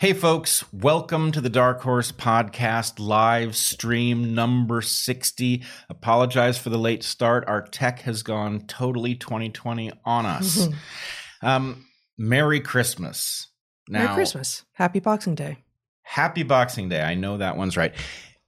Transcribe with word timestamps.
Hey, 0.00 0.14
folks, 0.14 0.64
welcome 0.72 1.30
to 1.30 1.42
the 1.42 1.50
Dark 1.50 1.82
Horse 1.82 2.10
Podcast 2.10 2.98
live 2.98 3.54
stream 3.54 4.34
number 4.34 4.80
60. 4.80 5.62
Apologize 5.90 6.56
for 6.56 6.70
the 6.70 6.78
late 6.78 7.02
start. 7.02 7.44
Our 7.46 7.60
tech 7.60 8.00
has 8.00 8.22
gone 8.22 8.60
totally 8.60 9.14
2020 9.14 9.92
on 10.06 10.24
us. 10.24 10.68
um, 11.42 11.84
Merry 12.16 12.60
Christmas. 12.60 13.48
Now, 13.90 14.04
Merry 14.04 14.14
Christmas. 14.14 14.64
Happy 14.72 15.00
Boxing 15.00 15.34
Day. 15.34 15.58
Happy 16.00 16.44
Boxing 16.44 16.88
Day. 16.88 17.02
I 17.02 17.14
know 17.14 17.36
that 17.36 17.58
one's 17.58 17.76
right. 17.76 17.92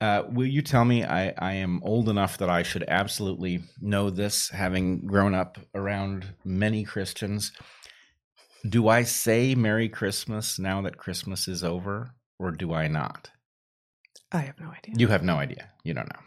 Uh, 0.01 0.23
will 0.31 0.47
you 0.47 0.63
tell 0.63 0.87
me 0.87 1.05
I, 1.05 1.35
I 1.37 1.53
am 1.53 1.83
old 1.83 2.09
enough 2.09 2.39
that 2.39 2.49
I 2.49 2.63
should 2.63 2.87
absolutely 2.89 3.61
know 3.79 4.09
this, 4.09 4.49
having 4.49 5.07
grown 5.07 5.35
up 5.35 5.59
around 5.75 6.29
many 6.47 6.83
Christians? 6.83 7.53
Do 8.69 8.89
I 8.89 9.03
say 9.03 9.55
Merry 9.55 9.89
Christmas 9.89 10.59
now 10.59 10.83
that 10.83 10.97
Christmas 10.97 11.49
is 11.49 11.65
over, 11.65 12.15
or 12.39 12.51
do 12.51 12.73
I 12.73 12.87
not? 12.87 13.31
I 14.31 14.39
have 14.39 14.61
no 14.61 14.69
idea. 14.69 14.95
You 14.97 15.09
have 15.09 15.23
no 15.23 15.37
idea. 15.37 15.69
You 15.85 15.95
don't 15.95 16.09
know. 16.09 16.21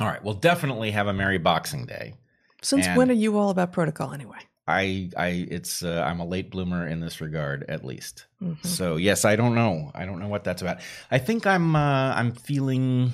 All 0.00 0.06
right. 0.06 0.22
Well, 0.24 0.34
definitely 0.34 0.90
have 0.92 1.06
a 1.06 1.12
Merry 1.12 1.38
Boxing 1.38 1.84
Day. 1.84 2.14
Since 2.62 2.86
and 2.86 2.96
when 2.96 3.10
are 3.10 3.14
you 3.14 3.38
all 3.38 3.50
about 3.50 3.72
protocol 3.72 4.12
anyway? 4.12 4.38
I, 4.66 5.10
I, 5.16 5.46
it's, 5.50 5.82
uh, 5.82 6.02
I'm 6.06 6.20
a 6.20 6.24
late 6.24 6.50
bloomer 6.50 6.86
in 6.86 7.00
this 7.00 7.20
regard, 7.20 7.64
at 7.68 7.84
least. 7.84 8.26
Mm-hmm. 8.42 8.66
So 8.66 8.96
yes, 8.96 9.24
I 9.24 9.36
don't 9.36 9.54
know. 9.54 9.90
I 9.94 10.04
don't 10.06 10.18
know 10.18 10.28
what 10.28 10.44
that's 10.44 10.62
about. 10.62 10.78
I 11.10 11.18
think 11.18 11.46
I'm, 11.46 11.76
uh, 11.76 12.14
I'm 12.14 12.32
feeling 12.32 13.12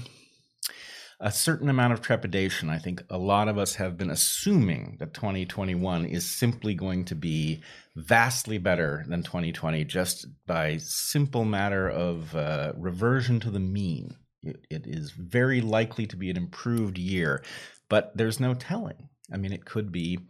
a 1.19 1.33
certain 1.33 1.69
amount 1.69 1.93
of 1.93 2.02
trepidation. 2.02 2.69
I 2.69 2.79
think 2.79 3.02
a 3.09 3.19
lot 3.19 3.48
of 3.48 3.56
us 3.56 3.77
have 3.77 3.97
been 3.97 4.11
assuming 4.11 4.97
that 4.98 5.14
2021 5.14 6.05
is 6.05 6.31
simply 6.31 6.75
going 6.75 7.05
to 7.06 7.14
be 7.14 7.62
vastly 7.95 8.58
better 8.58 9.05
than 9.08 9.23
2020 9.23 9.84
just 9.84 10.27
by 10.47 10.77
simple 10.77 11.45
matter 11.45 11.89
of 11.89 12.34
uh, 12.36 12.73
reversion 12.77 13.41
to 13.41 13.50
the 13.50 13.61
mean. 13.61 14.17
It, 14.42 14.67
it 14.70 14.86
is 14.86 15.11
very 15.11 15.61
likely 15.61 16.06
to 16.06 16.17
be 16.17 16.31
an 16.31 16.36
improved 16.36 16.98
year, 16.98 17.42
but 17.89 18.17
there's 18.17 18.39
no 18.39 18.55
telling. 18.55 19.08
I 19.33 19.39
mean, 19.39 19.53
it 19.53 19.64
could 19.64 19.91
be 19.91 20.20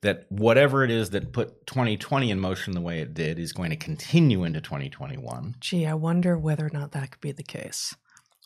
that 0.00 0.26
whatever 0.30 0.82
it 0.82 0.90
is 0.90 1.10
that 1.10 1.32
put 1.32 1.64
2020 1.66 2.30
in 2.30 2.40
motion 2.40 2.72
the 2.72 2.80
way 2.80 3.00
it 3.00 3.14
did 3.14 3.38
is 3.38 3.52
going 3.52 3.70
to 3.70 3.76
continue 3.76 4.42
into 4.42 4.60
2021. 4.60 5.56
Gee, 5.60 5.86
I 5.86 5.94
wonder 5.94 6.36
whether 6.36 6.66
or 6.66 6.70
not 6.72 6.90
that 6.92 7.12
could 7.12 7.20
be 7.20 7.32
the 7.32 7.44
case 7.44 7.94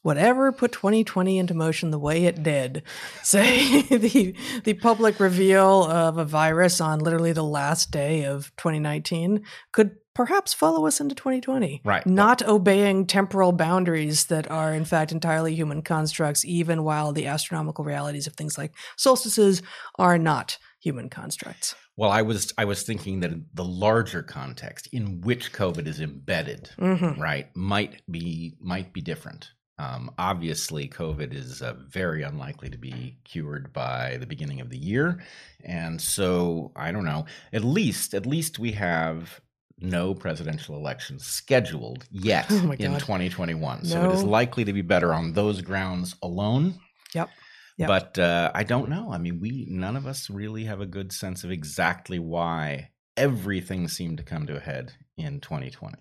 whatever 0.07 0.53
put 0.53 0.71
2020 0.71 1.37
into 1.37 1.53
motion 1.53 1.91
the 1.91 1.99
way 1.99 2.27
it 2.27 2.41
did, 2.45 2.85
say 3.23 3.83
the 3.83 4.35
the 4.63 4.75
public 4.75 5.19
reveal 5.19 5.83
of 5.83 6.17
a 6.17 6.25
virus 6.25 6.81
on 6.81 7.01
literally 7.01 7.33
the 7.33 7.43
last 7.43 7.91
day 7.91 8.25
of 8.25 8.55
2019 8.57 9.45
could 9.73 9.97
perhaps 10.15 10.55
follow 10.55 10.87
us 10.87 11.01
into 11.01 11.15
2020. 11.15 11.83
Right. 11.85 12.07
Not 12.07 12.41
obeying 12.43 13.07
temporal 13.07 13.53
boundaries 13.53 14.27
that 14.27 14.49
are 14.51 14.73
in 14.73 14.85
fact 14.85 15.11
entirely 15.11 15.55
human 15.55 15.83
constructs 15.83 16.45
even 16.45 16.85
while 16.85 17.13
the 17.13 17.27
astronomical 17.27 17.85
realities 17.85 18.29
of 18.29 18.35
things 18.35 18.57
like 18.57 18.73
solstices 18.97 19.61
are 19.99 20.19
not 20.19 20.57
human 20.81 21.11
constructs. 21.11 21.75
Well, 21.97 22.11
I 22.11 22.23
was 22.23 22.53
I 22.57 22.65
was 22.65 22.85
thinking 22.85 23.21
that 23.21 23.33
the 23.55 23.65
larger 23.65 24.23
context 24.23 24.89
in 24.93 25.21
which 25.23 25.53
COVID 25.53 25.89
is 25.89 26.01
embedded, 26.01 26.71
mm-hmm. 26.79 27.21
right, 27.21 27.49
might 27.57 28.03
be 28.09 28.57
might 28.61 28.93
be 28.93 29.01
different. 29.01 29.51
Um, 29.79 30.11
obviously, 30.19 30.89
COVID 30.89 31.35
is 31.35 31.61
uh, 31.61 31.75
very 31.89 32.23
unlikely 32.23 32.71
to 32.71 32.79
be 32.79 33.19
cured 33.25 33.73
by 33.73 34.17
the 34.19 34.27
beginning 34.27 34.61
of 34.61 34.71
the 34.71 34.79
year, 34.79 35.23
and 35.65 36.01
so 36.01 36.73
I 36.75 36.93
don't 36.93 37.05
know. 37.05 37.27
At 37.53 37.63
least, 37.63 38.15
at 38.15 38.25
least 38.25 38.59
we 38.59 38.73
have 38.73 39.41
no 39.79 40.15
presidential 40.15 40.77
elections 40.77 41.27
scheduled 41.27 42.07
yet 42.11 42.47
oh 42.51 42.73
in 42.73 42.93
2021. 42.95 43.81
No. 43.83 43.89
So 43.89 44.11
it 44.11 44.15
is 44.15 44.25
likely 44.25 44.65
to 44.65 44.73
be 44.73 44.83
better 44.83 45.13
on 45.13 45.35
those 45.35 45.61
grounds 45.61 46.17
alone. 46.23 46.81
Yep. 47.15 47.29
Yep. 47.77 47.89
But 47.89 48.19
uh, 48.19 48.51
I 48.55 48.65
don't 48.65 48.89
know. 48.89 49.13
I 49.13 49.19
mean, 49.19 49.41
we 49.41 49.67
none 49.69 49.97
of 49.97 50.07
us 50.07 50.31
really 50.31 50.65
have 50.65 50.81
a 50.81 50.87
good 50.87 51.13
sense 51.13 51.45
of 51.45 51.51
exactly 51.51 52.19
why 52.19 52.91
everything 53.17 53.89
seemed 53.89 54.19
to 54.19 54.25
come 54.25 54.47
to 54.47 54.57
a 54.57 54.61
head 54.61 54.95
in 55.19 55.41
2020. 55.41 55.97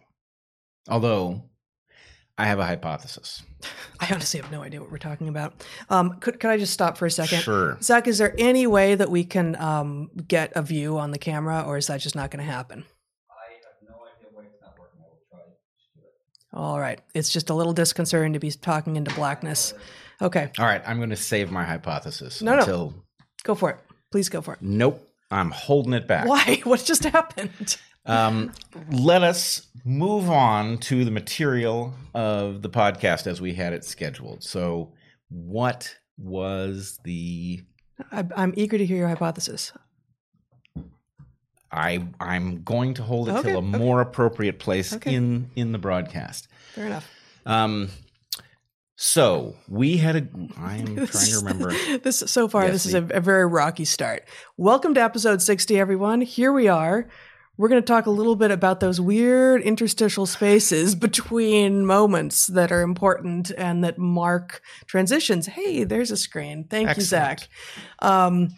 Although 0.88 1.50
I 2.38 2.46
have 2.48 2.60
a 2.60 2.66
hypothesis. 2.66 3.44
I 4.00 4.10
honestly 4.12 4.42
have 4.42 4.52
no 4.52 4.62
idea 4.62 4.82
what 4.82 4.92
we're 4.92 4.98
talking 4.98 5.30
about. 5.30 5.66
Um, 5.90 6.20
could, 6.20 6.40
could 6.40 6.50
I 6.50 6.58
just 6.58 6.74
stop 6.74 6.98
for 6.98 7.06
a 7.06 7.12
second? 7.12 7.40
Sure. 7.40 7.78
Zach, 7.82 8.08
is 8.08 8.18
there 8.18 8.36
any 8.38 8.68
way 8.68 8.96
that 8.96 9.10
we 9.10 9.24
can 9.24 9.56
um, 9.56 10.10
get 10.28 10.52
a 10.56 10.62
view 10.62 10.98
on 10.98 11.12
the 11.12 11.18
camera, 11.18 11.64
or 11.66 11.78
is 11.78 11.88
that 11.88 12.02
just 12.02 12.16
not 12.16 12.32
going 12.32 12.46
to 12.46 12.52
happen? 12.52 12.84
I 13.30 13.54
have 13.54 13.90
no 13.90 13.96
idea 13.96 14.28
why 14.34 14.44
it's 14.44 14.62
not 14.62 14.78
working. 14.78 15.00
I 15.02 15.08
will 15.10 15.22
try 15.30 15.40
to 15.40 16.00
do 16.00 16.02
it. 16.06 16.58
All 16.60 16.80
right. 16.80 17.00
It's 17.14 17.30
just 17.30 17.50
a 17.50 17.54
little 17.54 17.74
disconcerting 17.74 18.34
to 18.34 18.40
be 18.40 18.52
talking 18.52 18.98
into 18.98 19.14
blackness. 19.16 19.74
Okay. 20.22 20.52
All 20.60 20.66
right. 20.66 20.82
I'm 20.86 20.98
going 20.98 21.12
to 21.12 21.16
save 21.16 21.52
my 21.52 21.64
hypothesis 21.64 22.42
no, 22.42 22.60
until. 22.60 22.92
No. 22.92 23.04
Go 23.44 23.56
for 23.56 23.70
it. 23.72 23.78
Please 24.12 24.28
go 24.28 24.42
for 24.42 24.56
it. 24.56 24.62
Nope. 24.62 25.02
I'm 25.32 25.52
holding 25.52 25.94
it 25.94 26.08
back. 26.08 26.28
Why? 26.28 26.62
What 26.66 26.84
just 26.84 27.06
happened? 27.06 27.78
Um, 28.06 28.52
let 28.92 29.24
us 29.24 29.68
move 29.84 30.30
on 30.30 30.78
to 30.78 31.04
the 31.06 31.12
material 31.12 31.94
of 32.14 32.62
the 32.62 32.70
podcast 32.70 33.28
as 33.28 33.42
we 33.42 33.54
had 33.54 33.74
it 33.74 33.84
scheduled. 33.84 34.44
So, 34.44 34.94
what 35.30 35.96
was 36.18 37.00
the? 37.04 37.64
I, 38.12 38.26
I'm 38.36 38.54
eager 38.56 38.78
to 38.78 38.86
hear 38.86 38.98
your 38.98 39.08
hypothesis. 39.08 39.72
I 41.72 42.08
I'm 42.20 42.64
going 42.64 42.94
to 42.96 43.04
hold 43.04 43.30
it 43.30 43.34
okay, 43.34 43.50
till 43.50 43.60
a 43.60 43.68
okay. 43.68 43.78
more 43.78 44.02
appropriate 44.02 44.60
place 44.60 44.94
okay. 44.94 45.16
in 45.16 45.50
in 45.56 45.72
the 45.72 45.80
broadcast. 45.80 46.48
Fair 46.74 46.86
enough. 46.86 47.10
Um, 47.48 47.90
so 48.96 49.56
we 49.68 49.98
had 49.98 50.16
a. 50.16 50.28
I 50.58 50.78
am 50.78 50.96
trying 51.08 51.08
to 51.08 51.38
remember. 51.38 51.74
this 52.04 52.20
so 52.20 52.48
far. 52.48 52.66
Yes, 52.66 52.84
this 52.84 52.84
the, 52.84 52.98
is 53.00 53.12
a, 53.12 53.16
a 53.16 53.20
very 53.20 53.48
rocky 53.48 53.86
start. 53.86 54.26
Welcome 54.58 54.94
to 54.94 55.02
episode 55.02 55.42
sixty, 55.42 55.80
everyone. 55.80 56.22
Here 56.22 56.54
we 56.54 56.68
are 56.68 57.08
we're 57.58 57.70
going 57.70 57.82
to 57.82 57.86
talk 57.86 58.06
a 58.06 58.12
little 58.12 58.36
bit 58.36 58.52
about 58.52 58.80
those 58.80 59.00
weird 59.00 59.62
interstitial 59.62 60.26
spaces 60.26 60.96
between 60.96 61.86
moments 61.86 62.48
that 62.48 62.72
are 62.72 62.82
important 62.82 63.52
and 63.58 63.84
that 63.84 63.98
mark 63.98 64.62
transitions. 64.86 65.48
Hey, 65.48 65.84
there's 65.84 66.12
a 66.12 66.18
screen. 66.18 66.66
Thank 66.66 66.90
Excellent. 66.90 66.98
you, 66.98 67.06
Zach. 67.06 67.50
Um, 68.00 68.50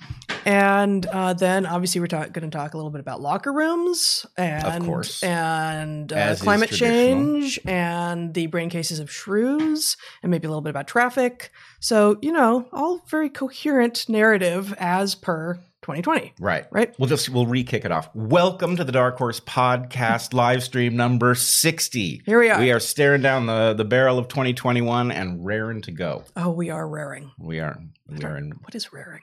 and 0.46 1.06
uh, 1.08 1.34
then 1.34 1.66
obviously 1.66 2.02
we're 2.02 2.08
ta- 2.08 2.28
going 2.28 2.50
to 2.50 2.58
talk 2.58 2.74
a 2.74 2.78
little 2.78 2.90
bit 2.90 3.02
about 3.02 3.22
locker 3.22 3.54
rooms 3.54 4.26
and 4.38 4.66
of 4.66 4.86
course. 4.86 5.22
and 5.22 6.12
uh, 6.12 6.36
climate 6.36 6.72
change 6.72 7.60
and 7.66 8.34
the 8.34 8.48
brain 8.48 8.70
cases 8.70 9.00
of 9.00 9.12
shrews 9.12 9.98
and 10.24 10.32
maybe 10.32 10.48
a 10.48 10.50
little 10.50 10.62
bit 10.62 10.70
about 10.70 10.88
traffic. 10.88 11.52
So 11.80 12.18
you 12.22 12.32
know, 12.32 12.68
all 12.72 13.04
very 13.08 13.30
coherent 13.30 14.08
narrative 14.10 14.74
as 14.80 15.16
per 15.16 15.60
2020. 15.88 16.34
Right. 16.42 16.66
Right. 16.70 16.94
We'll 17.00 17.08
just 17.08 17.30
we'll 17.30 17.46
re-kick 17.46 17.86
it 17.86 17.94
off. 17.94 18.14
Welcome 18.14 18.76
to 18.76 18.84
the 18.84 18.92
Dark 18.92 19.18
Horse 19.18 19.40
Podcast 19.40 20.34
live 20.34 20.62
stream 20.62 20.98
number 20.98 21.34
60. 21.34 22.24
Here 22.26 22.40
we 22.42 22.50
are. 22.50 22.60
We 22.60 22.74
are 22.74 22.80
staring 22.82 23.22
down 23.22 23.46
the, 23.46 23.74
the 23.74 23.86
barrel 23.86 24.20
of 24.20 24.28
2021 24.28 25.12
and 25.12 25.46
raring 25.46 25.82
to 25.84 25.92
go. 25.92 26.26
Oh, 26.36 26.50
we 26.50 26.70
are 26.70 26.86
raring. 26.86 27.32
We 27.40 27.62
are 27.62 27.80
we 28.06 28.22
are 28.26 28.36
in 28.36 28.52
what 28.64 28.76
is 28.76 28.92
raring? 28.92 29.22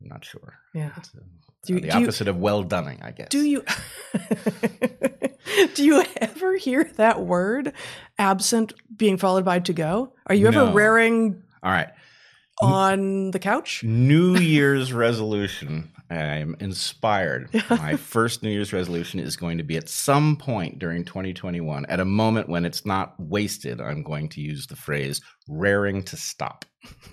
I'm 0.00 0.08
not 0.08 0.24
sure. 0.24 0.54
Yeah. 0.72 0.92
It's 0.96 1.10
uh, 1.14 1.18
do 1.66 1.74
you, 1.74 1.80
the 1.80 1.90
opposite 1.90 2.28
you, 2.28 2.30
of 2.30 2.38
well 2.38 2.62
done, 2.62 2.96
I 3.02 3.10
guess. 3.10 3.28
Do 3.28 3.44
you 3.44 3.62
do 5.74 5.84
you 5.84 6.02
ever 6.16 6.56
hear 6.56 6.84
that 6.96 7.20
word 7.20 7.74
absent 8.16 8.72
being 8.96 9.18
followed 9.18 9.44
by 9.44 9.58
to 9.58 9.74
go? 9.74 10.14
Are 10.28 10.34
you 10.34 10.46
ever 10.46 10.64
no. 10.64 10.72
raring 10.72 11.42
All 11.62 11.70
right. 11.70 11.90
On 12.62 13.32
the 13.32 13.38
couch? 13.38 13.84
New 13.84 14.38
Year's 14.38 14.90
resolution 14.94 15.92
I'm 16.10 16.56
inspired. 16.60 17.50
My 17.70 17.96
first 17.96 18.42
New 18.42 18.50
Year's 18.50 18.72
resolution 18.72 19.20
is 19.20 19.36
going 19.36 19.58
to 19.58 19.64
be 19.64 19.76
at 19.76 19.88
some 19.88 20.36
point 20.36 20.78
during 20.78 21.04
2021, 21.04 21.86
at 21.86 22.00
a 22.00 22.04
moment 22.04 22.48
when 22.48 22.64
it's 22.64 22.86
not 22.86 23.14
wasted, 23.18 23.80
I'm 23.80 24.02
going 24.02 24.28
to 24.30 24.40
use 24.40 24.66
the 24.66 24.76
phrase 24.76 25.20
raring 25.48 26.02
to 26.04 26.16
stop. 26.16 26.64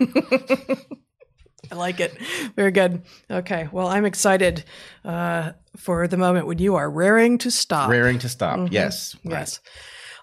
I 1.72 1.76
like 1.76 2.00
it. 2.00 2.18
Very 2.56 2.72
good. 2.72 3.04
Okay. 3.32 3.70
Well, 3.72 3.88
I'm 3.88 4.06
excited 4.06 4.64
uh, 5.06 5.54
for 5.78 6.08
the 6.08 6.18
moment 6.18 6.46
when 6.46 6.60
you 6.60 6.76
are 6.76 6.90
raring 6.90 7.38
to 7.40 7.52
stop. 7.52 7.90
Raring 7.90 8.20
to 8.20 8.30
stop. 8.30 8.60
Mm-hmm. 8.60 8.74
Yes. 8.74 9.16
Right. 9.24 9.32
Yes. 9.32 9.60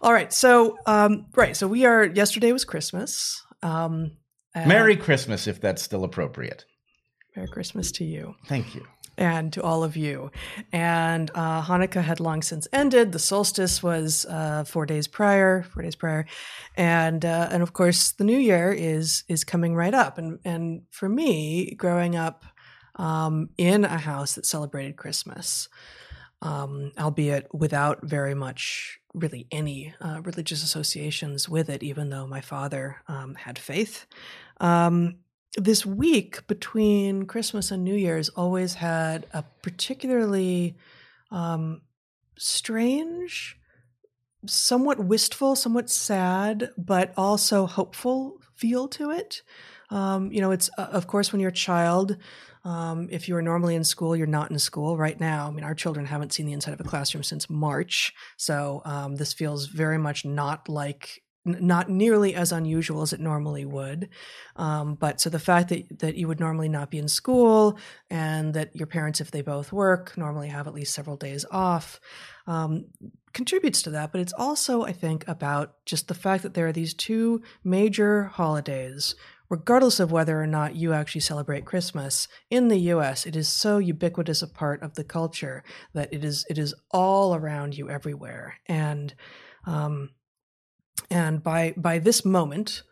All 0.02 0.12
right. 0.12 0.32
So, 0.32 0.78
um, 0.87 1.26
right. 1.34 1.56
So 1.56 1.66
we 1.66 1.87
are, 1.87 2.05
yesterday 2.05 2.52
was 2.52 2.64
Christmas. 2.64 3.43
Um, 3.62 4.12
Merry 4.55 4.96
Christmas, 4.96 5.46
if 5.46 5.61
that's 5.61 5.82
still 5.82 6.05
appropriate. 6.05 6.64
Merry 7.37 7.49
Christmas 7.49 7.93
to 7.93 8.05
you. 8.05 8.35
Thank 8.47 8.75
you. 8.75 8.87
And 9.17 9.53
to 9.53 9.62
all 9.62 9.85
of 9.85 9.97
you. 9.97 10.31
And 10.73 11.31
uh, 11.35 11.62
Hanukkah 11.62 12.03
had 12.03 12.21
long 12.21 12.43
since 12.43 12.67
ended. 12.73 13.12
The 13.12 13.19
solstice 13.19 13.82
was 13.82 14.25
uh, 14.27 14.65
four 14.65 14.87
days 14.87 15.06
prior, 15.06 15.62
four 15.62 15.82
days 15.82 15.94
prior, 15.94 16.27
and 16.75 17.25
uh, 17.25 17.49
and 17.50 17.62
of 17.62 17.75
course 17.75 18.12
the 18.12 18.25
New 18.25 18.38
Year 18.38 18.73
is 18.73 19.25
is 19.29 19.44
coming 19.44 19.75
right 19.75 19.93
up. 19.93 20.17
And 20.17 20.38
and 20.44 20.82
for 20.91 21.09
me, 21.09 21.75
growing 21.75 22.17
up 22.17 22.44
um, 22.97 23.50
in 23.59 23.85
a 23.85 23.99
house 23.99 24.35
that 24.35 24.47
celebrated 24.47 24.97
Christmas, 24.97 25.69
um, 26.41 26.93
albeit 26.99 27.55
without 27.55 28.00
very 28.03 28.35
much 28.35 29.00
really 29.12 29.47
any 29.50 29.94
uh, 30.00 30.21
religious 30.23 30.62
associations 30.62 31.49
with 31.49 31.69
it, 31.69 31.83
even 31.83 32.11
though 32.11 32.26
my 32.26 32.41
father 32.41 33.03
um, 33.09 33.35
had 33.35 33.59
faith. 33.59 34.06
Um, 34.61 35.17
this 35.56 35.85
week 35.85 36.47
between 36.47 37.26
Christmas 37.26 37.70
and 37.70 37.82
New 37.82 37.94
Year's 37.94 38.29
always 38.31 38.75
had 38.75 39.26
a 39.32 39.43
particularly 39.62 40.76
um, 41.31 41.82
strange, 42.38 43.58
somewhat 44.47 44.99
wistful, 44.99 45.56
somewhat 45.56 45.91
sad, 45.91 46.70
but 46.79 47.12
also 47.17 47.67
hopeful 47.67 48.41
feel 48.55 48.88
to 48.88 49.11
it. 49.11 49.43
Um, 49.91 50.31
you 50.31 50.41
know, 50.41 50.52
it's 50.52 50.70
uh, 50.79 50.88
of 50.93 51.06
course 51.06 51.32
when 51.32 51.41
you're 51.41 51.50
a 51.50 51.52
child, 51.52 52.17
um, 52.62 53.08
if 53.11 53.29
you 53.29 53.35
are 53.37 53.43
normally 53.43 53.75
in 53.75 53.85
school, 53.85 54.14
you're 54.14 54.26
not 54.26 54.50
in 54.50 54.58
school 54.58 54.97
right 54.97 55.19
now. 55.19 55.49
I 55.49 55.50
mean, 55.50 55.64
our 55.64 55.75
children 55.75 56.06
haven't 56.06 56.32
seen 56.32 56.47
the 56.47 56.52
inside 56.52 56.75
of 56.75 56.81
a 56.81 56.85
classroom 56.85 57.25
since 57.25 57.50
March, 57.50 58.12
so 58.37 58.82
um, 58.85 59.17
this 59.17 59.32
feels 59.32 59.67
very 59.67 59.99
much 59.99 60.25
not 60.25 60.69
like 60.69 61.23
not 61.44 61.88
nearly 61.88 62.34
as 62.34 62.52
unusual 62.52 63.02
as 63.02 63.12
it 63.12 63.20
normally 63.20 63.64
would. 63.64 64.08
Um, 64.56 64.94
but 64.94 65.20
so 65.20 65.31
the 65.31 65.38
fact 65.38 65.70
that, 65.70 65.98
that 66.00 66.16
you 66.16 66.28
would 66.28 66.40
normally 66.40 66.69
not 66.69 66.90
be 66.90 66.98
in 66.98 67.08
school 67.08 67.78
and 68.10 68.54
that 68.54 68.76
your 68.76 68.87
parents, 68.87 69.20
if 69.20 69.31
they 69.31 69.42
both 69.42 69.72
work, 69.72 70.16
normally 70.16 70.48
have 70.48 70.66
at 70.66 70.75
least 70.75 70.94
several 70.94 71.16
days 71.16 71.46
off, 71.50 72.00
um, 72.46 72.87
contributes 73.32 73.82
to 73.82 73.90
that. 73.90 74.12
But 74.12 74.20
it's 74.20 74.34
also, 74.34 74.82
I 74.82 74.92
think, 74.92 75.26
about 75.26 75.75
just 75.87 76.08
the 76.08 76.14
fact 76.14 76.42
that 76.42 76.54
there 76.54 76.66
are 76.66 76.72
these 76.72 76.94
two 76.94 77.42
major 77.64 78.25
holidays 78.25 79.14
regardless 79.50 79.98
of 79.98 80.12
whether 80.12 80.40
or 80.40 80.46
not 80.46 80.76
you 80.76 80.92
actually 80.92 81.20
celebrate 81.20 81.64
Christmas 81.64 82.28
in 82.50 82.69
the 82.69 82.78
US, 82.92 83.26
it 83.26 83.34
is 83.34 83.48
so 83.48 83.78
ubiquitous 83.78 84.42
a 84.42 84.46
part 84.46 84.81
of 84.81 84.94
the 84.94 85.04
culture 85.04 85.64
that 85.92 86.08
it 86.12 86.25
is 86.25 86.46
it 86.48 86.56
is 86.56 86.72
all 86.92 87.34
around 87.34 87.76
you 87.76 87.90
everywhere. 87.90 88.58
And 88.66 89.12
um, 89.66 90.10
and 91.11 91.43
by 91.43 91.75
by 91.76 91.99
this 91.99 92.25
moment, 92.25 92.82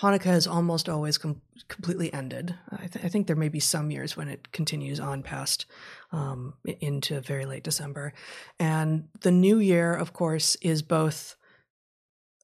Hanukkah 0.00 0.24
has 0.24 0.46
almost 0.46 0.88
always 0.88 1.18
com- 1.18 1.42
completely 1.68 2.12
ended. 2.12 2.54
I, 2.70 2.86
th- 2.86 3.04
I, 3.04 3.08
think 3.08 3.26
there 3.26 3.36
may 3.36 3.48
be 3.48 3.60
some 3.60 3.90
years 3.90 4.16
when 4.16 4.28
it 4.28 4.52
continues 4.52 5.00
on 5.00 5.22
past 5.22 5.66
um, 6.12 6.54
into 6.64 7.20
very 7.20 7.46
late 7.46 7.64
December, 7.64 8.12
and 8.58 9.08
the 9.20 9.32
New 9.32 9.58
Year, 9.58 9.94
of 9.94 10.12
course, 10.12 10.56
is 10.56 10.82
both 10.82 11.36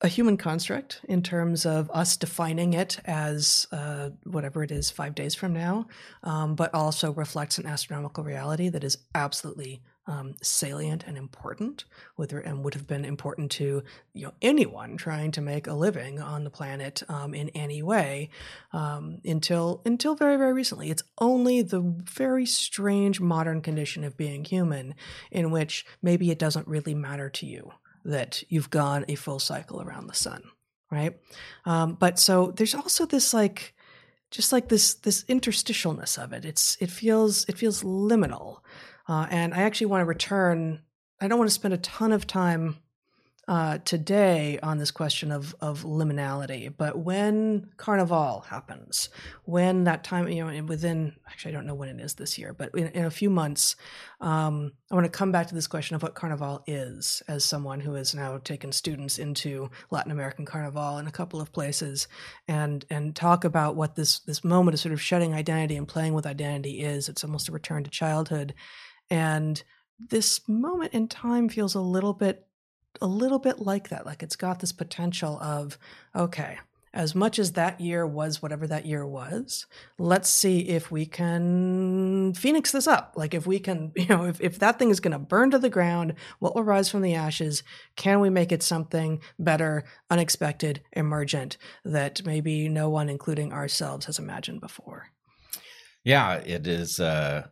a 0.01 0.09
human 0.09 0.37
construct 0.37 1.01
in 1.09 1.23
terms 1.23 1.65
of 1.65 1.91
us 1.93 2.17
defining 2.17 2.75
it 2.75 2.99
as 3.05 3.67
uh, 3.73 4.11
whatever 4.25 4.63
it 4.63 4.71
is 4.71 4.91
five 4.91 5.15
days 5.15 5.35
from 5.35 5.53
now, 5.53 5.87
um, 6.25 6.55
but 6.55 6.75
also 6.75 7.13
reflects 7.13 7.57
an 7.59 7.67
astronomical 7.67 8.25
reality 8.25 8.69
that 8.69 8.85
is 8.85 8.99
absolutely 9.15 9.81
um, 10.07 10.35
salient 10.43 11.05
and 11.07 11.17
important, 11.17 11.85
with, 12.17 12.33
and 12.33 12.65
would 12.65 12.75
have 12.75 12.87
been 12.87 13.05
important 13.05 13.51
to 13.53 13.83
you 14.13 14.27
know 14.27 14.35
anyone 14.43 14.97
trying 14.97 15.31
to 15.33 15.41
make 15.41 15.67
a 15.67 15.75
living 15.75 16.21
on 16.21 16.45
the 16.45 16.51
planet 16.51 17.03
um, 17.09 17.35
in 17.35 17.49
any 17.51 17.83
way 17.83 18.31
um, 18.73 19.19
until 19.25 19.81
until 19.85 20.15
very 20.15 20.37
very 20.37 20.53
recently. 20.53 20.91
It's 20.91 21.05
only 21.19 21.63
the 21.63 21.81
very 21.81 22.47
strange 22.47 23.21
modern 23.21 23.61
condition 23.61 24.05
of 24.05 24.17
being 24.17 24.45
human 24.45 24.95
in 25.31 25.51
which 25.51 25.87
maybe 26.03 26.31
it 26.31 26.39
doesn't 26.39 26.69
really 26.69 26.95
matter 26.95 27.31
to 27.31 27.47
you 27.47 27.73
that 28.05 28.43
you've 28.49 28.71
gone 28.71 29.05
a 29.09 29.15
full 29.15 29.39
cycle 29.39 29.81
around 29.83 30.07
the 30.07 30.15
sun, 30.15 30.43
right? 30.91 31.17
Um, 31.65 31.95
but 31.95 32.19
so 32.19 32.53
there's 32.53 32.75
also 32.75 33.07
this 33.07 33.33
like, 33.33 33.75
just 34.31 34.53
like 34.53 34.69
this 34.69 34.95
this 34.95 35.25
interstitialness 35.25 36.23
of 36.23 36.33
it. 36.33 36.45
It's 36.45 36.77
it 36.81 36.91
feels 36.91 37.45
it 37.49 37.57
feels 37.57 37.83
liminal, 37.83 38.59
uh, 39.09 39.27
and 39.31 39.55
I 39.55 39.63
actually 39.63 39.87
want 39.87 40.03
to 40.03 40.07
return. 40.07 40.83
I 41.21 41.29
don't 41.29 41.39
want 41.39 41.51
to 41.51 41.55
spend 41.55 41.75
a 41.75 41.79
ton 41.79 42.13
of 42.13 42.27
time 42.27 42.77
uh, 43.47 43.79
today 43.85 44.59
on 44.63 44.79
this 44.79 44.91
question 44.91 45.31
of 45.31 45.55
of 45.61 45.83
liminality. 45.83 46.73
But 46.75 46.99
when 46.99 47.71
Carnival 47.77 48.41
happens, 48.49 49.11
when 49.45 49.85
that 49.85 50.05
time, 50.05 50.29
you 50.29 50.45
know, 50.45 50.65
within 50.65 51.15
actually 51.29 51.53
I 51.53 51.55
don't 51.55 51.67
know 51.67 51.75
when 51.75 51.89
it 51.91 52.03
is 52.03 52.15
this 52.15 52.39
year, 52.39 52.55
but 52.55 52.75
in, 52.75 52.89
in 52.89 53.05
a 53.05 53.11
few 53.11 53.29
months, 53.29 53.77
um, 54.21 54.73
I 54.91 54.95
want 54.95 55.05
to 55.05 55.11
come 55.11 55.33
back 55.33 55.49
to 55.49 55.55
this 55.55 55.67
question 55.67 55.95
of 55.95 56.03
what 56.03 56.15
Carnival 56.15 56.63
is, 56.67 57.23
as 57.29 57.45
someone 57.45 57.81
who 57.81 57.95
has 57.95 58.15
now 58.15 58.39
taken 58.39 58.73
students 58.73 59.19
into 59.19 59.71
Latin 59.91 60.13
American 60.13 60.47
Carnival 60.47 60.99
in 60.99 61.07
a 61.07 61.13
couple 61.13 61.41
of 61.41 61.53
places, 61.53 62.09
and 62.49 62.85
and 62.89 63.15
talk 63.15 63.45
about 63.45 63.77
what 63.77 63.95
this 63.95 64.21
this 64.21 64.43
moment 64.43 64.75
of 64.75 64.81
sort 64.81 64.95
of 64.95 65.03
shedding 65.03 65.35
identity 65.35 65.77
and 65.77 65.89
playing 65.89 66.15
with 66.15 66.27
identity 66.27 66.81
is. 66.81 67.09
It's 67.09 67.25
almost 67.25 67.49
a 67.49 67.53
return 67.53 67.85
to 67.85 67.91
childhood, 67.91 68.55
and 69.11 69.63
this 69.99 70.47
moment 70.49 70.93
in 70.93 71.09
time 71.09 71.49
feels 71.49 71.75
a 71.75 71.81
little 71.81 72.13
bit 72.15 72.47
a 73.01 73.07
little 73.07 73.39
bit 73.39 73.59
like 73.59 73.89
that. 73.89 74.07
Like 74.07 74.23
it's 74.23 74.37
got 74.37 74.61
this 74.61 74.73
potential 74.73 75.39
of, 75.41 75.79
okay, 76.15 76.59
as 76.93 77.13
much 77.15 77.41
as 77.41 77.53
that 77.53 77.81
year 77.81 78.07
was 78.07 78.41
whatever 78.41 78.69
that 78.69 78.87
year 78.87 79.05
was, 79.05 79.67
let's 79.99 80.29
see 80.31 80.61
if 80.61 80.93
we 80.93 81.05
can 81.05 82.33
phoenix 82.35 82.71
this 82.71 82.87
up. 82.87 83.15
Like 83.17 83.35
if 83.35 83.47
we 83.49 83.59
can, 83.59 83.93
you 83.97 84.07
know, 84.07 84.25
if, 84.25 84.41
if 84.41 84.61
that 84.61 84.79
thing 84.79 84.91
is 84.91 85.01
going 85.01 85.13
to 85.13 85.19
burn 85.19 85.51
to 85.51 85.59
the 85.59 85.69
ground, 85.69 86.15
what 86.39 86.55
will 86.55 86.63
rise 86.63 86.89
from 86.89 87.03
the 87.03 87.15
ashes? 87.15 87.65
Can 87.97 88.21
we 88.21 88.31
make 88.31 88.53
it 88.53 88.63
something 88.63 89.21
better, 89.39 89.85
unexpected, 90.09 90.83
emergent 90.93 91.59
that 91.85 92.25
maybe 92.25 92.69
no 92.69 92.89
one, 92.89 93.09
including 93.09 93.53
ourselves, 93.53 94.07
has 94.07 94.21
imagined 94.21 94.61
before? 94.61 95.09
Yeah, 96.05 96.35
it 96.35 96.67
is. 96.67 97.01
Uh, 97.01 97.49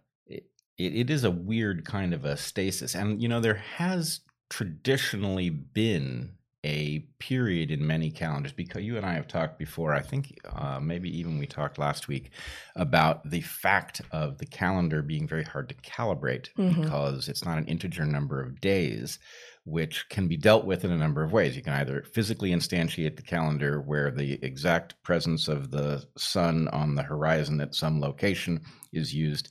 it, 0.87 0.95
it 0.95 1.11
is 1.11 1.25
a 1.25 1.31
weird 1.31 1.85
kind 1.85 2.15
of 2.15 2.25
a 2.25 2.37
stasis, 2.37 2.95
and 2.95 3.23
you 3.23 3.29
know 3.29 3.41
there 3.41 3.63
has 3.77 4.21
traditionally 4.49 5.51
been 5.51 6.33
a 6.65 7.01
period 7.19 7.73
in 7.73 7.85
many 7.85 8.11
calendars 8.11 8.53
because 8.53 8.83
you 8.85 8.97
and 8.97 9.05
I 9.05 9.15
have 9.15 9.27
talked 9.27 9.59
before. 9.59 9.95
I 9.95 10.01
think 10.01 10.39
uh, 10.49 10.79
maybe 10.81 11.17
even 11.19 11.39
we 11.39 11.47
talked 11.47 11.79
last 11.79 12.07
week 12.07 12.31
about 12.77 13.29
the 13.29 13.41
fact 13.41 14.01
of 14.13 14.39
the 14.39 14.47
calendar 14.47 15.03
being 15.03 15.27
very 15.27 15.43
hard 15.43 15.69
to 15.71 15.75
calibrate 15.77 16.51
mm-hmm. 16.57 16.83
because 16.83 17.29
it's 17.29 17.45
not 17.45 17.59
an 17.59 17.67
integer 17.67 18.05
number 18.05 18.41
of 18.41 18.61
days, 18.61 19.19
which 19.65 20.09
can 20.09 20.29
be 20.29 20.37
dealt 20.37 20.65
with 20.65 20.85
in 20.85 20.93
a 20.93 20.97
number 20.97 21.25
of 21.25 21.33
ways. 21.33 21.57
You 21.57 21.63
can 21.63 21.75
either 21.75 22.05
physically 22.13 22.51
instantiate 22.51 23.17
the 23.17 23.23
calendar 23.23 23.81
where 23.81 24.13
the 24.13 24.39
exact 24.45 25.03
presence 25.03 25.49
of 25.49 25.73
the 25.73 26.05
sun 26.17 26.69
on 26.69 26.95
the 26.95 27.03
horizon 27.03 27.61
at 27.61 27.75
some 27.75 28.01
location 28.01 28.61
is 28.93 29.13
used 29.13 29.51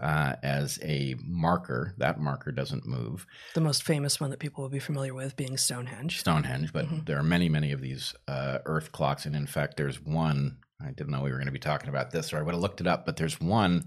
uh, 0.00 0.34
as 0.42 0.78
a 0.82 1.16
marker. 1.24 1.94
That 1.98 2.20
marker 2.20 2.52
doesn't 2.52 2.86
move. 2.86 3.26
The 3.54 3.60
most 3.60 3.82
famous 3.82 4.20
one 4.20 4.30
that 4.30 4.40
people 4.40 4.62
will 4.62 4.70
be 4.70 4.78
familiar 4.78 5.14
with 5.14 5.36
being 5.36 5.56
Stonehenge. 5.56 6.20
Stonehenge, 6.20 6.72
but 6.72 6.86
mm-hmm. 6.86 7.04
there 7.04 7.18
are 7.18 7.22
many, 7.22 7.48
many 7.48 7.72
of 7.72 7.80
these 7.80 8.14
uh, 8.28 8.58
Earth 8.64 8.92
clocks, 8.92 9.26
and 9.26 9.36
in 9.36 9.46
fact, 9.46 9.76
there's 9.76 10.00
one. 10.00 10.58
I 10.84 10.90
didn't 10.90 11.10
know 11.12 11.20
we 11.20 11.30
were 11.30 11.36
going 11.36 11.46
to 11.46 11.52
be 11.52 11.58
talking 11.58 11.88
about 11.88 12.10
this, 12.10 12.32
or 12.32 12.38
I 12.38 12.42
would 12.42 12.54
have 12.54 12.62
looked 12.62 12.80
it 12.80 12.86
up. 12.86 13.06
But 13.06 13.16
there's 13.16 13.40
one 13.40 13.84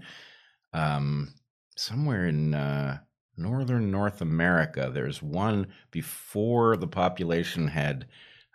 um, 0.72 1.34
somewhere 1.76 2.26
in 2.26 2.54
uh, 2.54 2.98
northern 3.36 3.90
North 3.90 4.22
America. 4.22 4.90
There's 4.92 5.22
one 5.22 5.68
before 5.90 6.76
the 6.76 6.88
population 6.88 7.68
had. 7.68 8.06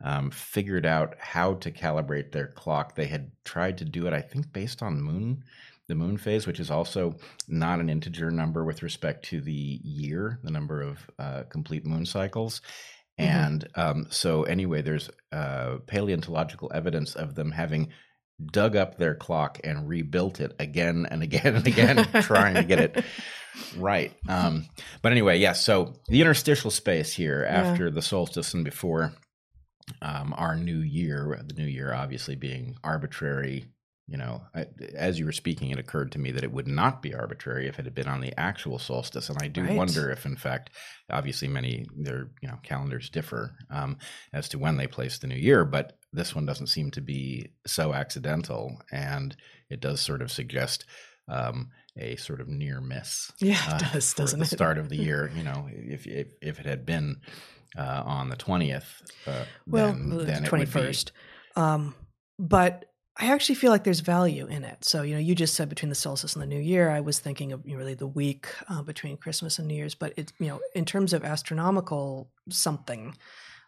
Um, 0.04 0.32
figured 0.32 0.84
out 0.84 1.14
how 1.20 1.54
to 1.54 1.70
calibrate 1.70 2.32
their 2.32 2.48
clock. 2.48 2.96
They 2.96 3.06
had 3.06 3.30
tried 3.46 3.78
to 3.78 3.86
do 3.86 4.08
it, 4.08 4.14
I 4.14 4.22
think, 4.22 4.52
based 4.52 4.82
on 4.82 5.00
moon 5.00 5.44
the 5.92 5.96
moon 5.96 6.16
phase, 6.16 6.48
which 6.48 6.62
is 6.62 6.72
also 6.72 7.18
not 7.50 7.82
an 7.82 7.90
integer 7.90 8.32
number 8.32 8.64
with 8.64 8.82
respect 8.82 9.26
to 9.26 9.42
the 9.42 9.80
year, 9.84 10.40
the 10.42 10.50
number 10.50 10.82
of 10.82 11.00
uh, 11.20 11.44
complete 11.50 11.86
moon 11.86 12.06
cycles. 12.06 12.62
Mm-hmm. 13.20 13.30
And 13.30 13.68
um, 13.76 14.08
so, 14.10 14.44
anyway, 14.44 14.82
there's 14.82 15.10
uh, 15.34 15.80
paleontological 15.88 16.72
evidence 16.74 17.16
of 17.16 17.36
them 17.36 17.52
having 17.52 17.90
dug 18.42 18.78
up 18.78 18.98
their 18.98 19.16
clock 19.16 19.60
and 19.66 19.90
rebuilt 19.90 20.40
it 20.40 20.56
again 20.60 21.06
and 21.12 21.22
again 21.24 21.58
and 21.58 21.68
again, 21.68 22.08
trying 22.22 22.56
to 22.56 22.64
get 22.64 22.80
it 22.80 23.06
right. 23.78 24.14
Um, 24.30 24.68
but 25.02 25.12
anyway, 25.12 25.40
yes. 25.40 25.58
Yeah, 25.58 25.62
so 25.62 25.94
the 26.08 26.22
interstitial 26.22 26.72
space 26.72 27.12
here 27.12 27.46
after 27.48 27.88
yeah. 27.88 27.94
the 27.94 28.02
solstice 28.02 28.54
and 28.54 28.64
before 28.64 29.12
um, 30.02 30.34
our 30.38 30.56
new 30.56 30.80
year, 30.80 31.38
the 31.46 31.54
new 31.54 31.68
year 31.68 31.94
obviously 31.94 32.36
being 32.36 32.78
arbitrary 32.82 33.66
you 34.12 34.18
know, 34.18 34.42
I, 34.54 34.66
as 34.94 35.18
you 35.18 35.26
were 35.26 35.32
speaking, 35.32 35.70
it 35.70 35.80
occurred 35.80 36.12
to 36.12 36.20
me 36.20 36.32
that 36.32 36.44
it 36.44 36.52
would 36.52 36.68
not 36.68 37.02
be 37.02 37.14
arbitrary 37.14 37.70
if 37.70 37.80
it 37.80 37.86
had 37.86 37.96
been 37.96 38.10
on 38.10 38.20
the 38.20 38.38
actual 38.38 38.78
solstice, 38.78 39.30
and 39.30 39.38
I 39.42 39.48
do 39.48 39.64
right. 39.64 39.78
wonder 39.78 40.12
if, 40.12 40.26
in 40.26 40.36
fact, 40.36 40.70
obviously 41.10 41.48
many 41.48 41.86
their 41.96 42.30
you 42.42 42.50
know 42.50 42.58
calendars 42.62 43.10
differ 43.10 43.56
um, 43.70 43.98
as 44.34 44.50
to 44.50 44.60
when 44.60 44.76
they 44.76 44.88
place 44.88 45.18
the 45.18 45.28
new 45.28 45.38
year, 45.38 45.64
but 45.64 45.98
this 46.12 46.36
one 46.36 46.46
doesn't 46.46 46.68
seem 46.68 46.92
to 46.92 47.00
be 47.00 47.54
so 47.66 47.94
accidental, 47.94 48.82
and 48.92 49.38
it 49.70 49.80
does 49.80 50.02
sort 50.02 50.22
of 50.22 50.30
suggest 50.30 50.84
um, 51.30 51.70
a 51.98 52.18
sort 52.18 52.42
of 52.42 52.50
near 52.50 52.82
miss. 52.82 53.32
Yeah, 53.40 53.78
it 53.78 53.84
uh, 53.84 53.92
does, 53.94 54.14
doesn't 54.14 54.40
the 54.40 54.46
it? 54.46 54.50
Start 54.50 54.78
of 54.78 54.90
the 54.90 54.98
year, 54.98 55.32
you 55.38 55.44
know, 55.44 55.70
if 55.72 56.06
if, 56.06 56.34
if 56.42 56.60
it 56.60 56.66
had 56.66 56.86
been 56.86 57.22
uh, 57.78 58.04
on 58.06 58.28
the 58.28 58.36
twentieth, 58.36 59.02
uh, 59.26 59.46
well, 59.66 59.94
then, 59.94 60.42
the 60.42 60.48
twenty 60.50 60.66
first. 60.66 61.14
Um, 61.56 61.96
but 62.38 62.91
I 63.18 63.32
actually 63.32 63.56
feel 63.56 63.72
like 63.72 63.84
there's 63.84 64.00
value 64.00 64.48
in 64.48 64.64
it. 64.64 64.86
So, 64.86 65.02
you 65.02 65.14
know, 65.14 65.20
you 65.20 65.36
just 65.36 65.54
said 65.54 65.70
between 65.70 65.90
the 65.90 65.96
solstice 65.96 66.34
and 66.34 66.42
the 66.42 66.48
new 66.48 66.60
year, 66.60 66.90
I 66.90 67.02
was 67.02 67.20
thinking 67.20 67.52
of 67.52 67.62
you 67.66 67.74
know, 67.74 67.80
really 67.80 67.94
the 67.94 68.08
week 68.08 68.48
uh, 68.70 68.82
between 68.84 69.18
Christmas 69.18 69.60
and 69.60 69.68
New 69.68 69.76
Year's. 69.76 69.96
But 69.96 70.14
it, 70.16 70.32
you 70.40 70.48
know, 70.48 70.62
in 70.76 70.86
terms 70.86 71.12
of 71.12 71.26
astronomical 71.26 72.32
something, 72.50 73.16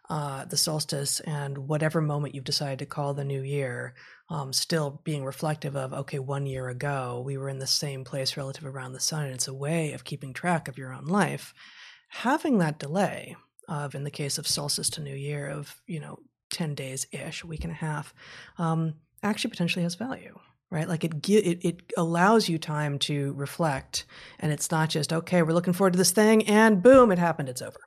uh, 0.08 0.44
the 0.46 0.56
solstice 0.56 1.20
and 1.20 1.56
whatever 1.56 2.00
moment 2.00 2.34
you've 2.34 2.44
decided 2.44 2.78
to 2.78 2.86
call 2.86 3.14
the 3.14 3.24
new 3.24 3.42
year, 3.42 3.94
um, 4.30 4.52
still 4.52 5.00
being 5.04 5.24
reflective 5.24 5.76
of, 5.76 5.92
okay, 5.92 6.18
one 6.18 6.46
year 6.46 6.68
ago, 6.68 7.22
we 7.24 7.36
were 7.36 7.48
in 7.48 7.58
the 7.58 7.66
same 7.66 8.04
place 8.04 8.36
relative 8.36 8.66
around 8.66 8.92
the 8.92 9.00
sun. 9.00 9.24
And 9.24 9.34
it's 9.34 9.48
a 9.48 9.54
way 9.54 9.92
of 9.92 10.04
keeping 10.04 10.32
track 10.32 10.68
of 10.68 10.78
your 10.78 10.92
own 10.92 11.06
life. 11.06 11.54
Having 12.08 12.58
that 12.58 12.78
delay 12.78 13.36
of, 13.68 13.94
in 13.94 14.04
the 14.04 14.10
case 14.10 14.38
of 14.38 14.46
solstice 14.46 14.90
to 14.90 15.02
new 15.02 15.14
year, 15.14 15.48
of, 15.48 15.80
you 15.86 16.00
know, 16.00 16.18
10 16.50 16.74
days 16.74 17.06
ish, 17.10 17.42
a 17.42 17.46
week 17.46 17.64
and 17.64 17.72
a 17.72 17.76
half, 17.76 18.14
um, 18.58 18.94
actually 19.24 19.50
potentially 19.50 19.82
has 19.82 19.94
value 19.94 20.38
right? 20.74 20.88
Like 20.88 21.04
it, 21.04 21.14
it 21.28 21.64
it 21.64 21.82
allows 21.96 22.48
you 22.48 22.58
time 22.58 22.98
to 23.00 23.32
reflect 23.34 24.04
and 24.40 24.50
it's 24.50 24.70
not 24.70 24.88
just 24.88 25.12
okay 25.12 25.42
we're 25.42 25.52
looking 25.52 25.72
forward 25.72 25.92
to 25.92 25.98
this 25.98 26.10
thing 26.10 26.46
and 26.48 26.82
boom 26.82 27.12
it 27.12 27.18
happened 27.18 27.48
it's 27.48 27.62
over. 27.62 27.78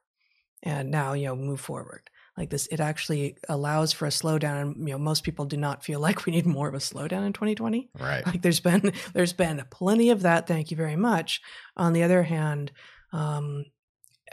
And 0.63 0.89
now 0.89 1.13
you 1.13 1.25
know 1.25 1.35
move 1.35 1.59
forward. 1.59 2.09
Like 2.37 2.49
this 2.49 2.67
it 2.67 2.79
actually 2.79 3.37
allows 3.49 3.91
for 3.91 4.05
a 4.05 4.09
slowdown 4.09 4.61
and 4.61 4.87
you 4.87 4.93
know 4.93 4.99
most 4.99 5.23
people 5.23 5.45
do 5.45 5.57
not 5.57 5.83
feel 5.83 5.99
like 6.07 6.25
we 6.25 6.31
need 6.31 6.45
more 6.45 6.69
of 6.69 6.73
a 6.73 6.79
slowdown 6.79 7.25
in 7.25 7.33
2020 7.33 7.89
right. 7.99 8.25
Like 8.25 8.41
there's 8.41 8.61
been 8.61 8.93
there's 9.13 9.33
been 9.33 9.61
plenty 9.69 10.09
of 10.09 10.21
that 10.21 10.47
thank 10.47 10.71
you 10.71 10.77
very 10.77 10.95
much. 10.95 11.41
On 11.75 11.93
the 11.93 12.03
other 12.03 12.23
hand 12.23 12.71
um 13.11 13.65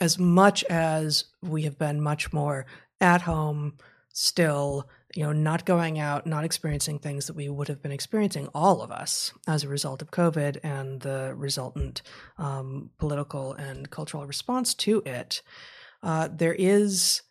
as 0.00 0.18
much 0.18 0.64
as 0.64 1.24
we 1.42 1.62
have 1.62 1.78
been 1.78 2.00
much 2.00 2.32
more 2.32 2.66
at 3.00 3.22
home 3.22 3.78
still 4.12 4.88
you 5.14 5.22
know 5.22 5.32
not 5.32 5.64
going 5.64 5.98
out 5.98 6.26
not 6.26 6.44
experiencing 6.44 6.98
things 6.98 7.26
that 7.26 7.36
we 7.36 7.48
would 7.48 7.68
have 7.68 7.82
been 7.82 7.92
experiencing 7.92 8.48
all 8.54 8.82
of 8.82 8.90
us 8.90 9.32
as 9.46 9.64
a 9.64 9.68
result 9.68 10.02
of 10.02 10.10
covid 10.10 10.58
and 10.62 11.00
the 11.00 11.32
resultant 11.36 12.02
um, 12.38 12.90
political 12.98 13.52
and 13.54 13.90
cultural 13.90 14.26
response 14.26 14.74
to 14.74 15.02
it 15.06 15.42
uh, 16.02 16.28
there 16.30 16.54
is 16.54 17.22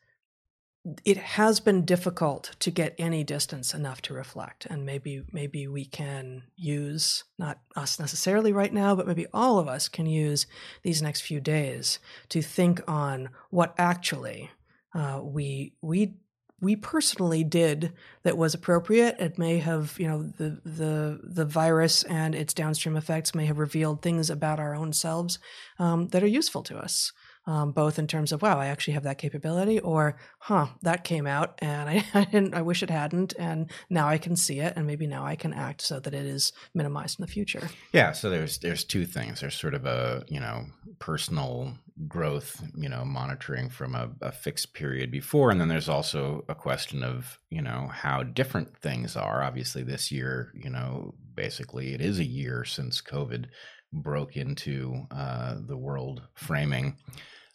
it 1.05 1.17
has 1.17 1.59
been 1.61 1.85
difficult 1.85 2.55
to 2.59 2.69
get 2.69 2.93
any 2.97 3.23
distance 3.23 3.73
enough 3.73 4.01
to 4.01 4.13
reflect. 4.13 4.65
And 4.69 4.85
maybe 4.85 5.23
maybe 5.31 5.67
we 5.67 5.85
can 5.85 6.43
use 6.55 7.23
not 7.39 7.59
us 7.75 7.99
necessarily 7.99 8.51
right 8.51 8.73
now 8.73 8.95
but 8.95 9.07
maybe 9.07 9.27
all 9.33 9.59
of 9.59 9.67
us 9.67 9.87
can 9.87 10.05
use 10.05 10.45
these 10.83 11.01
next 11.01 11.21
few 11.21 11.39
days 11.39 11.99
to 12.29 12.41
think 12.41 12.81
on 12.87 13.29
what 13.49 13.73
actually 13.77 14.51
uh, 14.93 15.21
we 15.23 15.73
we 15.81 16.15
we 16.63 16.75
personally 16.75 17.43
did 17.43 17.91
that 18.24 18.38
was 18.38 18.53
appropriate. 18.53 19.17
It 19.20 19.38
may 19.38 19.60
have, 19.60 19.96
you 20.00 20.08
know, 20.08 20.24
the 20.38 20.58
the 20.65 21.20
the 21.22 21.46
virus 21.46 22.03
and 22.03 22.34
its 22.34 22.53
downstream 22.53 22.96
effects 22.96 23.36
may 23.36 23.46
have 23.46 23.60
revealed 23.60 24.01
things 24.01 24.29
about 24.29 24.60
our 24.60 24.74
own 24.74 24.93
selves 24.93 25.39
um, 25.77 26.08
that 26.08 26.24
are 26.24 26.27
useful 26.27 26.63
to 26.63 26.77
us 26.77 27.12
um, 27.45 27.71
both 27.71 28.00
in 28.00 28.07
terms 28.07 28.31
of 28.31 28.41
wow, 28.41 28.59
I 28.59 28.67
actually 28.67 28.93
have 28.93 29.03
that 29.03 29.17
capability, 29.17 29.79
or 29.79 30.17
huh, 30.39 30.67
that 30.81 31.03
came 31.03 31.27
out 31.27 31.59
and 31.59 31.89
I, 31.89 32.05
I 32.13 32.25
didn't, 32.25 32.53
I 32.53 32.62
wish 32.62 32.83
it 32.83 32.89
hadn't, 32.89 33.33
and 33.38 33.69
now 33.89 34.07
I 34.07 34.17
can 34.17 34.35
see 34.35 34.59
it, 34.59 34.73
and 34.75 34.88
maybe 34.88 35.07
now 35.07 35.25
I 35.25 35.35
can 35.35 35.53
act 35.53 35.81
so 35.81 36.00
that 36.00 36.13
it 36.13 36.25
is 36.25 36.53
minimized 36.73 37.19
in 37.19 37.23
the 37.25 37.31
future. 37.31 37.69
Yeah, 37.91 38.12
so 38.13 38.29
there's 38.29 38.59
there's 38.59 38.83
two 38.83 39.05
things. 39.05 39.41
There's 39.41 39.55
sort 39.55 39.73
of 39.73 39.85
a 39.85 40.23
you 40.27 40.39
know 40.39 40.65
personal 41.00 41.73
growth, 42.07 42.63
you 42.75 42.89
know, 42.89 43.05
monitoring 43.05 43.69
from 43.69 43.93
a, 43.93 44.09
a 44.21 44.31
fixed 44.31 44.73
period 44.73 45.12
before, 45.12 45.51
and 45.51 45.62
then 45.62 45.67
there's 45.67 45.89
also 45.89 46.43
a 46.50 46.55
question 46.55 47.03
of 47.03 47.39
you 47.50 47.62
know 47.62 47.89
how 47.91 48.23
different 48.23 48.77
things 48.77 49.15
are. 49.15 49.43
Obviously, 49.43 49.83
this 49.83 50.12
year, 50.12 50.51
you 50.55 50.69
know, 50.69 51.13
basically 51.35 51.93
it 51.93 52.01
is 52.01 52.19
a 52.19 52.25
year 52.25 52.63
since 52.63 53.01
COVID 53.01 53.45
broke 53.93 54.35
into 54.35 55.05
uh, 55.12 55.55
the 55.59 55.77
world 55.77 56.23
framing. 56.33 56.97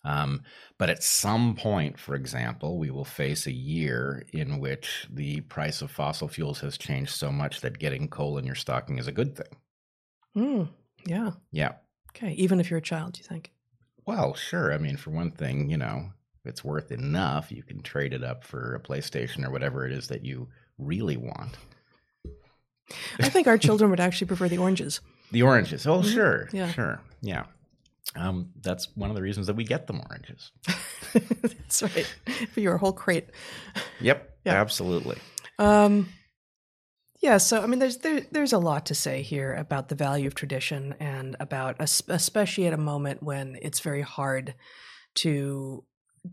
Um, 0.05 0.43
but 0.79 0.89
at 0.89 1.03
some 1.03 1.55
point, 1.57 1.99
for 1.99 2.15
example, 2.15 2.79
we 2.79 2.91
will 2.91 3.05
face 3.05 3.47
a 3.47 3.53
year 3.53 4.25
in 4.33 4.61
which 4.61 5.07
the 5.11 5.41
price 5.43 5.83
of 5.83 5.91
fossil 5.91 6.29
fuels 6.29 6.61
has 6.61 6.79
changed 6.79 7.11
so 7.11 7.33
much 7.33 7.61
that 7.61 7.79
getting 7.79 8.09
coal 8.09 8.39
in 8.39 8.47
your 8.47 8.55
stocking 8.55 8.99
is 8.99 9.09
a 9.09 9.13
good 9.13 9.37
thing. 9.37 9.57
Mm, 10.37 10.69
yeah. 11.05 11.33
Yeah. 11.51 11.73
Okay. 12.11 12.33
Even 12.35 12.61
if 12.61 12.71
you're 12.71 12.79
a 12.79 12.83
child, 12.83 13.19
you 13.19 13.25
think? 13.25 13.53
Well, 14.07 14.35
sure. 14.35 14.73
I 14.73 14.79
mean, 14.79 14.97
for 14.97 15.11
one 15.11 15.33
thing, 15.33 15.69
you 15.69 15.77
know, 15.77 16.11
if 16.41 16.47
it's 16.47 16.65
worth 16.65 16.93
enough, 16.93 17.53
you 17.53 17.63
can 17.63 17.83
trade 17.83 18.15
it 18.15 18.25
up 18.25 18.45
for 18.45 18.75
a 18.75 18.81
PlayStation 18.81 19.45
or 19.45 19.51
whatever 19.51 19.85
it 19.85 19.93
is 19.93 20.09
that 20.09 20.25
you 20.25 20.49
really 20.79 21.17
want. 21.17 21.59
I 23.21 23.29
think 23.29 23.47
our 23.47 23.59
children 23.59 23.91
would 23.91 24.01
actually 24.01 24.29
prefer 24.29 24.49
the 24.49 24.59
oranges. 24.59 25.01
The 25.31 25.43
oranges. 25.43 25.87
Oh, 25.87 26.01
mm-hmm. 26.01 26.11
sure. 26.11 26.49
Yeah. 26.53 26.73
Sure. 26.73 27.01
Yeah. 27.21 27.45
Um, 28.17 28.51
that's 28.63 28.89
one 28.97 29.11
of 29.11 29.17
the 29.17 29.23
reasons 29.23 29.47
that 29.47 29.57
we 29.57 29.65
get 29.65 29.87
them 29.87 30.01
oranges. 30.09 30.51
that's 31.13 31.83
right. 31.83 32.07
For 32.53 32.61
your 32.61 32.79
whole 32.79 32.93
crate. 32.93 33.29
Yep. 34.01 34.39
Yeah. 34.45 34.55
Absolutely. 34.55 35.19
Um, 35.59 36.09
yeah, 37.21 37.39
so 37.39 37.63
I 37.63 37.67
mean, 37.67 37.81
there's 37.81 37.99
there, 37.99 38.23
there's 38.31 38.53
a 38.53 38.59
lot 38.59 38.87
to 38.87 38.95
say 38.95 39.23
here 39.23 39.53
about 39.55 39.89
the 39.89 39.95
value 39.95 40.29
of 40.29 40.35
tradition 40.35 40.95
and 41.01 41.37
about 41.41 41.77
especially 41.81 42.67
at 42.67 42.73
a 42.73 42.79
moment 42.79 43.23
when 43.23 43.59
it's 43.61 43.81
very 43.81 44.03
hard 44.03 44.55
to 45.17 45.85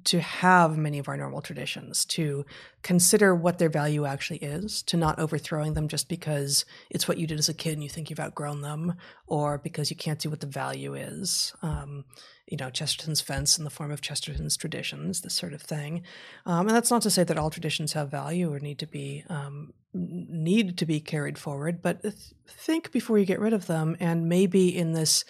to 0.06 0.20
have 0.20 0.77
many 0.77 1.00
of 1.00 1.08
our 1.08 1.18
normal 1.18 1.42
traditions, 1.42 2.06
to 2.06 2.46
consider 2.82 3.36
what 3.36 3.60
their 3.60 3.70
value 3.70 4.06
actually 4.06 4.39
is, 4.39 4.84
to 4.84 4.98
not 4.98 5.20
overthrowing 5.20 5.74
them 5.74 5.88
just 5.88 6.10
because 6.10 6.65
it's 6.89 7.08
what 7.08 7.18
you 7.18 7.27
did 7.27 7.39
as 7.39 7.50
a 7.50 7.54
kid 7.54 7.74
and 7.74 7.84
you 7.84 7.89
think 7.89 8.10
you've 8.10 8.20
outgrown 8.20 8.62
them, 8.62 8.94
or 9.27 9.58
because 9.58 9.89
you 9.89 9.96
can't 9.96 10.22
see 10.22 10.30
what 10.30 10.42
the 10.42 10.48
value 10.48 10.94
is. 10.94 11.54
Um, 11.62 12.06
you 12.48 12.58
know, 12.58 12.70
Chesterton's 12.70 13.22
fence 13.22 13.58
in 13.58 13.63
the 13.63 13.72
form 13.72 13.92
of 13.92 14.01
Chesterton's 14.01 14.56
traditions, 14.56 15.22
this 15.22 15.34
sort 15.34 15.54
of 15.54 15.62
thing. 15.62 16.04
Um, 16.46 16.68
and 16.68 16.75
that's 16.75 16.92
not 16.92 17.01
to 17.04 17.10
say 17.10 17.24
that 17.24 17.38
all 17.38 17.50
traditions 17.50 17.94
have 17.94 18.12
value 18.12 18.54
or 18.54 18.60
need 18.60 18.77
to 18.80 18.88
be 18.88 19.24
um, 19.30 19.74
need 19.94 20.77
to 20.77 20.86
be 20.86 21.00
carried 21.00 21.38
forward, 21.38 21.82
but 21.82 22.01
think 22.48 22.92
before 22.92 23.18
you 23.18 23.25
get 23.25 23.39
rid 23.39 23.54
of 23.54 23.68
them, 23.68 23.96
and 24.00 24.27
maybe 24.27 24.75
in 24.75 24.92
this 24.92 25.24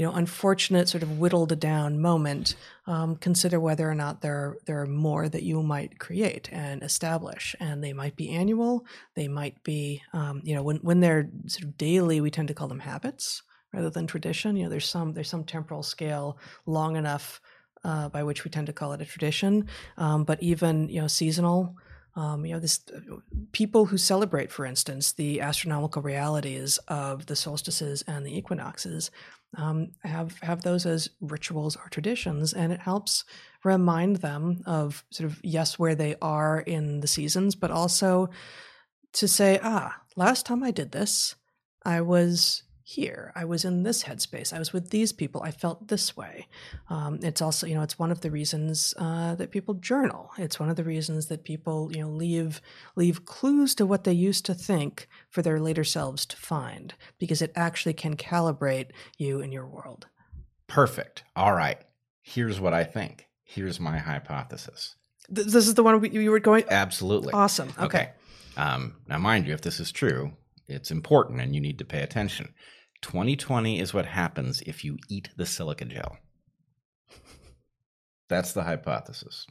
you 0.00 0.06
know, 0.06 0.14
unfortunate 0.14 0.88
sort 0.88 1.02
of 1.02 1.18
whittled 1.18 1.60
down 1.60 2.00
moment, 2.00 2.54
um, 2.86 3.16
consider 3.16 3.60
whether 3.60 3.86
or 3.86 3.94
not 3.94 4.22
there 4.22 4.34
are, 4.34 4.58
there 4.64 4.80
are 4.80 4.86
more 4.86 5.28
that 5.28 5.42
you 5.42 5.62
might 5.62 5.98
create 5.98 6.48
and 6.50 6.82
establish. 6.82 7.54
And 7.60 7.84
they 7.84 7.92
might 7.92 8.16
be 8.16 8.30
annual. 8.30 8.86
They 9.14 9.28
might 9.28 9.62
be, 9.62 10.02
um, 10.14 10.40
you 10.42 10.54
know, 10.54 10.62
when 10.62 10.78
when 10.78 11.00
they're 11.00 11.28
sort 11.48 11.64
of 11.64 11.76
daily, 11.76 12.22
we 12.22 12.30
tend 12.30 12.48
to 12.48 12.54
call 12.54 12.66
them 12.66 12.78
habits 12.78 13.42
rather 13.74 13.90
than 13.90 14.06
tradition. 14.06 14.56
You 14.56 14.64
know, 14.64 14.70
there's 14.70 14.88
some 14.88 15.12
there's 15.12 15.28
some 15.28 15.44
temporal 15.44 15.82
scale 15.82 16.38
long 16.64 16.96
enough 16.96 17.38
uh, 17.84 18.08
by 18.08 18.22
which 18.22 18.42
we 18.42 18.50
tend 18.50 18.68
to 18.68 18.72
call 18.72 18.94
it 18.94 19.02
a 19.02 19.04
tradition. 19.04 19.66
Um, 19.98 20.24
but 20.24 20.42
even 20.42 20.88
you 20.88 21.02
know, 21.02 21.08
seasonal. 21.08 21.76
Um, 22.16 22.44
you 22.44 22.54
know, 22.54 22.60
this 22.60 22.80
people 23.52 23.86
who 23.86 23.96
celebrate, 23.96 24.50
for 24.50 24.66
instance, 24.66 25.12
the 25.12 25.40
astronomical 25.40 26.02
realities 26.02 26.78
of 26.88 27.26
the 27.26 27.36
solstices 27.36 28.02
and 28.06 28.26
the 28.26 28.36
equinoxes 28.36 29.10
um, 29.56 29.92
have 30.02 30.38
have 30.40 30.62
those 30.62 30.86
as 30.86 31.10
rituals 31.20 31.76
or 31.76 31.88
traditions, 31.88 32.52
and 32.52 32.72
it 32.72 32.80
helps 32.80 33.24
remind 33.64 34.16
them 34.16 34.62
of 34.66 35.04
sort 35.10 35.30
of 35.30 35.40
yes 35.42 35.78
where 35.78 35.94
they 35.94 36.16
are 36.22 36.60
in 36.60 37.00
the 37.00 37.08
seasons, 37.08 37.54
but 37.54 37.70
also 37.70 38.28
to 39.12 39.26
say, 39.26 39.58
ah, 39.62 40.00
last 40.16 40.46
time 40.46 40.62
I 40.62 40.70
did 40.70 40.92
this, 40.92 41.34
I 41.84 42.00
was 42.00 42.62
here. 42.90 43.32
I 43.36 43.44
was 43.44 43.64
in 43.64 43.84
this 43.84 44.04
headspace. 44.04 44.52
I 44.52 44.58
was 44.58 44.72
with 44.72 44.90
these 44.90 45.12
people. 45.12 45.42
I 45.42 45.52
felt 45.52 45.88
this 45.88 46.16
way. 46.16 46.48
Um, 46.88 47.20
it's 47.22 47.40
also, 47.40 47.66
you 47.66 47.74
know, 47.74 47.82
it's 47.82 47.98
one 47.98 48.10
of 48.10 48.20
the 48.20 48.30
reasons 48.30 48.94
uh, 48.98 49.36
that 49.36 49.52
people 49.52 49.74
journal. 49.74 50.30
It's 50.36 50.58
one 50.58 50.68
of 50.68 50.76
the 50.76 50.82
reasons 50.84 51.26
that 51.26 51.44
people, 51.44 51.90
you 51.92 52.00
know, 52.00 52.10
leave 52.10 52.60
leave 52.96 53.24
clues 53.24 53.76
to 53.76 53.86
what 53.86 54.02
they 54.02 54.12
used 54.12 54.44
to 54.46 54.54
think 54.54 55.08
for 55.28 55.40
their 55.40 55.60
later 55.60 55.84
selves 55.84 56.26
to 56.26 56.36
find, 56.36 56.94
because 57.18 57.40
it 57.40 57.52
actually 57.54 57.94
can 57.94 58.16
calibrate 58.16 58.90
you 59.18 59.40
in 59.40 59.52
your 59.52 59.66
world. 59.66 60.08
Perfect. 60.66 61.22
All 61.36 61.54
right. 61.54 61.78
Here's 62.22 62.60
what 62.60 62.74
I 62.74 62.84
think. 62.84 63.28
Here's 63.44 63.78
my 63.78 63.98
hypothesis. 63.98 64.96
This 65.28 65.54
is 65.54 65.74
the 65.74 65.84
one 65.84 66.04
you 66.12 66.30
were 66.30 66.40
going. 66.40 66.64
Absolutely. 66.68 67.32
Awesome. 67.32 67.68
Okay. 67.78 67.84
okay. 67.84 68.10
Um, 68.56 68.96
now, 69.08 69.18
mind 69.18 69.46
you, 69.46 69.54
if 69.54 69.60
this 69.60 69.78
is 69.78 69.92
true, 69.92 70.32
it's 70.66 70.90
important 70.90 71.40
and 71.40 71.54
you 71.54 71.60
need 71.60 71.78
to 71.78 71.84
pay 71.84 72.02
attention. 72.02 72.52
2020 73.02 73.80
is 73.80 73.94
what 73.94 74.06
happens 74.06 74.62
if 74.62 74.84
you 74.84 74.98
eat 75.08 75.30
the 75.36 75.46
silica 75.46 75.84
gel. 75.84 76.18
That's 78.28 78.52
the 78.52 78.62
hypothesis. 78.62 79.46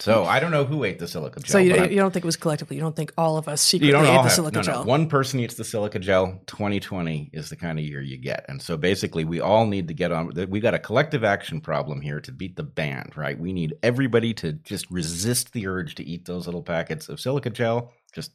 So 0.00 0.24
I 0.24 0.40
don't 0.40 0.50
know 0.50 0.64
who 0.64 0.82
ate 0.82 0.98
the 0.98 1.06
silica 1.06 1.38
gel. 1.40 1.52
So 1.52 1.58
you, 1.58 1.74
you 1.84 1.96
don't 1.96 2.12
think 2.12 2.24
it 2.24 2.26
was 2.26 2.36
collectively? 2.36 2.76
You 2.76 2.82
don't 2.82 2.96
think 2.96 3.12
all 3.16 3.36
of 3.36 3.46
us 3.46 3.62
secretly 3.62 3.94
ate 3.96 4.02
the 4.02 4.22
have, 4.22 4.32
silica 4.32 4.56
no, 4.56 4.62
gel? 4.62 4.80
No. 4.80 4.88
One 4.88 5.06
person 5.06 5.38
eats 5.38 5.54
the 5.54 5.64
silica 5.64 6.00
gel. 6.00 6.40
2020 6.46 7.30
is 7.32 7.50
the 7.50 7.56
kind 7.56 7.78
of 7.78 7.84
year 7.84 8.00
you 8.00 8.16
get, 8.16 8.44
and 8.48 8.60
so 8.60 8.76
basically 8.76 9.24
we 9.24 9.40
all 9.40 9.66
need 9.66 9.86
to 9.88 9.94
get 9.94 10.10
on. 10.10 10.32
We 10.48 10.58
got 10.58 10.74
a 10.74 10.78
collective 10.80 11.22
action 11.22 11.60
problem 11.60 12.00
here 12.00 12.20
to 12.20 12.32
beat 12.32 12.56
the 12.56 12.64
band, 12.64 13.16
right? 13.16 13.38
We 13.38 13.52
need 13.52 13.74
everybody 13.84 14.34
to 14.34 14.54
just 14.54 14.90
resist 14.90 15.52
the 15.52 15.68
urge 15.68 15.94
to 15.96 16.04
eat 16.04 16.24
those 16.24 16.46
little 16.46 16.62
packets 16.64 17.08
of 17.08 17.20
silica 17.20 17.50
gel. 17.50 17.92
Just 18.12 18.32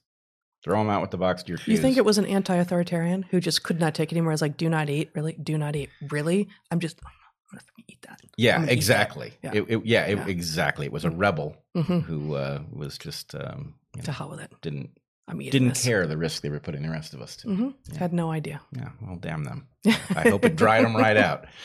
Throw 0.64 0.80
them 0.80 0.90
out 0.90 1.02
with 1.02 1.12
the 1.12 1.18
box 1.18 1.44
to 1.44 1.50
your. 1.50 1.60
You 1.66 1.78
think 1.78 1.98
it 1.98 2.06
was 2.06 2.18
an 2.18 2.26
anti-authoritarian 2.26 3.24
who 3.24 3.40
just 3.40 3.64
could 3.64 3.80
not 3.80 3.94
take 3.96 4.12
it 4.12 4.16
anymore? 4.16 4.34
It's 4.34 4.42
like, 4.42 4.58
do 4.58 4.70
not 4.70 4.90
eat, 4.90 5.12
really, 5.16 5.34
do 5.34 5.58
not 5.58 5.76
eat, 5.76 5.90
really. 6.10 6.50
I'm 6.72 6.80
just 6.80 7.00
I'm 7.06 7.12
gonna 7.60 7.64
eat 7.88 8.02
that. 8.02 8.20
Yeah, 8.38 8.56
gonna 8.56 8.66
that. 8.68 8.74
exactly. 8.74 9.34
Yeah. 9.44 9.52
It, 9.54 9.66
it- 9.70 9.86
yeah, 9.86 10.06
it- 10.06 10.18
Yeah. 10.18 10.28
exactly. 10.28 10.86
It 10.86 10.92
was 10.92 11.06
a 11.06 11.10
rebel 11.12 11.56
Mhm. 11.76 12.04
who 12.04 12.34
uh, 12.36 12.62
was 12.72 12.98
just 12.98 13.34
um, 13.36 13.76
you 13.96 14.02
To 14.02 14.08
know, 14.08 14.14
hell 14.14 14.30
with 14.30 14.42
it. 14.42 14.52
didn't 14.62 14.90
I'm 15.30 15.40
eating 15.42 15.52
didn't 15.52 15.70
this. 15.70 15.84
care 15.86 16.08
the 16.08 16.18
risk 16.18 16.42
they 16.42 16.50
were 16.50 16.60
putting 16.60 16.82
the 16.84 16.90
rest 16.90 17.14
of 17.14 17.22
us 17.22 17.36
to. 17.38 17.48
hmm 17.48 17.70
Yeah. 17.92 18.00
Had 18.00 18.14
no 18.14 18.32
idea. 18.32 18.62
Yeah, 18.76 18.90
well, 19.02 19.16
damn 19.18 19.44
them. 19.44 19.68
I 19.86 20.30
hope 20.30 20.44
it 20.46 20.56
dried 20.56 20.84
them 20.86 20.96
right 20.96 21.18
out. 21.18 21.46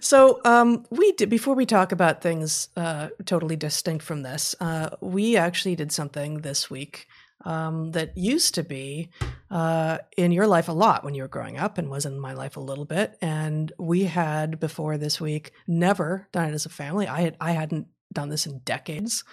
So 0.00 0.40
um, 0.46 0.86
we 0.90 1.12
did 1.12 1.28
before 1.28 1.54
we 1.54 1.66
talk 1.66 1.92
about 1.92 2.22
things 2.22 2.68
uh, 2.78 3.08
totally 3.26 3.56
distinct 3.56 4.02
from 4.02 4.22
this. 4.22 4.54
Uh, 4.58 4.88
we 5.02 5.36
actually 5.36 5.76
did 5.76 5.92
something 5.92 6.40
this 6.40 6.70
week 6.70 7.06
um, 7.44 7.92
that 7.92 8.16
used 8.16 8.54
to 8.54 8.62
be 8.62 9.10
uh, 9.50 9.98
in 10.16 10.32
your 10.32 10.46
life 10.46 10.68
a 10.68 10.72
lot 10.72 11.04
when 11.04 11.14
you 11.14 11.22
were 11.22 11.28
growing 11.28 11.58
up, 11.58 11.78
and 11.78 11.90
was 11.90 12.06
in 12.06 12.18
my 12.18 12.32
life 12.32 12.56
a 12.56 12.60
little 12.60 12.84
bit. 12.84 13.16
And 13.20 13.72
we 13.78 14.04
had 14.04 14.60
before 14.60 14.98
this 14.98 15.20
week 15.20 15.52
never 15.66 16.28
done 16.32 16.48
it 16.48 16.54
as 16.54 16.66
a 16.66 16.70
family. 16.70 17.06
I 17.06 17.20
had 17.22 17.36
I 17.40 17.52
hadn't 17.52 17.88
done 18.12 18.28
this 18.28 18.46
in 18.46 18.58
decades. 18.60 19.24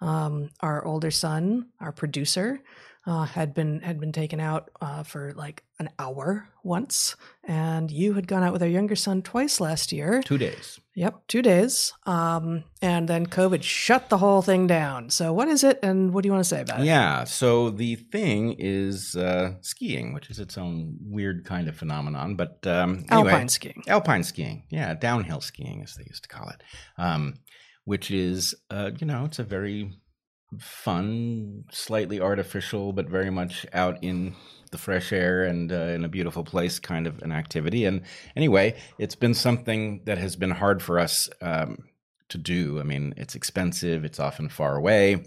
Um, 0.00 0.50
our 0.60 0.84
older 0.84 1.10
son, 1.10 1.70
our 1.80 1.90
producer, 1.90 2.60
uh, 3.08 3.24
had 3.24 3.54
been 3.54 3.80
had 3.80 3.98
been 3.98 4.12
taken 4.12 4.38
out 4.38 4.70
uh, 4.82 5.02
for 5.02 5.32
like 5.32 5.64
an 5.78 5.88
hour 5.98 6.46
once, 6.62 7.16
and 7.42 7.90
you 7.90 8.12
had 8.12 8.28
gone 8.28 8.42
out 8.42 8.52
with 8.52 8.62
our 8.62 8.68
younger 8.68 8.94
son 8.94 9.22
twice 9.22 9.60
last 9.60 9.92
year. 9.92 10.20
Two 10.22 10.36
days. 10.36 10.78
Yep, 10.94 11.22
two 11.26 11.40
days, 11.40 11.94
um, 12.04 12.64
and 12.82 13.08
then 13.08 13.26
COVID 13.26 13.62
shut 13.62 14.10
the 14.10 14.18
whole 14.18 14.42
thing 14.42 14.66
down. 14.66 15.08
So, 15.08 15.32
what 15.32 15.48
is 15.48 15.64
it, 15.64 15.78
and 15.82 16.12
what 16.12 16.22
do 16.22 16.28
you 16.28 16.32
want 16.32 16.44
to 16.44 16.48
say 16.48 16.60
about 16.60 16.80
it? 16.80 16.86
Yeah. 16.86 17.24
So 17.24 17.70
the 17.70 17.94
thing 17.94 18.56
is 18.58 19.16
uh, 19.16 19.54
skiing, 19.62 20.12
which 20.12 20.28
is 20.28 20.38
its 20.38 20.58
own 20.58 20.98
weird 21.00 21.46
kind 21.46 21.66
of 21.68 21.76
phenomenon. 21.76 22.34
But 22.34 22.66
um, 22.66 23.06
anyway, 23.10 23.30
Alpine 23.32 23.48
skiing. 23.48 23.82
Alpine 23.88 24.22
skiing, 24.22 24.64
yeah, 24.68 24.92
downhill 24.92 25.40
skiing 25.40 25.82
as 25.82 25.94
they 25.94 26.04
used 26.06 26.24
to 26.24 26.28
call 26.28 26.50
it, 26.50 26.62
um, 26.98 27.38
which 27.84 28.10
is, 28.10 28.54
uh, 28.70 28.90
you 28.98 29.06
know, 29.06 29.24
it's 29.24 29.38
a 29.38 29.44
very 29.44 29.92
fun, 30.58 31.64
slightly 31.70 32.20
artificial, 32.20 32.92
but 32.92 33.08
very 33.08 33.30
much 33.30 33.66
out 33.72 34.02
in 34.02 34.34
the 34.70 34.78
fresh 34.78 35.12
air 35.12 35.44
and 35.44 35.72
uh, 35.72 35.76
in 35.76 36.04
a 36.04 36.08
beautiful 36.08 36.44
place 36.44 36.78
kind 36.78 37.06
of 37.06 37.22
an 37.22 37.32
activity. 37.32 37.84
And 37.84 38.02
anyway, 38.36 38.76
it's 38.98 39.14
been 39.14 39.34
something 39.34 40.02
that 40.04 40.18
has 40.18 40.36
been 40.36 40.50
hard 40.50 40.82
for 40.82 40.98
us 40.98 41.28
um, 41.40 41.84
to 42.28 42.38
do. 42.38 42.80
I 42.80 42.82
mean, 42.82 43.14
it's 43.16 43.34
expensive, 43.34 44.04
it's 44.04 44.20
often 44.20 44.48
far 44.48 44.76
away. 44.76 45.24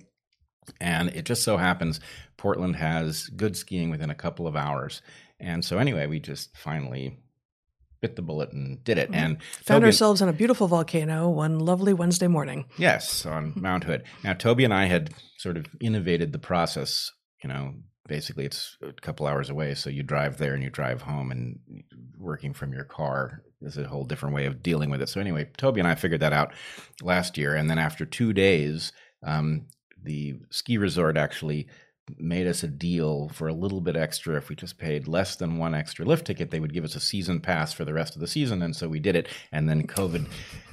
And 0.80 1.10
it 1.10 1.26
just 1.26 1.44
so 1.44 1.58
happens 1.58 2.00
Portland 2.38 2.76
has 2.78 3.28
good 3.28 3.58
skiing 3.58 3.90
within 3.90 4.10
a 4.10 4.16
couple 4.16 4.48
of 4.48 4.56
hours. 4.56 5.02
And 5.40 5.66
so, 5.66 5.80
anyway, 5.80 6.06
we 6.06 6.20
just 6.20 6.56
finally 6.56 7.18
bit 8.02 8.16
the 8.16 8.22
bullet 8.22 8.52
and 8.52 8.84
did 8.84 8.98
it. 8.98 9.12
Mhm. 9.12 9.16
And 9.16 9.44
Found 9.44 9.82
Toby- 9.82 9.86
ourselves 9.86 10.22
on 10.22 10.28
a 10.30 10.34
beautiful 10.34 10.68
volcano 10.68 11.30
one 11.30 11.60
lovely 11.60 11.94
Wednesday 11.94 12.28
morning. 12.28 12.66
Yes, 12.78 13.26
on 13.26 13.54
Mount 13.56 13.84
Hood. 13.86 14.04
Now, 14.24 14.34
Toby 14.34 14.66
and 14.66 14.74
I 14.74 14.86
had 14.86 15.14
sort 15.38 15.56
of 15.58 15.68
innovated 15.80 16.34
the 16.34 16.40
process. 16.40 17.12
You 17.44 17.50
know, 17.50 17.76
basically, 18.08 18.46
it's 18.46 18.78
a 18.82 18.92
couple 19.02 19.28
hours 19.28 19.50
away, 19.50 19.76
so 19.76 19.90
you 19.90 20.04
drive 20.04 20.38
there 20.38 20.54
and 20.54 20.64
you 20.64 20.70
drive 20.70 21.04
home, 21.04 21.32
and 21.32 21.60
working 22.18 22.54
from 22.54 22.74
your 22.74 22.84
car 22.84 23.44
is 23.62 23.78
a 23.78 23.88
whole 23.88 24.04
different 24.04 24.36
way 24.36 24.46
of 24.46 24.62
dealing 24.64 24.90
with 24.90 25.02
it. 25.02 25.10
So, 25.10 25.22
anyway, 25.22 25.50
Toby 25.58 25.80
and 25.80 25.88
I 25.88 25.96
figured 25.96 26.22
that 26.22 26.34
out 26.34 26.54
last 27.02 27.38
year, 27.38 27.56
and 27.56 27.70
then 27.70 27.78
after 27.80 28.06
two 28.06 28.34
days, 28.34 28.92
um, 29.24 29.68
the 30.04 30.36
ski 30.50 30.78
resort 30.80 31.16
actually 31.18 31.68
made 32.18 32.48
us 32.48 32.64
a 32.64 32.68
deal 32.68 33.30
for 33.30 33.48
a 33.48 33.54
little 33.54 33.82
bit 33.82 33.96
extra. 33.96 34.38
If 34.38 34.50
we 34.50 34.56
just 34.56 34.78
paid 34.78 35.08
less 35.08 35.36
than 35.36 35.58
one 35.58 35.74
extra 35.74 36.06
lift 36.06 36.26
ticket 36.26 36.52
they 36.52 36.60
would 36.60 36.74
give 36.74 36.84
us 36.84 36.96
a 36.96 37.00
season 37.00 37.40
pass 37.40 37.74
for 37.74 37.86
the 37.86 37.94
rest 37.94 38.16
of 38.16 38.22
the 38.22 38.28
season 38.28 38.62
and 38.62 38.76
so 38.76 38.88
we 38.88 39.00
did 39.00 39.16
it. 39.16 39.28
And 39.52 39.70
then 39.70 39.88
covid 39.88 40.28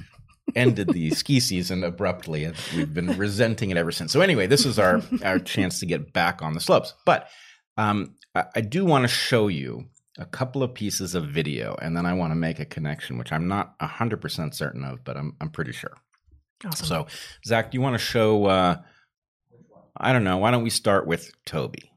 ended 0.55 0.89
the 0.89 1.11
ski 1.11 1.39
season 1.39 1.83
abruptly. 1.83 2.43
And 2.43 2.55
we've 2.75 2.93
been 2.93 3.17
resenting 3.17 3.69
it 3.69 3.77
ever 3.77 3.91
since. 3.91 4.11
So 4.11 4.21
anyway 4.21 4.47
this 4.47 4.65
is 4.65 4.79
our 4.79 5.01
our 5.23 5.39
chance 5.39 5.79
to 5.79 5.85
get 5.85 6.13
back 6.13 6.41
on 6.41 6.53
the 6.53 6.59
slopes. 6.59 6.93
But 7.05 7.29
um, 7.77 8.15
I, 8.35 8.45
I 8.55 8.61
do 8.61 8.85
want 8.85 9.03
to 9.03 9.07
show 9.07 9.47
you 9.47 9.85
a 10.17 10.25
couple 10.25 10.61
of 10.61 10.73
pieces 10.73 11.15
of 11.15 11.25
video 11.27 11.77
and 11.81 11.95
then 11.95 12.05
i 12.05 12.13
want 12.13 12.31
to 12.31 12.35
make 12.35 12.59
a 12.59 12.65
connection 12.65 13.17
which 13.17 13.31
i'm 13.31 13.47
not 13.47 13.79
100% 13.79 14.53
certain 14.53 14.83
of 14.83 15.03
but 15.03 15.17
i'm, 15.17 15.35
I'm 15.39 15.49
pretty 15.49 15.71
sure. 15.71 15.95
Awesome. 16.65 16.85
so 16.85 17.07
zach 17.45 17.71
do 17.71 17.77
you 17.77 17.81
want 17.81 17.93
to 17.93 17.99
show 17.99 18.45
uh, 18.45 18.81
i 19.97 20.11
don't 20.13 20.23
know 20.23 20.37
why 20.37 20.51
don't 20.51 20.63
we 20.63 20.69
start 20.69 21.05
with 21.07 21.31
toby 21.45 21.91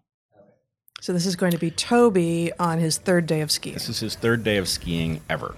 So 1.00 1.12
this 1.12 1.26
is 1.26 1.34
going 1.36 1.50
to 1.52 1.58
be 1.58 1.70
Toby 1.70 2.52
on 2.60 2.78
his 2.78 2.96
third 2.98 3.26
day 3.26 3.40
of 3.40 3.50
skiing. 3.50 3.74
this 3.74 3.88
is 3.88 3.98
his 4.00 4.14
third 4.14 4.44
day 4.44 4.56
of 4.58 4.68
skiing 4.68 5.20
ever 5.28 5.54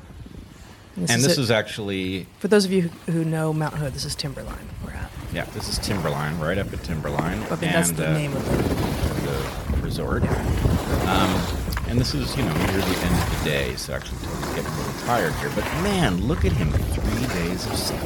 This 0.96 1.10
and 1.10 1.20
is 1.20 1.26
this 1.26 1.38
is 1.38 1.50
actually 1.50 2.26
for 2.38 2.48
those 2.48 2.64
of 2.64 2.72
you 2.72 2.82
who 2.82 3.12
who 3.12 3.24
know 3.24 3.52
Mount 3.52 3.74
Hood. 3.74 3.92
This 3.92 4.04
is 4.06 4.14
Timberline. 4.14 4.68
We're 4.84 4.92
at. 4.92 5.10
yeah 5.32 5.44
this 5.56 5.68
is 5.68 5.78
timberline 5.78 6.38
right 6.40 6.56
up 6.58 6.72
at 6.72 6.82
timberline 6.84 7.40
I 7.50 7.50
mean, 7.50 7.72
that's 7.72 7.90
the 7.92 8.08
uh, 8.10 8.12
name 8.14 8.32
of 8.34 8.42
it. 8.48 8.64
the 9.26 9.82
resort. 9.82 10.22
Um, 11.12 11.32
and 11.88 12.00
this 12.00 12.14
is, 12.14 12.34
you 12.36 12.42
know, 12.42 12.54
near 12.54 12.78
the 12.80 12.96
end 13.06 13.14
of 13.22 13.38
the 13.38 13.44
day, 13.44 13.74
so 13.76 13.92
actually 13.92 14.18
Toby's 14.24 14.48
getting 14.56 14.72
a 14.72 14.76
little 14.78 15.00
tired 15.06 15.32
here. 15.34 15.50
But 15.54 15.64
man, 15.84 16.16
look 16.26 16.44
at 16.46 16.52
him, 16.52 16.70
three 16.96 17.26
days 17.38 17.66
of 17.66 17.76
skiing 17.76 18.02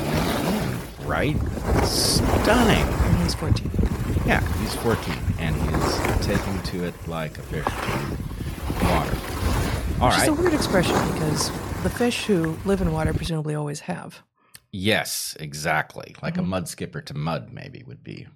in, 0.58 1.06
right? 1.06 1.36
Stunning. 1.84 2.82
And 3.06 3.16
he's 3.22 3.34
14. 3.36 3.70
Yeah, 4.28 4.40
he's 4.60 4.74
14, 4.76 5.14
and 5.38 5.56
he's 5.56 6.26
taking 6.26 6.62
to 6.64 6.84
it 6.84 6.94
like 7.08 7.36
a 7.38 7.42
fish 7.42 7.64
to 7.64 8.84
water. 8.84 9.16
All 10.00 10.08
Which 10.10 10.18
right. 10.18 10.28
a 10.28 10.32
weird 10.34 10.52
expression 10.54 10.94
because 11.14 11.50
the 11.82 11.90
fish 11.90 12.26
who 12.26 12.56
live 12.66 12.80
in 12.82 12.92
water 12.92 13.14
presumably 13.14 13.54
always 13.54 13.80
have. 13.80 14.20
Yes, 14.70 15.34
exactly. 15.40 16.14
Like 16.22 16.36
a 16.36 16.42
mud 16.42 16.68
skipper 16.68 17.00
to 17.00 17.14
mud, 17.14 17.52
maybe 17.54 17.82
would 17.86 18.04
be 18.04 18.26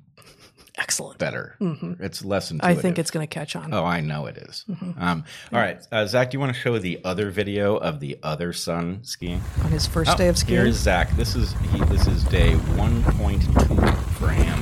Excellent. 0.79 1.19
better. 1.19 1.57
hmm 1.59 1.93
It's 2.01 2.25
less 2.25 2.51
I 2.61 2.75
think 2.75 2.99
it's 2.99 3.11
going 3.11 3.27
to 3.27 3.33
catch 3.33 3.55
on. 3.55 3.75
Oh, 3.75 3.85
I 3.85 4.01
know 4.01 4.25
it 4.25 4.39
is. 4.39 4.65
Mhm. 4.71 4.99
Um, 5.01 5.25
all 5.53 5.61
right, 5.61 5.79
uh, 5.93 6.07
Zach, 6.07 6.31
do 6.31 6.37
you 6.37 6.41
want 6.41 6.55
to 6.55 6.59
show 6.59 6.79
the 6.79 7.01
other 7.05 7.31
video 7.31 7.77
of 7.77 8.01
the 8.01 8.19
other 8.23 8.55
son 8.55 9.01
skiing? 9.05 9.43
On 9.63 9.71
his 9.71 9.87
first 9.87 10.11
Oh, 10.13 10.17
day 10.17 10.29
of 10.29 10.39
skiing. 10.39 10.59
Here's 10.63 10.77
Zach. 10.77 11.11
This 11.17 11.37
is 11.37 11.53
he, 11.71 11.81
this 11.85 12.07
is 12.07 12.25
day 12.25 12.55
1.2 12.55 13.95
for 14.15 14.29
him. 14.31 14.59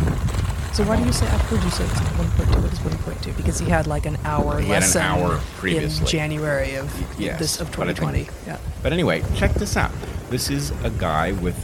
So 0.73 0.85
why 0.85 0.97
do 0.97 1.05
you 1.05 1.13
say? 1.13 1.27
I've 1.27 1.41
heard 1.43 1.63
you 1.65 1.71
say 1.71 1.85
it's 1.85 2.01
not 2.01 2.13
1.2. 2.13 2.63
What 2.63 2.73
is 2.73 2.79
1.2? 2.79 3.37
Because 3.37 3.59
he 3.59 3.69
had 3.69 3.87
like 3.87 4.07
an 4.07 4.17
hour 4.25 4.61
He 4.61 4.69
had 4.69 4.77
an 4.77 4.81
lesson 4.83 5.03
hour 5.03 5.41
in. 5.65 5.91
January 6.07 6.75
of 6.77 7.21
yes, 7.21 7.39
this 7.39 7.61
of 7.61 7.69
I 7.81 7.85
think- 7.93 7.99
2020. 7.99 8.29
Yeah. 8.47 8.59
But 8.83 8.93
anyway, 8.93 9.23
check 9.35 9.53
this 9.55 9.77
out. 9.77 9.91
This 10.31 10.49
is 10.49 10.71
a 10.85 10.91
guy 10.91 11.33
with, 11.33 11.57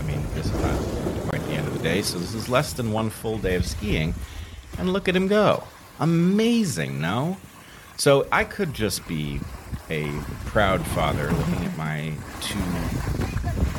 I 0.00 0.02
mean, 0.10 0.22
this 0.34 0.46
is 0.46 0.60
not 0.60 0.76
quite 1.28 1.42
the 1.46 1.52
end 1.54 1.68
of 1.68 1.74
the 1.74 1.82
day, 1.82 2.02
so 2.02 2.18
this 2.18 2.34
is 2.34 2.48
less 2.48 2.72
than 2.72 2.90
one 2.92 3.10
full 3.10 3.38
day 3.38 3.54
of 3.54 3.64
skiing. 3.64 4.12
And 4.76 4.92
look 4.92 5.08
at 5.08 5.14
him 5.14 5.28
go. 5.28 5.62
Amazing, 6.00 7.00
no? 7.00 7.36
So 7.96 8.26
I 8.32 8.42
could 8.44 8.74
just 8.74 9.06
be 9.06 9.40
a 9.88 10.10
proud 10.46 10.84
father 10.88 11.30
looking 11.30 11.64
at 11.64 11.76
my 11.78 12.12
two 12.40 12.58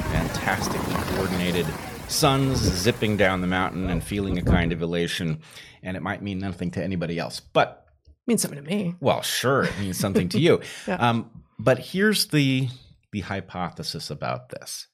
fantastically 0.09 0.95
coordinated 1.15 1.65
sons 2.07 2.57
zipping 2.59 3.17
down 3.17 3.41
the 3.41 3.47
mountain 3.47 3.89
and 3.89 4.03
feeling 4.03 4.37
a 4.37 4.41
kind 4.43 4.71
of 4.71 4.81
elation, 4.81 5.41
and 5.83 5.97
it 5.97 6.03
might 6.03 6.21
mean 6.21 6.39
nothing 6.39 6.71
to 6.71 6.83
anybody 6.83 7.19
else. 7.19 7.39
But 7.39 7.85
it 8.05 8.13
Means 8.27 8.41
something 8.41 8.63
to 8.63 8.69
me. 8.69 8.95
well, 8.99 9.21
sure, 9.21 9.63
it 9.63 9.79
means 9.79 9.97
something 9.97 10.29
to 10.29 10.39
you. 10.39 10.61
Yeah. 10.87 10.95
um, 10.95 11.31
but 11.59 11.79
here's 11.79 12.27
the 12.27 12.69
the 13.11 13.21
hypothesis 13.21 14.09
about 14.09 14.49
this: 14.49 14.87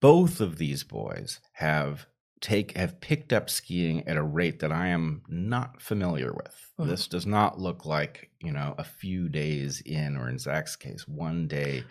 both 0.00 0.40
of 0.40 0.58
these 0.58 0.84
boys 0.84 1.40
have 1.52 2.06
take 2.40 2.76
have 2.76 3.00
picked 3.00 3.32
up 3.32 3.48
skiing 3.48 4.06
at 4.06 4.16
a 4.16 4.22
rate 4.22 4.60
that 4.60 4.70
I 4.72 4.88
am 4.88 5.22
not 5.28 5.80
familiar 5.80 6.32
with. 6.32 6.54
Mhm. 6.78 6.88
This 6.88 7.06
does 7.06 7.26
not 7.26 7.58
look 7.58 7.86
like 7.86 8.30
you 8.42 8.52
know 8.52 8.74
a 8.78 8.84
few 8.84 9.28
days 9.28 9.80
in, 9.84 10.16
or 10.16 10.28
in 10.28 10.38
Zach's 10.38 10.76
case, 10.76 11.08
one 11.08 11.48
day 11.48 11.84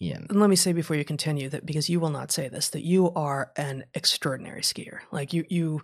in. 0.00 0.26
And 0.28 0.40
let 0.40 0.50
me 0.50 0.56
say 0.56 0.72
before 0.72 0.96
you 0.96 1.04
continue 1.04 1.48
that 1.48 1.66
because 1.66 1.88
you 1.88 2.00
will 2.00 2.10
not 2.10 2.32
say 2.32 2.48
this 2.48 2.68
that 2.70 2.84
you 2.84 3.12
are 3.12 3.52
an 3.56 3.84
extraordinary 3.94 4.62
skier. 4.62 4.98
Like 5.10 5.32
you 5.32 5.44
you 5.48 5.82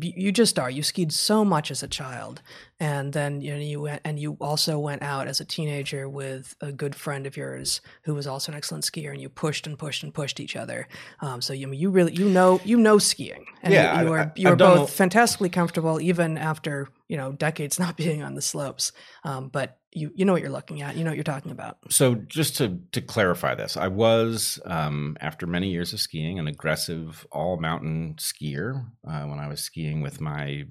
you 0.00 0.32
just 0.32 0.58
are. 0.58 0.70
You 0.70 0.82
skied 0.82 1.12
so 1.12 1.44
much 1.44 1.70
as 1.70 1.82
a 1.82 1.88
child, 1.88 2.40
and 2.82 3.12
then 3.12 3.40
you 3.40 3.52
know 3.52 3.60
you 3.60 3.80
went 3.80 4.00
and 4.04 4.18
you 4.18 4.36
also 4.40 4.76
went 4.78 5.02
out 5.02 5.28
as 5.28 5.40
a 5.40 5.44
teenager 5.44 6.08
with 6.08 6.56
a 6.60 6.72
good 6.72 6.94
friend 6.96 7.26
of 7.28 7.36
yours 7.36 7.80
who 8.02 8.12
was 8.14 8.26
also 8.26 8.50
an 8.50 8.58
excellent 8.58 8.82
skier, 8.84 9.12
and 9.12 9.20
you 9.20 9.28
pushed 9.28 9.68
and 9.68 9.78
pushed 9.78 10.02
and 10.02 10.12
pushed 10.12 10.40
each 10.40 10.56
other. 10.56 10.88
Um, 11.20 11.40
so 11.40 11.52
you 11.52 11.66
I 11.68 11.70
mean, 11.70 11.80
you 11.80 11.90
really 11.90 12.12
you 12.12 12.28
know 12.28 12.60
you 12.64 12.76
know 12.76 12.98
skiing, 12.98 13.44
and 13.62 13.72
Yeah, 13.72 14.00
you, 14.02 14.08
you 14.08 14.14
I- 14.14 14.16
are 14.18 14.20
I- 14.26 14.32
you 14.34 14.48
are 14.48 14.56
both 14.56 14.88
a- 14.90 14.92
fantastically 14.92 15.48
comfortable 15.48 16.00
even 16.00 16.36
after 16.36 16.88
you 17.08 17.16
know 17.16 17.30
decades 17.32 17.78
not 17.84 17.96
being 17.96 18.22
on 18.24 18.34
the 18.34 18.42
slopes. 18.42 18.90
Um, 19.22 19.48
but 19.48 19.78
you 19.94 20.10
you 20.14 20.24
know 20.24 20.32
what 20.32 20.42
you're 20.42 20.50
looking 20.50 20.82
at. 20.82 20.96
You 20.96 21.04
know 21.04 21.10
what 21.10 21.16
you're 21.16 21.22
talking 21.36 21.52
about. 21.52 21.78
So 21.90 22.14
just 22.16 22.56
to 22.56 22.80
to 22.92 23.00
clarify 23.00 23.54
this, 23.54 23.76
I 23.76 23.88
was 23.88 24.58
um, 24.64 25.16
after 25.20 25.46
many 25.46 25.68
years 25.70 25.92
of 25.92 26.00
skiing 26.00 26.38
an 26.40 26.48
aggressive 26.48 27.26
all 27.30 27.58
mountain 27.58 28.16
skier 28.18 28.86
uh, 29.06 29.22
when 29.24 29.38
I 29.38 29.46
was 29.48 29.60
skiing 29.60 30.00
with 30.00 30.20
my 30.20 30.64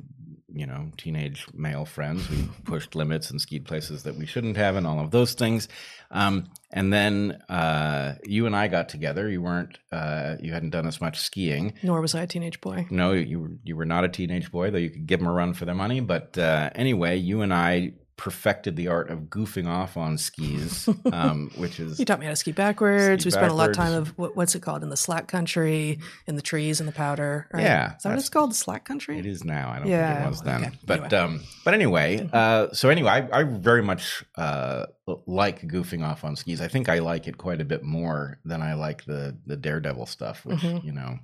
you 0.53 0.65
know, 0.65 0.91
teenage 0.97 1.45
male 1.53 1.85
friends. 1.85 2.29
We 2.29 2.49
pushed 2.63 2.95
limits 2.95 3.31
and 3.31 3.39
skied 3.39 3.65
places 3.65 4.03
that 4.03 4.15
we 4.15 4.25
shouldn't 4.25 4.57
have, 4.57 4.75
and 4.75 4.85
all 4.85 4.99
of 4.99 5.11
those 5.11 5.33
things. 5.33 5.67
Um, 6.09 6.49
and 6.71 6.91
then 6.91 7.41
uh, 7.49 8.15
you 8.23 8.45
and 8.45 8.55
I 8.55 8.67
got 8.67 8.89
together. 8.89 9.29
You 9.29 9.41
weren't, 9.41 9.77
uh, 9.91 10.35
you 10.39 10.53
hadn't 10.53 10.71
done 10.71 10.87
as 10.87 11.01
much 11.01 11.19
skiing. 11.19 11.73
Nor 11.83 12.01
was 12.01 12.15
I 12.15 12.23
a 12.23 12.27
teenage 12.27 12.61
boy. 12.61 12.87
No, 12.89 13.11
you 13.13 13.39
were 13.39 13.51
you 13.63 13.75
were 13.75 13.85
not 13.85 14.03
a 14.03 14.09
teenage 14.09 14.51
boy, 14.51 14.71
though 14.71 14.77
you 14.77 14.89
could 14.89 15.07
give 15.07 15.19
them 15.19 15.27
a 15.27 15.33
run 15.33 15.53
for 15.53 15.65
their 15.65 15.75
money. 15.75 15.99
But 15.99 16.37
uh, 16.37 16.69
anyway, 16.75 17.17
you 17.17 17.41
and 17.41 17.53
I 17.53 17.93
perfected 18.21 18.75
the 18.75 18.87
art 18.87 19.09
of 19.09 19.21
goofing 19.21 19.67
off 19.67 19.97
on 19.97 20.15
skis, 20.15 20.87
um, 21.11 21.49
which 21.57 21.79
is 21.79 21.97
You 21.97 22.05
taught 22.05 22.19
me 22.19 22.27
how 22.27 22.31
to 22.31 22.35
ski 22.35 22.51
backwards. 22.51 23.23
Ski 23.23 23.27
we 23.27 23.31
spent 23.31 23.51
a 23.51 23.55
lot 23.55 23.71
of 23.71 23.75
time 23.75 23.93
of 23.93 24.15
what, 24.15 24.35
what's 24.35 24.53
it 24.53 24.59
called 24.61 24.83
in 24.83 24.89
the 24.89 24.95
slack 24.95 25.27
country, 25.27 25.97
in 26.27 26.35
the 26.35 26.41
trees 26.43 26.79
in 26.79 26.85
the 26.85 26.91
powder. 26.91 27.47
Right? 27.51 27.63
Yeah, 27.63 27.95
is 27.95 28.03
that 28.03 28.09
what 28.09 28.19
it's 28.19 28.29
called? 28.29 28.51
The 28.51 28.55
slack 28.55 28.85
country. 28.85 29.17
It 29.17 29.25
is 29.25 29.43
now. 29.43 29.71
I 29.71 29.79
don't 29.79 29.87
Yeah, 29.87 30.13
think 30.13 30.25
it 30.27 30.29
was 30.29 30.41
then. 30.41 30.65
okay. 30.65 30.77
But 30.85 30.99
Anyway. 31.01 31.07
Mm-hmm. 31.17 31.35
um, 31.35 31.41
but 31.65 31.73
anyway, 31.73 32.29
uh, 32.31 32.67
so 32.73 32.89
anyway, 32.89 33.09
I, 33.09 33.39
I 33.39 33.43
very 33.43 33.81
much 33.81 34.23
uh, 34.37 34.85
like 35.25 35.63
goofing 35.63 36.05
off 36.05 36.23
on 36.23 36.35
skis. 36.35 36.61
I 36.61 36.67
think 36.67 36.89
I 36.89 36.99
like 36.99 37.27
it 37.27 37.39
quite 37.39 37.59
a 37.59 37.65
bit 37.65 37.81
more 37.81 38.37
than 38.45 38.61
I 38.61 38.75
like 38.75 39.05
the 39.05 39.35
the 39.47 39.57
daredevil 39.57 40.05
stuff, 40.05 40.45
which 40.45 40.59
Mhm. 40.59 40.83
you 40.83 40.91
know 40.91 41.17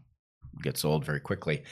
gets 0.61 0.85
old 0.85 1.05
very 1.05 1.19
quickly. 1.19 1.63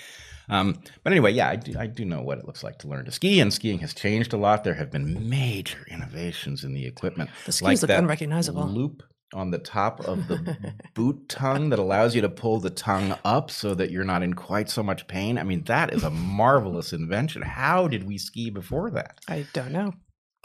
Um, 0.49 0.79
but 1.03 1.11
anyway, 1.11 1.33
yeah, 1.33 1.49
I 1.49 1.55
do, 1.55 1.73
I 1.77 1.87
do 1.87 2.05
know 2.05 2.21
what 2.21 2.37
it 2.37 2.45
looks 2.45 2.63
like 2.63 2.77
to 2.79 2.87
learn 2.87 3.05
to 3.05 3.11
ski, 3.11 3.39
and 3.39 3.53
skiing 3.53 3.79
has 3.79 3.93
changed 3.93 4.33
a 4.33 4.37
lot. 4.37 4.63
There 4.63 4.75
have 4.75 4.91
been 4.91 5.27
major 5.29 5.79
innovations 5.89 6.63
in 6.63 6.73
the 6.73 6.85
equipment. 6.85 7.29
The 7.45 7.51
skis 7.51 7.81
like 7.81 7.89
look 7.89 7.97
unrecognizable. 7.97 8.67
Loop 8.67 9.03
on 9.33 9.51
the 9.51 9.57
top 9.57 9.99
of 10.01 10.27
the 10.27 10.75
boot 10.93 11.27
tongue 11.27 11.69
that 11.69 11.79
allows 11.79 12.15
you 12.15 12.21
to 12.21 12.29
pull 12.29 12.59
the 12.59 12.69
tongue 12.69 13.15
up 13.25 13.49
so 13.51 13.73
that 13.73 13.91
you're 13.91 14.03
not 14.03 14.23
in 14.23 14.33
quite 14.33 14.69
so 14.69 14.83
much 14.83 15.07
pain. 15.07 15.37
I 15.37 15.43
mean, 15.43 15.63
that 15.63 15.93
is 15.93 16.03
a 16.03 16.09
marvelous 16.09 16.93
invention. 16.93 17.41
How 17.41 17.87
did 17.87 18.05
we 18.05 18.17
ski 18.17 18.49
before 18.49 18.91
that? 18.91 19.19
I 19.27 19.45
don't 19.53 19.71
know. 19.71 19.93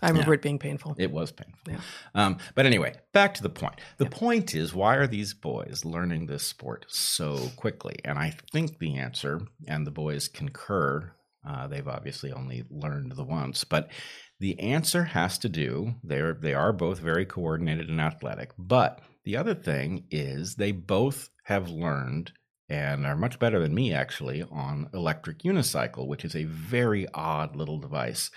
I 0.02 0.08
remember 0.08 0.34
it 0.34 0.42
being 0.42 0.58
painful. 0.58 0.94
It 0.98 1.10
was 1.10 1.32
painful. 1.32 1.72
Yeah. 1.72 1.80
Um, 2.14 2.38
but 2.54 2.66
anyway, 2.66 2.94
back 3.12 3.34
to 3.34 3.42
the 3.42 3.50
point. 3.50 3.80
The 3.98 4.06
point 4.06 4.54
is, 4.54 4.74
why 4.74 4.96
are 4.96 5.06
these 5.06 5.34
boys 5.34 5.84
learning 5.84 6.26
this 6.26 6.46
sport 6.46 6.86
so 6.88 7.50
quickly? 7.56 7.96
And 8.04 8.18
I 8.18 8.34
think 8.52 8.78
the 8.78 8.96
answer, 8.96 9.42
and 9.66 9.86
the 9.86 9.90
boys 9.90 10.28
concur, 10.28 11.12
uh, 11.46 11.66
they've 11.68 11.88
obviously 11.88 12.32
only 12.32 12.64
learned 12.70 13.12
the 13.12 13.24
once, 13.24 13.64
but 13.64 13.90
the 14.38 14.58
answer 14.60 15.04
has 15.04 15.38
to 15.38 15.48
do. 15.48 15.94
They're 16.02 16.34
they 16.34 16.54
are 16.54 16.72
both 16.72 16.98
very 16.98 17.26
coordinated 17.26 17.88
and 17.88 18.00
athletic, 18.00 18.52
but 18.58 19.00
the 19.24 19.36
other 19.36 19.54
thing 19.54 20.04
is 20.10 20.54
they 20.54 20.72
both 20.72 21.30
have 21.44 21.68
learned 21.68 22.32
and 22.68 23.04
are 23.04 23.16
much 23.16 23.38
better 23.38 23.58
than 23.58 23.74
me 23.74 23.92
actually 23.92 24.42
on 24.44 24.88
electric 24.94 25.40
unicycle, 25.40 26.06
which 26.06 26.24
is 26.24 26.36
a 26.36 26.44
very 26.44 27.06
odd 27.12 27.56
little 27.56 27.78
device 27.78 28.30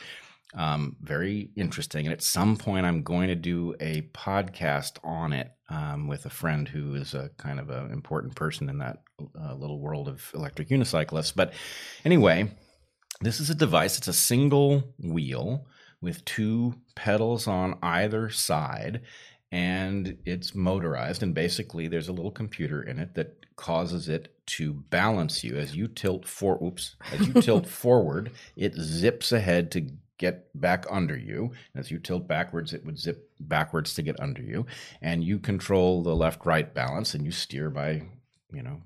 um, 0.56 0.96
very 1.02 1.50
interesting. 1.56 2.06
And 2.06 2.14
at 2.14 2.22
some 2.22 2.58
point, 2.58 2.86
I'm 2.86 3.04
going 3.04 3.28
to 3.28 3.36
do 3.36 3.76
a 3.80 4.02
podcast 4.14 4.98
on 5.04 5.34
it 5.34 5.52
um, 5.70 6.08
with 6.08 6.26
a 6.26 6.30
friend 6.30 6.68
who 6.68 6.96
is 6.96 7.14
a 7.14 7.30
kind 7.38 7.60
of 7.60 7.70
an 7.70 7.92
important 7.92 8.36
person 8.36 8.70
in 8.70 8.78
that 8.80 9.02
uh, 9.40 9.56
little 9.56 9.80
world 9.80 10.08
of 10.08 10.30
electric 10.34 10.70
unicyclists. 10.70 11.34
But 11.36 11.54
anyway, 12.06 12.52
this 13.22 13.40
is 13.40 13.50
a 13.50 13.56
device. 13.56 13.98
It's 13.98 14.08
a 14.08 14.14
single 14.14 14.94
wheel 15.00 15.66
with 16.02 16.26
two 16.26 16.76
pedals 16.96 17.48
on 17.48 17.80
either 17.82 18.30
side, 18.30 19.02
and 19.52 20.18
it's 20.26 20.54
motorized. 20.54 21.24
And 21.24 21.34
basically, 21.34 21.88
there's 21.88 22.10
a 22.10 22.14
little 22.14 22.32
computer 22.32 22.84
in 22.84 23.00
it 23.00 23.16
that 23.16 23.44
causes 23.56 24.10
it 24.10 24.36
to 24.46 24.74
balance 24.74 25.44
you 25.44 25.56
as 25.56 25.76
you 25.76 25.88
tilt 25.88 26.28
for. 26.28 26.62
Oops, 26.64 26.96
as 27.12 27.28
you 27.28 27.34
tilt 27.42 27.68
forward, 27.68 28.32
it 28.56 28.76
zips 28.76 29.32
ahead 29.32 29.72
to 29.72 29.88
get 30.26 30.36
back 30.68 30.86
under 30.90 31.18
you. 31.30 31.52
As 31.76 31.92
you 31.92 32.00
tilt 32.00 32.28
backwards, 32.28 32.74
it 32.74 32.86
would 32.86 32.98
zip 32.98 33.20
backwards 33.40 33.94
to 33.96 34.02
get 34.02 34.20
under 34.20 34.42
you, 34.42 34.66
and 35.02 35.24
you 35.24 35.40
control 35.40 36.04
the 36.04 36.16
left-right 36.16 36.74
balance, 36.74 37.14
and 37.14 37.26
you 37.26 37.32
steer 37.32 37.70
by, 37.70 37.90
you 38.58 38.64
know, 38.64 38.78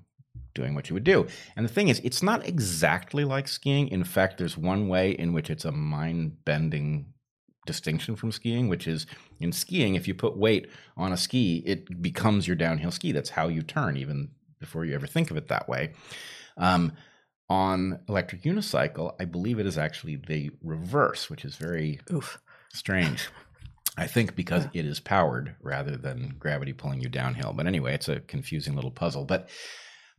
doing 0.54 0.74
what 0.74 0.88
you 0.88 0.94
would 0.94 1.10
do. 1.14 1.26
And 1.54 1.64
the 1.64 1.74
thing 1.74 1.88
is, 1.88 2.00
it's 2.02 2.22
not 2.22 2.46
exactly 2.46 3.24
like 3.24 3.48
skiing. 3.48 3.88
In 3.88 4.04
fact, 4.04 4.38
there's 4.38 4.58
one 4.72 4.88
way 4.88 5.12
in 5.12 5.32
which 5.32 5.50
it's 5.50 5.64
a 5.64 5.72
mind-bending 5.72 7.12
distinction 7.66 8.16
from 8.16 8.32
skiing, 8.32 8.68
which 8.68 8.88
is 8.88 9.06
in 9.38 9.52
skiing, 9.52 9.94
if 9.94 10.08
you 10.08 10.14
put 10.14 10.36
weight 10.36 10.66
on 10.96 11.12
a 11.12 11.16
ski, 11.16 11.62
it 11.66 12.02
becomes 12.02 12.46
your 12.48 12.56
downhill 12.56 12.90
ski. 12.90 13.12
That's 13.12 13.30
how 13.30 13.48
you 13.48 13.62
turn, 13.62 13.96
even 13.96 14.30
before 14.58 14.84
you 14.84 14.94
ever 14.94 15.06
think 15.06 15.30
of 15.30 15.36
it 15.36 15.48
that 15.48 15.68
way. 15.68 15.92
Um, 16.56 16.92
on 17.48 18.00
electric 18.08 18.42
unicycle, 18.42 19.14
I 19.18 19.24
believe 19.24 19.58
it 19.58 19.66
is 19.66 19.78
actually 19.78 20.16
the 20.16 20.50
reverse, 20.62 21.30
which 21.30 21.44
is 21.44 21.56
very 21.56 22.00
Oof. 22.12 22.38
strange. 22.72 23.28
I 23.96 24.06
think 24.06 24.36
because 24.36 24.66
it 24.72 24.86
is 24.86 25.00
powered 25.00 25.56
rather 25.60 25.96
than 25.96 26.36
gravity 26.38 26.72
pulling 26.72 27.00
you 27.00 27.08
downhill. 27.08 27.52
But 27.52 27.66
anyway, 27.66 27.94
it's 27.94 28.08
a 28.08 28.20
confusing 28.20 28.76
little 28.76 28.92
puzzle. 28.92 29.24
But 29.24 29.48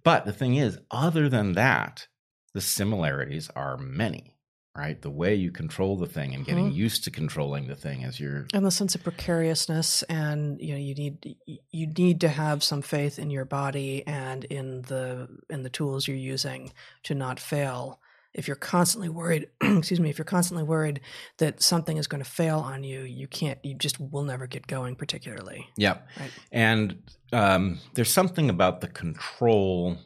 but 0.04 0.26
the 0.26 0.34
thing 0.34 0.56
is, 0.56 0.80
other 0.92 1.30
than 1.30 1.54
that, 1.54 2.08
the 2.54 2.62
similarities 2.62 3.50
are 3.56 3.78
many. 3.78 4.36
Right, 4.78 5.02
the 5.02 5.10
way 5.10 5.36
you 5.36 5.52
control 5.52 5.98
the 5.98 6.06
thing 6.06 6.34
and 6.34 6.46
getting 6.46 6.72
Mhm. 6.72 6.76
used 6.76 7.04
to 7.04 7.12
controlling 7.12 7.68
the 7.68 7.76
thing 7.76 8.04
as 8.04 8.20
you're 8.20 8.46
And 8.54 8.66
the 8.66 8.72
sense 8.72 8.96
of 8.96 9.04
precariousness, 9.04 10.04
and 10.04 10.62
you 10.62 10.74
know, 10.74 10.80
you 10.80 10.96
need 10.96 11.36
you 11.72 11.88
need 11.88 12.22
to 12.22 12.30
have 12.30 12.64
some 12.64 12.82
faith 12.82 13.20
in 13.20 13.30
your 13.30 13.46
body 13.46 14.06
and 14.08 14.46
in 14.46 14.84
the 14.84 15.28
in 15.50 15.64
the 15.64 15.70
tools 15.70 16.08
you're 16.08 16.16
using 16.16 16.72
to 17.04 17.16
not 17.16 17.40
fail. 17.40 18.00
If 18.34 18.48
you're 18.48 18.56
constantly 18.56 19.10
worried, 19.10 19.50
excuse 19.62 20.00
me, 20.00 20.12
if 20.12 20.20
you're 20.20 20.24
constantly 20.24 20.64
worried 20.64 21.02
that 21.40 21.64
something 21.64 21.98
is 21.98 22.08
going 22.08 22.24
to 22.24 22.30
fail 22.30 22.60
on 22.60 22.84
you, 22.84 23.02
you 23.02 23.28
can't. 23.28 23.58
You 23.66 23.74
just 23.74 24.00
will 24.00 24.24
never 24.24 24.46
get 24.46 24.68
going. 24.68 24.96
Particularly, 24.96 25.68
Yeah. 25.78 25.98
Right. 26.18 26.32
And 26.52 27.02
um, 27.34 27.80
there's 27.96 28.14
something 28.14 28.50
about 28.50 28.82
the 28.82 28.88
control 28.88 29.98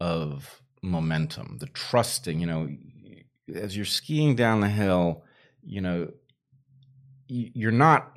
of 0.00 0.62
momentum, 0.80 1.58
the 1.58 1.66
trusting, 1.66 2.38
you 2.40 2.46
know, 2.46 2.68
as 3.54 3.76
you're 3.76 3.84
skiing 3.84 4.34
down 4.34 4.60
the 4.60 4.68
hill, 4.68 5.24
you 5.62 5.80
know, 5.80 6.10
you're 7.28 7.72
not, 7.72 8.16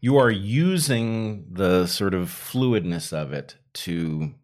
you 0.00 0.16
are 0.18 0.30
using 0.30 1.46
the 1.50 1.86
sort 1.86 2.14
of 2.14 2.28
fluidness 2.28 3.12
of 3.12 3.32
it 3.32 3.56
to 3.74 4.34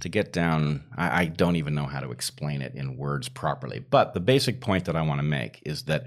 to 0.00 0.08
get 0.08 0.32
down. 0.32 0.84
I, 0.96 1.22
I 1.22 1.24
don't 1.26 1.56
even 1.56 1.74
know 1.74 1.86
how 1.86 2.00
to 2.00 2.10
explain 2.10 2.62
it 2.62 2.74
in 2.74 2.96
words 2.96 3.28
properly. 3.28 3.78
But 3.78 4.12
the 4.12 4.20
basic 4.20 4.60
point 4.60 4.84
that 4.86 4.96
i 4.96 5.02
want 5.02 5.20
to 5.20 5.26
make 5.26 5.62
is 5.64 5.84
that 5.84 6.04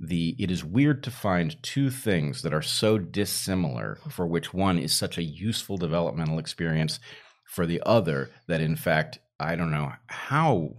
the 0.00 0.34
it 0.38 0.50
is 0.50 0.64
weird 0.64 1.02
to 1.02 1.10
find 1.10 1.62
two 1.62 1.90
things 1.90 2.42
that 2.42 2.54
are 2.54 2.62
so 2.62 2.96
dissimilar 2.98 3.98
for 4.08 4.26
which 4.26 4.54
one 4.54 4.78
is 4.78 4.92
such 4.94 5.18
a 5.18 5.22
useful 5.22 5.76
developmental 5.76 6.38
experience 6.38 6.98
for 7.44 7.66
the 7.66 7.82
other 7.84 8.30
that 8.46 8.62
in 8.62 8.76
fact 8.76 9.18
i 9.38 9.54
don't 9.54 9.70
know 9.70 9.92
how 10.06 10.70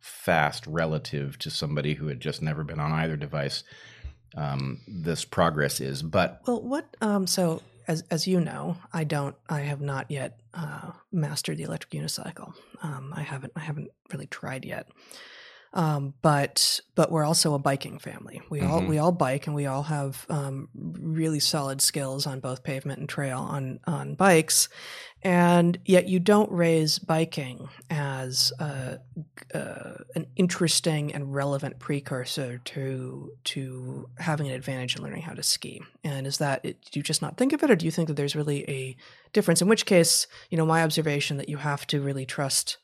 fast 0.00 0.66
relative 0.66 1.38
to 1.38 1.50
somebody 1.50 1.94
who 1.94 2.06
had 2.06 2.20
just 2.20 2.42
never 2.42 2.64
been 2.64 2.80
on 2.80 2.92
either 2.92 3.16
device 3.16 3.64
um, 4.36 4.80
this 4.86 5.24
progress 5.24 5.80
is 5.80 6.02
but 6.02 6.40
Well, 6.46 6.62
what? 6.62 6.96
Um, 7.00 7.26
so 7.26 7.62
as 7.88 8.04
as 8.10 8.26
you 8.26 8.40
know, 8.40 8.76
I 8.92 9.04
don't. 9.04 9.34
I 9.48 9.60
have 9.60 9.80
not 9.80 10.10
yet 10.10 10.38
uh, 10.54 10.92
mastered 11.12 11.58
the 11.58 11.64
electric 11.64 11.92
unicycle. 11.92 12.54
Um, 12.82 13.12
I 13.16 13.22
haven't. 13.22 13.52
I 13.56 13.60
haven't 13.60 13.90
really 14.12 14.26
tried 14.26 14.64
yet. 14.64 14.88
Um, 15.72 16.14
but 16.20 16.80
but 16.96 17.12
we're 17.12 17.24
also 17.24 17.54
a 17.54 17.58
biking 17.60 18.00
family. 18.00 18.42
We 18.50 18.60
all 18.60 18.80
Mhm. 18.80 18.88
we 18.88 18.98
all 18.98 19.12
bike, 19.12 19.46
and 19.46 19.54
we 19.54 19.66
all 19.66 19.84
have 19.84 20.26
um, 20.28 20.68
really 20.74 21.38
solid 21.38 21.80
skills 21.80 22.26
on 22.26 22.40
both 22.40 22.64
pavement 22.64 22.98
and 22.98 23.08
trail 23.08 23.38
on 23.38 23.78
on 23.86 24.16
bikes. 24.16 24.68
And 25.22 25.78
yet, 25.84 26.08
you 26.08 26.18
don't 26.18 26.50
raise 26.50 26.98
biking 26.98 27.68
as 27.90 28.52
uh, 28.58 28.96
uh, 29.54 29.94
an 30.14 30.26
interesting 30.34 31.14
and 31.14 31.32
relevant 31.32 31.78
precursor 31.78 32.58
to 32.58 33.32
to 33.44 34.08
having 34.18 34.48
an 34.48 34.54
advantage 34.54 34.96
in 34.96 35.02
learning 35.04 35.22
how 35.22 35.34
to 35.34 35.42
ski. 35.42 35.82
And 36.02 36.26
is 36.26 36.38
that 36.38 36.62
do 36.64 36.74
you 36.94 37.02
just 37.02 37.22
not 37.22 37.36
think 37.36 37.52
of 37.52 37.62
it, 37.62 37.70
or 37.70 37.76
do 37.76 37.84
you 37.84 37.92
think 37.92 38.08
that 38.08 38.14
there's 38.14 38.34
really 38.34 38.68
a 38.68 38.96
difference? 39.32 39.62
In 39.62 39.68
which 39.68 39.86
case, 39.86 40.26
you 40.48 40.56
know, 40.58 40.66
my 40.66 40.82
observation 40.82 41.36
that 41.36 41.48
you 41.48 41.58
have 41.58 41.86
to 41.88 42.00
really 42.00 42.26
trust 42.26 42.78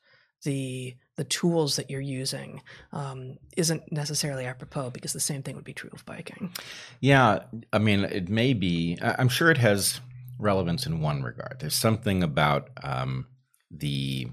the 0.44 0.94
the 1.17 1.25
tools 1.25 1.77
that 1.77 1.91
you're 1.91 2.01
using 2.01 2.63
um, 2.93 3.39
isn't 3.57 3.91
necessarily 3.91 4.45
apropos 4.45 4.91
because 4.91 5.13
the 5.13 5.21
same 5.21 5.43
thing 5.43 5.57
would 5.57 5.65
be 5.65 5.73
true 5.73 5.91
of 5.93 6.05
biking. 6.05 6.53
Yeah, 7.01 7.41
I 7.73 7.79
mean, 7.79 8.05
it 8.05 8.29
may 8.29 8.53
be. 8.53 8.99
I'm 9.01 9.29
sure 9.29 9.51
it 9.51 9.59
has 9.59 10.01
relevance 10.39 10.87
in 10.87 11.01
one 11.01 11.23
regard. 11.23 11.57
There's 11.61 11.75
something 11.75 12.23
about 12.23 12.69
um, 12.83 13.27
the 13.71 14.29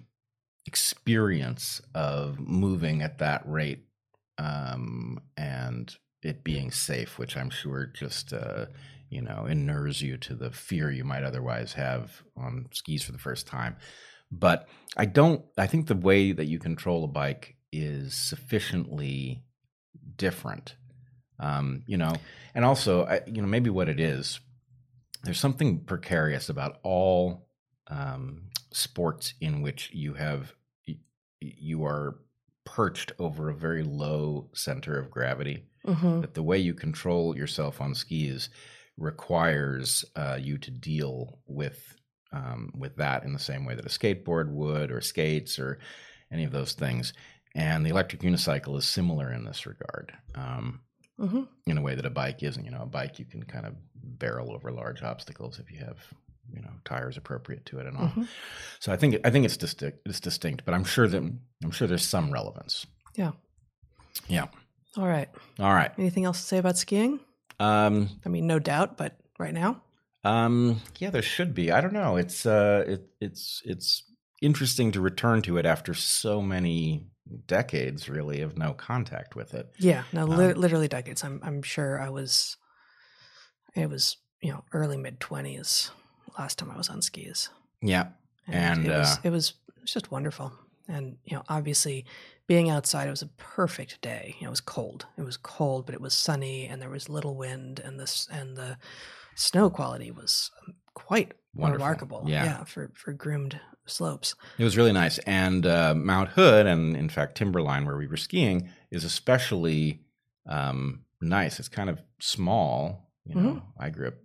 experience 0.66 1.82
of 1.94 2.40
moving 2.40 3.02
at 3.02 3.20
that 3.20 3.44
rate 3.46 3.86
um, 4.38 5.20
and 5.38 5.96
it 6.22 6.44
being 6.44 6.72
safe, 6.72 7.18
which 7.18 7.36
I'm 7.38 7.50
sure 7.50 7.86
just 7.86 8.34
uh, 8.34 8.66
you 9.10 9.22
know 9.22 9.46
inures 9.46 10.02
you 10.02 10.18
to 10.18 10.36
the 10.36 10.52
fear 10.52 10.92
you 10.92 11.04
might 11.04 11.24
otherwise 11.24 11.74
have 11.74 12.24
on 12.36 12.68
skis 12.74 13.04
for 13.04 13.12
the 13.12 13.18
first 13.18 13.48
time. 13.48 13.78
But 14.40 14.68
I 14.98 15.06
don't. 15.06 15.44
I 15.58 15.68
think 15.68 15.88
the 15.88 15.96
way 15.96 16.32
that 16.32 16.46
you 16.46 16.60
control 16.60 17.04
a 17.04 17.08
bike 17.08 17.56
is 17.72 18.14
sufficiently 18.14 19.44
different. 20.16 20.76
Um, 21.40 21.84
you 21.88 21.98
know, 21.98 22.14
and 22.56 22.64
also, 22.64 23.06
I, 23.06 23.22
you 23.28 23.42
know, 23.42 23.48
maybe 23.48 23.70
what 23.70 23.90
it 23.90 24.00
is, 24.00 24.40
there's 25.24 25.40
something 25.40 25.84
precarious 25.84 26.50
about 26.50 26.80
all 26.84 27.48
um, 27.88 28.50
sports 28.72 29.34
in 29.42 29.62
which 29.62 29.90
you 29.94 30.14
have 30.14 30.54
you 31.40 31.84
are 31.84 32.20
perched 32.66 33.12
over 33.20 33.50
a 33.50 33.56
very 33.56 33.84
low 33.84 34.50
center 34.54 34.98
of 34.98 35.12
gravity. 35.12 35.66
hmm 35.86 36.22
That 36.22 36.34
the 36.34 36.44
way 36.44 36.58
you 36.58 36.74
control 36.74 37.36
yourself 37.36 37.82
on 37.82 37.94
skis 37.94 38.50
requires 38.98 40.06
uh, 40.16 40.38
you 40.40 40.58
to 40.60 40.72
deal 40.72 41.40
with 41.46 41.98
um, 42.34 42.72
with 42.78 42.98
that 42.98 43.24
in 43.24 43.32
the 43.32 43.40
same 43.40 43.64
way 43.66 43.76
that 43.76 43.86
a 43.86 43.90
skateboard 43.90 44.50
would, 44.52 44.92
or 44.92 45.00
skates, 45.00 45.58
or 45.60 45.80
any 46.32 46.44
of 46.44 46.52
those 46.52 46.74
things. 46.74 47.14
And 47.56 47.86
the 47.86 47.92
electric 47.92 48.22
unicycle 48.24 48.78
is 48.78 48.86
similar 48.86 49.32
in 49.32 49.46
this 49.46 49.66
regard. 49.66 50.12
Um, 50.36 50.82
hmm 51.20 51.44
in 51.68 51.78
a 51.78 51.82
way 51.82 51.96
that 51.96 52.06
a 52.06 52.10
bike 52.10 52.42
isn't. 52.44 52.66
You 52.66 52.72
know, 52.72 52.82
a 52.82 52.86
bike 52.88 53.20
you 53.20 53.26
can 53.26 53.44
kind 53.44 53.66
of 53.66 53.76
barrel 53.96 54.52
over 54.52 54.72
large 54.72 55.04
obstacles 55.04 55.60
if 55.60 55.72
you 55.72 55.78
have 55.80 55.98
you 56.52 56.62
know 56.62 56.72
tires 56.84 57.16
appropriate 57.18 57.66
to 57.68 57.80
it 57.80 57.86
and 57.88 57.96
all. 57.98 58.08
Mhm. 58.10 58.28
So 58.80 58.92
I 58.92 58.98
think 58.98 59.16
I 59.24 59.30
think 59.30 59.46
it's 59.46 59.56
distinct. 59.56 60.00
It's 60.06 60.20
distinct, 60.20 60.66
but 60.66 60.74
I'm 60.74 60.84
sure 60.84 61.08
that 61.08 61.22
I'm 61.64 61.72
sure 61.72 61.88
there's 61.88 62.06
some 62.06 62.32
relevance. 62.32 62.86
Yeah. 63.16 63.32
Yeah. 64.28 64.48
All 64.98 65.08
right. 65.08 65.30
All 65.60 65.74
right. 65.74 65.92
Anything 65.98 66.26
else 66.26 66.42
to 66.42 66.48
say 66.48 66.58
about 66.58 66.78
skiing? 66.78 67.20
Um. 67.60 68.10
I 68.26 68.30
mean, 68.30 68.48
no 68.48 68.58
doubt, 68.60 68.98
but 68.98 69.16
right 69.38 69.54
now, 69.54 69.82
Um. 70.24 70.82
Yeah, 71.00 71.10
there 71.10 71.22
should 71.22 71.54
be. 71.54 71.72
I 71.72 71.82
don't 71.82 71.94
know. 71.94 72.16
It's 72.18 72.46
uh. 72.46 72.84
It 72.88 73.08
it's 73.20 73.62
it's 73.66 74.04
interesting 74.42 74.92
to 74.94 75.02
return 75.02 75.42
to 75.44 75.58
it 75.58 75.66
after 75.66 75.94
so 75.94 76.42
many 76.42 77.06
decades, 77.48 78.10
really, 78.10 78.42
of 78.42 78.58
no 78.58 78.74
contact 78.74 79.36
with 79.36 79.54
it. 79.54 79.72
yeah, 79.80 80.04
no, 80.12 80.26
li- 80.26 80.52
Um, 80.52 80.60
literally 80.60 80.88
decades. 80.88 81.24
I'm 81.24 81.40
I'm 81.44 81.62
sure 81.62 82.00
I 82.02 82.10
was. 82.10 82.58
It 83.76 83.90
was 83.90 84.18
you 84.42 84.52
know 84.52 84.64
early 84.72 84.98
mid 84.98 85.20
twenties 85.20 85.92
last 86.38 86.58
time 86.60 86.72
I 86.72 86.78
was 86.78 86.90
on 86.90 87.02
skis, 87.02 87.50
Yeah. 87.82 88.08
And, 88.48 88.86
it 88.86 88.90
was 88.90 89.18
uh, 89.18 89.22
it 89.24 89.30
was 89.30 89.54
it 89.76 89.82
was 89.82 89.92
just 89.94 90.12
wonderful. 90.12 90.52
And 90.88 91.18
you 91.24 91.36
know, 91.38 91.44
obviously, 91.48 92.06
being 92.48 92.70
outside, 92.70 93.08
it 93.08 93.12
was 93.12 93.22
a 93.22 93.28
perfect 93.38 94.02
day. 94.02 94.36
You 94.40 94.44
know, 94.46 94.50
it 94.50 94.52
was 94.52 94.62
cold. 94.62 95.06
It 95.18 95.24
was 95.24 95.38
cold, 95.38 95.86
but 95.86 95.96
it 95.96 96.02
was 96.02 96.14
sunny, 96.14 96.68
and 96.68 96.82
there 96.82 96.90
was 96.90 97.08
little 97.08 97.36
wind, 97.36 97.80
and 97.80 97.98
this 98.00 98.28
and 98.32 98.58
the 98.58 98.78
snow 99.36 99.70
quality 99.70 100.12
was 100.12 100.52
quite 100.94 101.34
Wonderful. 101.56 101.86
remarkable. 101.86 102.24
Yeah. 102.28 102.64
for 102.64 102.92
for 102.94 103.14
groomed 103.14 103.60
slopes. 103.86 104.36
It 104.58 104.64
was 104.64 104.78
really 104.78 104.94
nice. 104.94 105.18
And 105.20 105.66
uh, 105.66 105.94
Mount 105.96 106.30
Hood, 106.30 106.66
and 106.66 106.96
in 106.96 107.10
fact, 107.10 107.36
Timberline, 107.38 107.86
where 107.86 107.98
we 107.98 108.08
were 108.08 108.18
skiing, 108.18 108.70
is 108.92 109.04
especially 109.04 110.02
um, 110.48 111.02
nice. 111.22 111.60
It's 111.60 111.70
kind 111.70 111.90
of 111.90 112.02
small. 112.20 113.12
You 113.26 113.36
know, 113.36 113.62
I 113.80 113.90
grew 113.90 114.08
up 114.08 114.16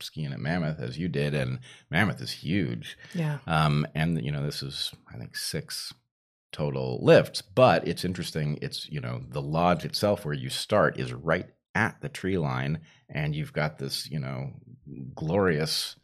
skiing 0.00 0.32
at 0.32 0.40
Mammoth, 0.40 0.80
as 0.80 0.98
you 0.98 1.08
did, 1.08 1.34
and 1.34 1.58
Mammoth 1.90 2.20
is 2.22 2.30
huge. 2.30 2.96
Yeah. 3.14 3.38
Um, 3.46 3.86
and, 3.94 4.22
you 4.24 4.30
know, 4.32 4.42
this 4.42 4.62
is, 4.62 4.92
I 5.12 5.18
think, 5.18 5.36
six 5.36 5.92
total 6.52 6.98
lifts. 7.02 7.42
But 7.42 7.86
it's 7.86 8.04
interesting. 8.04 8.58
It's, 8.62 8.88
you 8.90 9.00
know, 9.00 9.22
the 9.28 9.42
lodge 9.42 9.84
itself, 9.84 10.24
where 10.24 10.34
you 10.34 10.48
start, 10.48 10.98
is 10.98 11.12
right 11.12 11.46
at 11.76 12.00
the 12.00 12.08
tree 12.08 12.38
line. 12.38 12.80
And 13.08 13.36
you've 13.36 13.52
got 13.52 13.78
this, 13.78 14.10
you 14.10 14.18
know, 14.18 14.54
glorious 15.14 15.96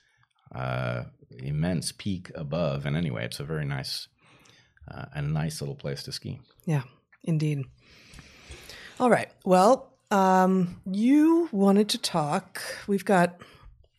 uh, 0.54 1.04
immense 1.38 1.92
peak 1.92 2.30
above. 2.34 2.84
And 2.86 2.96
anyway, 2.96 3.24
it's 3.24 3.40
a 3.40 3.44
very 3.44 3.64
nice, 3.64 4.08
uh, 4.92 5.06
a 5.14 5.22
nice 5.22 5.60
little 5.62 5.74
place 5.74 6.02
to 6.04 6.12
ski. 6.12 6.40
Yeah, 6.66 6.82
indeed. 7.24 7.64
All 9.00 9.10
right. 9.10 9.30
Well, 9.44 9.92
um, 10.10 10.80
you 10.84 11.48
wanted 11.50 11.88
to 11.88 11.98
talk. 11.98 12.62
We've 12.86 13.04
got 13.04 13.40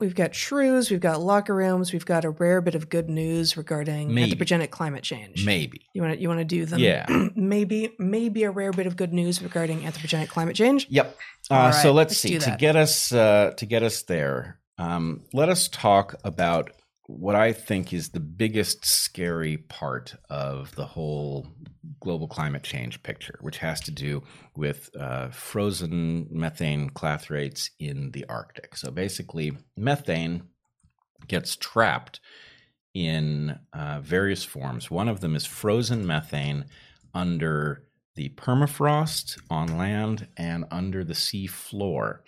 we've 0.03 0.15
got 0.15 0.35
shrews, 0.35 0.91
we've 0.91 0.99
got 0.99 1.21
locker 1.21 1.55
rooms, 1.55 1.93
we've 1.93 2.05
got 2.05 2.25
a 2.25 2.29
rare 2.29 2.61
bit 2.61 2.75
of 2.75 2.89
good 2.89 3.09
news 3.09 3.57
regarding 3.57 4.13
Maybe. 4.13 4.35
anthropogenic 4.35 4.69
climate 4.69 5.03
change. 5.03 5.45
Maybe. 5.45 5.87
You 5.93 6.01
want 6.01 6.15
to 6.15 6.21
you 6.21 6.27
want 6.27 6.39
to 6.39 6.45
do 6.45 6.65
them? 6.65 6.79
Yeah. 6.79 7.05
maybe 7.35 7.95
maybe 7.97 8.43
a 8.43 8.51
rare 8.51 8.71
bit 8.71 8.85
of 8.85 8.95
good 8.95 9.13
news 9.13 9.41
regarding 9.41 9.81
anthropogenic 9.81 10.27
climate 10.27 10.55
change. 10.55 10.87
Yep. 10.89 11.17
Uh, 11.49 11.55
right, 11.55 11.71
so 11.71 11.91
let's 11.93 12.11
let's 12.11 12.19
see. 12.19 12.37
To 12.37 12.55
get 12.59 12.75
us 12.75 13.11
uh, 13.11 13.53
to 13.57 13.65
get 13.65 13.81
us 13.81 14.03
there, 14.03 14.59
um, 14.77 15.23
let 15.33 15.49
us 15.49 15.67
talk 15.67 16.15
about 16.23 16.71
what 17.07 17.35
I 17.35 17.51
think 17.51 17.93
is 17.93 18.09
the 18.09 18.19
biggest 18.19 18.85
scary 18.85 19.57
part 19.57 20.15
of 20.29 20.73
the 20.75 20.85
whole 20.85 21.47
global 21.99 22.27
climate 22.27 22.63
change 22.63 23.03
picture, 23.03 23.37
which 23.41 23.57
has 23.57 23.81
to 23.81 23.91
do 23.91 24.23
with 24.55 24.89
uh, 24.97 25.29
frozen 25.29 26.27
methane 26.31 26.89
clathrates 26.89 27.69
in 27.79 28.11
the 28.11 28.25
Arctic. 28.29 28.77
So 28.77 28.89
basically, 28.89 29.57
methane 29.75 30.43
gets 31.27 31.55
trapped 31.55 32.19
in 32.93 33.59
uh, 33.73 33.99
various 34.01 34.43
forms. 34.43 34.89
One 34.89 35.09
of 35.09 35.19
them 35.19 35.35
is 35.35 35.45
frozen 35.45 36.05
methane 36.05 36.65
under 37.13 37.83
the 38.15 38.29
permafrost 38.29 39.39
on 39.49 39.77
land 39.77 40.27
and 40.37 40.65
under 40.71 41.03
the 41.03 41.15
sea 41.15 41.47
floor. 41.47 42.23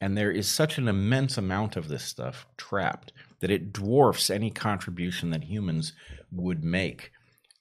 And 0.00 0.16
there 0.16 0.30
is 0.30 0.48
such 0.48 0.78
an 0.78 0.88
immense 0.88 1.36
amount 1.36 1.76
of 1.76 1.88
this 1.88 2.04
stuff 2.04 2.46
trapped 2.56 3.12
that 3.44 3.50
it 3.50 3.74
dwarfs 3.74 4.30
any 4.30 4.48
contribution 4.50 5.28
that 5.28 5.44
humans 5.44 5.92
would 6.32 6.64
make 6.64 7.12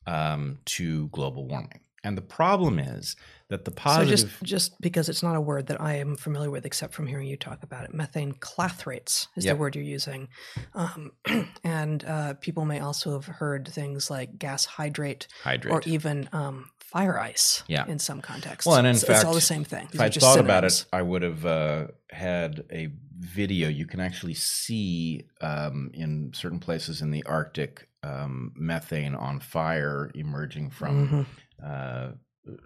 um, 0.07 0.59
to 0.63 1.09
global 1.09 1.45
warming. 1.45 1.81
And 2.05 2.17
the 2.17 2.21
problem 2.21 2.79
is 2.79 3.17
that 3.49 3.65
the 3.65 3.71
positive. 3.71 4.17
So 4.17 4.25
just 4.27 4.43
just 4.43 4.81
because 4.81 5.09
it's 5.09 5.21
not 5.21 5.35
a 5.35 5.41
word 5.41 5.67
that 5.67 5.81
I 5.81 5.95
am 5.95 6.15
familiar 6.15 6.49
with, 6.49 6.65
except 6.65 6.93
from 6.93 7.05
hearing 7.05 7.27
you 7.27 7.35
talk 7.35 7.63
about 7.63 7.83
it, 7.83 7.93
methane 7.93 8.31
clathrates 8.31 9.27
is 9.35 9.43
Yep. 9.43 9.55
the 9.55 9.59
word 9.59 9.75
you're 9.75 9.83
using, 9.83 10.29
um, 10.73 11.11
and 11.65 12.05
uh, 12.05 12.35
people 12.35 12.63
may 12.63 12.79
also 12.79 13.11
have 13.11 13.25
heard 13.25 13.67
things 13.67 14.09
like 14.09 14.39
gas 14.39 14.63
hydrate, 14.63 15.27
hydrate. 15.43 15.73
or 15.73 15.81
even 15.85 16.29
um, 16.31 16.69
fire 16.79 17.19
ice. 17.19 17.61
Yeah. 17.67 17.85
in 17.87 17.99
some 17.99 18.21
contexts. 18.21 18.65
Well, 18.65 18.77
and 18.77 18.87
in 18.87 18.95
it's, 18.95 19.03
it's 19.03 19.25
all 19.25 19.33
the 19.33 19.41
same 19.41 19.65
thing. 19.65 19.87
These 19.91 19.95
if 19.95 20.01
I'd 20.01 20.13
just 20.13 20.25
thought 20.25 20.39
about 20.39 20.63
it, 20.63 20.85
I 20.93 21.01
would 21.01 21.23
have 21.23 21.45
uh, 21.45 21.87
had 22.09 22.63
a 22.71 22.87
video. 23.23 23.69
You 23.69 23.85
can 23.85 23.99
actually 23.99 24.33
see 24.33 25.27
um, 25.41 25.89
in 25.93 26.31
certain 26.33 26.59
places 26.59 27.01
in 27.01 27.11
the 27.11 27.23
Arctic 27.25 27.87
um, 28.03 28.51
methane 28.55 29.15
on 29.15 29.39
fire 29.39 30.11
emerging 30.15 30.69
from 30.71 31.07
Mhm. 31.07 31.25
uh, 31.65 32.11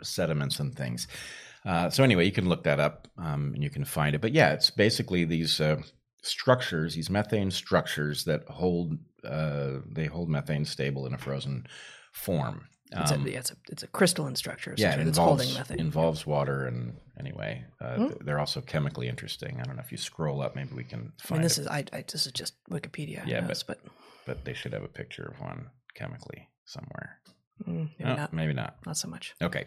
sediments 0.01 0.59
and 0.59 0.75
things. 0.75 1.07
Uh, 1.65 1.89
so 1.89 2.03
anyway, 2.03 2.25
you 2.25 2.31
can 2.31 2.49
look 2.49 2.63
that 2.63 2.79
up 2.79 3.07
um, 3.17 3.51
and 3.53 3.63
you 3.63 3.69
can 3.69 3.85
find 3.85 4.15
it. 4.15 4.21
But 4.21 4.31
yeah, 4.33 4.53
it's 4.53 4.71
basically 4.71 5.25
these 5.25 5.61
uh, 5.61 5.81
structures, 6.23 6.95
these 6.95 7.09
methane 7.09 7.51
structures 7.51 8.23
that 8.25 8.43
hold 8.49 8.97
uh, 9.23 9.79
they 9.91 10.05
hold 10.05 10.29
methane 10.29 10.65
stable 10.65 11.05
in 11.05 11.13
a 11.13 11.17
frozen 11.17 11.65
form. 12.13 12.67
It's, 12.91 13.11
Um, 13.11 13.25
a, 13.25 13.29
yeah, 13.29 13.39
it's, 13.39 13.51
a, 13.51 13.55
it's 13.69 13.83
a 13.83 13.87
crystalline 13.87 14.35
structure. 14.35 14.73
yeah, 14.77 14.93
it 14.93 14.99
involves, 15.01 15.43
holding 15.43 15.53
methane. 15.53 15.79
involves 15.79 16.25
water 16.25 16.65
and 16.67 16.95
anyway, 17.19 17.65
uh, 17.81 17.95
Hmm. 17.97 18.25
they're 18.25 18.39
also 18.39 18.61
chemically 18.61 19.07
interesting. 19.09 19.59
I 19.59 19.63
don't 19.63 19.75
know 19.75 19.81
if 19.83 19.91
you 19.91 19.97
scroll 19.97 20.41
up, 20.41 20.55
maybe 20.55 20.73
we 20.73 20.83
can 20.85 20.99
I 20.99 21.03
mean, 21.03 21.11
find 21.19 21.43
this 21.43 21.57
it, 21.57 21.61
is 21.61 21.67
I, 21.67 21.83
I 21.91 22.03
this 22.09 22.25
is 22.25 22.31
just 22.31 22.53
Wikipedia. 22.71 23.25
Yeah, 23.27 23.47
Yeah, 23.47 23.53
but, 23.67 23.79
but 24.25 24.45
they 24.45 24.53
should 24.53 24.73
have 24.73 24.83
a 24.83 24.87
picture 24.87 25.25
of 25.33 25.41
one 25.41 25.69
chemically 25.95 26.49
somewhere. 26.65 27.19
mm, 27.67 27.89
maybe 27.99 28.11
Oh, 28.11 28.15
not. 28.15 28.33
maybe 28.33 28.53
not. 28.53 28.77
Not 28.85 28.95
so 28.97 29.09
much. 29.09 29.35
Okay. 29.41 29.65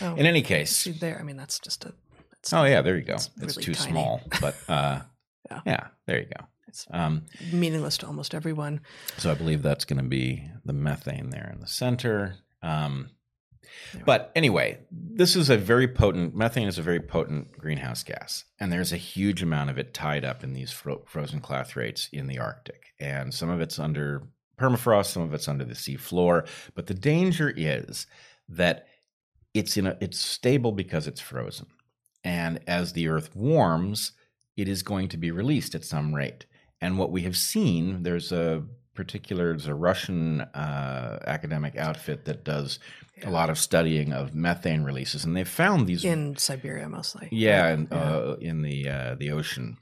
Oh, 0.00 0.14
In 0.14 0.26
any 0.26 0.42
case, 0.42 0.70
see 0.76 0.92
there. 0.92 1.18
I 1.18 1.24
mean, 1.24 1.36
that's 1.36 1.58
just 1.58 1.84
a. 1.84 1.94
Oh 2.52 2.64
yeah, 2.64 2.82
there 2.82 2.96
you 2.96 3.04
go. 3.04 3.14
It's 3.14 3.30
It's, 3.40 3.56
really 3.56 3.64
too 3.66 3.74
tiny. 3.74 3.90
small, 3.92 4.20
but 4.40 4.54
uh, 4.68 5.00
Yeah. 5.50 5.60
yeah, 5.66 5.86
there 6.06 6.18
you 6.20 6.26
go. 6.26 6.46
It's 6.68 6.86
Um, 6.90 7.26
meaningless 7.52 7.98
to 7.98 8.06
almost 8.06 8.34
everyone. 8.34 8.80
so 9.18 9.30
I 9.30 9.34
believe 9.34 9.62
that's 9.62 9.84
going 9.84 10.02
to 10.02 10.08
be 10.08 10.48
the 10.64 10.72
methane 10.72 11.30
there 11.30 11.50
in 11.52 11.60
the 11.60 11.66
center. 11.66 12.36
Um, 12.62 13.10
but 14.04 14.32
anyway, 14.34 14.80
this 14.90 15.36
is 15.36 15.50
a 15.50 15.56
very 15.56 15.88
potent 15.88 16.34
methane 16.34 16.68
is 16.68 16.78
a 16.78 16.82
very 16.82 17.00
potent 17.00 17.52
greenhouse 17.58 18.02
gas, 18.02 18.44
and 18.58 18.72
there's 18.72 18.92
a 18.92 18.96
huge 18.96 19.42
amount 19.42 19.70
of 19.70 19.78
it 19.78 19.94
tied 19.94 20.24
up 20.24 20.42
in 20.42 20.52
these 20.52 20.70
fro- 20.70 21.02
frozen 21.06 21.40
clathrates 21.40 22.08
in 22.12 22.26
the 22.26 22.38
Arctic, 22.38 22.94
and 22.98 23.32
some 23.32 23.50
of 23.50 23.60
it's 23.60 23.78
under 23.78 24.22
permafrost, 24.58 25.06
some 25.06 25.22
of 25.22 25.34
it's 25.34 25.48
under 25.48 25.64
the 25.64 25.74
sea 25.74 25.96
floor. 25.96 26.44
But 26.74 26.86
the 26.86 26.94
danger 26.94 27.52
is 27.54 28.06
that 28.48 28.86
it's 29.54 29.76
in 29.76 29.86
a 29.86 29.96
it's 30.00 30.18
stable 30.18 30.72
because 30.72 31.06
it's 31.06 31.20
frozen, 31.20 31.66
and 32.24 32.60
as 32.66 32.92
the 32.92 33.08
Earth 33.08 33.34
warms, 33.34 34.12
it 34.56 34.68
is 34.68 34.82
going 34.82 35.08
to 35.08 35.16
be 35.16 35.30
released 35.30 35.74
at 35.74 35.84
some 35.84 36.14
rate. 36.14 36.46
And 36.80 36.98
what 36.98 37.12
we 37.12 37.22
have 37.22 37.36
seen, 37.36 38.02
there's 38.02 38.32
a 38.32 38.64
particular, 38.94 39.48
there's 39.50 39.66
a 39.66 39.74
Russian 39.74 40.40
uh, 40.40 41.18
academic 41.26 41.76
outfit 41.76 42.24
that 42.26 42.44
does 42.44 42.78
a 43.24 43.30
lot 43.30 43.50
of 43.50 43.58
studying 43.58 44.12
of 44.12 44.34
methane 44.34 44.82
releases, 44.82 45.24
and 45.24 45.36
they've 45.36 45.48
found 45.48 45.86
these. 45.86 46.04
in 46.04 46.36
Siberia 46.36 46.88
mostly. 46.88 47.28
yeah, 47.30 47.68
and, 47.68 47.92
uh, 47.92 48.36
in 48.40 48.62
the 48.62 48.88
uh, 48.88 49.14
the 49.14 49.30
ocean. 49.30 49.76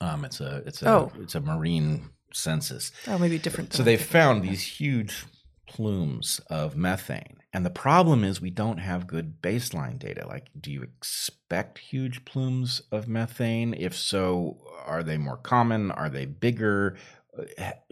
Um, 0.00 0.24
it's 0.24 0.40
a 0.40 0.62
it's 0.66 0.82
a 0.82 0.88
Oh. 0.88 1.12
it's 1.20 1.34
a 1.34 1.40
marine 1.40 2.10
census. 2.32 2.92
oh, 3.06 3.18
maybe 3.18 3.38
different. 3.38 3.72
So 3.72 3.82
they 3.82 3.96
found 3.96 4.42
these 4.42 4.62
huge 4.80 5.24
plumes 5.68 6.40
of 6.48 6.76
methane, 6.76 7.38
And 7.52 7.66
the 7.66 7.70
problem 7.70 8.22
is 8.22 8.40
we 8.40 8.50
don't 8.50 8.78
have 8.78 9.06
good 9.08 9.40
baseline 9.42 9.98
data. 9.98 10.26
Like, 10.26 10.46
do 10.58 10.70
you 10.70 10.82
expect 10.82 11.78
huge 11.78 12.24
plumes 12.24 12.82
of 12.92 13.08
methane? 13.08 13.74
If 13.74 13.96
so, 13.96 14.58
are 14.86 15.02
they 15.02 15.16
more 15.18 15.36
common? 15.38 15.90
Are 15.90 16.08
they 16.08 16.24
bigger? 16.26 16.96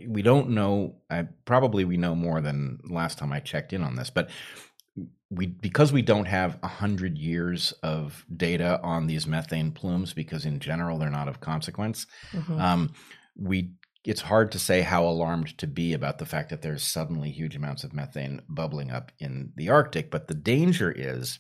We 0.07 0.23
don't 0.23 0.51
know. 0.51 0.97
I, 1.11 1.29
probably 1.45 1.85
we 1.85 1.97
know 1.97 2.15
more 2.15 2.41
than 2.41 2.79
last 2.89 3.19
time 3.19 3.33
I 3.33 3.41
checked 3.41 3.73
in 3.73 3.83
on 3.83 3.97
this, 3.97 4.11
but 4.11 4.31
we 5.31 5.47
because 5.47 5.93
we 5.93 6.03
don't 6.03 6.27
have 6.27 6.59
a 6.63 6.69
hundred 6.69 7.19
years 7.19 7.73
of 7.83 8.25
data 8.37 8.81
on 8.83 9.07
these 9.07 9.27
methane 9.27 9.73
plumes 9.73 10.13
because 10.13 10.45
in 10.45 10.61
general 10.61 10.99
they're 10.99 11.11
not 11.11 11.29
of 11.29 11.41
consequence. 11.41 12.07
Mhm. 12.33 12.61
Um, 12.61 12.93
we 13.37 13.73
it's 14.05 14.21
hard 14.21 14.53
to 14.53 14.59
say 14.59 14.83
how 14.83 15.07
alarmed 15.07 15.57
to 15.59 15.67
be 15.67 15.95
about 15.95 16.19
the 16.19 16.27
fact 16.27 16.51
that 16.51 16.61
there's 16.61 16.83
suddenly 16.83 17.31
huge 17.31 17.57
amounts 17.57 17.85
of 17.85 17.95
methane 17.95 18.43
bubbling 18.49 18.91
up 18.91 19.11
in 19.19 19.53
the 19.57 19.71
Arctic, 19.71 20.11
but 20.11 20.29
the 20.29 20.35
danger 20.35 20.93
is 20.93 21.39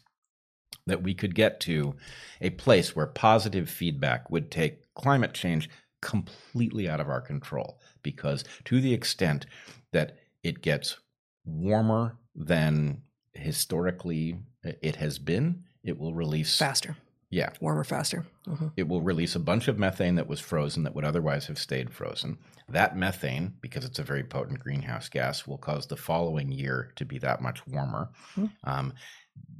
that 0.86 1.02
we 1.02 1.14
could 1.14 1.34
get 1.34 1.60
to 1.60 1.94
a 2.40 2.50
place 2.50 2.96
where 2.96 3.06
positive 3.06 3.68
feedback 3.68 4.30
would 4.30 4.50
take 4.50 4.92
climate 4.94 5.34
change 5.34 5.68
completely 6.00 6.88
out 6.88 7.00
of 7.00 7.08
our 7.08 7.20
control 7.20 7.80
because 8.04 8.44
to 8.66 8.80
the 8.80 8.94
extent 8.94 9.46
that 9.90 10.18
it 10.44 10.62
gets 10.62 10.98
warmer 11.44 12.16
than 12.36 13.02
historically 13.32 14.38
it 14.62 14.96
has 14.96 15.18
been, 15.18 15.64
it 15.82 15.98
will 15.98 16.14
release 16.14 16.56
faster, 16.56 16.96
yeah, 17.30 17.50
warmer, 17.60 17.82
faster. 17.84 18.24
Mhm. 18.46 18.72
it 18.76 18.86
will 18.86 19.00
release 19.02 19.34
a 19.34 19.40
bunch 19.40 19.68
of 19.68 19.78
methane 19.78 20.14
that 20.16 20.28
was 20.28 20.38
frozen 20.38 20.82
that 20.84 20.94
would 20.94 21.04
otherwise 21.04 21.46
have 21.46 21.58
stayed 21.58 21.92
frozen. 21.92 22.38
That 22.68 22.96
methane, 22.96 23.54
because 23.60 23.84
it's 23.84 23.98
a 23.98 24.02
very 24.04 24.22
potent 24.22 24.60
greenhouse 24.60 25.08
gas, 25.08 25.46
will 25.46 25.58
cause 25.58 25.86
the 25.86 25.96
following 25.96 26.52
year 26.52 26.92
to 26.96 27.04
be 27.04 27.18
that 27.18 27.40
much 27.42 27.66
warmer. 27.66 28.10
Hmm. 28.34 28.46
Um, 28.64 28.92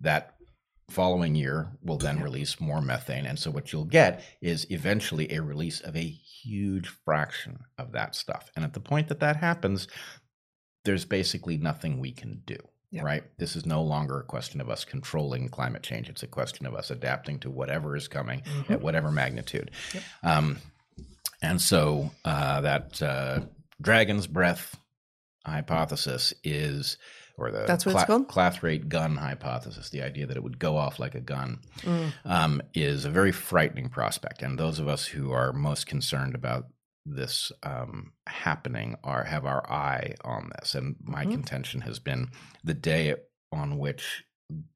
that 0.00 0.33
following 0.90 1.34
year 1.34 1.70
will 1.82 1.98
then 1.98 2.20
release 2.20 2.60
more 2.60 2.80
methane. 2.80 3.26
And 3.26 3.38
so 3.38 3.50
what 3.50 3.72
you'll 3.72 3.84
get 3.86 4.22
is 4.40 4.66
eventually 4.70 5.32
a 5.32 5.42
release 5.42 5.80
of 5.80 5.96
a 5.96 6.00
huge 6.06 6.88
fraction 6.88 7.60
of 7.78 7.92
that 7.92 8.14
stuff. 8.14 8.50
And 8.54 8.64
at 8.64 8.74
the 8.74 8.80
point 8.80 9.08
that 9.08 9.20
that 9.20 9.36
happens, 9.36 9.88
there's 10.84 11.04
basically 11.06 11.56
nothing 11.56 11.98
we 12.00 12.12
can 12.12 12.42
do. 12.44 12.58
Yeah. 12.90 13.02
Right. 13.02 13.24
This 13.38 13.56
is 13.56 13.66
no 13.66 13.82
longer 13.82 14.20
a 14.20 14.24
question 14.24 14.60
of 14.60 14.70
us 14.70 14.84
controlling 14.84 15.48
climate 15.48 15.82
change. 15.82 16.08
It's 16.08 16.22
a 16.22 16.28
question 16.28 16.64
of 16.64 16.74
us 16.76 16.90
adapting 16.92 17.40
to 17.40 17.50
whatever 17.50 17.96
is 17.96 18.06
coming 18.06 18.42
Mhm. 18.42 18.70
at 18.70 18.80
whatever 18.82 19.10
magnitude. 19.10 19.72
Yep. 19.92 20.02
Um, 20.22 20.58
and 21.42 21.60
so 21.60 22.12
uh, 22.24 22.60
that 22.60 23.02
uh, 23.02 23.40
dragon's 23.80 24.28
breath 24.28 24.76
hypothesis 25.44 26.32
is, 26.44 26.96
or 27.36 27.50
the 27.50 27.64
That's 27.66 27.84
what 27.84 27.94
it's 27.94 28.04
called? 28.04 28.28
Clathrate 28.28 28.88
gun 28.88 29.16
hypothesis, 29.16 29.90
the 29.90 30.02
idea 30.02 30.26
that 30.26 30.36
it 30.36 30.42
would 30.42 30.58
go 30.58 30.76
off 30.76 30.98
like 30.98 31.14
a 31.14 31.20
gun, 31.20 31.60
Mm. 31.82 32.12
um, 32.24 32.62
is 32.74 33.04
a 33.04 33.10
very 33.10 33.32
frightening 33.32 33.88
prospect. 33.88 34.42
And 34.42 34.58
those 34.58 34.78
of 34.78 34.88
us 34.88 35.06
who 35.06 35.32
are 35.32 35.52
most 35.52 35.86
concerned 35.86 36.34
about 36.34 36.66
this 37.06 37.52
um, 37.62 38.12
happening 38.26 38.96
are 39.04 39.24
have 39.24 39.44
our 39.44 39.68
eye 39.70 40.14
on 40.24 40.50
this. 40.58 40.74
And 40.74 40.96
my 41.02 41.24
Mhm. 41.26 41.32
contention 41.32 41.80
has 41.82 41.98
been 41.98 42.30
the 42.62 42.72
day 42.74 43.14
on 43.52 43.78
which 43.78 44.24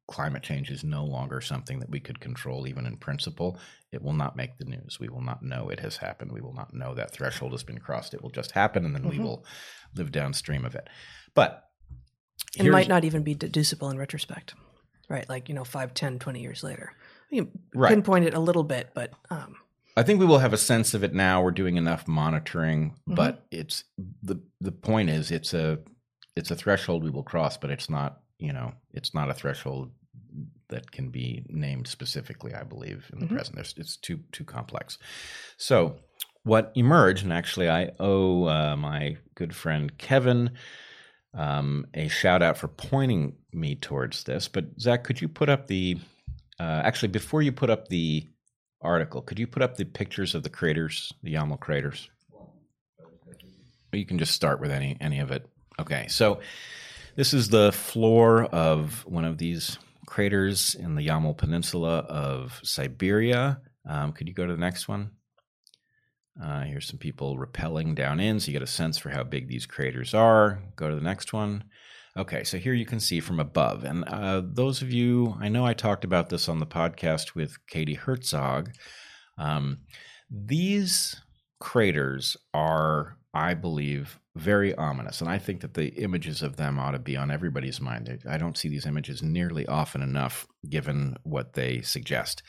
climate 0.09 0.43
change 0.43 0.71
is 0.71 0.83
no 0.83 1.05
longer 1.05 1.41
something 1.41 1.79
that 1.79 1.91
we 1.91 2.01
could 2.01 2.21
control, 2.21 2.67
even 2.67 2.87
in 2.87 2.97
principle, 2.97 3.59
it 3.93 4.03
will 4.03 4.15
not 4.15 4.35
make 4.37 4.57
the 4.57 4.65
news. 4.65 4.99
We 4.99 5.09
will 5.09 5.21
not 5.21 5.43
know 5.43 5.69
it 5.69 5.81
has 5.81 5.99
happened. 5.99 6.33
We 6.33 6.41
will 6.41 6.55
not 6.55 6.73
know 6.75 6.95
that 6.95 7.13
threshold 7.13 7.53
has 7.53 7.63
been 7.63 7.79
crossed. 7.79 8.15
It 8.15 8.23
will 8.23 8.31
just 8.31 8.53
happen, 8.53 8.85
and 8.87 8.95
then 8.95 9.07
we 9.07 9.19
Mhm. 9.19 9.23
will 9.25 9.45
live 9.95 10.11
downstream 10.11 10.65
of 10.65 10.75
it. 10.75 10.89
But 11.35 11.68
It 12.59 12.71
might 12.71 12.89
not 12.89 13.05
even 13.05 13.23
be 13.23 13.35
deducible 13.35 13.91
in 13.91 13.99
retrospect, 13.99 14.55
right? 15.09 15.29
Like, 15.29 15.49
you 15.49 15.55
know, 15.55 15.65
5, 15.65 15.95
10, 15.95 16.19
20 16.19 16.41
years 16.41 16.63
later. 16.63 16.93
Can 17.31 17.51
Right. 17.75 17.91
pinpoint 17.91 18.25
it 18.25 18.35
a 18.35 18.41
little 18.41 18.65
bit, 18.65 18.91
but 18.95 19.13
um, 19.31 19.57
I 19.97 20.03
think 20.03 20.19
we 20.21 20.27
will 20.27 20.39
have 20.39 20.53
a 20.53 20.59
sense 20.59 20.95
of 20.95 21.05
it 21.05 21.13
now. 21.13 21.43
We're 21.43 21.51
doing 21.51 21.77
enough 21.77 22.09
monitoring, 22.09 22.95
Mhm. 23.09 23.15
but 23.17 23.47
it's 23.51 23.85
the 24.23 24.41
the 24.61 24.73
point 24.73 25.11
is 25.11 25.31
it's 25.31 25.53
a 25.53 25.79
it's 26.37 26.51
a 26.51 26.57
threshold 26.57 27.03
we 27.05 27.11
will 27.11 27.23
cross, 27.25 27.57
but 27.59 27.71
it's 27.71 27.91
not 27.91 28.23
you 28.39 28.53
know 28.53 28.73
it's 28.95 29.13
not 29.13 29.29
a 29.29 29.35
threshold 29.35 29.93
that 30.69 30.91
can 30.91 31.11
be 31.11 31.45
named 31.49 31.87
specifically. 31.87 32.55
I 32.55 32.63
believe 32.63 33.11
in 33.13 33.19
the 33.21 33.27
Mhm. 33.27 33.31
present, 33.35 33.57
There's, 33.57 33.75
it's 33.77 33.97
too 33.97 34.21
too 34.33 34.45
complex. 34.45 34.97
So 35.59 35.99
what 36.45 36.73
emerged, 36.75 37.25
and 37.25 37.33
actually 37.33 37.69
I 37.69 37.91
owe 38.01 38.45
uh, 38.45 38.75
my 38.77 39.19
good 39.35 39.55
friend 39.55 39.99
Kevin 39.99 40.51
um, 41.35 41.87
a 41.95 42.09
shout 42.09 42.43
out 42.43 42.59
for 42.59 42.69
pointing 42.69 43.37
me 43.53 43.75
towards 43.75 44.25
this. 44.25 44.49
But 44.49 44.81
Zach, 44.81 45.05
could 45.05 45.21
you 45.21 45.29
put 45.29 45.49
up 45.49 45.67
the 45.67 45.99
uh, 46.61 46.83
actually 46.85 47.09
before 47.09 47.43
you 47.43 47.53
put 47.53 47.71
up 47.71 47.89
the 47.89 48.27
article, 48.81 49.23
could 49.23 49.39
you 49.39 49.47
put 49.47 49.63
up 49.63 49.77
the 49.77 49.85
pictures 49.85 50.35
of 50.35 50.43
the 50.43 50.51
craters, 50.51 51.13
the 51.23 51.35
Yamal 51.35 51.61
craters? 51.61 52.09
You 53.93 54.07
can 54.07 54.19
just 54.19 54.35
start 54.35 54.61
with 54.61 54.71
any 54.71 54.97
any 55.01 55.21
of 55.21 55.31
it. 55.31 55.49
Okay, 55.81 56.07
so 56.09 56.41
this 57.17 57.33
is 57.33 57.49
the 57.49 57.73
floor 57.73 58.45
of 58.45 59.05
one 59.07 59.25
of 59.25 59.39
these 59.39 59.79
craters 60.07 60.75
in 60.75 60.95
the 60.95 61.07
Yamal 61.07 61.37
Peninsula 61.37 61.99
of 62.01 62.61
Siberia. 62.63 63.61
Um, 63.87 64.13
could 64.13 64.29
you 64.29 64.35
go 64.35 64.47
to 64.47 64.53
the 64.53 64.61
next 64.61 64.89
one? 64.89 65.11
Uh, 66.43 66.63
here's 66.63 66.87
some 66.87 66.99
people 66.99 67.37
rappelling 67.37 67.95
down 67.95 68.21
in, 68.21 68.39
so 68.39 68.47
you 68.47 68.53
get 68.53 68.63
a 68.63 68.67
sense 68.67 68.97
for 68.97 69.11
how 69.11 69.25
big 69.25 69.49
these 69.49 69.67
craters 69.67 70.15
are. 70.15 70.63
Go 70.77 70.89
to 70.89 70.95
the 70.95 71.01
next 71.01 71.33
one. 71.33 71.65
Okay, 72.17 72.43
so 72.45 72.59
here 72.59 72.75
you 72.75 72.87
can 72.87 73.01
see 73.01 73.21
from 73.21 73.39
above. 73.39 73.85
And 73.85 74.05
uh, 74.05 74.43
those 74.45 74.83
of 74.83 74.93
you, 74.93 75.37
I 75.41 75.49
know 75.49 75.65
I 75.65 75.75
talked 75.75 76.05
about 76.05 76.29
this 76.29 76.49
on 76.49 76.59
the 76.59 76.67
podcast 76.67 77.35
with 77.35 77.57
Katie 77.69 77.95
Herzog. 77.95 78.71
Um, 79.39 79.79
these 80.31 81.21
craters 81.61 82.37
are, 82.55 83.19
I 83.35 83.55
believe, 83.55 84.19
very 84.35 84.75
ominous. 84.75 85.21
And 85.21 85.31
I 85.31 85.39
think 85.39 85.61
that 85.61 85.75
the 85.75 85.89
images 85.91 86.43
of 86.43 86.57
them 86.57 86.79
ought 86.79 86.93
to 86.93 86.99
be 86.99 87.17
on 87.17 87.31
everybody's 87.31 87.81
mind. 87.81 88.23
I 88.29 88.39
don't 88.39 88.57
see 88.57 88.69
these 88.69 88.87
images 88.87 89.23
nearly 89.23 89.67
often 89.67 90.03
enough, 90.03 90.47
given 90.69 91.17
what 91.25 91.55
they 91.55 91.83
suggest. 91.83 92.43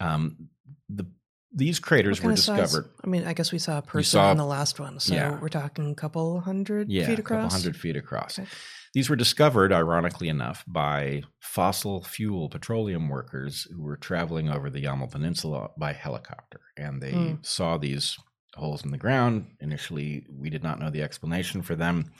Um, 0.00 0.48
the 0.88 1.06
these 1.52 1.78
craters 1.78 2.22
were 2.22 2.32
of 2.32 2.38
size? 2.38 2.60
discovered. 2.60 2.90
I 3.02 3.06
mean, 3.06 3.24
I 3.26 3.32
guess 3.32 3.52
we 3.52 3.58
saw 3.58 3.78
a 3.78 3.82
person 3.82 4.18
saw- 4.18 4.30
on 4.30 4.36
the 4.36 4.44
last 4.44 4.78
one. 4.78 5.00
So 5.00 5.14
Yeah. 5.14 5.38
we're 5.40 5.48
talking 5.48 5.90
a 5.90 5.94
couple 5.94 6.40
hundred 6.40 6.90
yeah, 6.90 7.06
feet 7.06 7.18
a 7.18 7.22
couple 7.22 7.38
across. 7.46 7.52
hundred 7.52 7.76
feet 7.76 7.96
across. 7.96 8.38
Okay. 8.38 8.48
These 8.94 9.10
were 9.10 9.16
discovered, 9.16 9.72
ironically 9.72 10.28
enough, 10.28 10.64
by 10.66 11.22
fossil 11.40 12.02
fuel 12.02 12.48
petroleum 12.48 13.08
workers 13.08 13.66
who 13.74 13.82
were 13.82 13.96
traveling 13.96 14.48
over 14.48 14.70
the 14.70 14.82
Yamal 14.84 15.10
Peninsula 15.10 15.70
by 15.76 15.92
helicopter. 15.92 16.60
And 16.76 17.02
they 17.02 17.12
Mm. 17.12 17.44
saw 17.46 17.76
these 17.76 18.16
holes 18.54 18.84
in 18.84 18.90
the 18.90 18.98
ground. 18.98 19.46
Initially, 19.60 20.26
we 20.32 20.48
did 20.50 20.62
not 20.62 20.80
know 20.80 20.90
the 20.90 21.02
explanation 21.02 21.62
for 21.62 21.76
them. 21.76 22.10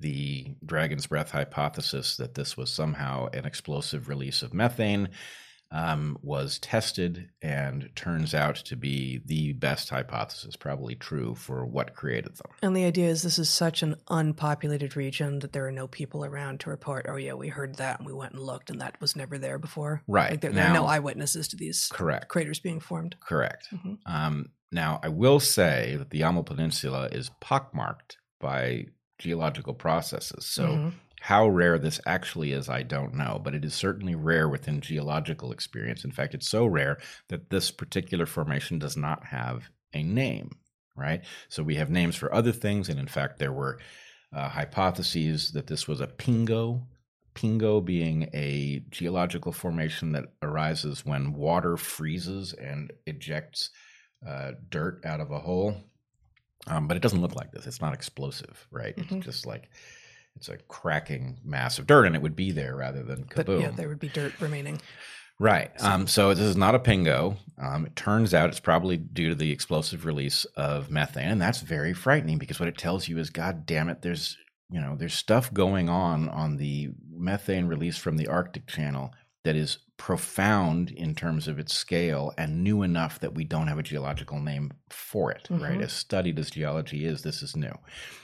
The 0.00 0.56
dragon's 0.64 1.06
breath 1.06 1.30
hypothesis 1.30 2.16
that 2.16 2.34
this 2.34 2.56
was 2.56 2.72
somehow 2.72 3.26
an 3.32 3.44
explosive 3.44 4.08
release 4.08 4.42
of 4.42 4.52
methane 4.54 5.10
um, 5.74 6.16
was 6.22 6.60
tested 6.60 7.30
and 7.42 7.90
turns 7.96 8.32
out 8.32 8.54
to 8.54 8.76
be 8.76 9.20
the 9.26 9.52
best 9.54 9.90
hypothesis, 9.90 10.54
probably 10.54 10.94
true 10.94 11.34
for 11.34 11.66
what 11.66 11.96
created 11.96 12.36
them. 12.36 12.52
And 12.62 12.76
the 12.76 12.84
idea 12.84 13.08
is 13.08 13.22
this 13.22 13.40
is 13.40 13.50
such 13.50 13.82
an 13.82 13.96
unpopulated 14.08 14.94
region 14.96 15.40
that 15.40 15.52
there 15.52 15.66
are 15.66 15.72
no 15.72 15.88
people 15.88 16.24
around 16.24 16.60
to 16.60 16.70
report, 16.70 17.06
oh, 17.08 17.16
yeah, 17.16 17.34
we 17.34 17.48
heard 17.48 17.74
that 17.76 17.98
and 17.98 18.06
we 18.06 18.12
went 18.12 18.34
and 18.34 18.42
looked 18.42 18.70
and 18.70 18.80
that 18.80 19.00
was 19.00 19.16
never 19.16 19.36
there 19.36 19.58
before. 19.58 20.02
Right. 20.06 20.30
Like 20.30 20.42
there, 20.42 20.52
there 20.52 20.68
are 20.68 20.74
no 20.74 20.86
eyewitnesses 20.86 21.48
to 21.48 21.56
these 21.56 21.88
Correct. 21.92 22.28
craters 22.28 22.60
being 22.60 22.78
formed. 22.78 23.16
Correct. 23.20 23.66
Mhm. 23.74 23.98
Um, 24.06 24.50
now, 24.70 25.00
I 25.02 25.08
will 25.08 25.40
say 25.40 25.96
that 25.98 26.10
the 26.10 26.20
Yamal 26.20 26.46
Peninsula 26.46 27.08
is 27.10 27.32
pockmarked 27.40 28.18
by 28.40 28.86
geological 29.18 29.74
processes. 29.74 30.46
So, 30.46 30.66
Mhm. 30.68 30.92
How 31.24 31.48
rare 31.48 31.78
this 31.78 31.98
actually 32.04 32.52
is, 32.52 32.68
I 32.68 32.82
don't 32.82 33.14
know, 33.14 33.40
but 33.42 33.54
it 33.54 33.64
is 33.64 33.72
certainly 33.72 34.14
rare 34.14 34.46
within 34.46 34.82
geological 34.82 35.52
experience. 35.52 36.04
In 36.04 36.10
fact, 36.10 36.34
it's 36.34 36.46
so 36.46 36.66
rare 36.66 36.98
that 37.30 37.48
this 37.48 37.70
particular 37.70 38.26
formation 38.26 38.78
does 38.78 38.94
not 38.94 39.24
have 39.24 39.70
a 39.94 40.02
name, 40.02 40.50
right? 40.94 41.24
So, 41.48 41.62
we 41.62 41.76
have 41.76 41.88
names 41.88 42.14
for 42.14 42.34
other 42.34 42.52
things, 42.52 42.90
and 42.90 43.00
in 43.00 43.06
fact, 43.06 43.38
there 43.38 43.54
were 43.54 43.78
uh, 44.34 44.50
hypotheses 44.50 45.52
that 45.52 45.66
this 45.66 45.88
was 45.88 46.02
a 46.02 46.08
pingo. 46.08 46.84
Pingo 47.34 47.82
being 47.82 48.28
a 48.34 48.82
geological 48.90 49.50
formation 49.52 50.12
that 50.12 50.26
arises 50.42 51.06
when 51.06 51.32
water 51.32 51.78
freezes 51.78 52.52
and 52.52 52.92
ejects 53.06 53.70
uh, 54.28 54.52
dirt 54.68 55.00
out 55.06 55.20
of 55.20 55.30
a 55.30 55.38
hole. 55.40 55.74
Um, 56.66 56.86
but 56.86 56.98
it 56.98 57.02
doesn't 57.02 57.22
look 57.22 57.34
like 57.34 57.50
this. 57.50 57.66
It's 57.66 57.80
not 57.80 57.94
explosive, 57.94 58.66
right? 58.70 58.94
Mhm. 58.96 59.16
It's 59.16 59.24
just 59.24 59.46
like 59.46 59.70
it's 60.36 60.48
a 60.48 60.58
cracking 60.68 61.38
mass 61.44 61.78
of 61.78 61.86
dirt, 61.86 62.06
and 62.06 62.14
it 62.16 62.22
would 62.22 62.36
be 62.36 62.50
there 62.52 62.76
rather 62.76 63.02
than 63.02 63.26
But 63.34 63.46
kaboom. 63.46 63.60
yeah, 63.60 63.70
there 63.70 63.88
would 63.88 64.00
be 64.00 64.08
dirt 64.08 64.32
remaining. 64.40 64.80
Right. 65.40 65.70
Um, 65.82 66.06
so 66.06 66.32
this 66.32 66.44
is 66.44 66.56
not 66.56 66.76
a 66.76 66.78
pingo. 66.78 67.36
Um, 67.60 67.86
it 67.86 67.96
turns 67.96 68.32
out 68.34 68.50
it's 68.50 68.60
probably 68.60 68.96
due 68.96 69.30
to 69.30 69.34
the 69.34 69.50
explosive 69.50 70.06
release 70.06 70.44
of 70.56 70.90
methane, 70.90 71.28
and 71.28 71.42
that's 71.42 71.60
very 71.60 71.92
frightening 71.92 72.38
because 72.38 72.60
what 72.60 72.68
it 72.68 72.78
tells 72.78 73.08
you 73.08 73.18
is, 73.18 73.30
God 73.30 73.66
damn 73.66 73.88
it, 73.88 74.02
there's 74.02 74.36
you 74.70 74.80
know, 74.80 74.96
there's 74.96 75.14
stuff 75.14 75.52
going 75.52 75.88
on 75.88 76.28
on 76.28 76.56
the 76.56 76.90
methane 77.12 77.66
release 77.66 77.96
from 77.96 78.16
the 78.16 78.26
Arctic 78.26 78.66
Channel 78.66 79.12
that 79.44 79.54
is 79.56 79.78
profound 79.96 80.90
in 80.90 81.14
terms 81.14 81.46
of 81.46 81.58
its 81.58 81.72
scale 81.74 82.32
and 82.36 82.64
new 82.64 82.82
enough 82.82 83.20
that 83.20 83.34
we 83.34 83.44
don't 83.44 83.68
have 83.68 83.78
a 83.78 83.82
geological 83.82 84.40
name 84.40 84.72
for 84.90 85.30
it, 85.30 85.46
right? 85.50 85.78
Mhm. 85.78 85.82
As 85.82 85.92
studied 85.92 86.38
as 86.38 86.50
geology 86.50 87.04
is, 87.04 87.22
this 87.22 87.42
is 87.42 87.54
new. 87.54 87.72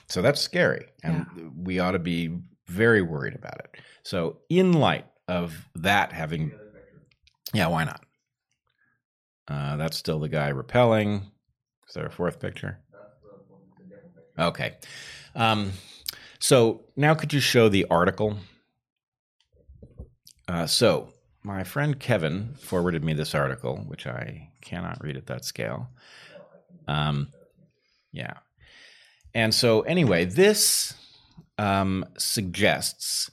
So 0.08 0.20
that's 0.22 0.40
scary. 0.40 0.86
And 1.04 1.26
we 1.54 1.78
ought 1.78 1.92
to 1.92 1.98
be 1.98 2.40
very 2.66 3.02
worried 3.02 3.34
about 3.34 3.58
it. 3.60 3.76
So, 4.02 4.40
in 4.48 4.72
light 4.72 5.06
of 5.28 5.68
that 5.76 6.12
having, 6.12 6.48
The 6.48 6.54
other 6.56 6.64
picture. 6.70 7.00
yeah, 7.52 7.66
why 7.68 7.84
not? 7.84 8.04
Uh, 9.46 9.76
that's 9.76 9.96
still 9.96 10.18
the 10.20 10.28
guy 10.28 10.48
repelling. 10.48 11.30
Is 11.88 11.94
there 11.94 12.06
a 12.06 12.10
fourth 12.10 12.40
picture? 12.40 12.78
That's 12.92 13.20
the 13.22 13.28
one, 13.52 13.60
the 13.78 13.84
different 13.84 14.14
picture. 14.14 14.42
Okay. 14.42 14.76
Um, 15.34 15.72
so 16.38 16.84
now 16.96 17.14
could 17.14 17.32
you 17.32 17.40
show 17.40 17.68
the 17.68 17.84
article? 17.90 18.38
Uh, 20.50 20.66
so 20.66 21.12
my 21.44 21.62
friend 21.62 22.00
Kevin 22.00 22.54
forwarded 22.58 23.04
me 23.04 23.12
this 23.12 23.36
article, 23.36 23.76
which 23.86 24.04
I 24.04 24.50
cannot 24.60 25.00
read 25.00 25.16
at 25.16 25.26
that 25.26 25.44
scale. 25.44 25.88
Um, 26.88 27.28
yeah. 28.10 28.34
And 29.32 29.54
so 29.54 29.82
anyway, 29.82 30.24
this 30.24 30.92
um, 31.56 32.04
suggests 32.18 33.30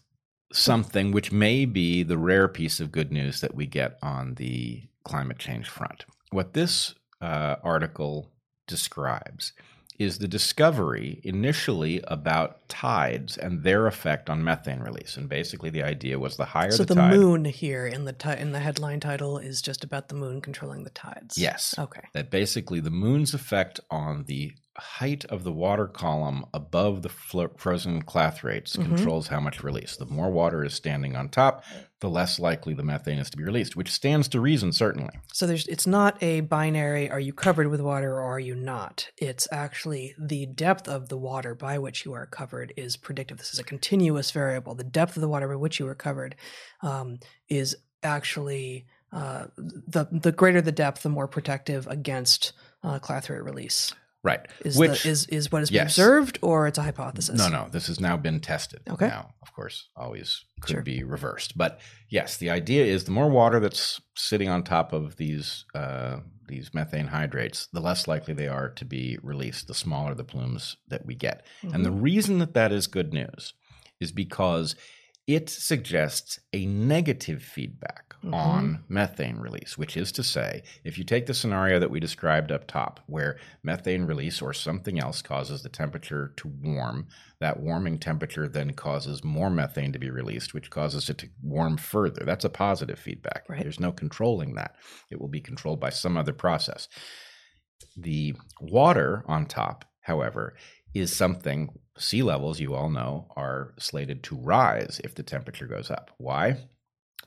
something 0.53 1.11
which 1.11 1.31
may 1.31 1.65
be 1.65 2.03
the 2.03 2.19
rare 2.19 2.47
piece 2.47 2.79
of 2.79 2.91
good 2.91 3.11
news 3.11 3.41
that 3.41 3.55
we 3.55 3.65
get 3.65 3.97
on 4.03 4.35
the 4.35 4.83
climate 5.03 5.39
change 5.39 5.67
front. 5.67 6.05
What 6.29 6.53
this 6.53 6.93
uh, 7.19 7.55
article 7.63 8.31
describes 8.67 9.53
is 9.99 10.19
the 10.19 10.27
discovery 10.27 11.19
initially 11.23 12.01
about 12.07 12.67
tides 12.69 13.37
and 13.37 13.63
their 13.63 13.87
effect 13.87 14.29
on 14.29 14.43
methane 14.43 14.79
release. 14.79 15.17
And 15.17 15.27
basically, 15.27 15.69
the 15.69 15.83
idea 15.83 16.19
was 16.19 16.37
the 16.37 16.45
higher 16.45 16.69
the 16.69 16.77
So 16.77 16.83
the, 16.83 16.93
the, 16.93 17.01
tide, 17.01 17.17
moon 17.17 17.45
here 17.45 17.87
in 17.87 18.05
the 18.05 18.13
ti- 18.13 18.37
in 18.37 18.51
the 18.51 18.59
headline 18.59 18.99
title 18.99 19.37
is 19.37 19.61
just 19.61 19.83
about 19.83 20.09
the 20.09 20.15
moon 20.15 20.41
controlling 20.41 20.83
the 20.83 20.89
tides. 20.91 21.37
Yes. 21.37 21.75
Okay. 21.77 22.01
that 22.13 22.29
basically 22.29 22.79
the 22.79 22.91
moon's 22.91 23.33
effect 23.33 23.79
on 23.89 24.25
the 24.25 24.53
height 24.79 25.25
of 25.25 25.43
the 25.43 25.51
water 25.51 25.87
column 25.87 26.45
above 26.53 27.01
the 27.01 27.09
flo- 27.09 27.51
frozen 27.57 28.03
clathrates 28.03 28.75
Mhm. 28.77 28.85
controls 28.85 29.27
how 29.27 29.39
much 29.39 29.63
release. 29.63 29.97
The 29.97 30.05
more 30.05 30.29
water 30.29 30.63
is 30.63 30.73
standing 30.73 31.15
on 31.15 31.29
top, 31.29 31.63
the 31.99 32.09
less 32.09 32.37
likely 32.39 32.73
the 32.75 32.83
methane 32.83 33.17
is 33.17 33.29
to 33.31 33.37
be 33.37 33.43
released, 33.43 33.75
which 33.75 33.91
stands 33.91 34.27
to 34.29 34.39
reason, 34.39 34.71
certainly. 34.71 35.09
So 35.33 35.47
there's 35.47 35.65
it's 35.67 35.87
not 35.87 36.21
a 36.21 36.41
binary 36.41 37.09
are 37.09 37.19
you 37.19 37.33
covered 37.33 37.67
with 37.67 37.81
water 37.81 38.13
or 38.13 38.21
are 38.21 38.39
you 38.39 38.53
not? 38.55 39.09
It's 39.17 39.47
actually 39.51 40.13
the 40.19 40.45
depth 40.45 40.87
of 40.87 41.09
the 41.09 41.17
water 41.17 41.55
by 41.55 41.79
which 41.79 42.05
you 42.05 42.13
are 42.13 42.27
covered 42.27 42.71
is 42.77 42.97
predictive. 42.97 43.39
This 43.39 43.53
is 43.53 43.59
a 43.59 43.63
continuous 43.63 44.29
variable. 44.31 44.75
The 44.75 44.83
depth 44.83 45.17
of 45.17 45.21
the 45.21 45.27
water 45.29 45.47
by 45.47 45.55
which 45.55 45.79
you 45.79 45.87
are 45.87 45.95
covered 45.95 46.35
um, 46.81 47.19
is 47.49 47.75
actually 48.03 48.85
uh, 49.11 49.45
the 49.57 50.05
the 50.11 50.31
greater 50.33 50.61
the 50.61 50.71
depth, 50.71 51.01
the 51.01 51.09
more 51.09 51.27
protective 51.27 51.87
against 51.87 52.51
uh, 52.83 52.99
clathrate 52.99 53.43
release. 53.43 53.93
Right. 54.23 54.45
Is 54.65 54.77
Which- 54.77 55.03
the, 55.03 55.09
is 55.09 55.25
is 55.27 55.51
what 55.51 55.63
been 55.67 55.73
yes. 55.75 55.91
observed, 55.97 56.39
or 56.41 56.67
it's 56.67 56.77
a 56.77 56.83
hypothesis? 56.83 57.37
No, 57.37 57.47
no, 57.49 57.67
this 57.71 57.87
has 57.87 57.99
now 57.99 58.17
been 58.17 58.39
tested. 58.39 58.81
Okay. 58.89 59.07
Now, 59.07 59.33
of 59.41 59.53
course, 59.53 59.89
always 59.95 60.43
could 60.61 60.71
Sure. 60.73 60.81
be 60.81 61.03
reversed. 61.03 61.57
But 61.57 61.79
yes, 62.09 62.37
the 62.37 62.49
idea 62.49 62.83
is 62.85 63.03
the 63.05 63.11
more 63.11 63.29
water 63.29 63.59
that's 63.59 64.01
sitting 64.15 64.49
on 64.49 64.63
top 64.63 64.91
of 64.91 65.15
these 65.17 65.65
uh, 65.75 66.17
these 66.47 66.73
methane 66.73 67.07
hydrates, 67.07 67.67
the 67.73 67.79
less 67.81 68.07
likely 68.07 68.33
they 68.33 68.47
are 68.47 68.69
to 68.69 68.85
be 68.85 69.17
released. 69.21 69.67
The 69.67 69.73
smaller 69.73 70.15
the 70.15 70.23
plumes 70.23 70.77
that 70.87 71.05
we 71.05 71.13
get. 71.13 71.45
And 71.61 71.85
the 71.85 71.89
Mhm. 71.91 72.01
reason 72.01 72.39
that 72.39 72.53
that 72.53 72.71
is 72.71 72.87
good 72.87 73.13
news 73.13 73.53
is 73.99 74.11
because 74.13 74.75
it 75.27 75.49
suggests 75.49 76.39
a 76.53 76.65
negative 76.65 77.43
feedback 77.43 78.06
Mhm. 78.23 78.33
on 78.33 78.83
methane 78.89 79.37
release, 79.37 79.77
which 79.77 79.95
is 79.95 80.11
to 80.13 80.23
say, 80.23 80.63
if 80.83 80.97
you 80.97 81.03
take 81.03 81.25
the 81.27 81.33
scenario 81.33 81.79
that 81.79 81.91
we 81.91 81.99
described 81.99 82.51
up 82.51 82.67
top, 82.67 82.99
where 83.07 83.37
methane 83.63 84.05
release 84.05 84.41
or 84.41 84.53
something 84.53 84.99
else 84.99 85.21
causes 85.21 85.61
the 85.63 85.69
temperature 85.69 86.33
to 86.37 86.47
warm, 86.47 87.07
that 87.39 87.59
warming 87.59 87.99
temperature 87.99 88.47
then 88.47 88.73
causes 88.73 89.23
more 89.23 89.49
methane 89.49 89.93
to 89.93 89.99
be 89.99 90.09
released, 90.09 90.53
which 90.53 90.69
causes 90.69 91.09
it 91.09 91.17
to 91.19 91.29
warm 91.41 91.77
further. 91.77 92.23
That's 92.25 92.45
a 92.45 92.49
positive 92.49 92.99
feedback. 92.99 93.43
Right. 93.47 93.61
There's 93.61 93.79
no 93.79 93.91
controlling 93.91 94.55
that. 94.55 94.75
It 95.11 95.21
will 95.21 95.27
be 95.27 95.41
controlled 95.41 95.79
by 95.79 95.89
some 95.91 96.17
other 96.17 96.33
process. 96.33 96.87
The 97.95 98.35
water 98.59 99.23
on 99.27 99.45
top, 99.45 99.85
however, 100.01 100.55
is 100.93 101.15
something 101.15 101.69
sea 101.97 102.23
levels, 102.23 102.59
you 102.59 102.73
all 102.73 102.89
know, 102.89 103.27
are 103.35 103.73
slated 103.79 104.23
to 104.23 104.35
rise 104.37 104.99
if 105.03 105.13
the 105.15 105.23
temperature 105.23 105.67
goes 105.67 105.91
up. 105.91 106.11
Why? 106.17 106.57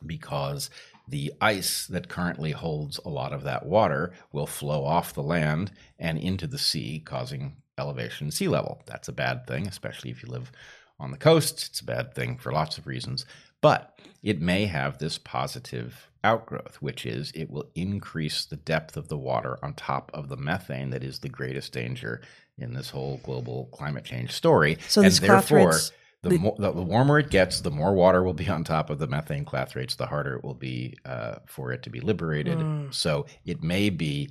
Because 0.05 0.71
the 1.09 1.33
ice 1.41 1.87
that 1.87 2.09
currently 2.09 2.53
holds 2.53 2.99
a 3.05 3.09
lot 3.09 3.33
of 3.33 3.43
that 3.43 3.67
water 3.67 4.13
will 4.33 4.47
flow 4.47 4.85
off 4.85 5.15
the 5.15 5.23
land 5.23 5.73
and 5.99 6.19
into 6.19 6.47
the 6.47 6.59
sea, 6.59 7.03
causing 7.05 7.57
elevation 7.79 8.29
in 8.29 8.31
sea 8.31 8.49
level. 8.49 8.83
That's 8.87 9.09
a 9.09 9.13
bad 9.13 9.47
thing, 9.47 9.67
especially 9.67 10.11
if 10.11 10.23
you 10.23 10.29
live 10.29 10.53
on 10.99 11.11
the 11.11 11.17
coast. 11.17 11.67
It's 11.69 11.81
a 11.81 11.85
bad 11.85 12.15
thing 12.15 12.39
for 12.39 12.53
lots 12.53 12.79
of 12.79 12.87
reasons. 12.87 13.25
But 13.61 13.99
it 14.23 14.41
may 14.41 14.67
have 14.67 14.99
this 14.99 15.19
positive 15.19 16.09
outgrowth, 16.23 16.77
which 16.81 17.07
is 17.07 17.33
it 17.35 17.51
will 17.51 17.71
increase 17.75 18.45
the 18.45 18.57
depth 18.57 18.97
of 18.97 19.09
the 19.09 19.19
water 19.19 19.59
on 19.63 19.75
top 19.75 20.11
of 20.15 20.29
the 20.29 20.37
methane 20.37 20.91
that 20.91 21.03
is 21.03 21.19
the 21.19 21.29
greatest 21.29 21.73
danger 21.73 22.21
in 22.59 22.75
this 22.75 22.91
whole 22.91 23.21
global 23.25 23.69
climate 23.73 24.05
change 24.05 24.33
story. 24.33 24.79
So 24.89 25.03
and 25.03 25.13
therefore, 25.13 25.75
the, 26.23 26.31
the- 26.31 26.39
more, 26.39 26.57
the, 26.59 26.73
the 26.73 26.83
warmer 26.83 27.19
it 27.19 27.31
gets, 27.31 27.61
the 27.61 27.71
more 27.71 27.95
water 27.95 28.23
will 28.23 28.35
be 28.35 28.49
on 28.49 28.65
top 28.65 28.91
of 28.91 28.99
the 28.99 29.07
methane 29.07 29.45
clathrates, 29.45 29.97
the 29.97 30.07
harder 30.07 30.37
it 30.37 30.45
will 30.45 30.55
be 30.55 30.97
uh, 31.05 31.37
for 31.47 31.73
it 31.73 31.83
to 31.85 31.91
be 31.91 32.01
liberated. 32.01 32.59
Mm. 32.59 32.93
So 32.93 33.27
it 33.45 33.63
may 33.63 33.91
be 33.91 34.31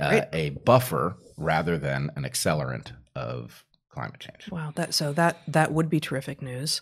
uh, 0.00 0.04
Right. 0.04 0.28
a 0.32 0.50
buffer 0.50 1.16
rather 1.36 1.76
than 1.78 2.10
an 2.16 2.24
accelerant 2.24 2.92
of 3.14 3.64
climate 3.90 4.20
change. 4.20 4.48
Wow, 4.50 4.72
that 4.76 4.94
so 4.94 5.12
that 5.14 5.38
that 5.48 5.72
would 5.72 5.90
be 5.90 5.98
terrific 6.00 6.40
news. 6.42 6.80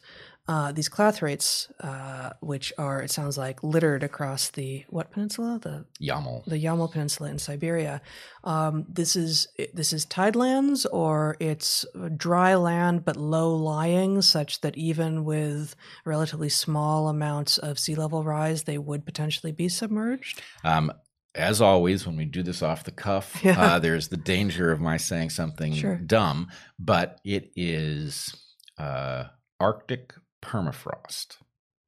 Uh, 0.49 0.73
these 0.73 0.89
clathrates, 0.89 1.69
uh, 1.81 2.31
which 2.41 2.73
are 2.79 3.03
it 3.03 3.11
sounds 3.11 3.37
like 3.37 3.63
littered 3.63 4.03
across 4.03 4.49
the 4.49 4.83
what 4.89 5.11
peninsula, 5.11 5.59
the 5.63 5.85
Yamal. 6.01 6.43
the 6.47 6.57
Yamal 6.57 6.91
Peninsula 6.91 7.29
in 7.29 7.39
Siberia. 7.39 8.01
Um, 8.45 8.87
this 8.89 9.15
is 9.15 9.49
this 9.75 9.93
is 9.93 10.07
tidelands, 10.07 10.87
or 10.91 11.37
it's 11.39 11.85
dry 12.17 12.55
land 12.55 13.05
but 13.05 13.17
low 13.17 13.55
lying, 13.55 14.23
such 14.23 14.63
that 14.63 14.75
even 14.79 15.25
with 15.27 15.77
relatively 16.07 16.49
small 16.49 17.09
amounts 17.09 17.59
of 17.59 17.79
sea 17.79 17.95
level 17.95 18.25
rise, 18.25 18.63
they 18.63 18.79
would 18.79 19.05
potentially 19.05 19.53
be 19.53 19.69
submerged. 19.69 20.41
Um, 20.65 20.91
as 21.35 21.61
always, 21.61 22.07
when 22.07 22.17
we 22.17 22.25
do 22.25 22.43
this 22.43 22.63
off 22.63 22.85
the 22.85 22.91
cuff, 22.91 23.39
Yeah. 23.45 23.61
uh, 23.61 23.79
there's 23.81 24.09
the 24.09 24.17
danger 24.17 24.73
of 24.73 24.81
my 24.81 24.97
saying 24.97 25.29
something 25.31 25.75
Sure. 25.75 25.97
dumb, 25.97 26.49
but 26.79 27.21
it 27.23 27.51
is 27.55 28.35
uh, 28.79 29.25
Arctic 29.61 30.15
permafrost. 30.43 31.39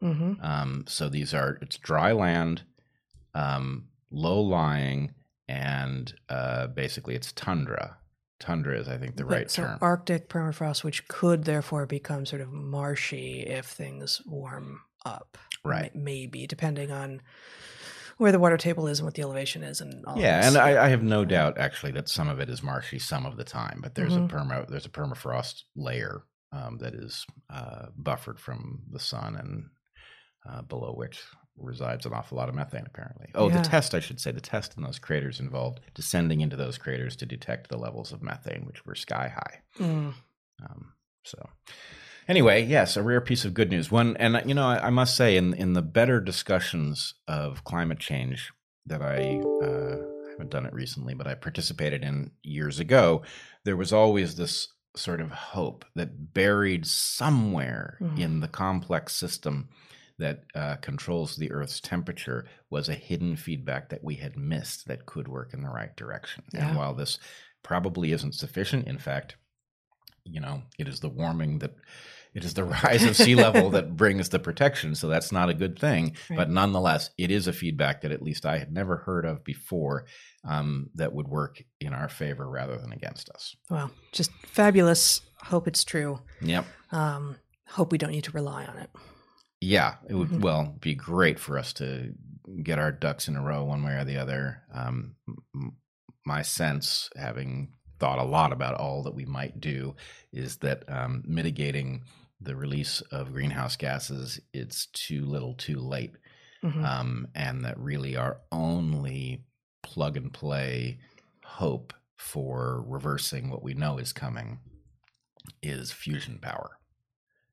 hmm 0.00 0.34
Um, 0.40 0.84
so 0.88 1.08
these 1.08 1.34
are 1.34 1.58
it's 1.62 1.76
dry 1.78 2.12
land, 2.12 2.62
um, 3.34 3.88
low 4.10 4.40
lying, 4.40 5.12
and 5.48 6.12
uh, 6.28 6.68
basically 6.68 7.14
it's 7.14 7.32
tundra. 7.32 7.96
Tundra 8.38 8.78
is, 8.78 8.88
I 8.88 8.96
think, 8.96 9.16
the 9.16 9.24
right 9.26 9.50
so 9.50 9.64
term. 9.64 9.78
Arctic 9.82 10.28
permafrost, 10.30 10.82
which 10.82 11.06
could 11.08 11.44
therefore 11.44 11.84
become 11.86 12.24
sort 12.24 12.40
of 12.40 12.50
marshy 12.50 13.40
if 13.40 13.66
things 13.66 14.22
warm 14.24 14.80
up. 15.04 15.36
Right. 15.64 15.94
May- 15.94 16.00
Maybe 16.22 16.46
depending 16.46 16.90
on 16.90 17.20
where 18.16 18.32
the 18.32 18.38
water 18.38 18.56
table 18.56 18.86
is 18.86 18.98
and 18.98 19.06
what 19.06 19.14
the 19.14 19.22
elevation 19.22 19.62
is, 19.62 19.80
and 19.82 20.04
all 20.06 20.18
yeah, 20.18 20.46
and 20.46 20.56
I, 20.56 20.86
I 20.86 20.88
have 20.88 21.02
no 21.02 21.24
doubt 21.24 21.56
actually 21.58 21.92
that 21.92 22.08
some 22.08 22.28
of 22.28 22.38
it 22.40 22.48
is 22.50 22.62
marshy 22.62 22.98
some 22.98 23.24
of 23.26 23.36
the 23.36 23.44
time, 23.44 23.80
but 23.82 23.94
there's 23.94 24.12
Mhm. 24.14 24.24
a 24.24 24.28
perma 24.28 24.68
there's 24.68 24.84
a 24.86 24.90
permafrost 24.90 25.62
layer 25.74 26.22
um, 26.52 26.78
that 26.78 26.94
is 26.94 27.26
uh, 27.48 27.86
buffered 27.96 28.38
from 28.40 28.80
the 28.90 28.98
sun 28.98 29.36
and 29.36 29.64
uh, 30.48 30.62
below 30.62 30.92
which 30.94 31.20
resides 31.56 32.06
an 32.06 32.12
awful 32.14 32.38
lot 32.38 32.48
of 32.48 32.54
methane 32.54 32.84
apparently. 32.86 33.26
Oh, 33.34 33.48
Yeah. 33.48 33.58
the 33.58 33.68
test 33.68 33.94
I 33.94 34.00
should 34.00 34.18
say 34.20 34.30
the 34.32 34.40
test 34.40 34.76
in 34.76 34.82
those 34.82 34.98
craters 34.98 35.40
involved 35.40 35.80
descending 35.94 36.40
into 36.40 36.56
those 36.56 36.78
craters 36.78 37.16
to 37.16 37.26
detect 37.26 37.68
the 37.68 37.76
levels 37.76 38.12
of 38.12 38.22
methane 38.22 38.64
which 38.66 38.86
were 38.86 38.94
sky 38.94 39.28
high. 39.34 39.60
Mm. 39.78 40.14
Um, 40.62 40.92
so, 41.24 41.48
anyway, 42.28 42.64
yes, 42.64 42.96
a 42.96 43.02
rare 43.02 43.20
piece 43.20 43.44
of 43.44 43.52
good 43.52 43.70
news. 43.70 43.90
One, 43.90 44.16
and 44.16 44.40
you 44.46 44.54
know, 44.54 44.66
I, 44.66 44.86
I 44.86 44.90
must 44.90 45.16
say, 45.16 45.36
in 45.36 45.52
in 45.52 45.74
the 45.74 45.82
better 45.82 46.18
discussions 46.20 47.14
of 47.28 47.62
climate 47.64 47.98
change 47.98 48.50
that 48.86 49.02
I 49.02 49.38
uh, 49.62 49.96
haven't 50.30 50.50
done 50.50 50.64
it 50.64 50.72
recently, 50.72 51.12
but 51.14 51.26
I 51.26 51.34
participated 51.34 52.02
in 52.02 52.30
years 52.42 52.80
ago, 52.80 53.22
there 53.64 53.76
was 53.76 53.92
always 53.92 54.36
this 54.36 54.68
sort 54.96 55.20
of 55.20 55.30
hope 55.30 55.84
that 55.94 56.32
buried 56.34 56.86
somewhere 56.86 57.96
Mhm. 58.00 58.18
in 58.18 58.40
the 58.40 58.48
complex 58.48 59.14
system 59.14 59.68
that 60.18 60.44
uh, 60.54 60.76
controls 60.76 61.36
the 61.36 61.50
Earth's 61.50 61.80
temperature 61.80 62.46
was 62.68 62.88
a 62.88 62.94
hidden 62.94 63.36
feedback 63.36 63.88
that 63.88 64.04
we 64.04 64.16
had 64.16 64.36
missed 64.36 64.86
that 64.86 65.06
could 65.06 65.28
work 65.28 65.54
in 65.54 65.62
the 65.62 65.70
right 65.70 65.96
direction. 65.96 66.44
Yeah. 66.52 66.68
And 66.68 66.76
while 66.76 66.94
this 66.94 67.18
probably 67.62 68.12
isn't 68.12 68.34
sufficient, 68.34 68.86
in 68.86 68.98
fact, 68.98 69.36
you 70.24 70.40
know, 70.40 70.62
it 70.78 70.88
is 70.88 71.00
the 71.00 71.08
warming 71.08 71.58
that 71.60 71.74
It 72.34 72.44
is 72.44 72.54
the 72.54 72.64
rise 72.84 73.02
of 73.04 73.16
sea 73.16 73.34
level 73.34 73.70
that 73.70 73.96
brings 73.96 74.28
the 74.28 74.38
protection, 74.38 74.94
so 74.94 75.08
that's 75.08 75.32
not 75.32 75.48
a 75.50 75.54
good 75.54 75.78
thing. 75.78 76.16
Right. 76.28 76.36
But 76.36 76.50
nonetheless, 76.50 77.10
it 77.18 77.30
is 77.30 77.46
a 77.48 77.52
feedback 77.52 78.02
that 78.02 78.12
at 78.12 78.22
least 78.22 78.46
I 78.46 78.58
had 78.58 78.72
never 78.72 78.98
heard 78.98 79.24
of 79.24 79.42
before 79.44 80.06
um, 80.48 80.90
that 80.94 81.12
would 81.12 81.28
work 81.28 81.62
in 81.80 81.92
our 81.92 82.08
favor 82.08 82.48
rather 82.48 82.76
than 82.78 82.92
against 82.92 83.30
us. 83.30 83.56
Well, 83.68 83.90
just 84.12 84.30
fabulous. 84.46 85.20
Hope 85.42 85.66
it's 85.66 85.84
true. 85.84 86.20
Yep. 86.40 86.64
Um, 86.92 87.36
hope 87.66 87.92
we 87.92 87.98
don't 87.98 88.12
need 88.12 88.24
to 88.24 88.32
rely 88.32 88.64
on 88.64 88.76
it. 88.78 88.90
Yeah, 89.60 89.96
it 90.08 90.14
would 90.14 90.28
Mhm. 90.30 90.40
well 90.40 90.76
be 90.80 90.94
great 90.94 91.38
for 91.38 91.58
us 91.58 91.72
to 91.74 92.14
get 92.62 92.78
our 92.78 92.90
ducks 92.92 93.28
in 93.28 93.36
a 93.36 93.42
row 93.42 93.64
one 93.64 93.82
way 93.82 93.92
or 93.94 94.04
the 94.04 94.16
other. 94.16 94.62
Um, 94.72 95.16
m- 95.54 95.76
my 96.24 96.42
sense, 96.42 97.10
having 97.16 97.72
thought 97.98 98.18
a 98.18 98.24
lot 98.24 98.52
about 98.52 98.74
all 98.76 99.02
that 99.02 99.14
we 99.14 99.26
might 99.26 99.60
do, 99.60 99.94
is 100.32 100.56
that 100.58 100.84
um, 100.88 101.22
mitigating 101.26 102.02
the 102.40 102.56
release 102.56 103.00
of 103.12 103.32
greenhouse 103.32 103.76
gases 103.76 104.40
it's 104.52 104.86
too 104.86 105.24
little, 105.26 105.54
too 105.54 105.78
late, 105.78 106.16
Mhm. 106.62 106.84
um, 106.84 107.28
and 107.34 107.64
that 107.64 107.78
really 107.78 108.16
our 108.16 108.40
only 108.52 109.44
plug 109.82 110.16
and 110.16 110.32
play 110.32 110.98
hope 111.44 111.92
for 112.16 112.82
reversing 112.86 113.48
what 113.50 113.62
we 113.62 113.74
know 113.74 113.98
is 113.98 114.12
coming 114.12 114.60
is 115.62 115.90
fusion 115.92 116.38
power. 116.38 116.78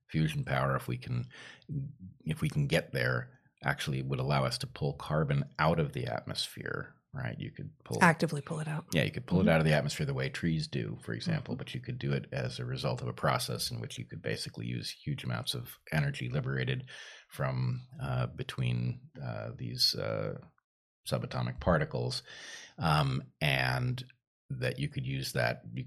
Fusion 0.08 0.44
power, 0.44 0.76
if 0.76 0.88
we 0.88 0.98
can, 0.98 1.26
if 2.26 2.42
we 2.42 2.50
can 2.50 2.68
get 2.68 2.92
there, 2.94 3.30
actually 3.64 4.02
would 4.02 4.20
allow 4.20 4.46
us 4.46 4.58
to 4.60 4.68
pull 4.68 4.94
carbon 4.94 5.44
out 5.60 5.80
of 5.80 5.94
the 5.94 6.06
atmosphere. 6.08 6.94
Right? 7.18 7.36
You 7.40 7.52
could 7.52 7.70
pull 7.84 7.98
Actively 8.02 8.42
pull 8.42 8.60
it 8.60 8.68
out. 8.68 8.86
yeah, 8.94 9.04
you 9.04 9.12
could 9.12 9.26
pull 9.26 9.40
Mhm. 9.40 9.44
it 9.44 9.50
out 9.50 9.60
of 9.60 9.66
the 9.66 9.74
atmosphere 9.74 10.06
the 10.06 10.14
way 10.14 10.30
trees 10.30 10.68
do, 10.68 10.98
for 11.02 11.14
example, 11.14 11.56
but 11.56 11.74
you 11.74 11.82
could 11.82 11.98
do 12.00 12.14
it 12.14 12.28
as 12.32 12.60
a 12.60 12.66
result 12.66 13.02
of 13.02 13.08
a 13.08 13.14
process 13.14 13.72
in 13.72 13.80
which 13.80 13.98
you 13.98 14.06
could 14.06 14.22
basically 14.22 14.68
use 14.68 14.90
huge 14.92 15.24
amounts 15.24 15.54
of 15.54 15.80
energy 15.92 16.30
liberated 16.30 16.86
from 17.30 17.82
uh, 18.02 18.28
between 18.28 19.00
uh, 19.22 19.50
these 19.58 19.96
uh, 19.96 20.38
subatomic 21.08 21.60
particles, 21.60 22.22
um, 22.78 23.24
and 23.42 24.04
that 24.50 24.78
you 24.80 24.88
could 24.90 25.06
use 25.06 25.34
that. 25.34 25.62
You 25.74 25.86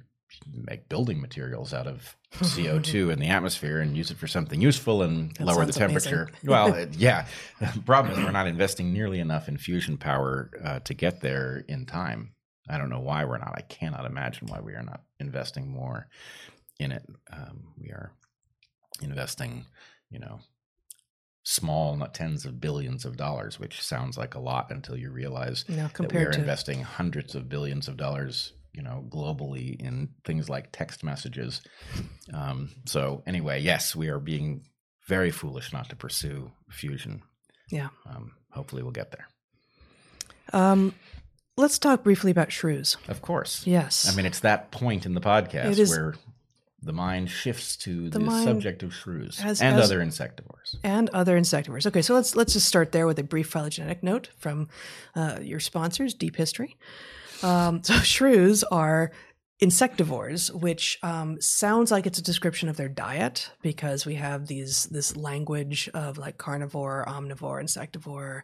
make 0.53 0.89
building 0.89 1.21
materials 1.21 1.73
out 1.75 1.87
of 1.87 2.17
CO2 2.35 3.13
in 3.13 3.19
the 3.19 3.29
atmosphere 3.29 3.81
and 3.81 3.97
use 3.97 4.11
it 4.11 4.17
for 4.19 4.27
something 4.27 4.61
useful 4.61 5.03
and 5.03 5.35
That 5.37 5.47
lower 5.47 5.65
the 5.65 5.73
temperature. 5.73 6.31
well, 6.45 6.73
it- 6.75 6.95
yeah. 6.97 7.27
The 7.61 7.83
problem 7.87 8.19
is 8.19 8.25
we're 8.25 8.31
not 8.31 8.47
investing 8.47 8.93
nearly 8.93 9.21
enough 9.21 9.49
in 9.49 9.57
fusion 9.59 9.97
power 9.99 10.51
uh, 10.65 10.81
to 10.81 10.95
get 10.95 11.21
there 11.21 11.65
in 11.69 11.87
time. 11.87 12.35
I 12.69 12.79
don't 12.79 12.91
know 12.91 13.01
why 13.01 13.25
we're 13.25 13.39
not. 13.39 13.55
I 13.57 13.63
cannot 13.63 14.05
imagine 14.05 14.47
why 14.47 14.61
we 14.61 14.75
are 14.75 14.83
not 14.83 15.03
investing 15.19 15.69
more 15.69 16.07
in 16.79 16.93
it. 16.93 17.05
Um, 17.33 17.73
we 17.77 17.89
are 17.89 18.13
investing, 19.03 19.65
you 20.11 20.19
know, 20.21 20.41
small, 21.43 21.97
not 21.97 22.15
tens 22.15 22.45
of 22.45 22.61
billions 22.61 23.05
of 23.05 23.17
dollars, 23.17 23.59
which 23.59 23.83
sounds 23.83 24.17
like 24.17 24.35
a 24.35 24.39
lot 24.41 24.71
until 24.71 24.97
you 24.97 25.11
realize 25.11 25.65
Now 25.69 25.91
that 25.99 26.13
we 26.13 26.19
are 26.21 26.31
to 26.33 26.39
investing 26.39 26.83
hundreds 26.83 27.35
of 27.35 27.49
billions 27.49 27.89
of 27.89 27.97
dollars, 27.97 28.53
you 28.73 28.83
know, 28.83 29.05
globally 29.09 29.81
in 29.81 30.09
things 30.25 30.49
like 30.49 30.69
text 30.73 31.03
messages. 31.05 31.61
Um, 32.33 32.71
so 32.87 33.23
anyway, 33.27 33.61
yes, 33.61 33.95
we 33.97 34.09
are 34.09 34.21
being 34.21 34.63
very 35.09 35.31
foolish 35.31 35.73
not 35.73 35.89
to 35.91 35.97
pursue 35.97 36.51
fusion. 36.71 37.23
Yeah. 37.71 37.89
Um, 38.09 38.33
hopefully, 38.51 38.83
we'll 38.83 38.93
get 38.93 39.11
there. 39.13 39.27
um, 40.53 40.95
let's 41.57 41.79
talk 41.79 42.03
briefly 42.03 42.31
about 42.31 42.53
shrews. 42.53 42.97
Of 43.09 43.23
course. 43.23 43.67
Yes. 43.67 44.11
I 44.11 44.17
mean, 44.17 44.27
it's 44.27 44.41
that 44.41 44.71
point 44.71 45.07
in 45.07 45.15
the 45.15 45.21
podcast 45.21 45.79
is- 45.79 45.91
where 45.91 46.15
the 46.83 46.93
mind 46.95 47.29
shifts 47.31 47.77
to 47.77 48.09
the, 48.09 48.19
The 48.19 48.43
subject 48.45 48.83
of 48.83 48.95
shrews 48.95 49.39
has- 49.41 49.61
and 49.61 49.77
has- 49.77 49.85
other 49.85 50.01
insectivores. 50.01 50.77
and 50.83 51.11
other 51.11 51.39
insectivores. 51.39 51.87
Okay, 51.87 52.01
so 52.03 52.15
let's 52.15 52.35
let's 52.35 52.55
just 52.55 52.67
start 52.67 52.93
there 52.93 53.07
with 53.07 53.19
a 53.19 53.23
brief 53.23 53.49
phylogenetic 53.51 54.03
note 54.03 54.31
from 54.39 54.69
uh, 55.15 55.39
your 55.43 55.61
sponsors, 55.61 56.15
Deep 56.15 56.37
History. 56.37 56.77
Um, 57.43 57.83
so 57.83 57.95
shrews 57.95 58.65
are 58.65 59.13
insectivores, 59.63 60.53
which 60.55 60.99
um, 61.03 61.41
sounds 61.41 61.91
like 61.91 62.07
it's 62.07 62.19
a 62.19 62.23
description 62.23 62.69
of 62.69 62.77
their 62.77 62.89
diet 62.89 63.51
because 63.63 64.07
we 64.07 64.15
have 64.15 64.47
these 64.47 64.85
this 64.85 65.17
language 65.17 65.89
of 65.93 66.19
like 66.19 66.39
carnivore, 66.39 67.05
omnivore, 67.07 67.63
insectivore. 67.63 68.43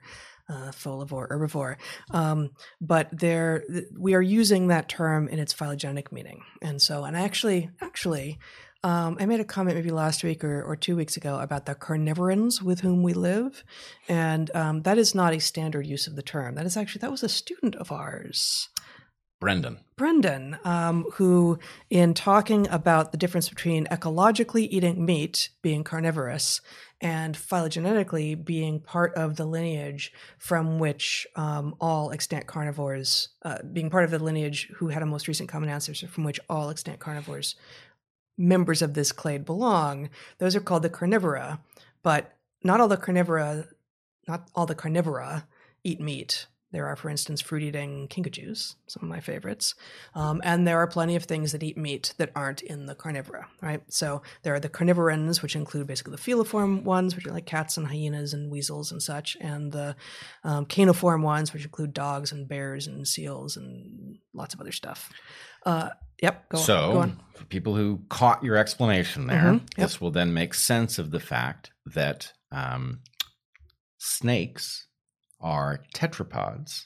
Uh, 0.49 0.71
folivore, 0.71 1.29
herbivore, 1.29 1.75
um, 2.13 2.51
but 2.81 3.09
they're 3.11 3.65
we 3.99 4.15
are 4.15 4.23
using 4.23 4.69
that 4.69 4.89
term 4.89 5.27
in 5.27 5.41
its 5.41 5.53
phylogenetic 5.53 6.13
meaning, 6.13 6.41
and 6.63 6.81
so 6.81 7.03
and 7.03 7.17
actually, 7.17 7.69
actually, 7.81 8.39
um, 8.87 9.17
I 9.19 9.27
made 9.27 9.41
a 9.41 9.45
comment 9.45 9.77
maybe 9.77 9.91
last 9.91 10.23
week 10.23 10.45
or, 10.45 10.63
or 10.63 10.77
two 10.77 10.95
weeks 10.95 11.17
ago 11.17 11.41
about 11.41 11.67
the 11.67 11.75
carnivorans 11.75 12.63
with 12.63 12.83
whom 12.83 13.03
we 13.03 13.15
live, 13.15 13.65
and 14.09 14.49
um, 14.55 14.83
that 14.83 14.97
is 14.97 15.13
not 15.13 15.35
a 15.35 15.41
standard 15.41 15.85
use 15.85 16.07
of 16.07 16.15
the 16.15 16.23
term. 16.23 16.55
That 16.55 16.67
is 16.67 16.77
actually 16.77 17.01
that 17.01 17.11
was 17.11 17.25
a 17.25 17.29
student 17.29 17.75
of 17.75 17.91
ours, 17.91 18.69
Brendan. 19.41 19.81
Brendan, 19.97 20.59
um, 20.65 21.05
who, 21.15 21.59
in 21.91 22.15
talking 22.15 22.69
about 22.69 23.11
the 23.11 23.19
difference 23.19 23.49
between 23.49 23.87
ecologically 23.87 24.69
eating 24.71 25.05
meat, 25.05 25.49
being 25.63 25.83
carnivorous, 25.83 26.61
and 27.01 27.35
phylogenetically 27.35 28.43
being 28.43 28.79
part 28.81 29.13
of 29.15 29.37
the 29.37 29.45
lineage 29.45 30.13
from 30.39 30.79
which 30.79 31.27
um, 31.35 31.75
all 31.81 32.13
extant 32.13 32.47
carnivores, 32.47 33.31
uh, 33.43 33.59
being 33.73 33.91
part 33.91 34.05
of 34.05 34.13
the 34.13 34.19
lineage 34.19 34.71
who 34.77 34.89
had 34.89 35.03
a 35.03 35.07
most 35.07 35.27
recent 35.27 35.49
common 35.49 35.69
ancestor 35.69 36.07
from 36.07 36.23
which 36.25 36.41
all 36.49 36.71
extant 36.71 37.01
carnivores, 37.01 37.57
members 38.39 38.83
of 38.83 38.95
this 38.95 39.13
clade 39.13 39.45
belong, 39.45 40.11
those 40.39 40.55
are 40.57 40.61
called 40.61 40.83
the 40.83 40.91
carnivora. 40.91 41.61
But 42.03 42.37
not 42.63 42.81
all 42.81 42.89
the 42.89 42.97
carnivora, 42.97 43.67
not 44.29 44.49
all 44.55 44.67
the 44.67 44.75
carnivora 44.75 45.47
eat 45.85 46.01
meat. 46.01 46.47
There 46.73 46.87
are, 46.87 46.97
for 46.97 47.09
instance, 47.09 47.41
fruit 47.41 47.63
eating 47.63 48.09
kinkajous, 48.09 48.75
some 48.87 49.05
of 49.05 49.09
my 49.09 49.21
favorites. 49.21 49.75
Um, 50.15 50.43
and 50.45 50.67
there 50.67 50.79
are 50.79 50.87
plenty 50.89 51.15
of 51.15 51.25
things 51.25 51.53
that 51.53 51.63
eat 51.63 51.79
meat 51.79 52.13
that 52.19 52.33
aren't 52.35 52.61
in 52.61 52.87
the 52.87 52.95
carnivora, 52.95 53.47
right? 53.63 53.81
So 53.89 54.21
there 54.43 54.53
are 54.53 54.61
the 54.61 54.69
carnivorans, 54.69 55.43
which 55.43 55.55
include 55.55 55.87
basically 55.87 56.17
the 56.17 56.23
feliform 56.23 56.83
ones, 56.83 57.15
which 57.15 57.27
are 57.27 57.33
like 57.33 57.47
cats 57.47 57.77
and 57.77 57.87
hyenas 57.87 58.35
and 58.35 58.51
weasels 58.51 58.91
and 58.91 59.01
such, 59.01 59.37
and 59.41 59.73
the 59.73 59.97
um, 60.43 60.67
caniform 60.67 61.23
ones, 61.23 61.53
which 61.53 61.65
include 61.65 61.95
dogs 61.95 62.33
and 62.33 62.49
bears 62.49 62.89
and 62.89 63.07
seals 63.07 63.57
and 63.57 64.19
lots 64.35 64.53
of 64.53 64.61
other 64.61 64.73
stuff. 64.73 65.11
Uh, 65.67 65.91
yep, 66.23 66.49
go, 66.49 66.57
so, 66.59 66.93
go 66.93 66.99
on. 67.01 67.21
for 67.35 67.45
people 67.47 67.75
who 67.77 68.01
caught 68.09 68.43
your 68.43 68.57
explanation 68.57 69.27
there, 69.27 69.43
Mhm, 69.43 69.61
yep. 69.77 69.89
this 69.89 70.01
will 70.01 70.11
then 70.13 70.33
make 70.33 70.55
sense 70.55 70.99
of 70.99 71.11
the 71.11 71.21
fact 71.21 71.73
that 71.85 72.33
um, 72.53 73.01
snakes 73.99 74.87
are 75.41 75.81
tetrapods 75.95 76.85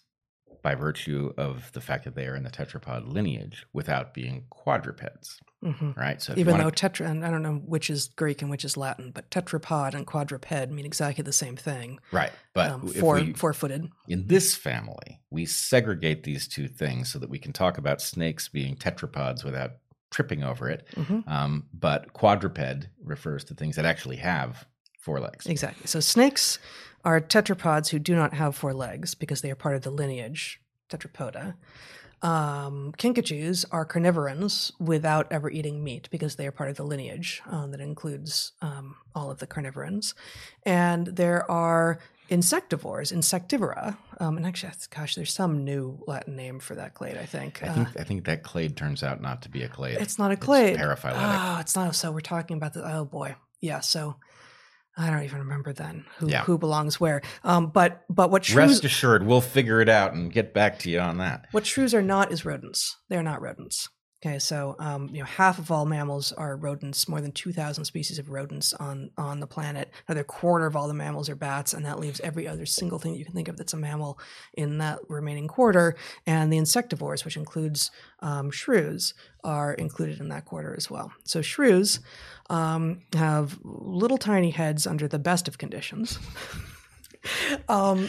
by 0.63 0.75
virtue 0.75 1.33
of 1.39 1.71
the 1.73 1.81
fact 1.81 2.05
that 2.05 2.15
they 2.15 2.27
are 2.27 2.35
in 2.37 2.43
the 2.43 2.51
tetrapod 2.51 3.07
lineage 3.07 3.65
without 3.73 4.13
being 4.15 4.45
quadrupeds, 4.51 5.39
hmm 5.63 5.91
right? 5.97 6.21
So, 6.23 6.35
Even 6.37 6.59
though 6.59 6.71
tetra, 6.71 7.07
and 7.11 7.25
I 7.25 7.31
don't 7.31 7.43
know 7.43 7.57
which 7.57 7.91
is 7.91 8.09
Greek 8.17 8.41
and 8.43 8.51
which 8.51 8.65
is 8.65 8.77
Latin, 8.77 9.11
but 9.11 9.31
tetrapod 9.31 9.95
and 9.95 10.07
quadruped 10.07 10.71
mean 10.71 10.87
exactly 10.87 11.23
the 11.23 11.33
same 11.33 11.57
thing. 11.57 11.99
right, 12.13 12.33
but 12.55 12.71
um, 12.71 12.89
four, 12.89 13.17
we, 13.17 13.33
four-footed. 13.35 13.89
in 14.09 14.27
this 14.27 14.55
family, 14.55 15.21
we 15.31 15.45
segregate 15.45 16.23
these 16.23 16.49
two 16.49 16.69
things 16.69 17.13
so 17.13 17.19
that 17.19 17.31
we 17.31 17.39
can 17.39 17.53
talk 17.53 17.79
about 17.79 18.01
snakes 18.01 18.49
being 18.49 18.77
tetrapods 18.77 19.45
without 19.45 19.73
tripping 20.11 20.43
over 20.43 20.69
it. 20.69 20.87
hmm 20.95 21.21
Um, 21.27 21.67
but 21.73 22.13
quadruped 22.13 22.89
refers 23.03 23.45
to 23.45 23.55
things 23.55 23.77
that 23.77 23.85
actually 23.85 24.17
have 24.17 24.67
four 24.99 25.21
legs. 25.21 25.47
Exactly. 25.47 25.87
So 25.87 26.01
snakes 26.01 26.59
are 27.05 27.21
tetrapods 27.21 27.89
who 27.89 27.99
do 27.99 28.15
not 28.15 28.35
have 28.35 28.55
four 28.55 28.75
legs 28.75 29.15
because 29.15 29.41
they 29.41 29.51
are 29.51 29.55
part 29.55 29.75
of 29.75 29.83
the 29.83 29.91
lineage 29.91 30.61
Tetrapoda. 30.91 31.55
Um, 32.23 32.93
kinkajous 32.99 33.65
are 33.71 33.85
carnivorans 33.85 34.73
without 34.79 35.27
ever 35.31 35.51
eating 35.51 35.83
meat 35.83 36.09
because 36.11 36.37
they 36.37 36.47
are 36.47 36.53
part 36.53 36.69
of 36.71 36.77
the 36.77 36.85
lineage 36.85 37.41
um, 37.47 37.71
that 37.71 37.81
includes 37.81 38.53
um, 38.61 38.97
all 39.15 39.31
of 39.31 39.39
the 39.39 39.47
carnivorans. 39.47 40.15
And 40.65 41.07
there 41.07 41.51
are 41.51 41.99
insectivores, 42.31 43.13
insectivora. 43.13 43.97
Um, 44.21 44.37
and 44.37 44.47
actually, 44.47 44.73
gosh, 44.95 45.15
there's 45.15 45.33
some 45.33 45.65
new 45.65 46.03
Latin 46.07 46.37
name 46.37 46.61
for 46.61 46.75
that 46.75 46.95
clade, 46.95 47.17
I 47.17 47.25
think. 47.27 47.63
I 47.63 47.69
Uh, 47.69 47.75
think 47.75 47.89
I 48.01 48.05
think 48.05 48.25
that 48.27 48.43
clade 48.43 48.77
turns 48.77 49.03
out 49.03 49.21
not 49.21 49.43
to 49.43 49.49
be 49.49 49.63
a 49.63 49.69
clade. 49.69 49.99
it's 50.01 50.19
not 50.19 50.31
a 50.31 50.37
clade. 50.37 50.77
paraphyletic. 50.79 51.15
Oh, 51.17 51.59
it's 51.61 51.75
not. 51.75 51.95
So 51.95 52.13
we're 52.13 52.21
talking 52.21 52.57
about 52.57 52.75
the. 52.75 52.83
Oh 52.97 53.05
boy, 53.05 53.35
yeah. 53.61 53.81
So 53.81 54.17
I 54.97 55.09
don't 55.11 55.23
even 55.23 55.39
remember 55.41 55.73
then 55.73 56.05
who 56.19 56.29
Yeah. 56.29 56.43
who 56.45 56.59
belongs 56.59 56.99
where. 57.01 57.23
Um, 57.45 57.69
but 57.69 58.05
but 58.11 58.31
what 58.31 58.45
shrews 58.45 58.71
Rest 58.71 58.85
assured, 58.85 59.25
we'll 59.25 59.41
figure 59.41 59.81
it 59.81 59.89
out 59.89 60.13
and 60.15 60.33
get 60.33 60.53
back 60.53 60.79
to 60.81 60.91
you 60.91 60.99
on 61.01 61.19
that. 61.19 61.47
what 61.53 61.67
shrews 61.67 61.95
are 61.95 62.03
not 62.03 62.33
is 62.33 62.45
rodents. 62.45 62.97
They 63.09 63.17
are 63.17 63.23
not 63.23 63.41
rodents. 63.41 63.89
Okay, 64.23 64.39
so 64.39 64.77
um, 64.79 65.09
you 65.11 65.21
know 65.21 65.25
half 65.25 65.59
of 65.59 65.71
all 65.71 65.87
mammals 65.87 66.33
are 66.33 66.55
rodents. 66.55 67.09
More 67.09 67.23
than 67.23 67.33
two 67.33 67.53
thousand 67.53 67.87
species 67.87 68.19
of 68.19 68.29
rodents 68.29 68.75
on 68.75 69.11
on 69.17 69.41
the 69.41 69.47
planet. 69.47 69.91
Another 70.09 70.25
quarter 70.25 70.67
of 70.67 70.77
all 70.77 70.89
the 70.89 70.95
mammals 70.95 71.31
are 71.31 71.35
bats, 71.35 71.73
and 71.73 71.87
that 71.87 71.99
leaves 71.99 72.21
every 72.21 72.47
other 72.47 72.67
single 72.67 72.99
thing 72.99 73.13
that 73.13 73.19
you 73.19 73.25
can 73.25 73.35
think 73.35 73.49
of 73.49 73.57
that's 73.57 73.73
a 73.73 73.79
mammal 73.79 74.19
in 74.53 74.77
that 74.79 74.99
remaining 75.09 75.49
quarter. 75.49 75.97
And 76.27 76.53
the 76.53 76.59
insectivores, 76.59 77.25
which 77.25 77.39
includes 77.39 77.91
um, 78.21 78.51
shrews, 78.51 79.15
are 79.43 79.73
included 79.73 80.21
in 80.21 80.29
that 80.29 80.45
quarter 80.45 80.75
as 80.77 80.91
well. 80.91 81.13
So 81.25 81.41
shrews 81.41 82.01
um, 82.51 83.01
have 83.15 83.59
little 83.63 84.19
tiny 84.19 84.51
heads 84.51 84.87
under 84.87 85.09
the 85.09 85.19
best 85.19 85.49
of 85.49 85.57
conditions. 85.57 86.19
Um, 87.69 88.09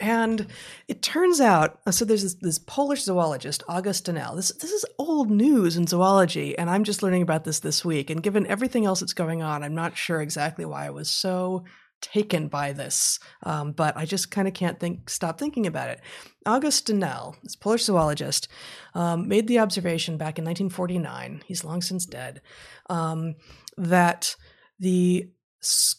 and 0.00 0.46
it 0.88 1.02
turns 1.02 1.40
out, 1.40 1.80
uh, 1.86 1.90
so 1.90 2.04
there's 2.04 2.22
this, 2.22 2.34
this 2.34 2.58
Polish 2.58 3.02
zoologist, 3.02 3.62
August 3.68 4.06
Dehnel. 4.06 4.36
This 4.36 4.52
this 4.52 4.70
is 4.70 4.84
old 4.98 5.30
news 5.30 5.76
in 5.76 5.86
zoology, 5.86 6.56
and 6.56 6.70
I'm 6.70 6.84
just 6.84 7.02
learning 7.02 7.22
about 7.22 7.44
this 7.44 7.60
this 7.60 7.84
week. 7.84 8.10
And 8.10 8.22
given 8.22 8.46
everything 8.46 8.84
else 8.84 9.00
that's 9.00 9.12
going 9.12 9.42
on, 9.42 9.62
I'm 9.62 9.74
not 9.74 9.96
sure 9.96 10.20
exactly 10.20 10.64
why 10.64 10.86
I 10.86 10.90
was 10.90 11.10
so 11.10 11.64
taken 12.00 12.48
by 12.48 12.72
this, 12.72 13.18
um, 13.44 13.72
but 13.72 13.96
I 13.96 14.04
just 14.04 14.30
kind 14.30 14.46
of 14.46 14.52
can't 14.52 14.78
think 14.78 15.08
stop 15.08 15.38
thinking 15.38 15.66
about 15.66 15.88
it. 15.88 16.00
August 16.44 16.86
Dehnel, 16.86 17.36
this 17.42 17.56
Polish 17.56 17.84
zoologist, 17.84 18.48
um, 18.94 19.26
made 19.26 19.48
the 19.48 19.58
observation 19.58 20.16
back 20.18 20.38
in 20.38 20.44
1949. 20.44 21.42
He's 21.46 21.64
long 21.64 21.80
since 21.80 22.04
dead. 22.04 22.42
Um, 22.90 23.36
that 23.78 24.36
the 24.78 25.30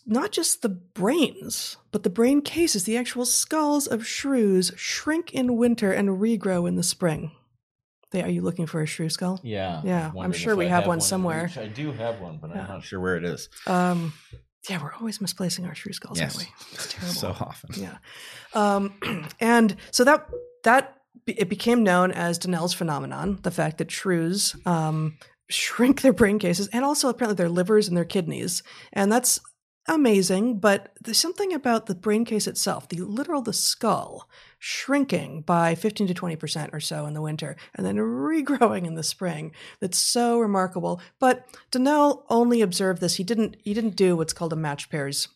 not 0.05 0.31
just 0.31 0.61
the 0.61 0.69
brains, 0.69 1.77
but 1.91 2.03
the 2.03 2.09
brain 2.09 2.41
cases, 2.41 2.83
the 2.83 2.97
actual 2.97 3.25
skulls 3.25 3.87
of 3.87 4.05
shrews 4.05 4.71
shrink 4.75 5.33
in 5.33 5.57
winter 5.57 5.91
and 5.91 6.09
regrow 6.21 6.67
in 6.67 6.75
the 6.75 6.83
spring. 6.83 7.31
They, 8.11 8.21
are 8.21 8.29
you 8.29 8.41
looking 8.41 8.65
for 8.67 8.81
a 8.81 8.85
shrew 8.85 9.09
skull? 9.09 9.39
Yeah. 9.43 9.81
Yeah, 9.83 10.11
I'm 10.19 10.31
sure 10.31 10.55
we 10.55 10.67
have, 10.67 10.87
one 10.87 11.01
somewhere. 11.01 11.49
I 11.57 11.65
do 11.65 11.91
have 11.91 12.21
one, 12.21 12.37
but 12.37 12.51
Yeah. 12.51 12.61
I'm 12.61 12.67
not 12.67 12.83
sure 12.83 12.99
where 12.99 13.17
it 13.17 13.23
is. 13.25 13.49
Um, 13.65 14.13
yeah, 14.69 14.81
we're 14.81 14.93
always 14.93 15.19
misplacing 15.21 15.65
our 15.65 15.75
shrew 15.75 15.93
skulls, 15.93 16.19
Yes. 16.19 16.35
aren't 16.37 16.47
we? 16.47 16.53
It's 16.73 16.87
terrible. 16.93 17.13
So 17.13 17.29
often. 17.29 17.71
Yeah. 17.75 17.97
Um, 18.53 19.27
and 19.39 19.75
so 19.91 20.03
that 20.03 20.27
that 20.63 20.95
it 21.27 21.49
became 21.49 21.83
known 21.83 22.11
as 22.11 22.37
Dehnel's 22.39 22.73
phenomenon, 22.73 23.39
the 23.43 23.51
fact 23.51 23.77
that 23.79 23.91
shrews 23.91 24.55
um, 24.65 25.17
shrink 25.49 26.01
their 26.01 26.13
brain 26.13 26.39
cases 26.39 26.67
and 26.67 26.83
also 26.85 27.09
apparently 27.09 27.35
their 27.35 27.49
livers 27.49 27.87
and 27.87 27.95
their 27.97 28.05
kidneys. 28.05 28.63
And 28.93 29.11
that's 29.11 29.39
amazing, 29.87 30.59
but 30.59 30.91
there's 31.01 31.19
something 31.19 31.53
about 31.53 31.85
the 31.85 31.95
brain 31.95 32.25
case 32.25 32.47
itself, 32.47 32.89
the 32.89 32.97
literal 32.97 33.41
the 33.41 33.53
skull 33.53 34.29
shrinking 34.57 35.41
by 35.41 35.75
15 35.75 36.07
to 36.07 36.13
20% 36.13 36.73
or 36.73 36.79
so 36.79 37.05
in 37.05 37.13
the 37.13 37.21
winter 37.21 37.55
and 37.75 37.85
then 37.85 37.95
regrowing 37.97 38.85
in 38.85 38.95
the 38.95 39.03
spring 39.03 39.51
that's 39.79 39.97
so 39.97 40.39
remarkable. 40.39 40.99
But 41.19 41.47
Dehnel 41.71 42.23
only 42.29 42.61
observed 42.61 43.01
this. 43.01 43.15
He 43.15 43.23
didn't 43.23 43.57
he 43.63 43.73
didn't 43.73 43.95
do 43.95 44.15
what's 44.15 44.33
called 44.33 44.53
a 44.53 44.57
match 44.57 44.89
pairs 44.89 45.27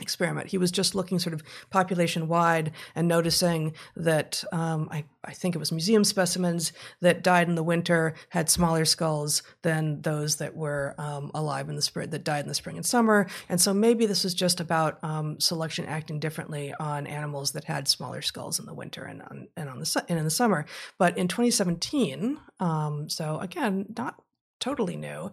experiment. 0.00 0.48
He 0.48 0.58
was 0.58 0.70
just 0.70 0.94
looking 0.94 1.18
sort 1.18 1.34
of 1.34 1.42
population 1.70 2.28
wide 2.28 2.72
and 2.94 3.08
noticing 3.08 3.74
that 3.96 4.44
um, 4.52 4.88
I, 4.90 5.04
I 5.24 5.32
think 5.32 5.54
it 5.54 5.58
was 5.58 5.72
museum 5.72 6.04
specimens 6.04 6.72
that 7.00 7.22
died 7.22 7.48
in 7.48 7.54
the 7.54 7.62
winter 7.62 8.14
had 8.28 8.50
smaller 8.50 8.84
skulls 8.84 9.42
than 9.62 10.02
those 10.02 10.36
that 10.36 10.54
were 10.54 10.94
um, 10.98 11.30
alive 11.34 11.68
in 11.68 11.76
the 11.76 11.82
spring, 11.82 12.10
that 12.10 12.24
died 12.24 12.40
in 12.40 12.48
the 12.48 12.54
spring 12.54 12.76
and 12.76 12.84
summer. 12.84 13.26
And 13.48 13.60
so 13.60 13.72
maybe 13.72 14.06
this 14.06 14.24
is 14.24 14.34
just 14.34 14.60
about 14.60 15.02
um, 15.02 15.40
selection 15.40 15.86
acting 15.86 16.20
differently 16.20 16.74
on 16.78 17.06
animals 17.06 17.52
that 17.52 17.64
had 17.64 17.88
smaller 17.88 18.22
skulls 18.22 18.58
in 18.58 18.66
the 18.66 18.74
winter 18.74 19.04
and 19.04 19.22
on, 19.22 19.48
and 19.56 19.68
on 19.68 19.78
the 19.78 19.86
su- 19.86 20.00
and 20.08 20.18
in 20.18 20.24
the 20.24 20.30
summer. 20.30 20.66
But 20.98 21.16
in 21.16 21.28
2017, 21.28 22.38
um, 22.60 23.08
so 23.08 23.38
again, 23.38 23.86
not 23.96 24.20
totally 24.66 24.96
new, 24.96 25.30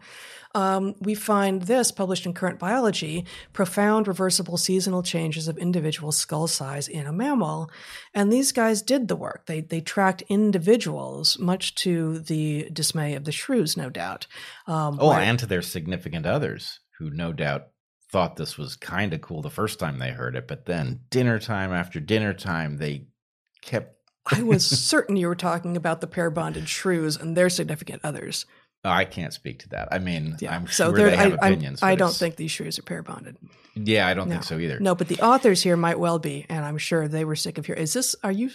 um, 0.54 0.94
we 1.00 1.16
find 1.16 1.64
this 1.64 1.92
published 1.92 2.28
in 2.28 2.34
Current 2.34 2.60
Biology 2.60 3.26
profound 3.52 4.08
reversible 4.08 4.58
seasonal 4.58 5.02
changes 5.02 5.48
of 5.48 5.58
individual 5.58 6.12
skull 6.12 6.48
size 6.48 6.88
in 6.88 7.08
a 7.08 7.12
mammal. 7.12 7.72
And 8.14 8.32
these 8.32 8.52
guys 8.52 8.84
did 8.84 9.08
the 9.08 9.16
work. 9.16 9.48
They, 9.48 9.62
they 9.62 9.82
tracked 9.82 10.22
individuals, 10.30 11.40
much 11.40 11.74
to 11.76 12.20
the 12.20 12.70
dismay 12.72 13.16
of 13.16 13.26
the 13.26 13.32
shrews, 13.32 13.76
no 13.76 13.90
doubt. 13.90 14.28
Um, 14.68 15.00
Oh, 15.00 15.12
and 15.12 15.40
to 15.40 15.48
their 15.48 15.64
significant 15.64 16.28
others 16.28 16.80
who 17.00 17.10
no 17.10 17.34
doubt 17.34 17.70
thought 18.12 18.36
this 18.36 18.56
was 18.56 18.76
kind 18.76 19.12
of 19.16 19.22
cool 19.22 19.42
the 19.42 19.50
first 19.50 19.80
time 19.80 19.98
they 19.98 20.12
heard 20.12 20.36
it, 20.36 20.48
but 20.48 20.66
then 20.66 21.00
dinner 21.10 21.40
time 21.40 21.74
after 21.74 22.00
dinner 22.00 22.36
time, 22.36 22.78
they 22.78 23.08
kept. 23.64 23.96
I 24.32 24.44
was 24.44 24.64
certain 24.92 25.16
you 25.18 25.28
were 25.28 25.36
talking 25.36 25.76
about 25.76 26.00
the 26.00 26.08
pair 26.08 26.30
bonded 26.30 26.70
shrews 26.70 27.18
and 27.18 27.36
their 27.36 27.50
significant 27.50 28.02
others. 28.04 28.46
Oh, 28.86 28.90
I 28.90 29.06
can't 29.06 29.34
speak 29.34 29.60
to 29.60 29.70
that. 29.70 29.88
I 29.92 30.00
mean, 30.00 30.36
Yeah. 30.42 30.54
I'm 30.54 30.68
so 30.68 30.94
sure 30.94 31.10
they 31.10 31.16
have 31.16 31.38
I, 31.42 31.48
opinions. 31.50 31.82
I 31.82 31.94
but 31.94 32.00
don't 32.00 32.14
think 32.16 32.36
these 32.36 32.52
shrews 32.52 32.78
are 32.78 32.84
pair 32.84 33.02
bonded. 33.02 33.38
Yeah, 33.76 34.08
I 34.08 34.14
don't 34.14 34.28
No. 34.28 34.36
think 34.36 34.44
so 34.44 34.58
either. 34.60 34.80
No, 34.80 34.94
but 34.94 35.08
the 35.08 35.20
authors 35.22 35.64
here 35.64 35.78
might 35.78 35.98
well 36.00 36.20
be, 36.20 36.46
and 36.50 36.66
I'm 36.66 36.78
sure 36.78 37.08
they 37.08 37.24
were 37.26 37.36
sick 37.38 37.58
of 37.58 37.66
hearing. 37.66 37.82
Is 37.82 37.94
this? 37.94 38.16
Are 38.24 38.32
you? 38.32 38.52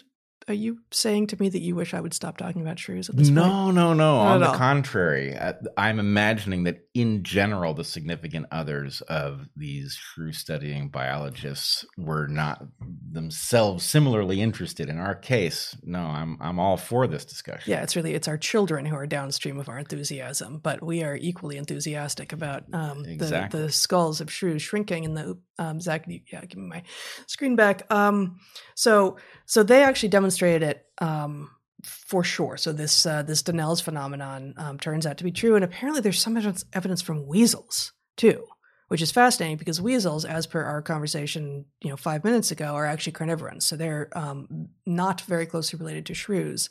Are 0.49 0.55
you 0.55 0.79
saying 0.91 1.27
to 1.29 1.41
me 1.41 1.51
that 1.51 1.61
you 1.61 1.75
wish 1.75 1.93
I 1.93 2.01
would 2.01 2.15
stop 2.15 2.39
talking 2.39 2.63
about 2.63 2.79
shrews 2.79 3.11
at 3.11 3.17
this 3.17 3.29
point? 3.29 3.35
No, 3.35 3.71
no, 3.71 3.93
no. 3.93 4.17
On 4.17 4.41
the 4.41 4.49
all. 4.49 4.55
contrary, 4.55 5.37
I, 5.37 5.55
I'm 5.77 5.99
imagining 5.99 6.65
that 6.65 6.89
in 6.95 7.23
general, 7.23 7.75
the 7.75 7.85
significant 7.85 8.47
others 8.51 9.03
of 9.03 9.47
these 9.57 9.95
shrew 9.95 10.33
studying 10.33 10.89
biologists 10.89 11.85
were 11.97 12.27
not 12.27 12.65
themselves 12.81 13.85
similarly 13.85 14.41
interested. 14.41 14.89
In 14.89 14.99
our 14.99 15.15
case, 15.15 15.77
no, 15.83 16.01
I'm 16.01 16.39
I'm 16.41 16.59
all 16.59 16.77
for 16.77 17.07
this 17.07 17.25
discussion. 17.25 17.71
Yeah, 17.71 17.83
it's 17.83 17.95
really 17.95 18.15
it's 18.15 18.27
our 18.27 18.39
children 18.39 18.87
who 18.87 18.97
are 18.97 19.07
downstream 19.07 19.61
of 19.61 19.69
our 19.69 19.79
enthusiasm, 19.79 20.59
but 20.59 20.83
we 20.83 21.05
are 21.05 21.17
equally 21.17 21.57
enthusiastic 21.57 22.33
about 22.33 22.65
um, 22.73 23.05
Exactly. 23.05 23.61
the 23.61 23.67
the 23.67 23.73
skulls 23.73 24.21
of 24.21 24.33
shrews 24.33 24.63
shrinking 24.63 25.05
and 25.05 25.17
the 25.17 25.39
um, 25.59 25.81
Zach. 25.81 26.07
Yeah, 26.09 26.45
give 26.47 26.59
me 26.59 26.69
my 26.69 26.83
screen 27.27 27.55
back. 27.55 27.83
Um, 27.93 28.39
so 28.75 29.19
so 29.47 29.63
they 29.63 29.83
actually 29.83 30.09
demonstrated 30.39 30.63
it. 30.63 30.87
Um, 31.05 31.51
for 31.85 32.25
sure. 32.25 32.57
So 32.57 32.73
this 32.73 33.07
uh, 33.07 33.23
this 33.23 33.43
Dehnel's 33.43 33.81
phenomenon 33.81 34.55
um, 34.57 34.79
turns 34.81 35.07
out 35.07 35.17
to 35.19 35.25
be 35.25 35.31
true, 35.31 35.55
and 35.55 35.65
apparently 35.65 36.01
there's 36.01 36.21
some 36.21 36.37
evidence, 36.37 37.03
from 37.03 37.29
weasels 37.29 37.93
too, 38.17 38.45
which 38.89 39.01
is 39.01 39.13
fascinating 39.13 39.59
because 39.59 39.81
weasels, 39.81 40.25
as 40.25 40.45
per 40.49 40.61
our 40.61 40.83
conversation, 40.83 41.67
you 41.81 41.91
know, 41.91 41.97
five 41.97 42.25
minutes 42.25 42.51
ago, 42.51 42.75
are 42.75 42.85
actually 42.85 43.13
carnivorans, 43.13 43.65
so 43.65 43.77
they're 43.77 44.09
um, 44.19 44.71
not 44.87 45.21
very 45.21 45.47
closely 45.47 45.79
related 45.79 46.05
to 46.07 46.15
shrews. 46.15 46.69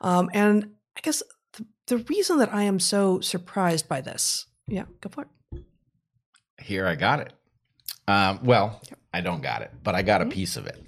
Um, 0.00 0.28
and 0.34 0.72
I 0.96 1.00
guess 1.02 1.22
the, 1.52 1.64
the 1.86 1.98
reason 1.98 2.38
that 2.38 2.52
I 2.52 2.64
am 2.64 2.80
so 2.80 3.20
surprised 3.20 3.88
by 3.88 4.00
this, 4.00 4.46
yeah, 4.66 4.86
go 5.00 5.08
for 5.08 5.22
it. 5.22 5.62
Here 6.60 6.84
I 6.84 6.96
got 6.96 7.20
it. 7.20 7.32
Um, 8.08 8.40
well, 8.42 8.82
I 9.14 9.20
don't 9.20 9.40
got 9.40 9.62
it, 9.62 9.70
but 9.84 9.94
I 9.94 10.02
got 10.02 10.20
a 10.20 10.24
Mhm. 10.24 10.32
piece 10.32 10.56
of 10.56 10.66
it. 10.66 10.84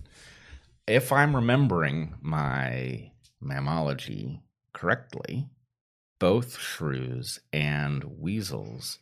If 0.86 1.12
I'm 1.12 1.34
remembering 1.34 2.14
my 2.20 3.12
mammalogy 3.42 4.40
correctly, 4.72 5.48
both 6.18 6.58
shrews 6.58 7.40
and 7.52 8.04
weasels 8.18 8.98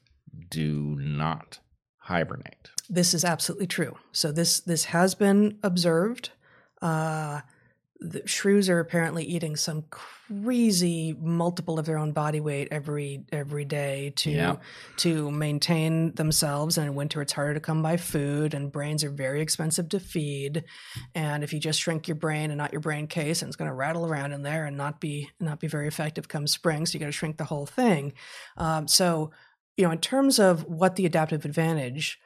do 0.49 0.97
not 0.99 1.59
hibernate. 1.99 2.71
This 2.89 3.15
is 3.15 3.25
absolutely 3.25 3.67
true. 3.67 3.97
So 4.13 4.33
this 4.33 4.61
this 4.61 4.87
has 4.87 5.15
been 5.15 5.59
observed. 5.63 6.31
Uh, 6.81 7.41
the 8.05 8.27
shrews 8.27 8.69
are 8.69 8.81
apparently 8.81 9.25
eating 9.25 9.55
some 9.55 9.85
crazy 9.91 11.15
multiple 11.21 11.79
of 11.79 11.87
their 11.87 11.99
own 11.99 12.13
body 12.13 12.41
weight 12.41 12.69
every 12.71 13.25
every 13.31 13.65
day 13.65 14.13
to 14.17 14.31
Yeah. 14.31 14.57
to 14.99 15.31
maintain 15.31 16.13
themselves. 16.15 16.79
And 16.79 16.87
in 16.89 16.95
winter, 16.95 17.23
it's 17.23 17.33
harder 17.33 17.55
to 17.55 17.61
come 17.61 17.83
by 17.83 17.97
food, 17.97 18.55
and 18.55 18.73
brains 18.73 19.05
are 19.05 19.11
very 19.11 19.41
expensive 19.41 19.89
to 19.91 20.01
feed. 20.01 20.65
And 21.15 21.45
if 21.45 21.53
you 21.53 21.61
just 21.61 21.81
shrink 21.81 22.09
your 22.09 22.17
brain 22.17 22.51
and 22.51 22.59
not 22.59 22.73
your 22.73 22.81
brain 22.81 23.07
case, 23.07 23.43
and 23.43 23.49
it's 23.49 23.57
going 23.57 23.71
to 23.71 23.75
rattle 23.75 24.07
around 24.07 24.33
in 24.33 24.43
there 24.43 24.65
and 24.67 24.77
not 24.77 25.01
be 25.01 25.31
not 25.39 25.61
be 25.61 25.69
very 25.69 25.87
effective 25.87 26.29
come 26.29 26.47
spring. 26.47 26.87
So 26.87 26.95
you 26.95 27.01
got 27.01 27.07
to 27.07 27.13
shrink 27.13 27.37
the 27.37 27.45
whole 27.45 27.67
thing. 27.67 28.13
Um, 28.57 28.89
so 28.89 29.31
you 29.77 29.85
know, 29.85 29.91
in 29.93 29.99
terms 29.99 30.39
of 30.39 30.65
what 30.65 30.97
the 30.97 31.07
adaptive 31.07 31.45
advantage 31.45 32.19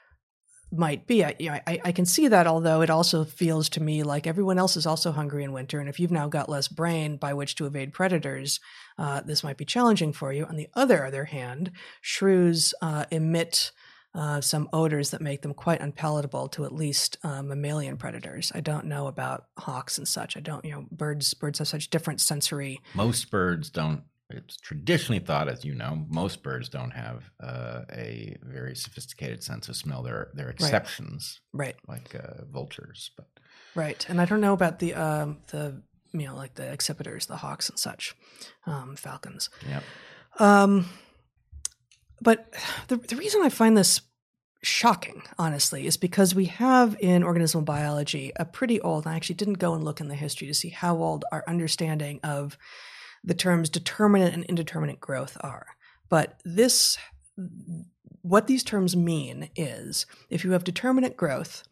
might 0.73 1.07
be. 1.07 1.25
I, 1.25 1.37
you 1.39 1.51
know, 1.51 1.59
I, 1.67 1.81
I 1.85 1.93
can 1.93 2.07
see 2.07 2.29
that, 2.29 2.47
although 2.47 2.83
it 2.83 2.91
also 2.91 3.25
feels 3.25 3.69
to 3.71 3.83
me 3.83 4.03
like 4.03 4.27
everyone 4.27 4.59
else 4.59 4.77
is 4.77 4.87
also 4.87 5.13
hungry 5.13 5.45
in 5.45 5.53
winter. 5.53 5.79
And 5.79 5.89
if 5.89 6.01
you've 6.01 6.11
now 6.11 6.29
got 6.29 6.49
less 6.49 6.69
brain 6.69 7.17
by 7.17 7.35
which 7.35 7.55
to 7.57 7.67
evade 7.67 7.93
predators, 7.93 8.61
uh, 8.99 9.21
this 9.21 9.45
might 9.45 9.57
be 9.57 9.65
challenging 9.65 10.13
for 10.13 10.33
you. 10.33 10.45
On 10.45 10.57
the 10.57 10.69
other 10.75 11.05
other 11.05 11.25
hand, 11.25 11.71
shrews 12.01 12.75
uh, 12.83 13.05
emit 13.11 13.71
uh, 14.15 14.41
some 14.41 14.69
odors 14.73 15.11
that 15.11 15.21
make 15.21 15.43
them 15.43 15.53
quite 15.53 15.81
unpalatable 15.81 16.49
to 16.49 16.65
at 16.65 16.73
least 16.73 17.19
uh, 17.23 17.43
mammalian 17.43 17.99
predators. 17.99 18.51
I 18.55 18.61
don't 18.61 18.87
know 18.87 19.07
about 19.07 19.45
hawks 19.59 19.99
and 19.99 20.09
such. 20.09 20.37
I 20.37 20.41
don't, 20.41 20.65
you 20.65 20.73
know, 20.73 20.87
birds 20.91 21.35
birds 21.35 21.59
have 21.59 21.69
such 21.69 21.91
different 21.91 22.21
sensory. 22.21 22.81
Most 22.95 23.31
birds 23.31 23.69
don't. 23.69 24.03
It's 24.29 24.57
traditionally 24.57 25.21
thought, 25.21 25.49
as 25.49 25.65
you 25.65 25.75
know, 25.75 26.05
most 26.09 26.43
birds 26.43 26.69
don't 26.69 26.91
have 26.91 27.31
uh, 27.41 27.83
a 27.93 28.37
very 28.43 28.75
sophisticated 28.75 29.43
sense 29.43 29.69
of 29.69 29.77
smell. 29.77 30.03
There, 30.03 30.31
there 30.35 30.49
are 30.49 30.51
exceptions, 30.51 31.41
Right, 31.53 31.77
like 31.87 32.15
uh, 32.15 32.45
vultures, 32.51 33.11
but 33.17 33.27
right. 33.77 34.05
And 34.09 34.21
I 34.21 34.25
don't 34.25 34.41
know 34.41 34.53
about 34.53 34.81
the 34.81 34.95
um, 34.95 35.39
the 35.49 35.81
you 36.13 36.27
know, 36.27 36.35
like 36.35 36.55
the 36.55 36.65
accipiters, 36.65 37.27
the 37.27 37.37
hawks 37.37 37.69
and 37.69 37.79
such, 37.79 38.15
um, 38.67 38.97
falcons. 38.97 39.51
Yep. 39.69 39.83
Um, 40.39 40.87
but 42.21 42.53
the, 42.89 42.97
the 42.97 43.17
reason 43.17 43.43
I 43.43 43.49
find 43.49 43.77
this 43.77 44.01
shocking, 44.63 45.23
honestly, 45.39 45.87
is 45.87 45.97
because 45.97 46.35
we 46.35 46.47
have 46.47 46.97
in 47.01 47.23
organismal 47.23 47.65
biology 47.65 48.33
a 48.37 48.45
pretty 48.45 48.81
old, 48.81 49.07
I 49.07 49.15
actually 49.15 49.37
didn't 49.37 49.55
go 49.55 49.75
and 49.75 49.85
look 49.85 50.01
in 50.01 50.09
the 50.09 50.15
history 50.15 50.49
to 50.49 50.55
see 50.55 50.71
how 50.71 50.97
old 50.97 51.25
our 51.31 51.45
understanding 51.47 52.21
of 52.23 52.59
the 53.27 53.35
terms 53.35 53.69
determinate 53.69 54.33
and 54.33 54.45
indeterminate 54.45 55.01
growth 55.01 55.37
are. 55.41 55.67
But 56.09 56.41
this, 56.45 56.97
what 58.23 58.47
these 58.47 58.63
terms 58.63 58.97
mean 58.97 59.51
is 59.57 60.07
if 60.31 60.45
you 60.45 60.53
have 60.53 60.65
determinate 60.65 61.17
growth, 61.17 61.65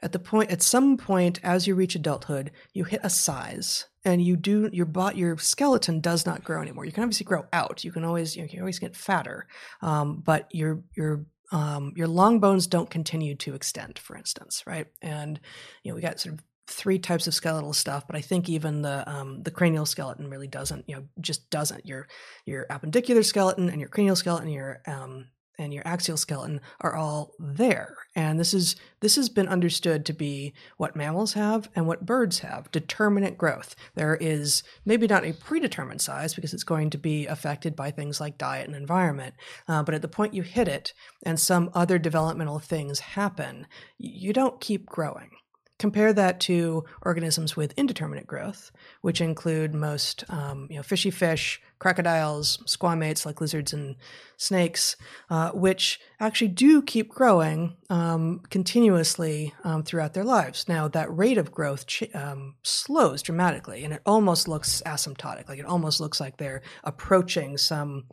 at 0.00 0.12
the 0.12 0.18
point 0.18 0.50
at 0.50 0.62
some 0.62 0.96
point 0.96 1.40
as 1.42 1.66
you 1.66 1.74
reach 1.74 1.94
adulthood 1.94 2.52
you 2.72 2.84
hit 2.84 3.00
a 3.02 3.10
size 3.10 3.86
and 4.04 4.22
you 4.22 4.36
do 4.36 4.70
your 4.72 4.86
bot 4.86 5.16
your 5.16 5.36
skeleton 5.38 6.00
does 6.00 6.24
not 6.24 6.44
grow 6.44 6.62
anymore. 6.62 6.84
You 6.84 6.92
can 6.92 7.02
obviously 7.02 7.24
grow 7.24 7.46
out. 7.52 7.84
You 7.84 7.92
can 7.92 8.04
always 8.04 8.36
you, 8.36 8.42
know, 8.42 8.44
you 8.44 8.50
can 8.50 8.60
always 8.60 8.78
get 8.78 8.96
fatter. 8.96 9.46
Um, 9.82 10.22
but 10.24 10.48
your 10.52 10.82
your 10.96 11.26
um, 11.50 11.94
your 11.96 12.08
long 12.08 12.40
bones 12.40 12.66
don't 12.66 12.90
continue 12.90 13.34
to 13.36 13.54
extend 13.54 13.98
for 13.98 14.16
instance 14.16 14.64
right? 14.66 14.86
And 15.02 15.40
you 15.82 15.90
know 15.90 15.96
we 15.96 16.00
got 16.00 16.20
sort 16.20 16.34
of 16.34 16.44
three 16.68 16.98
types 16.98 17.26
of 17.26 17.34
skeletal 17.34 17.72
stuff, 17.72 18.06
but 18.06 18.16
I 18.16 18.20
think 18.20 18.48
even 18.48 18.82
the 18.82 19.08
um, 19.10 19.42
the 19.42 19.50
cranial 19.50 19.86
skeleton 19.86 20.30
really 20.30 20.46
doesn't, 20.46 20.84
you 20.86 20.96
know, 20.96 21.04
just 21.20 21.50
doesn't. 21.50 21.86
Your 21.86 22.06
your 22.44 22.66
appendicular 22.70 23.24
skeleton 23.24 23.68
and 23.68 23.80
your 23.80 23.88
cranial 23.88 24.16
skeleton, 24.16 24.48
your 24.48 24.80
um, 24.86 25.26
and 25.58 25.74
your 25.74 25.82
axial 25.86 26.16
skeleton 26.16 26.60
are 26.80 26.94
all 26.94 27.32
there. 27.38 27.96
And 28.14 28.38
this 28.38 28.54
is 28.54 28.76
this 29.00 29.16
has 29.16 29.28
been 29.28 29.48
understood 29.48 30.06
to 30.06 30.12
be 30.12 30.54
what 30.76 30.94
mammals 30.94 31.32
have 31.32 31.68
and 31.74 31.86
what 31.86 32.06
birds 32.06 32.40
have, 32.40 32.70
determinate 32.70 33.36
growth. 33.36 33.74
There 33.94 34.16
is 34.16 34.62
maybe 34.84 35.06
not 35.06 35.24
a 35.24 35.32
predetermined 35.32 36.00
size 36.00 36.34
because 36.34 36.54
it's 36.54 36.64
going 36.64 36.90
to 36.90 36.98
be 36.98 37.26
affected 37.26 37.74
by 37.74 37.90
things 37.90 38.20
like 38.20 38.38
diet 38.38 38.66
and 38.66 38.76
environment. 38.76 39.34
Uh, 39.66 39.82
but 39.82 39.94
at 39.94 40.02
the 40.02 40.08
point 40.08 40.34
you 40.34 40.42
hit 40.42 40.68
it 40.68 40.92
and 41.24 41.40
some 41.40 41.70
other 41.74 41.98
developmental 41.98 42.58
things 42.58 43.00
happen, 43.00 43.66
you 43.96 44.32
don't 44.32 44.60
keep 44.60 44.86
growing. 44.86 45.30
Compare 45.78 46.12
that 46.12 46.40
to 46.40 46.84
organisms 47.02 47.56
with 47.56 47.72
indeterminate 47.76 48.26
growth, 48.26 48.72
which 49.02 49.20
include 49.20 49.74
most 49.74 50.24
um, 50.28 50.66
you 50.70 50.76
know, 50.76 50.82
fishy 50.82 51.10
fish, 51.10 51.60
crocodiles, 51.78 52.58
squamates 52.66 53.24
like 53.24 53.40
lizards 53.40 53.72
and 53.72 53.96
snakes, 54.36 54.96
uh, 55.30 55.50
which 55.52 56.00
actually 56.18 56.48
do 56.48 56.82
keep 56.82 57.08
growing 57.08 57.76
um, 57.90 58.40
continuously 58.50 59.54
um, 59.62 59.82
throughout 59.82 60.14
their 60.14 60.24
lives. 60.24 60.68
Now, 60.68 60.88
that 60.88 61.16
rate 61.16 61.38
of 61.38 61.52
growth 61.52 61.86
ch- 61.86 62.12
um, 62.14 62.56
slows 62.62 63.22
dramatically, 63.22 63.84
and 63.84 63.94
it 63.94 64.02
almost 64.04 64.48
looks 64.48 64.82
asymptotic. 64.84 65.48
Like 65.48 65.60
it 65.60 65.66
almost 65.66 66.00
looks 66.00 66.20
like 66.20 66.36
they're 66.36 66.62
approaching 66.84 67.56
some 67.56 68.06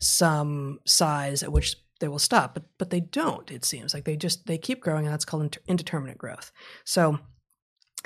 some 0.00 0.78
size 0.86 1.42
at 1.42 1.50
which 1.50 1.76
they 2.00 2.08
will 2.08 2.18
stop 2.18 2.54
but 2.54 2.64
but 2.78 2.90
they 2.90 3.00
don't 3.00 3.50
it 3.50 3.64
seems 3.64 3.94
like 3.94 4.04
they 4.04 4.16
just 4.16 4.46
they 4.46 4.58
keep 4.58 4.80
growing 4.80 5.04
and 5.04 5.12
that's 5.12 5.24
called 5.24 5.58
indeterminate 5.66 6.18
growth 6.18 6.52
so 6.84 7.18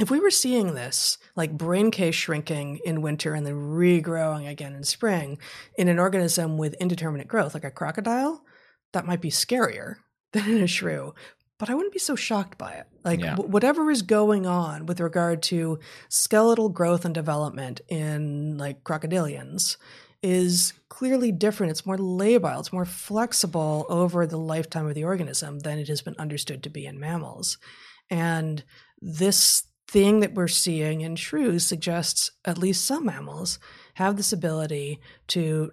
if 0.01 0.11
we 0.11 0.20
were 0.20 0.30
seeing 0.30 0.74
this 0.74 1.18
like 1.36 1.57
brain 1.57 1.90
case 1.90 2.14
shrinking 2.14 2.80
in 2.84 3.03
winter 3.03 3.34
and 3.34 3.47
then 3.47 3.55
regrowing 3.55 4.49
again 4.49 4.74
in 4.74 4.84
spring 4.84 5.38
in 5.76 5.88
an 5.88 5.99
organism 5.99 6.57
with 6.59 6.74
indeterminate 6.74 7.28
growth 7.28 7.55
like 7.55 7.64
a 7.64 7.70
crocodile 7.70 8.43
that 8.93 9.07
might 9.07 9.20
be 9.20 9.30
scarier 9.30 9.97
than 10.32 10.49
in 10.49 10.62
a 10.62 10.66
shrew 10.66 11.14
but 11.62 11.70
I 11.70 11.76
wouldn't 11.76 11.93
be 11.93 12.01
so 12.01 12.16
shocked 12.16 12.59
by 12.59 12.72
it. 12.72 12.88
Like 13.05 13.20
yeah. 13.20 13.36
w- 13.36 13.49
whatever 13.49 13.88
is 13.88 14.03
going 14.03 14.47
on 14.47 14.84
with 14.84 14.99
regard 14.99 15.45
to 15.45 15.78
skeletal 16.09 16.68
growth 16.68 17.05
and 17.05 17.14
development 17.14 17.80
in 17.88 18.59
like 18.59 18.82
crocodilians 18.82 19.76
is 20.22 20.72
clearly 20.88 21.32
different. 21.32 21.70
It's 21.70 21.86
more 21.86 21.96
labile, 21.96 22.60
it's 22.60 22.72
more 22.72 22.84
flexible 22.84 23.86
over 23.88 24.26
the 24.26 24.38
lifetime 24.38 24.86
of 24.86 24.94
the 24.94 25.04
organism 25.04 25.60
than 25.60 25.78
it 25.78 25.88
has 25.88 26.02
been 26.02 26.16
understood 26.18 26.62
to 26.62 26.70
be 26.70 26.86
in 26.86 27.00
mammals. 27.00 27.58
And 28.10 28.62
this 29.00 29.64
thing 29.88 30.20
that 30.20 30.34
we're 30.34 30.48
seeing 30.48 31.00
in 31.00 31.16
shrews 31.16 31.66
suggests 31.66 32.30
at 32.44 32.58
least 32.58 32.84
some 32.84 33.04
mammals 33.04 33.58
have 33.94 34.16
this 34.16 34.32
ability 34.32 35.00
to 35.28 35.72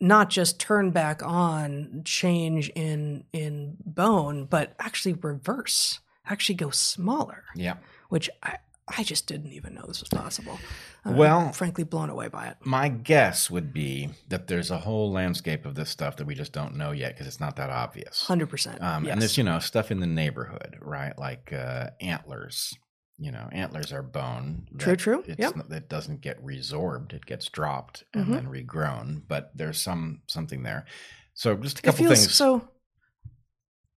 not 0.00 0.30
just 0.30 0.58
turn 0.58 0.90
back 0.90 1.22
on 1.22 2.02
change 2.04 2.68
in 2.70 3.24
in 3.32 3.76
bone, 3.84 4.46
but 4.46 4.74
actually 4.80 5.12
reverse, 5.12 6.00
actually 6.26 6.56
go 6.56 6.70
smaller. 6.70 7.44
Yeah. 7.54 7.76
Which 8.08 8.28
I, 8.42 8.58
I 8.88 9.04
just 9.04 9.28
didn't 9.28 9.52
even 9.52 9.74
know 9.74 9.84
this 9.86 10.00
was 10.00 10.08
possible. 10.08 10.58
I'm 11.04 11.16
well, 11.16 11.52
frankly, 11.52 11.82
blown 11.82 12.10
away 12.10 12.28
by 12.28 12.46
it. 12.46 12.58
My 12.62 12.88
guess 12.88 13.50
would 13.50 13.72
be 13.72 14.10
that 14.28 14.46
there's 14.46 14.70
a 14.70 14.78
whole 14.78 15.10
landscape 15.10 15.66
of 15.66 15.74
this 15.74 15.90
stuff 15.90 16.16
that 16.16 16.26
we 16.26 16.34
just 16.34 16.52
don't 16.52 16.76
know 16.76 16.92
yet 16.92 17.14
because 17.14 17.26
it's 17.26 17.40
not 17.40 17.56
that 17.56 17.70
obvious. 17.70 18.26
Hundred 18.26 18.44
um, 18.44 18.50
percent. 18.50 18.78
And 18.80 19.20
there's 19.20 19.36
you 19.36 19.42
know 19.42 19.58
stuff 19.58 19.90
in 19.90 19.98
the 19.98 20.06
neighborhood, 20.06 20.78
right? 20.80 21.18
Like 21.18 21.52
uh, 21.52 21.90
antlers. 22.00 22.74
You 23.18 23.30
know, 23.30 23.48
antlers 23.52 23.92
are 23.92 24.02
bone. 24.02 24.66
True, 24.78 24.96
true. 24.96 25.22
Yep. 25.26 25.70
It 25.70 25.88
doesn't 25.88 26.22
get 26.22 26.44
resorbed; 26.44 27.12
it 27.12 27.26
gets 27.26 27.48
dropped 27.48 28.04
and 28.14 28.24
mm-hmm. 28.24 28.34
then 28.34 28.46
regrown. 28.46 29.22
But 29.28 29.52
there's 29.54 29.80
some 29.80 30.22
something 30.28 30.62
there. 30.62 30.86
So 31.34 31.54
just 31.56 31.80
a 31.80 31.82
couple 31.82 32.06
things. 32.06 32.34
So 32.34 32.68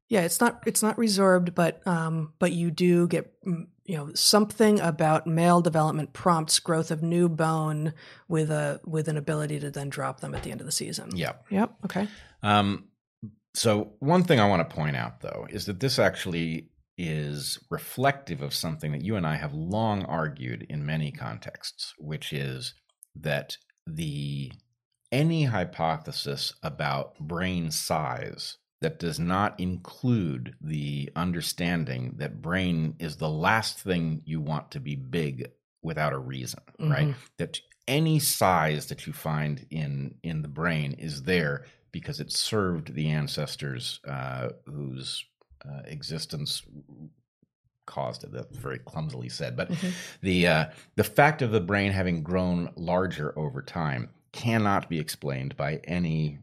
yeah, 0.09 0.21
it's 0.21 0.39
not 0.39 0.61
it's 0.65 0.83
not 0.83 0.97
resorbed, 0.97 1.55
but 1.55 1.85
um, 1.87 2.33
but 2.39 2.51
you 2.51 2.71
do 2.71 3.07
get 3.07 3.31
mm, 3.43 3.67
you 3.85 3.95
know 3.95 4.11
something 4.13 4.79
about 4.79 5.27
male 5.27 5.61
development 5.61 6.11
prompts 6.11 6.59
growth 6.59 6.91
of 6.91 7.03
new 7.03 7.29
bone 7.29 7.93
with 8.27 8.49
a 8.49 8.81
with 8.85 9.07
an 9.07 9.17
ability 9.17 9.59
to 9.59 9.69
then 9.69 9.89
drop 9.89 10.19
them 10.19 10.33
at 10.33 10.43
the 10.43 10.51
end 10.51 10.59
of 10.59 10.65
the 10.65 10.71
season. 10.71 11.15
Yep. 11.15 11.45
Yep. 11.49 11.75
Okay. 11.85 12.07
Um, 12.41 12.85
so 13.53 13.93
one 13.99 14.23
thing 14.23 14.39
I 14.39 14.47
want 14.47 14.67
to 14.67 14.75
point 14.75 14.95
out 14.95 15.21
though 15.21 15.47
is 15.49 15.65
that 15.65 15.79
this 15.79 15.99
actually 15.99 16.69
is 16.97 17.59
reflective 17.69 18.41
of 18.41 18.53
something 18.53 18.91
that 18.91 19.03
you 19.03 19.15
and 19.15 19.27
I 19.27 19.35
have 19.35 19.53
long 19.53 20.03
argued 20.05 20.65
in 20.69 20.85
many 20.85 21.11
contexts, 21.11 21.93
which 21.97 22.33
is 22.33 22.73
that 23.15 23.57
the 23.85 24.51
any 25.11 25.45
hypothesis 25.45 26.53
about 26.63 27.19
brain 27.19 27.69
size 27.71 28.57
that 28.81 28.99
does 28.99 29.19
not 29.19 29.59
include 29.59 30.55
the 30.61 31.09
understanding 31.15 32.15
that 32.17 32.41
brain 32.41 32.95
is 32.99 33.17
the 33.17 33.29
last 33.29 33.79
thing 33.79 34.21
you 34.25 34.41
want 34.41 34.71
to 34.71 34.79
be 34.79 34.95
big 34.95 35.49
without 35.81 36.13
a 36.13 36.17
reason, 36.17 36.61
mm-hmm. 36.79 36.91
right? 36.91 37.15
That 37.37 37.59
any 37.87 38.19
size 38.19 38.87
that 38.87 39.05
you 39.07 39.13
find 39.13 39.65
in 39.69 40.15
in 40.23 40.41
the 40.41 40.47
brain 40.47 40.93
is 40.93 41.23
there 41.23 41.65
because 41.91 42.19
it 42.19 42.31
served 42.31 42.93
the 42.93 43.09
ancestors 43.09 44.01
uh, 44.07 44.49
whose 44.65 45.23
uh, 45.65 45.81
existence 45.85 46.63
caused 47.85 48.23
it. 48.23 48.31
That's 48.33 48.57
very 48.57 48.79
clumsily 48.79 49.29
said, 49.29 49.55
but 49.55 49.69
mm-hmm. 49.69 49.89
the 50.21 50.47
uh, 50.47 50.65
the 50.95 51.03
fact 51.03 51.41
of 51.41 51.51
the 51.51 51.61
brain 51.61 51.91
having 51.91 52.23
grown 52.23 52.71
larger 52.75 53.37
over 53.37 53.61
time 53.61 54.09
cannot 54.31 54.89
be 54.89 54.99
explained 54.99 55.55
by 55.55 55.79
any 55.85 56.39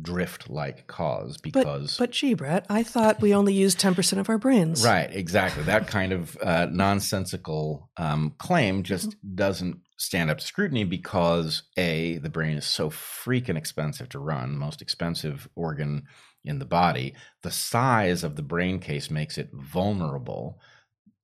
drift 0.00 0.48
like 0.48 0.86
cause 0.86 1.36
because 1.36 1.98
but, 1.98 2.06
but 2.06 2.10
gee 2.12 2.32
bret 2.32 2.64
i 2.70 2.82
thought 2.82 3.20
we 3.20 3.34
only 3.34 3.52
used 3.52 3.78
10% 3.78 4.18
of 4.18 4.28
our 4.28 4.38
brains. 4.38 4.84
Right 4.84 5.12
exactly. 5.12 5.62
That 5.64 5.86
kind 5.98 6.12
of 6.12 6.36
uh, 6.42 6.66
nonsensical 6.70 7.90
um, 7.96 8.34
claim 8.38 8.82
just 8.82 9.10
mm-hmm. 9.10 9.34
doesn't 9.34 9.80
stand 9.96 10.30
up 10.30 10.38
to 10.38 10.46
scrutiny 10.46 10.84
because 10.84 11.64
a 11.76 12.18
the 12.18 12.30
brain 12.30 12.56
is 12.56 12.66
so 12.66 12.90
freaking 12.90 13.56
expensive 13.56 14.08
to 14.10 14.18
run 14.18 14.56
most 14.56 14.80
expensive 14.80 15.48
organ 15.54 16.04
in 16.44 16.58
the 16.58 16.64
body. 16.64 17.14
The 17.42 17.50
size 17.50 18.24
of 18.24 18.36
the 18.36 18.42
brain 18.42 18.78
case 18.78 19.10
makes 19.10 19.38
it 19.38 19.50
vulnerable 19.52 20.60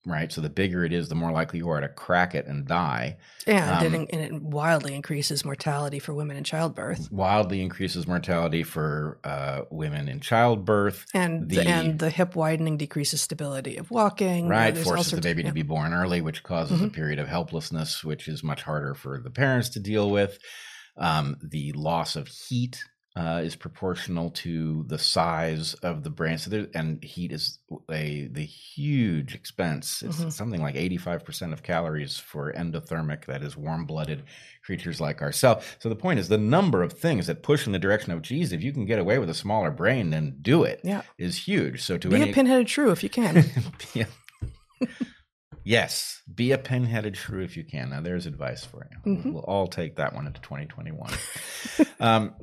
right? 0.06 0.30
So 0.30 0.40
the 0.40 0.50
bigger 0.50 0.84
it 0.84 0.92
is, 0.92 1.08
the 1.08 1.14
more 1.14 1.32
likely 1.32 1.58
you 1.58 1.68
are 1.70 1.80
to 1.80 1.88
crack 1.88 2.34
it 2.34 2.46
and 2.46 2.66
die. 2.66 3.16
Yeah, 3.46 3.78
um, 3.78 3.94
it, 3.94 4.08
and 4.12 4.20
it 4.20 4.42
wildly 4.42 4.94
increases 4.94 5.44
mortality 5.44 5.98
for 5.98 6.14
women 6.14 6.36
in 6.36 6.44
childbirth. 6.44 7.10
Wildly 7.10 7.62
increases 7.62 8.06
mortality 8.06 8.62
for 8.62 9.18
uh, 9.24 9.62
women 9.70 10.08
in 10.08 10.20
childbirth. 10.20 11.06
And 11.14 11.48
the, 11.48 11.60
and 11.60 11.98
the 11.98 12.10
hip 12.10 12.36
widening 12.36 12.76
decreases 12.76 13.20
stability 13.20 13.76
of 13.76 13.90
walking. 13.90 14.48
Right, 14.48 14.76
forces 14.76 15.12
the 15.12 15.20
baby 15.20 15.42
to 15.44 15.52
be 15.52 15.62
born 15.62 15.92
early, 15.92 16.20
which 16.20 16.42
causes 16.42 16.78
mm-hmm. 16.78 16.86
a 16.86 16.90
period 16.90 17.18
of 17.18 17.28
helplessness, 17.28 18.04
which 18.04 18.28
is 18.28 18.42
much 18.42 18.62
harder 18.62 18.94
for 18.94 19.20
the 19.20 19.30
parents 19.30 19.70
to 19.70 19.80
deal 19.80 20.10
with. 20.10 20.38
Um, 20.96 21.36
the 21.42 21.72
loss 21.72 22.14
of 22.14 22.28
heat 22.28 22.84
uh, 23.16 23.42
is 23.44 23.54
proportional 23.54 24.30
to 24.30 24.84
the 24.88 24.98
size 24.98 25.74
of 25.74 26.02
the 26.02 26.10
brain. 26.10 26.36
So 26.36 26.50
there, 26.50 26.66
and 26.74 27.02
heat 27.02 27.30
is 27.30 27.60
a 27.90 28.26
the 28.26 28.44
huge 28.44 29.34
expense. 29.34 30.02
It's 30.02 30.18
mm-hmm. 30.18 30.30
something 30.30 30.60
like 30.60 30.74
eighty 30.74 30.96
five 30.96 31.24
percent 31.24 31.52
of 31.52 31.62
calories 31.62 32.18
for 32.18 32.52
endothermic, 32.52 33.26
that 33.26 33.42
is 33.42 33.56
warm 33.56 33.86
blooded 33.86 34.24
creatures 34.64 35.00
like 35.00 35.22
ourselves. 35.22 35.64
So 35.78 35.88
the 35.88 35.96
point 35.96 36.18
is 36.18 36.28
the 36.28 36.38
number 36.38 36.82
of 36.82 36.92
things 36.92 37.28
that 37.28 37.42
push 37.42 37.66
in 37.66 37.72
the 37.72 37.78
direction 37.78 38.12
of, 38.12 38.22
geez, 38.22 38.52
if 38.52 38.62
you 38.62 38.72
can 38.72 38.86
get 38.86 38.98
away 38.98 39.18
with 39.18 39.30
a 39.30 39.34
smaller 39.34 39.70
brain, 39.70 40.10
then 40.10 40.38
do 40.42 40.64
it. 40.64 40.80
Yeah. 40.82 41.02
is 41.18 41.46
huge. 41.46 41.82
So 41.82 41.98
to 41.98 42.08
be 42.08 42.16
any, 42.16 42.30
a 42.30 42.34
pinheaded 42.34 42.68
shrew 42.68 42.90
if 42.90 43.02
you 43.02 43.10
can. 43.10 43.44
yeah. 43.94 44.06
Yes, 45.64 46.20
be 46.32 46.52
a 46.52 46.58
pinheaded 46.58 47.16
shrew 47.16 47.42
if 47.42 47.56
you 47.56 47.64
can. 47.64 47.90
Now, 47.90 48.02
there's 48.02 48.26
advice 48.26 48.64
for 48.64 48.86
you. 48.90 49.16
Mhm. 49.16 49.32
We'll 49.32 49.44
all 49.44 49.66
take 49.66 49.96
that 49.96 50.14
one 50.14 50.26
into 50.26 50.40
2021. 50.42 51.10
um, 52.00 52.34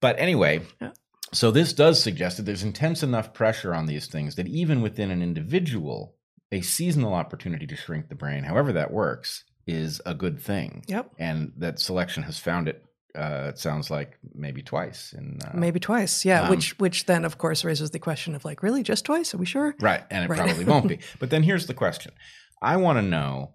but 0.00 0.18
anyway, 0.18 0.60
Yeah. 0.80 0.92
so 1.32 1.50
this 1.50 1.72
does 1.72 2.02
suggest 2.02 2.36
that 2.36 2.44
there's 2.44 2.62
intense 2.62 3.02
enough 3.02 3.32
pressure 3.32 3.74
on 3.74 3.86
these 3.86 4.06
things 4.06 4.34
that 4.36 4.46
even 4.48 4.82
within 4.82 5.10
an 5.10 5.22
individual, 5.22 6.16
a 6.52 6.60
seasonal 6.60 7.14
opportunity 7.14 7.66
to 7.66 7.76
shrink 7.76 8.08
the 8.08 8.14
brain, 8.14 8.44
however 8.44 8.72
that 8.72 8.90
works, 8.92 9.44
is 9.66 10.00
a 10.04 10.14
good 10.14 10.38
thing. 10.40 10.84
Yep. 10.88 11.12
And 11.18 11.52
that 11.56 11.78
selection 11.80 12.22
has 12.24 12.38
found 12.38 12.68
it. 12.68 12.84
Uh, 13.14 13.46
it 13.50 13.58
sounds 13.58 13.90
like 13.90 14.18
maybe 14.34 14.60
twice. 14.60 15.12
In, 15.12 15.38
uh, 15.44 15.52
Maybe 15.54 15.78
twice. 15.80 16.24
Yeah. 16.24 16.42
um, 16.42 16.50
which 16.50 16.76
which 16.80 17.06
then 17.06 17.24
of 17.24 17.38
course 17.38 17.64
raises 17.64 17.90
the 17.92 17.98
question 18.00 18.34
of 18.34 18.44
like, 18.44 18.62
really, 18.62 18.82
just 18.82 19.04
twice? 19.04 19.32
Are 19.32 19.38
we 19.38 19.46
sure? 19.46 19.74
Right. 19.80 20.02
And 20.10 20.24
it 20.24 20.28
Right. 20.30 20.38
probably 20.40 20.64
won't 20.72 20.88
be. 20.88 20.98
But 21.20 21.30
then 21.30 21.44
here's 21.44 21.66
the 21.66 21.74
question 21.74 22.12
I 22.60 22.76
want 22.76 22.98
to 22.98 23.02
know 23.02 23.54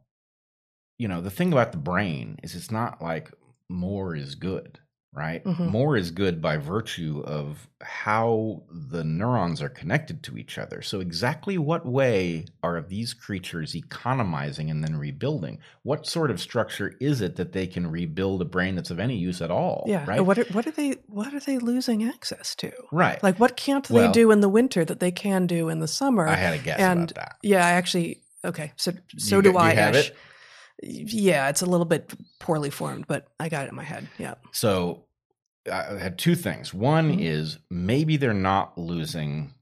you 0.97 1.07
know, 1.07 1.21
the 1.21 1.29
thing 1.31 1.51
about 1.53 1.71
the 1.71 1.77
brain 1.77 2.37
is 2.43 2.55
it's 2.55 2.71
not 2.71 3.01
like 3.01 3.31
more 3.69 4.15
is 4.15 4.35
good, 4.35 4.79
right? 5.11 5.43
Mhm. 5.43 5.71
More 5.71 5.97
is 5.97 6.11
good 6.11 6.41
by 6.41 6.57
virtue 6.57 7.23
of 7.25 7.67
how 7.81 8.61
the 8.71 9.03
neurons 9.03 9.61
are 9.61 9.69
connected 9.69 10.21
to 10.23 10.37
each 10.37 10.57
other. 10.57 10.81
So, 10.81 10.99
exactly 10.99 11.57
what 11.57 11.85
way 11.85 12.45
are 12.61 12.79
these 12.81 13.13
creatures 13.13 13.75
economizing 13.75 14.69
and 14.69 14.83
then 14.83 14.95
rebuilding? 14.97 15.59
What 15.83 16.05
sort 16.05 16.29
of 16.31 16.39
structure 16.39 16.95
is 16.99 17.21
it 17.21 17.35
that 17.37 17.53
they 17.53 17.65
can 17.67 17.87
rebuild 17.89 18.41
a 18.41 18.45
brain 18.45 18.75
that's 18.75 18.91
of 18.91 18.99
any 18.99 19.17
use 19.17 19.41
at 19.41 19.49
all? 19.51 19.85
Yeah. 19.87 20.05
Right. 20.05 20.21
What 20.23 20.37
are, 20.37 20.45
what 20.53 20.67
are 20.67 20.71
they 20.71 20.95
what 21.07 21.33
are 21.33 21.39
they 21.39 21.57
losing 21.57 22.03
access 22.03 22.53
to? 22.55 22.71
right. 22.91 23.21
Like 23.23 23.39
what 23.39 23.57
can't 23.57 23.89
Well- 23.89 24.07
they 24.07 24.11
do 24.11 24.31
in 24.31 24.41
the 24.41 24.49
winter 24.49 24.85
that 24.85 24.99
they 24.99 25.11
can 25.11 25.47
do 25.47 25.69
in 25.69 25.79
the 25.79 25.87
summer? 25.87 26.27
I 26.27 26.35
had 26.35 26.53
a 26.53 26.57
guess 26.59 26.79
and- 26.79 27.11
about 27.11 27.15
that. 27.15 27.35
yeah, 27.41 27.65
I 27.65 27.71
actually 27.71 28.21
okay. 28.45 28.73
So 28.75 28.93
so 29.17 29.37
You 29.37 29.41
do 29.41 29.49
you 29.51 29.57
I. 29.57 29.73
have 29.73 29.95
Ash. 29.95 30.09
it? 30.09 30.15
Yeah, 30.81 31.49
it's 31.49 31.61
a 31.61 31.65
little 31.65 31.85
bit 31.85 32.13
poorly 32.39 32.69
formed, 32.69 33.05
but 33.07 33.27
I 33.39 33.49
got 33.49 33.65
it 33.65 33.69
in 33.69 33.75
my 33.75 33.83
head. 33.83 34.07
Yeah. 34.17 34.35
So 34.51 35.05
I 35.71 35.97
had 35.97 36.17
two 36.17 36.35
things. 36.35 36.73
One 36.73 37.17
Mhm. 37.17 37.21
is 37.21 37.59
maybe 37.69 38.17
they're 38.17 38.33
not 38.33 38.77
losing 38.77 39.53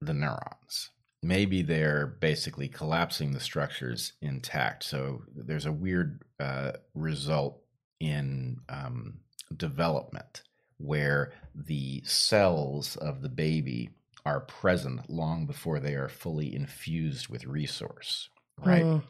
the 0.00 0.14
neurons. 0.14 0.90
Maybe 1.22 1.62
they're 1.62 2.06
basically 2.06 2.68
collapsing 2.68 3.32
the 3.32 3.38
structures 3.40 4.14
intact. 4.20 4.82
So 4.82 5.22
there's 5.34 5.66
a 5.66 5.72
weird 5.72 6.22
uh, 6.40 6.72
result 6.94 7.62
in 8.00 8.56
um, 8.68 9.20
development 9.56 10.42
where 10.78 11.32
the 11.54 12.02
cells 12.04 12.96
of 12.96 13.22
the 13.22 13.28
baby 13.28 13.90
are 14.26 14.40
present 14.40 15.08
long 15.08 15.46
before 15.46 15.78
they 15.78 15.94
are 15.94 16.08
fully 16.08 16.52
infused 16.54 17.28
with 17.28 17.44
resource. 17.44 18.28
Right. 18.58 18.82
Mm, 18.84 19.02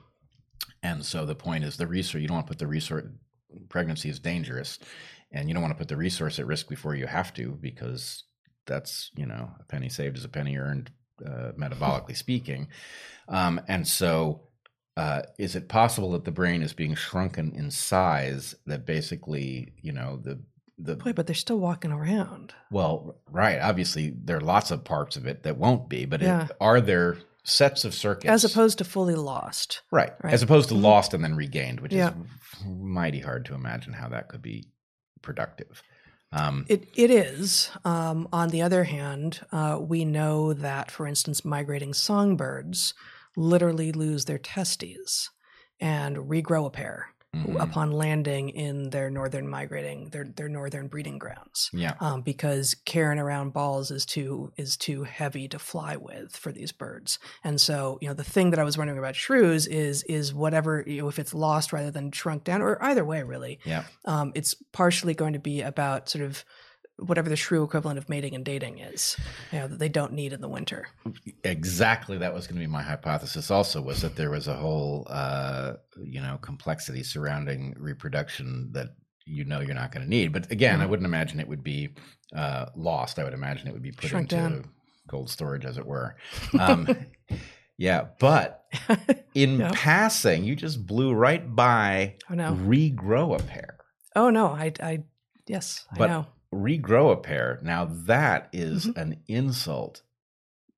And 0.83 1.05
so 1.05 1.25
the 1.27 1.35
point 1.35 1.65
is 1.65 1.77
the 1.77 1.87
resource, 1.87 2.21
you 2.21 2.29
don't 2.29 2.37
want 2.37 2.47
to 2.47 2.51
put 2.51 2.59
the 2.59 2.67
resource, 2.67 3.05
pregnancy 3.69 4.09
is 4.09 4.19
dangerous 4.19 4.79
and 5.31 5.49
you 5.49 5.55
don't 5.55 5.63
want 5.63 5.73
to 5.75 5.79
put 5.79 5.89
the 5.89 5.97
resource 5.97 6.39
at 6.39 6.47
risk 6.47 6.69
before 6.69 6.95
you 6.95 7.07
have 7.07 7.33
to 7.35 7.57
because 7.61 8.25
that's, 8.67 9.11
you 9.17 9.27
know, 9.27 9.51
a 9.61 9.65
penny 9.65 9.89
saved 9.89 10.17
is 10.17 10.25
a 10.25 10.29
penny 10.29 10.57
earned, 10.57 10.91
uh, 11.25 11.53
metabolically 11.59 12.17
speaking. 12.27 12.69
Um, 13.29 13.61
and 13.69 13.87
so 13.87 14.49
uh, 14.97 15.23
is 15.39 15.55
it 15.57 15.69
possible 15.69 16.13
that 16.13 16.25
the 16.25 16.31
brain 16.33 16.63
is 16.63 16.73
being 16.73 16.95
shrunken 16.95 17.53
in 17.55 17.71
size 17.71 18.55
that 18.67 18.85
basically, 18.87 19.73
you 19.81 19.93
know, 19.93 20.19
the, 20.23 20.41
the 20.79 20.97
boy, 20.97 21.13
but 21.13 21.27
they're 21.27 21.35
still 21.35 21.59
walking 21.61 21.93
around. 21.93 22.55
well, 22.71 23.17
right. 23.31 23.59
Obviously, 23.61 24.13
there 24.25 24.39
are 24.39 24.41
lots 24.41 24.71
of 24.71 24.85
parts 24.85 25.17
of 25.17 25.27
it 25.27 25.45
that 25.45 25.57
won't 25.57 25.89
be, 25.89 26.05
but 26.07 26.23
it- 26.23 26.51
are 26.61 26.81
there 26.81 27.19
sets 27.45 27.85
of 27.85 27.93
circuits 27.95 28.31
As 28.31 28.45
opposed 28.45 28.79
to 28.79 28.85
fully 28.85 29.15
lost. 29.15 29.83
Right. 29.91 30.13
Right. 30.23 30.33
As 30.33 30.43
opposed 30.43 30.69
to 30.69 30.75
Mhm. 30.75 30.83
lost 30.83 31.13
and 31.15 31.25
then 31.25 31.35
regained, 31.35 31.81
which 31.81 31.93
Yeah. 31.93 32.11
is 32.11 32.65
mighty 32.65 33.21
hard 33.21 33.45
to 33.47 33.55
imagine 33.55 33.93
how 33.95 34.09
that 34.11 34.29
could 34.29 34.43
be 34.43 34.69
productive. 35.23 35.83
Um, 36.33 36.65
It 36.69 36.89
it 36.95 37.11
is. 37.11 37.71
Um, 37.85 38.29
on 38.33 38.49
the 38.51 38.63
other 38.63 38.85
hand, 38.85 39.45
uh, 39.53 39.79
we 39.81 40.05
know 40.05 40.53
that, 40.55 40.91
for 40.91 41.07
instance, 41.07 41.45
migrating 41.45 41.93
songbirds 41.93 42.95
literally 43.37 43.93
lose 43.93 44.25
their 44.25 44.39
testes 44.39 45.31
and 45.81 46.17
regrow 46.17 46.67
a 46.67 46.71
pair 46.71 47.09
mhm. 47.35 47.61
upon 47.61 47.93
landing 47.93 48.51
in 48.51 48.91
their 48.91 49.11
northern 49.11 49.49
migrating 49.49 50.09
their 50.11 50.25
their 50.25 50.49
northern 50.49 50.89
breeding 50.89 51.19
grounds. 51.19 51.71
Yeah. 51.73 51.95
Um, 52.01 52.23
because 52.23 52.75
carrying 52.85 53.19
around 53.19 53.53
balls 53.53 53.91
is 53.91 54.05
too 54.07 54.53
is 54.57 54.77
too 54.77 55.05
heavy 55.05 55.49
to 55.49 55.59
fly 55.59 55.97
with 55.97 56.37
for 56.37 56.53
these 56.53 56.73
birds, 56.73 57.19
and 57.45 57.61
so 57.61 57.99
you 58.01 58.09
know 58.09 58.15
the 58.15 58.25
thing 58.25 58.51
that 58.51 58.59
I 58.59 58.65
was 58.65 58.77
wondering 58.79 58.99
about 58.99 59.17
shrews 59.17 59.67
is 59.67 60.03
is 60.05 60.35
whatever 60.35 60.85
you 60.87 61.03
know 61.03 61.09
if 61.09 61.19
it's 61.19 61.35
lost 61.35 61.73
rather 61.73 61.91
than 61.91 62.11
shrunk 62.13 62.45
down, 62.45 62.63
or 62.63 62.83
either 62.83 63.05
way 63.05 63.23
really, 63.23 63.59
Yeah. 63.65 63.85
um, 64.05 64.33
it's 64.35 64.55
partially 64.73 65.15
going 65.15 65.33
to 65.33 65.39
be 65.39 65.63
about 65.63 66.09
sort 66.09 66.25
of 66.25 66.45
whatever 66.99 67.29
the 67.29 67.37
shrew 67.37 67.65
equivalent 67.65 67.99
of 67.99 68.09
mating 68.09 68.35
and 68.35 68.45
dating 68.45 68.79
is, 68.79 69.17
you 69.51 69.59
know, 69.59 69.67
that 69.69 69.79
they 69.79 69.89
don't 69.89 70.13
need 70.13 70.33
in 70.33 70.41
the 70.41 70.49
winter. 70.49 70.87
Exactly. 71.45 72.19
That 72.19 72.35
was 72.35 72.47
going 72.47 72.57
to 72.61 72.61
be 72.67 72.71
my 72.71 72.83
hypothesis 72.83 73.51
also 73.51 73.81
was 73.83 74.03
that 74.03 74.17
there 74.17 74.31
was 74.31 74.47
a 74.49 74.55
whole, 74.55 75.07
uh, 75.11 75.75
you 76.03 76.21
know, 76.21 76.39
complexity 76.43 77.03
surrounding 77.03 77.75
reproduction 77.79 78.71
that 78.73 78.89
you 79.25 79.45
know 79.45 79.61
you're 79.61 79.75
not 79.75 79.93
going 79.93 80.05
to 80.05 80.09
need. 80.11 80.33
But 80.33 80.51
again, 80.51 80.81
I 80.81 80.85
Mhm. 80.87 80.91
wouldn't 80.91 81.07
imagine 81.07 81.41
it 81.41 81.49
would 81.49 81.63
be 81.65 81.91
uh, 82.35 82.67
lost. 82.77 83.19
I 83.19 83.25
would 83.25 83.35
imagine 83.35 83.69
it 83.69 83.73
would 83.73 83.83
be 83.83 83.93
put 83.93 84.09
Shrunk 84.11 84.33
into 84.33 84.37
down. 84.37 84.71
cold 85.09 85.29
storage, 85.31 85.65
as 85.65 85.79
it 85.79 85.87
were. 85.87 86.17
Um, 86.59 86.89
yeah. 87.79 88.07
But 88.19 88.65
in 89.35 89.59
Yeah. 89.61 89.71
passing, 89.75 90.45
you 90.45 90.57
just 90.57 90.87
blew 90.87 91.13
right 91.15 91.55
by 91.55 92.17
oh 92.31 92.35
no! 92.35 92.55
regrow 92.55 93.39
a 93.39 93.43
pair. 93.43 93.79
Oh 94.17 94.31
no! 94.31 94.47
I, 94.49 94.73
I 94.81 95.05
yes, 95.47 95.85
But- 95.97 96.11
I 96.11 96.13
know. 96.15 96.27
Regrow 96.53 97.13
a 97.13 97.17
pair. 97.17 97.59
Now 97.63 97.85
that 97.87 98.49
is 98.53 98.87
Mhm. 98.87 98.97
an 98.97 99.17
insult 99.29 100.03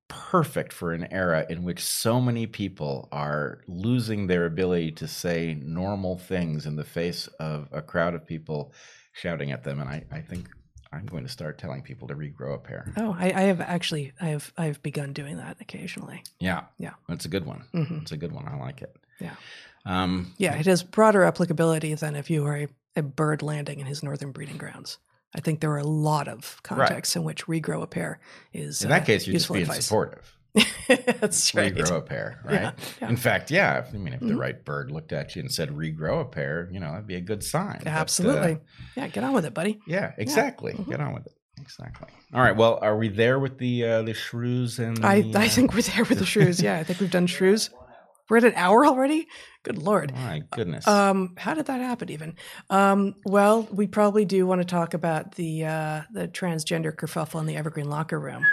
perfect 0.07 0.71
for 0.71 0.93
an 0.93 1.11
era 1.11 1.45
in 1.49 1.63
which 1.63 1.83
so 1.83 2.21
many 2.21 2.45
people 2.45 3.07
are 3.11 3.61
losing 3.67 4.27
their 4.27 4.45
ability 4.45 4.91
to 4.91 5.07
say 5.07 5.55
normal 5.61 6.17
things 6.17 6.65
in 6.65 6.75
the 6.75 6.83
face 6.83 7.27
of 7.39 7.67
a 7.71 7.81
crowd 7.81 8.13
of 8.13 8.25
people 8.25 8.71
shouting 9.13 9.51
at 9.51 9.63
them. 9.63 9.79
And 9.79 9.89
I, 9.89 10.03
I 10.11 10.21
think 10.21 10.47
I'm 10.93 11.07
going 11.07 11.23
to 11.23 11.29
start 11.29 11.57
telling 11.57 11.81
people 11.81 12.07
to 12.09 12.15
regrow 12.15 12.53
a 12.53 12.59
pair. 12.59 12.93
Oh, 12.95 13.15
I, 13.17 13.25
I 13.33 13.41
have 13.41 13.59
actually, 13.59 14.13
I 14.21 14.27
have, 14.27 14.53
I 14.57 14.65
have 14.67 14.81
begun 14.83 15.11
doing 15.11 15.37
that 15.37 15.57
occasionally. 15.59 16.23
Yeah. 16.39 16.65
Yeah. 16.77 16.93
That's 17.09 17.25
a 17.25 17.29
good 17.29 17.45
one. 17.45 17.63
hmm 17.71 17.99
It's 18.01 18.11
a 18.11 18.17
good 18.17 18.31
one. 18.31 18.47
I 18.47 18.55
like 18.57 18.81
it. 18.83 18.95
Yeah. 19.19 19.35
Um, 19.85 20.33
Yeah, 20.37 20.55
it 20.55 20.67
has 20.67 20.83
broader 20.83 21.23
applicability 21.23 21.95
than 21.95 22.15
if 22.15 22.29
you 22.29 22.45
are 22.45 22.57
a, 22.57 22.67
a 22.95 23.01
bird 23.01 23.41
landing 23.41 23.79
in 23.79 23.87
his 23.87 24.03
northern 24.03 24.31
breeding 24.31 24.57
grounds. 24.57 24.99
I 25.35 25.41
think 25.41 25.59
there 25.59 25.71
are 25.71 25.77
a 25.77 25.83
lot 25.83 26.27
of 26.29 26.59
contexts 26.63 27.15
in 27.15 27.23
which 27.23 27.45
regrow 27.45 27.83
a 27.83 27.87
pair 27.87 28.19
is 28.53 28.81
in 28.83 28.89
that 28.89 29.01
uh, 29.01 29.05
case, 29.05 29.27
you're 29.27 29.33
just 29.33 29.51
being 29.51 29.63
advice. 29.63 29.85
supportive. 29.85 30.31
That's 30.87 31.53
right. 31.53 31.75
regrow 31.75 31.97
a 31.97 32.01
pair, 32.01 32.39
right? 32.45 32.53
Yeah, 32.53 32.71
yeah. 33.01 33.09
In 33.09 33.17
fact, 33.17 33.51
yeah. 33.51 33.83
I 33.93 33.97
mean, 33.97 34.13
if 34.13 34.21
the 34.21 34.27
Mhm. 34.27 34.39
right 34.39 34.63
bird 34.65 34.91
looked 34.91 35.11
at 35.11 35.35
you 35.35 35.41
and 35.41 35.51
said 35.51 35.69
"regrow 35.69 36.21
a 36.21 36.25
pair," 36.25 36.69
you 36.71 36.79
know, 36.79 36.91
that'd 36.91 37.05
be 37.07 37.15
a 37.15 37.21
good 37.21 37.43
sign. 37.43 37.79
But, 37.79 37.87
uh, 37.87 37.91
Absolutely. 37.91 38.59
yeah, 38.95 39.07
get 39.09 39.23
on 39.25 39.33
with 39.33 39.45
it, 39.45 39.53
buddy. 39.53 39.79
yeah, 39.85 40.13
exactly. 40.17 40.73
Mhm. 40.73 40.87
Get 40.89 41.01
on 41.01 41.13
with 41.13 41.25
it. 41.25 41.33
Exactly. 41.61 42.07
All 42.33 42.41
right. 42.41 42.55
Well, 42.55 42.79
are 42.81 42.97
we 42.97 43.09
there 43.09 43.39
with 43.39 43.57
the 43.57 43.83
uh, 43.85 44.01
the 44.03 44.13
shrews 44.13 44.79
and? 44.79 45.05
I, 45.05 45.21
the, 45.21 45.39
I 45.39 45.45
uh, 45.45 45.49
think 45.49 45.73
we're 45.73 45.81
there 45.81 46.03
with 46.05 46.19
the 46.19 46.25
shrews. 46.25 46.61
Yeah, 46.61 46.77
I 46.77 46.83
think 46.83 46.99
we've 47.01 47.11
done 47.11 47.27
shrews. 47.27 47.69
We're 48.29 48.37
at 48.37 48.43
an 48.43 48.53
hour 48.55 48.85
already. 48.85 49.27
Good 49.63 49.77
lord. 49.77 50.13
My 50.13 50.43
goodness. 50.51 50.87
Um, 50.87 51.35
how 51.37 51.53
did 51.53 51.67
that 51.67 51.79
happen? 51.79 52.09
Even. 52.09 52.35
Um, 52.69 53.15
well, 53.25 53.67
we 53.71 53.87
probably 53.87 54.25
do 54.25 54.45
want 54.47 54.61
to 54.61 54.65
talk 54.65 54.93
about 54.93 55.35
the 55.35 55.65
uh, 55.65 56.01
the 56.11 56.27
transgender 56.27 56.95
kerfuffle 56.95 57.39
in 57.39 57.45
the 57.45 57.55
Evergreen 57.55 57.89
locker 57.89 58.19
room. 58.19 58.45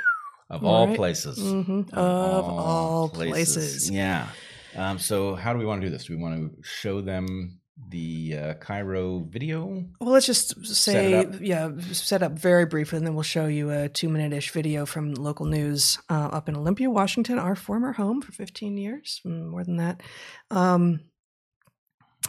of 0.50 0.64
all 0.64 0.86
right. 0.88 0.96
places. 0.96 1.38
hmm 1.38 1.82
Of 1.92 2.44
all 2.44 3.08
places. 3.08 3.90
Yeah. 3.90 4.28
Um, 4.76 4.98
so, 4.98 5.34
how 5.34 5.52
do 5.52 5.58
we 5.58 5.66
want 5.66 5.80
to 5.82 5.86
do 5.86 5.92
this? 5.92 6.04
Do 6.04 6.16
we 6.16 6.22
want 6.22 6.56
to 6.56 6.62
show 6.62 7.00
them 7.00 7.60
the 7.90 8.36
uh, 8.38 8.54
KIRO 8.54 9.26
video? 9.28 9.84
Well, 10.00 10.10
let's 10.10 10.26
just 10.26 10.64
say, 10.66 11.14
up. 11.14 11.34
yeah, 11.40 11.70
set 11.92 12.22
up 12.22 12.32
very 12.32 12.64
briefly, 12.66 12.98
and 12.98 13.06
then 13.06 13.14
we'll 13.14 13.22
show 13.22 13.46
you 13.46 13.70
a 13.70 13.88
two 13.88 14.08
minute 14.08 14.32
ish 14.32 14.50
video 14.50 14.86
from 14.86 15.14
local 15.14 15.46
news 15.46 15.98
uh, 16.10 16.28
up 16.32 16.48
in 16.48 16.56
Olympia, 16.56 16.90
Washington, 16.90 17.38
our 17.38 17.54
former 17.54 17.92
home 17.92 18.22
for 18.22 18.32
15 18.32 18.76
years, 18.76 19.20
mm, 19.26 19.46
more 19.50 19.64
than 19.64 19.76
that. 19.76 20.02
Um, 20.50 21.00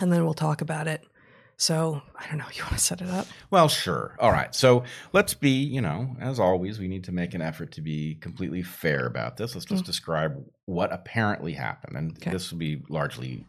and 0.01 0.11
then 0.11 0.23
we'll 0.25 0.33
talk 0.33 0.61
about 0.61 0.87
it. 0.87 1.05
So, 1.55 2.01
I 2.19 2.27
don't 2.27 2.39
know, 2.39 2.45
you 2.53 2.63
want 2.63 2.73
to 2.73 2.79
set 2.79 2.99
it 3.01 3.09
up? 3.09 3.27
Well, 3.51 3.69
sure. 3.69 4.15
All 4.19 4.31
right. 4.31 4.53
So 4.53 4.83
let's 5.13 5.33
be, 5.33 5.49
you 5.63 5.81
know, 5.81 6.15
as 6.19 6.39
always, 6.39 6.79
we 6.79 6.87
need 6.87 7.03
to 7.05 7.11
make 7.11 7.33
an 7.35 7.41
effort 7.41 7.71
to 7.73 7.81
be 7.81 8.15
completely 8.15 8.63
fair 8.63 9.05
about 9.05 9.37
this. 9.37 9.53
Let's 9.55 9.65
just 9.65 9.83
Mm. 9.83 9.85
describe 9.85 10.43
what 10.65 10.91
apparently 10.91 11.53
happened. 11.53 11.95
And 11.95 12.17
Okay. 12.17 12.31
this 12.31 12.51
will 12.51 12.57
be 12.57 12.81
largely 12.89 13.45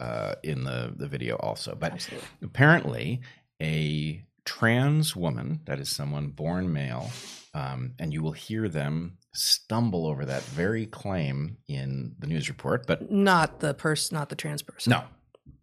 uh, 0.00 0.34
in 0.42 0.64
the, 0.64 0.92
the 0.96 1.06
video 1.08 1.36
also. 1.36 1.74
But 1.74 1.92
Absolutely. 1.92 2.28
apparently, 2.42 3.20
a 3.60 4.22
trans 4.44 5.14
woman, 5.16 5.60
that 5.66 5.78
is 5.78 5.88
someone 5.88 6.28
born 6.28 6.72
male, 6.72 7.10
um, 7.54 7.92
and 7.98 8.12
you 8.12 8.22
will 8.22 8.32
hear 8.32 8.68
them 8.68 9.18
stumble 9.34 10.06
over 10.06 10.24
that 10.24 10.42
very 10.42 10.86
claim 10.86 11.58
in 11.68 12.14
the 12.18 12.26
news 12.26 12.48
report, 12.48 12.86
but 12.86 13.10
Not 13.10 13.60
the 13.60 13.74
person, 13.74 14.14
not 14.16 14.28
the 14.28 14.36
trans 14.36 14.62
person. 14.62 14.90
no, 14.90 15.04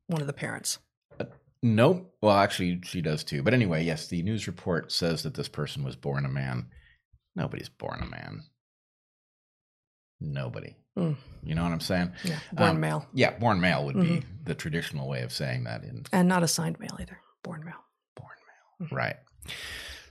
One 0.07 0.21
of 0.21 0.27
the 0.27 0.33
parents. 0.33 0.79
Nope. 1.63 2.13
Well, 2.21 2.37
actually, 2.37 2.79
she 2.83 3.01
does 3.01 3.23
too. 3.23 3.41
But 3.41 3.55
anyway, 3.55 3.83
yes, 3.83 4.07
the 4.07 4.21
news 4.21 4.45
report 4.45 4.91
says 4.91 5.23
that 5.23 5.33
this 5.33 5.47
person 5.49 5.83
was 5.83 5.95
born 5.95 6.23
a 6.23 6.29
man. 6.29 6.67
Nobody's 7.35 7.69
born 7.69 8.01
a 8.03 8.05
man. 8.05 8.43
Nobody. 10.21 10.75
Mm. 10.97 11.17
You 11.43 11.55
know 11.55 11.63
what 11.63 11.71
I'm 11.73 11.79
saying? 11.81 12.11
Yeah. 12.23 12.39
Born 12.53 12.69
Um, 12.71 12.79
male. 12.79 13.05
Yeah, 13.13 13.31
born 13.37 13.59
male 13.59 13.85
would 13.85 13.95
be 13.95 14.01
Mm-hmm. 14.01 14.43
the 14.45 14.55
traditional 14.55 15.07
way 15.09 15.21
of 15.23 15.31
saying 15.33 15.65
that 15.65 15.83
in 15.83 16.03
And 16.13 16.27
not 16.27 16.41
assigned 16.43 16.79
male 16.79 16.95
either. 16.99 17.19
Born 17.43 17.63
male. 17.65 17.73
born 18.15 18.29
male. 18.79 18.89
Right. 18.91 19.17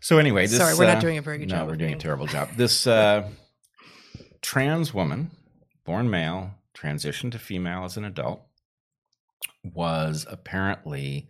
So 0.01 0.19
anyway, 0.19 0.43
this, 0.47 0.53
Mm-hmm. 0.55 0.63
Sorry, 0.63 0.75
we're 0.79 0.87
not 0.93 0.99
uh, 0.99 1.01
doing 1.01 1.19
a 1.19 1.23
very 1.23 1.39
good 1.39 1.49
no, 1.49 1.57
job. 1.57 1.67
we're 1.69 1.73
of 1.73 1.79
doing 1.79 1.95
a 1.95 1.99
terrible 1.99 2.27
job. 2.27 2.51
This 2.57 2.87
uh, 2.87 3.29
trans 4.43 4.93
woman, 4.93 5.31
born 5.85 6.11
male, 6.11 6.51
transitioned 6.75 7.33
to 7.33 7.39
female 7.39 7.85
as 7.85 7.97
an 7.97 8.05
adult, 8.05 8.43
was 9.65 10.27
apparently 10.31 11.29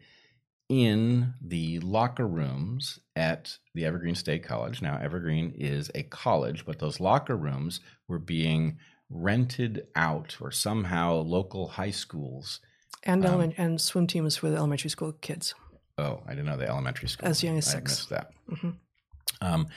in 0.69 1.35
the 1.41 1.79
locker 1.81 2.27
rooms 2.27 2.99
at 3.17 3.59
the 3.75 3.85
Evergreen 3.85 4.15
State 4.15 4.43
College. 4.45 4.81
Now, 4.83 4.99
Evergreen 4.99 5.53
is 5.57 5.91
a 5.95 6.03
college, 6.05 6.65
but 6.65 6.79
those 6.79 7.01
locker 7.01 7.37
rooms 7.37 7.81
were 8.09 8.19
being 8.19 8.79
rented 9.11 9.87
out, 9.95 10.37
or 10.41 10.51
somehow 10.51 11.15
local 11.17 11.69
high 11.69 11.91
schools. 11.91 12.61
And 13.03 13.25
Um, 13.25 13.31
element 13.33 13.55
and 13.59 13.81
swim 13.81 14.07
teams 14.07 14.37
for 14.37 14.49
the 14.49 14.57
elementary 14.57 14.89
school 14.91 15.13
kids. 15.13 15.55
Oh, 15.99 16.23
I 16.27 16.31
didn't 16.31 16.47
know 16.47 16.57
the 16.57 16.69
elementary 16.69 17.09
school. 17.09 17.29
As 17.29 17.43
young 17.43 17.59
as 17.59 17.69
I 17.69 17.73
six. 17.73 17.91
missed 17.91 18.09
that. 18.09 18.33
Mhm. 18.51 18.79
Um, 19.43 19.69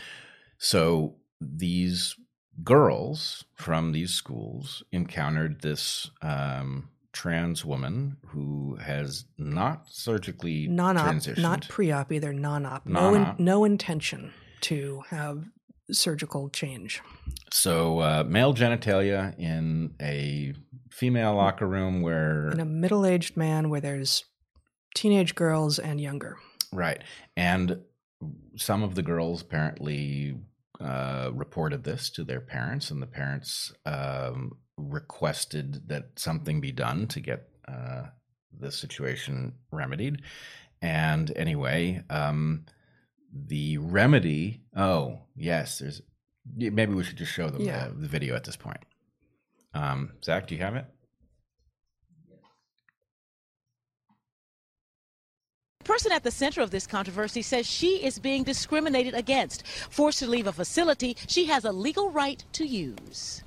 so 0.57 1.17
these 1.41 2.15
girls 2.63 3.43
from 3.53 3.91
these 3.91 4.11
schools 4.13 4.81
encountered 4.91 5.61
this 5.61 6.09
um, 6.21 6.89
trans 7.21 7.65
woman 7.65 8.17
who 8.27 8.75
has 8.75 9.25
not 9.37 9.87
surgically 9.89 10.67
Non-op, 10.67 11.05
transitioned. 11.07 11.41
not 11.41 11.67
pre-op 11.67 12.11
either. 12.11 12.31
Non-op. 12.31 12.85
No, 12.85 13.15
in, 13.15 13.35
no 13.39 13.65
intention 13.65 14.33
to 14.61 15.01
have 15.09 15.43
surgical 15.91 16.49
change. 16.49 17.01
so 17.51 17.99
uh, 17.99 18.23
male 18.27 18.53
genitalia 18.53 19.33
in 19.39 19.93
a 20.01 20.53
female 20.91 21.33
locker 21.35 21.67
room 21.67 22.01
where 22.01 22.49
In 22.49 22.59
a 22.59 22.65
middle-aged 22.65 23.35
man 23.37 23.69
where 23.69 23.81
there's 23.81 24.23
teenage 24.95 25.33
girls 25.33 25.79
and 25.79 25.99
younger. 25.99 26.37
Right. 26.71 27.01
And 27.35 27.81
some 28.57 28.83
of 28.83 28.95
the 28.95 29.03
girls 29.03 29.41
apparently 29.41 30.37
uh, 30.79 31.31
reported 31.33 31.83
this 31.83 32.09
to 32.11 32.23
their 32.23 32.41
parents, 32.41 32.91
and 32.91 33.01
the 33.01 33.07
parents 33.07 33.71
um, 33.85 34.51
requested 34.77 35.87
that 35.89 36.05
something 36.17 36.61
be 36.61 36.71
done 36.71 37.07
to 37.07 37.19
get 37.19 37.49
uh, 37.67 38.03
the 38.59 38.71
situation 38.71 39.53
remedied. 39.71 40.21
And 40.81 41.31
anyway, 41.35 42.03
um, 42.09 42.65
the 43.33 43.77
remedy. 43.79 44.61
Oh, 44.75 45.19
yes. 45.35 45.79
There's 45.79 46.01
maybe 46.55 46.93
we 46.93 47.03
should 47.03 47.17
just 47.17 47.33
show 47.33 47.49
them 47.49 47.61
Yeah. 47.63 47.87
the, 47.87 47.95
the 47.95 48.07
video 48.07 48.35
at 48.35 48.43
this 48.43 48.55
point. 48.55 48.79
Um, 49.73 50.13
Zach, 50.23 50.47
do 50.47 50.55
you 50.55 50.61
have 50.61 50.75
it? 50.75 50.85
The 55.79 55.83
person 55.83 56.11
at 56.11 56.23
the 56.23 56.31
center 56.31 56.61
of 56.61 56.71
this 56.71 56.85
controversy 56.87 57.41
says 57.41 57.65
she 57.65 58.03
is 58.03 58.19
being 58.19 58.43
discriminated 58.43 59.13
against. 59.13 59.65
Forced 59.89 60.19
to 60.19 60.27
leave 60.27 60.47
a 60.47 60.53
facility 60.53 61.15
she 61.27 61.45
has 61.45 61.65
a 61.65 61.71
legal 61.71 62.09
right 62.11 62.43
to 62.53 62.65
use. 62.65 63.43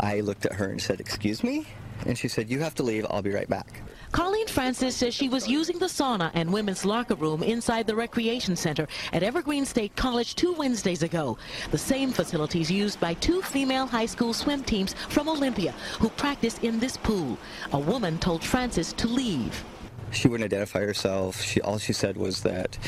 I 0.00 0.20
looked 0.20 0.46
at 0.46 0.54
her 0.54 0.66
and 0.66 0.80
said, 0.80 1.00
Excuse 1.00 1.42
me? 1.44 1.66
And 2.06 2.18
she 2.18 2.28
said, 2.28 2.50
You 2.50 2.60
have 2.60 2.74
to 2.76 2.82
leave. 2.82 3.06
I'll 3.10 3.22
be 3.22 3.32
right 3.32 3.48
back. 3.48 3.82
Colleen 4.12 4.46
Francis 4.46 4.94
says 4.94 5.14
she 5.14 5.30
was 5.30 5.48
using 5.48 5.78
the 5.78 5.86
sauna 5.86 6.30
and 6.34 6.52
women's 6.52 6.84
locker 6.84 7.14
room 7.14 7.42
inside 7.42 7.86
the 7.86 7.96
recreation 7.96 8.54
center 8.54 8.86
at 9.14 9.22
Evergreen 9.22 9.64
State 9.64 9.96
College 9.96 10.34
two 10.34 10.52
Wednesdays 10.52 11.02
ago. 11.02 11.38
The 11.70 11.78
same 11.78 12.12
facilities 12.12 12.70
used 12.70 13.00
by 13.00 13.14
two 13.14 13.40
female 13.40 13.86
high 13.86 14.04
school 14.04 14.34
swim 14.34 14.64
teams 14.64 14.94
from 15.08 15.30
Olympia 15.30 15.72
who 15.98 16.10
practice 16.10 16.58
in 16.58 16.78
this 16.78 16.98
pool. 16.98 17.38
A 17.72 17.78
woman 17.78 18.18
told 18.18 18.44
Francis 18.44 18.92
to 18.94 19.08
leave. 19.08 19.64
She 20.12 20.28
wouldn't 20.28 20.52
identify 20.52 20.80
herself. 20.80 21.40
She 21.40 21.60
all 21.60 21.78
she 21.78 21.92
said 21.92 22.16
was 22.16 22.42
that 22.42 22.78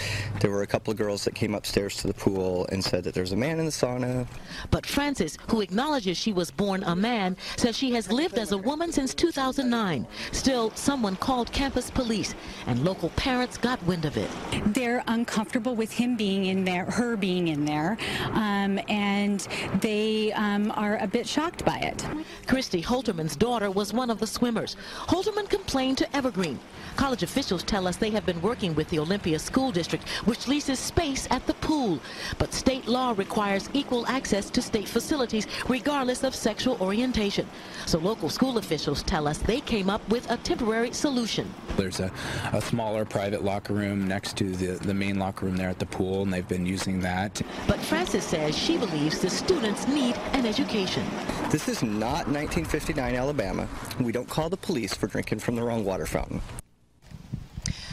there 0.40 0.50
were 0.50 0.62
a 0.62 0.66
couple 0.66 0.90
of 0.90 0.98
girls 0.98 1.24
that 1.24 1.34
came 1.34 1.54
upstairs 1.54 1.96
to 1.98 2.06
the 2.06 2.14
pool 2.14 2.66
and 2.70 2.84
said 2.84 3.02
that 3.04 3.14
there's 3.14 3.32
a 3.32 3.36
man 3.36 3.58
in 3.58 3.66
the 3.66 3.72
sauna. 3.72 4.26
But 4.70 4.84
Francis, 4.86 5.38
who 5.48 5.60
acknowledges 5.60 6.18
she 6.18 6.32
was 6.32 6.50
born 6.50 6.82
a 6.84 6.94
man, 6.94 7.36
says 7.56 7.76
she 7.76 7.92
has 7.92 8.12
lived 8.12 8.38
as 8.38 8.52
a 8.52 8.58
woman 8.58 8.92
since 8.92 9.14
2009. 9.14 10.06
Still, 10.32 10.70
someone 10.74 11.16
called 11.16 11.50
campus 11.52 11.90
police, 11.90 12.34
and 12.66 12.84
local 12.84 13.08
parents 13.10 13.56
got 13.56 13.82
wind 13.84 14.04
of 14.04 14.16
it. 14.16 14.30
they're 14.66 15.02
uncomfortable 15.06 15.74
with 15.74 15.92
him 15.92 16.16
being 16.16 16.46
in 16.46 16.64
there, 16.64 16.84
her 16.86 17.16
being 17.16 17.48
in 17.48 17.64
there, 17.64 17.96
um, 18.32 18.78
and 18.88 19.48
they 19.80 20.32
um, 20.32 20.72
are 20.72 20.98
a 20.98 21.06
bit 21.06 21.26
shocked 21.26 21.64
by 21.64 21.78
it. 21.78 22.04
Christy 22.46 22.82
Holterman's 22.82 23.36
daughter 23.36 23.70
was 23.70 23.92
one 23.92 24.10
of 24.10 24.18
the 24.18 24.26
swimmers. 24.26 24.76
Holterman 25.06 25.48
complained 25.48 25.98
to 25.98 26.16
Evergreen. 26.16 26.58
College 26.96 27.13
officials 27.22 27.62
tell 27.62 27.86
us 27.86 27.96
they 27.96 28.10
have 28.10 28.26
been 28.26 28.40
working 28.42 28.74
with 28.74 28.88
the 28.88 28.98
Olympia 28.98 29.38
School 29.38 29.70
District, 29.70 30.08
which 30.26 30.48
leases 30.48 30.78
space 30.78 31.28
at 31.30 31.46
the 31.46 31.54
pool. 31.54 32.00
But 32.38 32.52
state 32.52 32.86
law 32.86 33.14
requires 33.16 33.68
equal 33.72 34.06
access 34.06 34.50
to 34.50 34.62
state 34.62 34.88
facilities, 34.88 35.46
regardless 35.68 36.24
of 36.24 36.34
sexual 36.34 36.76
orientation. 36.80 37.46
So 37.86 37.98
local 37.98 38.28
school 38.28 38.58
officials 38.58 39.02
tell 39.02 39.28
us 39.28 39.38
they 39.38 39.60
came 39.60 39.90
up 39.90 40.06
with 40.08 40.30
a 40.30 40.36
temporary 40.38 40.92
solution. 40.92 41.52
There's 41.76 42.00
a, 42.00 42.10
a 42.52 42.60
smaller 42.60 43.04
private 43.04 43.44
locker 43.44 43.74
room 43.74 44.06
next 44.06 44.36
to 44.38 44.44
the, 44.50 44.78
the 44.84 44.94
main 44.94 45.18
locker 45.18 45.46
room 45.46 45.56
there 45.56 45.68
at 45.68 45.78
the 45.78 45.86
pool, 45.86 46.22
and 46.22 46.32
they've 46.32 46.48
been 46.48 46.66
using 46.66 47.00
that. 47.00 47.40
But 47.66 47.80
Francis 47.80 48.24
says 48.24 48.56
she 48.56 48.76
believes 48.78 49.20
the 49.20 49.30
students 49.30 49.86
need 49.88 50.16
an 50.32 50.46
education. 50.46 51.04
This 51.50 51.68
is 51.68 51.82
not 51.82 52.26
1959 52.28 53.14
Alabama. 53.14 53.68
We 54.00 54.12
don't 54.12 54.28
call 54.28 54.48
the 54.48 54.56
police 54.56 54.94
for 54.94 55.06
drinking 55.06 55.40
from 55.40 55.56
the 55.56 55.62
wrong 55.62 55.84
water 55.84 56.06
fountain. 56.06 56.40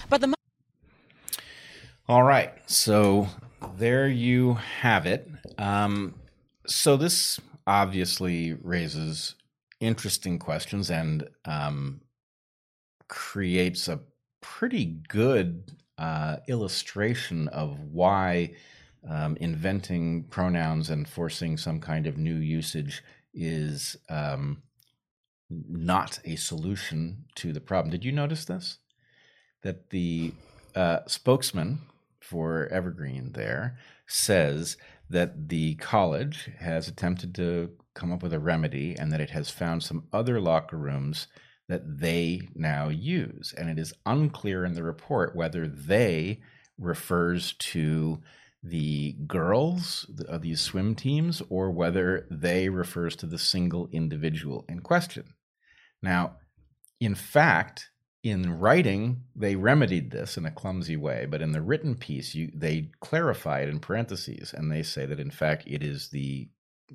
But 0.10 0.22
the 0.22 0.34
All 2.10 2.24
right. 2.24 2.52
So 2.68 3.28
there 3.78 4.08
you 4.08 4.56
have 4.56 5.06
it. 5.06 5.30
Um, 5.58 6.16
so 6.66 6.98
this 6.98 7.40
obviously 7.68 8.54
raises 8.54 9.36
interesting 9.80 10.40
questions 10.40 10.90
and 10.90 11.28
um, 11.46 12.02
creates 13.08 13.88
a 13.88 14.00
pretty 14.42 14.86
good 15.08 15.72
uh, 15.98 16.38
illustration 16.48 17.48
of 17.50 17.80
why 17.80 18.56
um, 19.08 19.38
inventing 19.40 20.24
pronouns 20.26 20.90
and 20.90 21.08
forcing 21.08 21.58
some 21.58 21.80
kind 21.80 22.08
of 22.08 22.18
new 22.18 22.36
usage 22.36 23.04
is 23.34 23.96
um, 24.10 24.64
not 25.50 26.20
a 26.26 26.36
solution 26.36 27.26
to 27.36 27.54
the 27.54 27.62
problem. 27.62 27.92
Did 27.92 28.06
you 28.06 28.12
notice 28.12 28.46
this? 28.46 28.80
That 29.64 29.92
the 29.92 30.34
uh, 30.76 31.00
spokesman 31.08 31.82
for 32.22 32.68
Evergreen 32.68 33.32
there 33.34 33.78
says 34.08 34.78
that 35.10 35.50
the 35.50 35.76
college 35.76 36.50
has 36.60 36.88
attempted 36.88 37.36
to 37.36 37.72
come 37.94 38.12
up 38.12 38.24
with 38.24 38.34
a 38.34 38.40
remedy 38.40 38.96
and 38.98 39.12
that 39.12 39.22
it 39.22 39.32
has 39.32 39.50
found 39.50 39.84
some 39.84 40.08
other 40.14 40.40
locker 40.40 40.78
rooms 40.78 41.28
that 41.68 42.00
they 42.00 42.50
now 42.56 42.90
use. 42.90 43.54
And 43.58 43.70
it 43.70 43.78
is 43.78 43.94
unclear 44.06 44.64
in 44.66 44.74
the 44.74 44.84
report 44.84 45.36
whether 45.36 45.68
they 45.68 46.42
refers 46.78 47.54
to 47.54 48.22
the 48.64 49.14
girls 49.26 50.06
of 50.28 50.36
uh, 50.36 50.38
these 50.38 50.62
swim 50.62 50.96
teams 50.96 51.42
or 51.50 51.72
whether 51.72 52.28
they 52.30 52.70
refers 52.70 53.16
to 53.16 53.26
the 53.26 53.40
single 53.40 53.90
individual 53.92 54.66
in 54.70 54.82
question. 54.82 55.34
Now, 56.02 56.38
in 57.00 57.16
fact, 57.16 57.90
in 58.24 58.60
writing, 58.60 59.24
they 59.36 59.56
remedied 59.56 60.12
this 60.12 60.38
in 60.38 60.46
a 60.46 60.52
clumsy 60.52 60.96
way, 60.96 61.26
but 61.26 61.42
in 61.42 61.52
the 61.52 61.62
written 61.62 61.96
piece, 61.96 62.36
you, 62.36 62.52
they 62.54 62.92
clarify 63.00 63.62
it 63.62 63.70
in 63.70 63.80
parentheses, 63.80 64.54
and 64.54 64.72
they 64.72 64.84
say 64.84 65.06
that 65.06 65.20
in 65.20 65.32
fact 65.32 65.64
it 65.66 65.82
is 65.82 66.10
the 66.10 66.48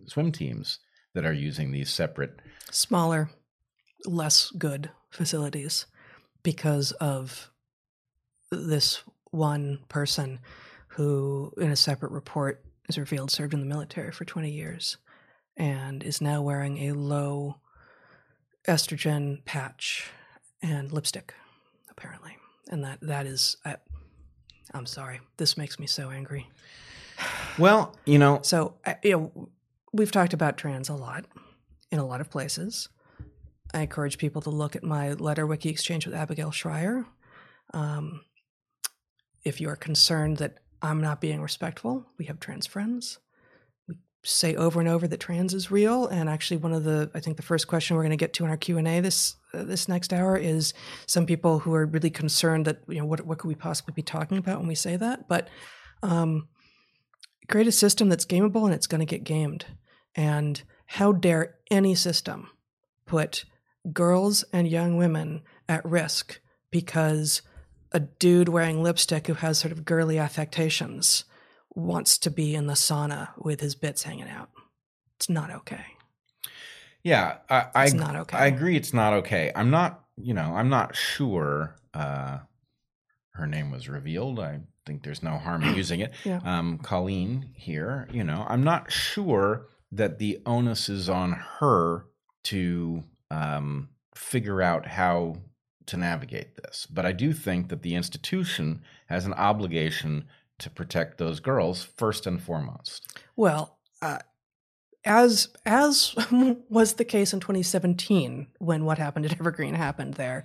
swim 0.07 0.31
teams 0.31 0.79
that 1.14 1.27
are 1.27 1.33
using 1.33 1.72
these 1.72 1.91
separate. 1.91 2.39
Smaller, 2.70 3.31
less 4.05 4.51
good 4.53 4.91
facilities 5.11 5.87
because 6.43 6.93
of 6.93 7.51
this 8.53 9.03
one 9.33 9.81
person 9.89 10.39
who, 10.89 11.53
in 11.59 11.70
a 11.70 11.77
separate 11.77 12.12
report, 12.12 12.64
is 12.89 12.99
revealed 12.99 13.33
served 13.33 13.53
in 13.53 13.61
the 13.61 13.66
military 13.66 14.12
for 14.12 14.24
20 14.24 14.51
years 14.51 14.97
and 15.57 16.05
is 16.05 16.20
now 16.20 16.41
wearing 16.41 16.79
a 16.79 16.93
low 16.93 17.57
estrogen 18.68 19.45
patch 19.45 20.11
and 20.67 20.93
lipstick, 20.93 21.35
apparently. 21.91 22.37
And 22.71 22.83
that 22.85 22.99
that 23.03 23.27
is, 23.27 23.57
I, 23.64 23.77
I'm 24.75 24.87
sorry. 24.87 25.21
This 25.37 25.57
makes 25.57 25.79
me 25.79 25.87
so 25.87 26.11
angry. 26.11 26.51
Well, 27.59 27.97
you 28.05 28.19
know, 28.19 28.41
So, 28.43 28.75
you 29.03 29.12
know, 29.12 29.49
we've 29.93 30.12
talked 30.12 30.35
about 30.35 30.59
trans 30.59 30.89
a 30.89 30.95
lot 30.95 31.25
in 31.91 31.99
a 31.99 32.05
lot 32.07 32.21
of 32.21 32.31
places. 32.31 32.89
I 33.73 33.81
encourage 33.83 34.19
people 34.19 34.43
to 34.43 34.51
look 34.51 34.77
at 34.77 34.83
my 34.83 35.12
letter 35.12 35.47
wiki 35.47 35.69
exchange 35.69 36.07
with 36.07 36.14
Abigail 36.14 36.51
Shrier. 36.51 37.07
Um, 37.73 38.23
if 39.45 39.61
you 39.61 39.69
are 39.69 39.77
concerned 39.77 40.39
that 40.39 40.59
I'm 40.83 41.01
not 41.01 41.21
being 41.21 41.41
respectful, 41.41 42.07
we 42.19 42.27
have 42.27 42.41
trans 42.41 42.67
friends. 42.67 43.19
Say 44.29 44.55
over 44.57 44.81
and 44.81 44.89
over 44.89 45.07
that 45.07 45.20
trans 45.20 45.55
is 45.55 45.70
real. 45.70 46.07
And 46.07 46.29
actually, 46.29 46.59
one 46.59 46.72
of 46.72 46.85
the 46.85 47.11
I 47.14 47.20
think 47.20 47.37
the 47.37 47.43
first 47.43 47.68
question 47.68 47.97
we're 47.97 48.03
going 48.03 48.11
to 48.11 48.16
get 48.16 48.33
to 48.35 48.45
in 48.45 48.51
our 48.51 48.57
Q 48.57 48.79
and 48.79 48.89
A 48.89 49.01
this 49.01 49.37
uh, 49.55 49.64
this 49.64 49.89
next 49.89 50.12
hour 50.12 50.37
is 50.37 50.74
some 51.07 51.27
people 51.27 51.61
who 51.61 51.74
are 51.74 51.87
really 51.87 52.11
concerned 52.11 52.64
that 52.66 52.81
you 52.89 52.99
know 52.99 53.07
what 53.07 53.24
what 53.24 53.39
could 53.39 53.49
we 53.49 53.55
possibly 53.55 53.93
be 53.95 54.03
talking 54.03 54.39
about 54.39 54.59
when 54.59 54.68
we 54.68 54.74
say 54.74 54.97
that, 54.97 55.29
but. 55.29 55.49
Um, 56.03 56.49
create 57.49 57.66
a 57.66 57.72
system 57.72 58.09
that's 58.09 58.24
gameable 58.24 58.64
and 58.64 58.74
it's 58.74 58.87
going 58.87 59.01
to 59.01 59.07
get 59.07 59.24
gamed. 59.24 59.66
And 60.14 60.62
how 60.87 61.12
dare 61.12 61.57
any 61.70 61.95
system 61.95 62.51
put 63.07 63.45
girls 63.93 64.45
and 64.53 64.68
young 64.68 64.97
women 64.97 65.43
at 65.68 65.85
risk 65.85 66.41
because 66.70 67.43
a 67.93 68.01
dude 68.01 68.49
wearing 68.49 68.83
lipstick 68.83 69.27
who 69.27 69.35
has 69.35 69.59
sort 69.59 69.72
of 69.72 69.85
girly 69.85 70.18
affectations 70.18 71.24
wants 71.77 72.18
to 72.18 72.31
be 72.31 72.55
in 72.55 72.66
the 72.66 72.74
sauna 72.74 73.29
with 73.37 73.61
his 73.61 73.74
bits 73.74 74.03
hanging 74.03 74.29
out. 74.29 74.49
It's 75.16 75.29
not 75.29 75.51
okay. 75.51 75.85
yeah, 77.03 77.37
I, 77.49 77.66
I 77.74 77.85
It's 77.85 77.95
not 77.95 78.16
okay. 78.16 78.37
I 78.37 78.47
agree. 78.47 78.77
It's 78.77 78.93
not 78.93 79.12
okay. 79.12 79.53
I'm 79.55 79.70
not. 79.70 80.03
You 80.16 80.35
know, 80.35 80.55
I'm 80.57 80.70
not 80.70 80.97
sure. 80.97 81.77
Uh, 81.95 82.39
her 83.33 83.47
name 83.47 83.70
was 83.70 83.89
revealed. 83.89 84.41
I 84.41 84.61
think 84.87 85.03
there's 85.03 85.22
no 85.22 85.37
harm 85.37 85.62
in 85.62 85.74
using 85.77 86.01
it. 86.01 86.12
Yeah. 86.24 86.41
Um, 86.45 86.79
Colleen 86.79 87.51
here. 87.55 88.09
You 88.11 88.24
know, 88.24 88.45
I'm 88.49 88.64
not 88.64 88.91
sure 88.91 89.68
that 89.93 90.18
the 90.18 90.41
onus 90.47 90.89
is 90.89 91.09
on 91.09 91.33
her 91.61 92.07
to 92.45 93.05
um, 93.31 93.91
figure 94.14 94.62
out 94.62 94.87
how 94.87 95.37
to 95.87 95.97
navigate 95.97 96.57
this. 96.57 96.87
But 96.91 97.07
I 97.07 97.12
do 97.12 97.33
think 97.33 97.68
that 97.68 97.83
the 97.83 97.95
institution 97.95 98.83
has 99.07 99.27
an 99.27 99.35
obligation 99.35 100.24
to 100.59 100.70
protect 100.70 101.18
those 101.18 101.40
girls 101.40 101.84
first 101.96 102.26
and 102.26 102.42
foremost. 102.42 103.18
Well, 103.36 103.78
uh, 104.02 104.18
as 105.04 105.48
as 105.64 106.14
was 106.68 106.94
the 106.94 107.04
case 107.04 107.32
in 107.32 107.40
2017 107.40 108.48
when 108.59 108.84
what 108.84 108.98
happened 108.98 109.26
at 109.26 109.32
Evergreen 109.40 109.74
happened 109.74 110.14
there, 110.14 110.44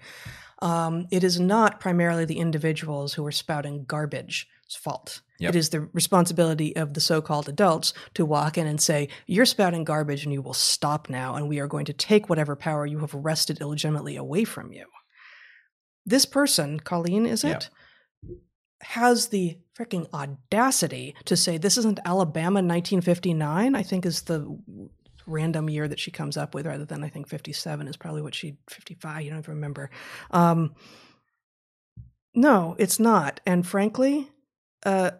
um, 0.62 1.08
it 1.12 1.24
is 1.24 1.40
not 1.40 1.80
primarily 1.80 2.26
the 2.26 2.40
individuals 2.40 3.14
who 3.14 3.26
are 3.26 3.32
spouting 3.32 3.86
garbage's 3.86 4.46
fault. 4.76 5.22
Yep. 5.40 5.50
It 5.50 5.58
is 5.58 5.70
the 5.70 5.82
responsibility 5.94 6.76
of 6.76 6.94
the 6.94 7.02
so-called 7.02 7.50
adults 7.50 7.94
to 8.14 8.26
walk 8.26 8.58
in 8.60 8.68
and 8.68 8.80
say, 8.80 9.10
"You're 9.26 9.46
spouting 9.46 9.84
garbage, 9.84 10.24
and 10.24 10.32
you 10.32 10.42
will 10.42 10.54
stop 10.54 11.10
now, 11.10 11.36
and 11.36 11.50
we 11.50 11.60
are 11.60 11.68
going 11.68 11.86
to 11.86 11.94
take 11.94 12.30
whatever 12.30 12.56
power 12.56 12.86
you 12.86 13.00
have 13.00 13.14
wrested 13.14 13.60
illegitimately 13.60 14.16
away 14.16 14.44
from 14.44 14.72
you." 14.72 14.86
This 16.06 16.26
person, 16.26 16.80
Colleen, 16.80 17.26
is 17.26 17.44
it? 17.44 17.70
has 18.84 19.28
the 19.28 19.58
freaking 19.82 20.12
audacity 20.14 21.16
to 21.26 21.36
say 21.36 21.58
this 21.58 21.78
isn't 21.78 22.00
Alabama 22.06 22.60
1959, 22.62 23.76
I 23.76 23.84
think 23.84 24.06
is 24.06 24.24
the 24.24 24.58
random 25.26 25.70
year 25.70 25.88
that 25.88 26.00
she 26.00 26.12
comes 26.12 26.38
up 26.38 26.54
with 26.54 26.66
rather 26.66 26.86
than 26.86 27.04
I 27.04 27.10
think 27.10 27.28
57 27.28 27.88
is 27.88 27.98
probably 27.98 28.22
what 28.22 28.36
she 28.36 28.58
55, 28.70 29.22
you 29.22 29.30
don't 29.30 29.40
even 29.40 29.56
remember. 29.56 29.90
Um, 30.32 30.76
no, 32.34 32.76
it's 32.80 33.00
not. 33.00 33.40
And 33.46 33.66
frankly, 33.66 34.30
uh, 34.86 35.12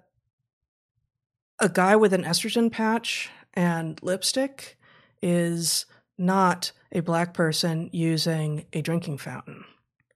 a 1.60 1.70
guy 1.70 1.96
with 1.96 2.14
an 2.14 2.24
estrogen 2.24 2.72
patch 2.72 3.30
and 3.54 4.00
lipstick 4.02 4.78
is 5.22 5.86
not 6.18 6.72
a 6.92 7.02
black 7.02 7.34
person 7.34 7.90
using 7.92 8.66
a 8.74 8.82
drinking 8.82 9.18
fountain. 9.18 9.64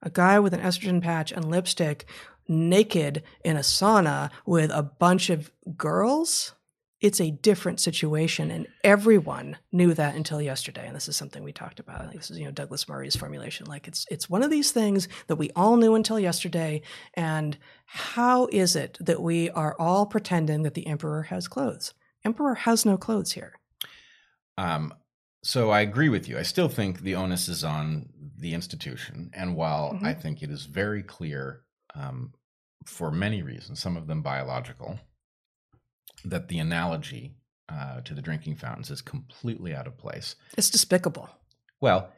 A 0.02 0.10
guy 0.10 0.40
with 0.40 0.54
an 0.54 0.62
estrogen 0.62 1.02
patch 1.02 1.32
and 1.32 1.46
lipstick 1.46 2.06
naked 2.48 3.24
in 3.44 3.58
a 3.58 3.62
sauna 3.62 4.30
with 4.46 4.72
a 4.72 4.84
bunch 4.84 5.30
of 5.30 5.52
girls, 5.78 6.54
it's 7.02 7.20
a 7.20 7.32
different 7.32 7.80
situation. 7.80 8.50
And 8.50 8.68
everyone 8.84 9.58
knew 9.72 9.94
that 9.94 10.16
until 10.16 10.42
yesterday. 10.42 10.88
And 10.88 10.96
this 10.96 11.08
is 11.08 11.16
something 11.16 11.44
we 11.44 11.52
talked 11.52 11.80
about. 11.80 12.12
This 12.14 12.32
is, 12.32 12.40
you 12.40 12.46
know, 12.46 12.52
Douglas 12.52 12.88
Murray's 12.88 13.16
formulation. 13.16 13.68
Like 13.68 13.88
it's 13.88 14.06
it's 14.10 14.30
one 14.30 14.44
of 14.44 14.50
these 14.50 14.72
things 14.72 15.08
that 15.28 15.36
we 15.36 15.52
all 15.56 15.78
knew 15.78 15.96
until 15.96 16.20
yesterday. 16.20 16.82
And 17.14 17.58
how 17.86 18.48
is 18.52 18.76
it 18.76 18.98
that 19.02 19.22
we 19.22 19.50
are 19.52 19.76
all 19.78 20.06
pretending 20.06 20.64
that 20.64 20.74
the 20.74 20.88
emperor 20.88 21.24
has 21.24 21.48
clothes? 21.48 21.94
Emperor 22.24 22.56
has 22.56 22.86
no 22.86 22.98
clothes 22.98 23.34
here. 23.34 23.54
Um, 24.58 24.94
so 25.44 25.70
I 25.70 25.82
agree 25.82 26.10
with 26.10 26.28
you. 26.28 26.40
I 26.40 26.44
still 26.44 26.70
think 26.70 27.02
the 27.02 27.16
onus 27.16 27.48
is 27.48 27.64
on 27.64 28.10
the 28.40 28.54
institution. 28.54 29.30
And 29.34 29.56
while 29.56 29.94
Mhm. 29.94 30.04
I 30.04 30.14
think 30.14 30.42
it 30.42 30.50
is 30.50 30.66
very 30.66 31.04
clear 31.04 31.62
um, 31.96 32.34
for 32.86 33.12
many 33.12 33.42
reasons, 33.42 33.80
some 33.80 33.98
of 33.98 34.08
them 34.08 34.22
biological, 34.22 35.00
that 36.24 36.48
the 36.48 36.60
analogy 36.60 37.36
uh, 37.70 38.02
to 38.02 38.14
the 38.14 38.22
drinking 38.22 38.56
fountains 38.56 38.92
is 38.92 39.02
completely 39.02 39.74
out 39.74 39.88
of 39.88 39.98
place. 39.98 40.36
It's 40.58 40.70
despicable. 40.70 41.30
Well, 41.82 42.10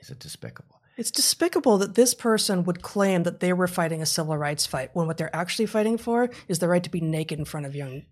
is 0.00 0.10
it 0.10 0.18
despicable? 0.18 0.80
It's 0.96 1.10
despicable 1.10 1.78
that 1.78 1.94
this 1.94 2.14
person 2.14 2.64
would 2.64 2.82
claim 2.82 3.24
that 3.24 3.40
they 3.40 3.52
were 3.52 3.66
fighting 3.66 4.00
a 4.00 4.06
civil 4.06 4.36
rights 4.36 4.64
fight 4.66 4.90
when 4.94 5.06
what 5.06 5.18
they're 5.18 5.34
actually 5.34 5.66
fighting 5.66 5.98
for 5.98 6.30
is 6.48 6.58
the 6.58 6.68
right 6.68 6.82
to 6.82 6.90
be 6.90 7.00
naked 7.00 7.38
in 7.38 7.44
front 7.44 7.66
of 7.66 7.74
young 7.74 8.02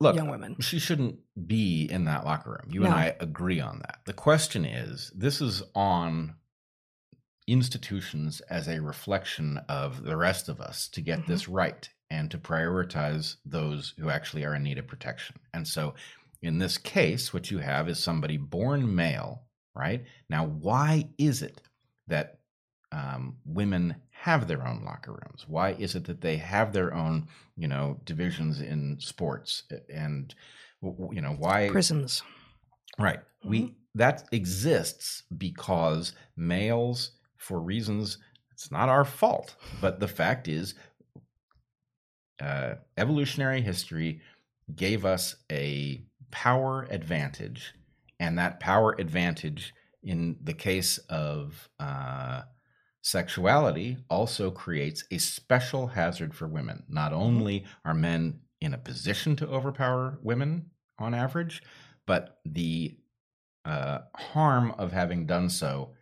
Look, 0.00 0.16
young 0.16 0.28
women. 0.28 0.56
she 0.60 0.80
shouldn't 0.80 1.20
be 1.46 1.88
in 1.88 2.06
that 2.06 2.24
locker 2.24 2.50
room. 2.50 2.72
You 2.72 2.84
and 2.84 2.92
I 2.92 3.14
agree 3.20 3.60
on 3.60 3.78
that. 3.80 4.00
The 4.06 4.12
question 4.12 4.64
is 4.64 5.12
this 5.14 5.40
is 5.40 5.62
on 5.76 6.34
institutions 7.46 8.40
as 8.42 8.68
a 8.68 8.80
reflection 8.80 9.58
of 9.68 10.04
the 10.04 10.16
rest 10.16 10.48
of 10.48 10.60
us 10.60 10.88
to 10.88 11.00
get 11.00 11.20
Mhm. 11.20 11.26
this 11.26 11.48
right 11.48 11.88
and 12.10 12.30
to 12.30 12.38
prioritize 12.38 13.36
those 13.44 13.94
who 13.98 14.10
actually 14.10 14.44
are 14.44 14.54
in 14.54 14.62
need 14.62 14.78
of 14.78 14.86
protection. 14.86 15.36
And 15.54 15.66
so 15.66 15.94
in 16.42 16.58
this 16.58 16.76
case, 16.78 17.32
what 17.32 17.50
you 17.50 17.58
have 17.58 17.88
is 17.88 18.02
somebody 18.02 18.36
born 18.36 18.94
male, 18.94 19.46
right? 19.74 20.04
Now, 20.28 20.44
why 20.46 21.08
is 21.18 21.42
it 21.42 21.60
that 22.08 22.38
um, 22.90 23.38
women 23.46 24.02
have 24.10 24.46
their 24.46 24.66
own 24.66 24.84
locker 24.84 25.12
rooms? 25.12 25.46
Why 25.48 25.70
is 25.72 25.94
it 25.94 26.04
that 26.04 26.20
they 26.20 26.36
have 26.36 26.74
their 26.74 26.92
own, 26.92 27.26
you 27.56 27.66
know, 27.66 27.98
divisions 28.04 28.60
in 28.60 29.00
sports? 29.00 29.62
And, 29.88 30.34
you 30.82 31.22
know, 31.22 31.32
why? 31.32 31.70
prisons. 31.70 32.22
Right. 32.98 33.20
We 33.44 33.74
that 33.94 34.28
exists 34.32 35.22
because 35.38 36.12
males, 36.36 37.12
for 37.42 37.60
reasons 37.60 38.18
it's 38.52 38.70
not 38.70 38.88
our 38.88 39.04
fault, 39.04 39.56
but 39.80 39.98
the 39.98 40.08
fact 40.08 40.46
is, 40.46 40.74
uh, 42.40 42.74
evolutionary 42.96 43.60
history 43.60 44.20
gave 44.74 45.04
us 45.04 45.36
a 45.50 46.04
power 46.30 46.86
advantage, 46.90 47.74
and 48.20 48.38
that 48.38 48.60
power 48.60 48.94
advantage, 48.98 49.74
in 50.02 50.36
the 50.42 50.52
case 50.52 50.98
of 51.08 51.68
uh, 51.80 52.42
sexuality, 53.02 53.96
also 54.08 54.50
creates 54.50 55.04
a 55.10 55.18
special 55.18 55.88
hazard 55.88 56.34
for 56.34 56.46
women. 56.46 56.84
Not 56.88 57.12
only 57.12 57.64
are 57.84 57.94
men 57.94 58.40
in 58.60 58.74
a 58.74 58.78
position 58.78 59.34
to 59.36 59.48
overpower 59.48 60.18
women 60.22 60.70
on 60.98 61.14
average, 61.14 61.62
but 62.06 62.38
the 62.44 62.96
uh, 63.64 64.00
harm 64.16 64.72
of 64.78 64.92
having 64.92 65.26
done 65.26 65.48
so 65.48 65.94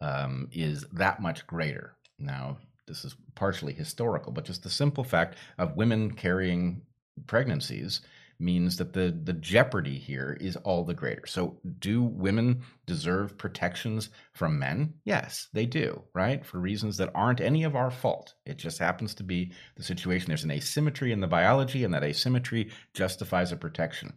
um, 0.00 0.48
is 0.52 0.84
that 0.92 1.20
much 1.20 1.46
greater. 1.46 1.96
Now, 2.18 2.58
this 2.86 3.04
is 3.04 3.16
partially 3.34 3.72
historical, 3.72 4.32
but 4.32 4.44
just 4.44 4.62
the 4.62 4.70
simple 4.70 5.04
fact 5.04 5.36
of 5.58 5.76
women 5.76 6.12
carrying 6.12 6.82
pregnancies 7.26 8.00
means 8.38 8.76
that 8.76 8.92
the 8.92 9.18
the 9.24 9.32
jeopardy 9.32 9.98
here 9.98 10.36
is 10.40 10.56
all 10.56 10.84
the 10.84 10.94
greater. 10.94 11.26
So, 11.26 11.58
do 11.78 12.02
women 12.02 12.62
deserve 12.86 13.38
protections 13.38 14.10
from 14.32 14.58
men? 14.58 14.94
Yes, 15.04 15.48
they 15.52 15.66
do, 15.66 16.02
right? 16.14 16.44
For 16.44 16.58
reasons 16.58 16.98
that 16.98 17.12
aren't 17.14 17.40
any 17.40 17.64
of 17.64 17.76
our 17.76 17.90
fault. 17.90 18.34
It 18.44 18.58
just 18.58 18.78
happens 18.78 19.14
to 19.16 19.22
be 19.22 19.52
the 19.76 19.82
situation. 19.82 20.28
There's 20.28 20.44
an 20.44 20.50
asymmetry 20.50 21.12
in 21.12 21.20
the 21.20 21.26
biology, 21.26 21.84
and 21.84 21.94
that 21.94 22.04
asymmetry 22.04 22.70
justifies 22.94 23.52
a 23.52 23.56
protection. 23.56 24.14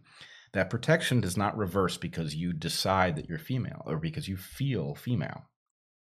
That 0.52 0.70
protection 0.70 1.20
does 1.20 1.36
not 1.36 1.56
reverse 1.56 1.96
because 1.96 2.34
you 2.34 2.52
decide 2.52 3.16
that 3.16 3.28
you're 3.28 3.38
female 3.38 3.82
or 3.86 3.98
because 3.98 4.28
you 4.28 4.36
feel 4.36 4.94
female. 4.94 5.44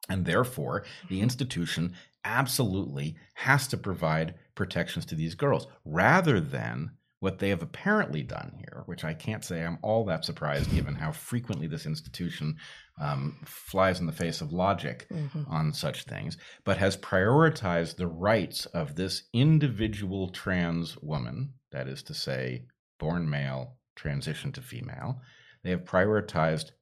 And 0.08 0.24
therefore, 0.24 0.84
the 1.08 1.20
institution 1.20 1.94
absolutely 2.24 3.16
has 3.34 3.66
to 3.68 3.76
provide 3.76 4.34
protections 4.54 5.04
to 5.06 5.14
these 5.14 5.34
girls 5.34 5.66
rather 5.84 6.40
than 6.40 6.90
what 7.20 7.38
they 7.38 7.48
have 7.48 7.62
apparently 7.62 8.22
done 8.22 8.52
here, 8.58 8.82
which 8.84 9.02
I 9.02 9.14
can't 9.14 9.42
say 9.42 9.64
I'm 9.64 9.78
all 9.80 10.04
that 10.06 10.26
surprised 10.26 10.70
given 10.70 10.94
how 10.94 11.10
frequently 11.12 11.66
this 11.66 11.86
institution 11.86 12.56
um, 13.00 13.38
flies 13.46 13.98
in 13.98 14.04
the 14.06 14.12
face 14.12 14.40
of 14.42 14.52
logic 14.52 15.06
Mhm. 15.10 15.48
on 15.50 15.72
such 15.72 16.04
things, 16.04 16.36
but 16.64 16.76
has 16.76 16.98
prioritized 16.98 17.96
the 17.96 18.06
rights 18.06 18.66
of 18.66 18.94
this 18.94 19.22
individual 19.32 20.28
trans 20.28 20.98
woman, 20.98 21.54
that 21.72 21.88
is 21.88 22.02
to 22.04 22.14
say, 22.14 22.66
born 22.98 23.28
male, 23.28 23.78
transition 23.96 24.52
to 24.52 24.60
female. 24.60 25.22
They 25.62 25.70
have 25.70 25.84
prioritized 25.84 26.72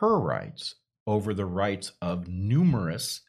her 0.00 0.18
rights 0.18 0.74
over 1.06 1.32
the 1.34 1.46
rights 1.46 1.92
of 2.02 2.28
numerous 2.28 3.22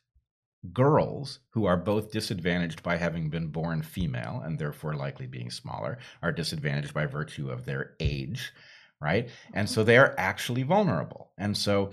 girls 0.74 1.40
who 1.52 1.66
are 1.66 1.78
both 1.78 2.12
disadvantaged 2.12 2.84
by 2.84 2.98
having 2.98 3.30
been 3.30 3.48
born 3.48 3.82
female 3.82 4.42
and 4.44 4.58
therefore 4.58 4.96
likely 4.96 5.28
being 5.28 5.52
smaller, 5.52 5.98
are 6.22 6.32
disadvantaged 6.32 6.94
by 6.94 7.06
virtue 7.06 7.50
of 7.50 7.66
their 7.66 7.94
age, 8.00 8.52
right? 9.00 9.30
And 9.54 9.70
so 9.70 9.84
they 9.84 9.98
are 9.98 10.16
actually 10.18 10.64
vulnerable. 10.64 11.32
And 11.38 11.56
so 11.56 11.92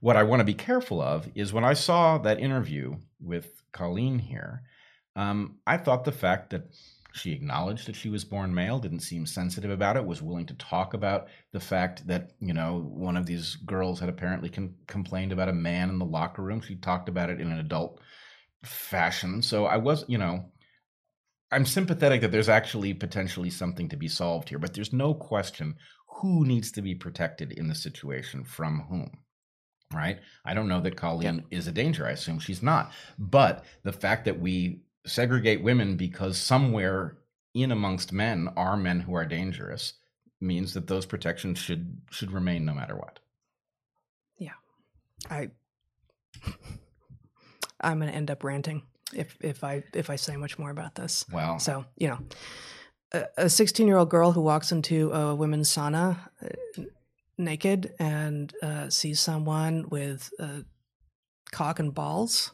what 0.00 0.16
I 0.16 0.22
want 0.22 0.40
to 0.40 0.44
be 0.44 0.54
careful 0.54 1.00
of 1.00 1.28
is 1.34 1.52
when 1.52 1.64
I 1.64 1.74
saw 1.74 2.18
that 2.18 2.40
interview 2.40 2.96
with 3.20 3.62
Colleen 3.72 4.18
here, 4.18 4.62
um, 5.16 5.56
I 5.66 5.76
thought 5.76 6.04
the 6.04 6.12
fact 6.12 6.50
that 6.50 6.68
she 7.14 7.30
acknowledged 7.30 7.86
that 7.86 7.94
she 7.94 8.08
was 8.08 8.24
born 8.24 8.52
male, 8.52 8.80
didn't 8.80 8.98
seem 8.98 9.24
sensitive 9.24 9.70
about 9.70 9.96
it, 9.96 10.04
was 10.04 10.20
willing 10.20 10.46
to 10.46 10.54
talk 10.54 10.94
about 10.94 11.28
the 11.52 11.60
fact 11.60 12.04
that, 12.08 12.32
you 12.40 12.52
know, 12.52 12.90
one 12.92 13.16
of 13.16 13.24
these 13.24 13.54
girls 13.54 14.00
had 14.00 14.08
apparently 14.08 14.50
complained 14.88 15.30
about 15.30 15.48
a 15.48 15.52
man 15.52 15.90
in 15.90 16.00
the 16.00 16.04
locker 16.04 16.42
room. 16.42 16.60
She 16.60 16.74
talked 16.74 17.08
about 17.08 17.30
it 17.30 17.40
in 17.40 17.52
an 17.52 17.60
adult 17.60 18.00
fashion. 18.64 19.42
So 19.42 19.64
I 19.64 19.76
was, 19.76 20.04
you 20.08 20.18
know, 20.18 20.46
I'm 21.52 21.66
sympathetic 21.66 22.20
that 22.22 22.32
there's 22.32 22.48
actually 22.48 22.94
potentially 22.94 23.50
something 23.50 23.88
to 23.90 23.96
be 23.96 24.08
solved 24.08 24.48
here, 24.48 24.58
but 24.58 24.74
there's 24.74 24.92
no 24.92 25.14
question 25.14 25.76
who 26.20 26.44
needs 26.44 26.72
to 26.72 26.82
be 26.82 26.96
protected 26.96 27.52
in 27.52 27.68
the 27.68 27.76
situation 27.76 28.42
from 28.42 28.86
whom. 28.88 29.18
Right? 29.92 30.18
I 30.44 30.54
don't 30.54 30.68
know 30.68 30.80
that 30.80 30.96
Colleen 30.96 31.44
is 31.52 31.68
a 31.68 31.72
danger. 31.72 32.06
I 32.06 32.12
assume 32.12 32.40
she's 32.40 32.62
not. 32.62 32.90
But 33.16 33.64
the 33.84 33.92
fact 33.92 34.24
that 34.24 34.40
we 34.40 34.80
segregate 35.06 35.62
women 35.62 35.96
because 35.96 36.38
somewhere 36.38 37.16
in 37.54 37.70
amongst 37.70 38.12
men 38.12 38.48
are 38.56 38.76
men 38.76 39.00
who 39.00 39.14
are 39.14 39.24
dangerous 39.24 39.94
means 40.40 40.74
that 40.74 40.86
those 40.86 41.06
protections 41.06 41.58
should 41.58 42.00
should 42.10 42.32
remain 42.32 42.64
no 42.64 42.74
matter 42.74 42.96
what. 42.96 43.20
Yeah. 44.38 44.52
I 45.30 45.50
I'm 47.80 47.98
going 47.98 48.10
to 48.10 48.16
end 48.16 48.30
up 48.30 48.44
ranting 48.44 48.82
if 49.14 49.36
if 49.40 49.62
I 49.64 49.84
if 49.94 50.10
I 50.10 50.16
say 50.16 50.36
much 50.36 50.58
more 50.58 50.70
about 50.70 50.94
this. 50.94 51.24
Well, 51.30 51.58
So 51.58 51.84
you 51.96 52.08
know, 52.08 52.18
a 53.36 53.48
16 53.48 53.86
year 53.86 53.96
old 53.96 54.10
girl 54.10 54.32
who 54.32 54.40
walks 54.40 54.72
into 54.72 55.12
a 55.12 55.34
women's 55.34 55.70
sauna 55.70 56.18
uh, 56.42 56.82
naked 57.38 57.94
and 57.98 58.52
uh, 58.62 58.88
sees 58.88 59.20
someone 59.20 59.88
with 59.88 60.30
uh, 60.38 60.60
cock 61.52 61.78
and 61.78 61.94
balls 61.94 62.52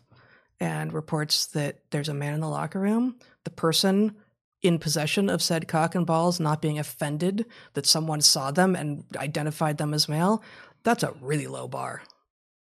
and 0.61 0.93
reports 0.93 1.47
that 1.47 1.79
there's 1.91 2.09
a 2.09 2.15
man 2.15 2.35
in 2.35 2.41
the 2.41 2.49
locker 2.49 2.79
room. 2.79 3.17
The 3.45 3.51
person 3.51 4.17
in 4.63 4.79
possession 4.79 5.31
of 5.31 5.43
said 5.43 5.69
cock 5.69 5.95
and 5.95 6.07
balls 6.07 6.39
not 6.39 6.61
being 6.61 6.79
offended 6.79 7.47
that 7.73 7.87
someone 7.87 8.21
saw 8.21 8.51
them 8.51 8.77
and 8.77 9.05
identified 9.17 9.79
them 9.79 9.95
as 9.95 10.09
male. 10.09 10.43
That's 10.83 11.03
a 11.03 11.15
really 11.21 11.47
low 11.47 11.67
bar. 11.67 12.03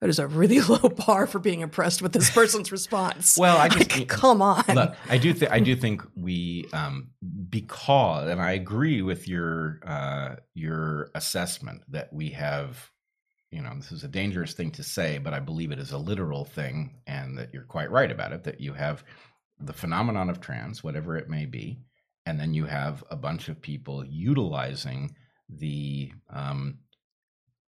That 0.00 0.10
is 0.10 0.20
a 0.20 0.28
really 0.28 0.60
low 0.68 0.88
bar 0.88 1.26
for 1.26 1.38
being 1.38 1.60
impressed 1.60 2.02
with 2.02 2.12
this 2.12 2.30
person's 2.30 2.70
response. 2.70 3.36
Well, 3.36 3.56
I 3.56 3.68
just 3.68 3.96
Like, 3.96 4.08
come 4.08 4.42
on. 4.42 4.64
Look, 4.72 4.94
I 5.08 5.18
do 5.18 5.34
think 5.34 5.50
I 5.50 5.60
do 5.60 5.74
think 5.74 6.02
we 6.14 6.66
um, 6.72 7.10
because, 7.50 8.28
and 8.28 8.40
I 8.40 8.52
agree 8.52 9.02
with 9.02 9.26
your 9.26 9.80
uh, 9.84 10.36
your 10.54 11.10
assessment 11.14 11.82
that 11.88 12.12
we 12.12 12.30
have. 12.30 12.90
You 13.50 13.62
know, 13.62 13.72
this 13.76 13.92
is 13.92 14.04
a 14.04 14.08
dangerous 14.08 14.52
thing 14.52 14.72
to 14.72 14.82
say, 14.82 15.16
but 15.16 15.32
I 15.32 15.40
believe 15.40 15.72
it 15.72 15.78
is 15.78 15.92
a 15.92 15.98
literal 15.98 16.44
thing, 16.44 17.00
and 17.06 17.38
that 17.38 17.54
you're 17.54 17.64
quite 17.64 17.90
right 17.90 18.10
about 18.10 18.32
it. 18.32 18.44
That 18.44 18.60
you 18.60 18.74
have 18.74 19.02
the 19.58 19.72
phenomenon 19.72 20.28
of 20.28 20.40
trans, 20.40 20.84
whatever 20.84 21.16
it 21.16 21.30
may 21.30 21.46
be, 21.46 21.80
and 22.26 22.38
then 22.38 22.52
you 22.52 22.66
have 22.66 23.02
a 23.10 23.16
bunch 23.16 23.48
of 23.48 23.62
people 23.62 24.04
utilizing 24.04 25.16
the 25.48 26.12
um, 26.28 26.78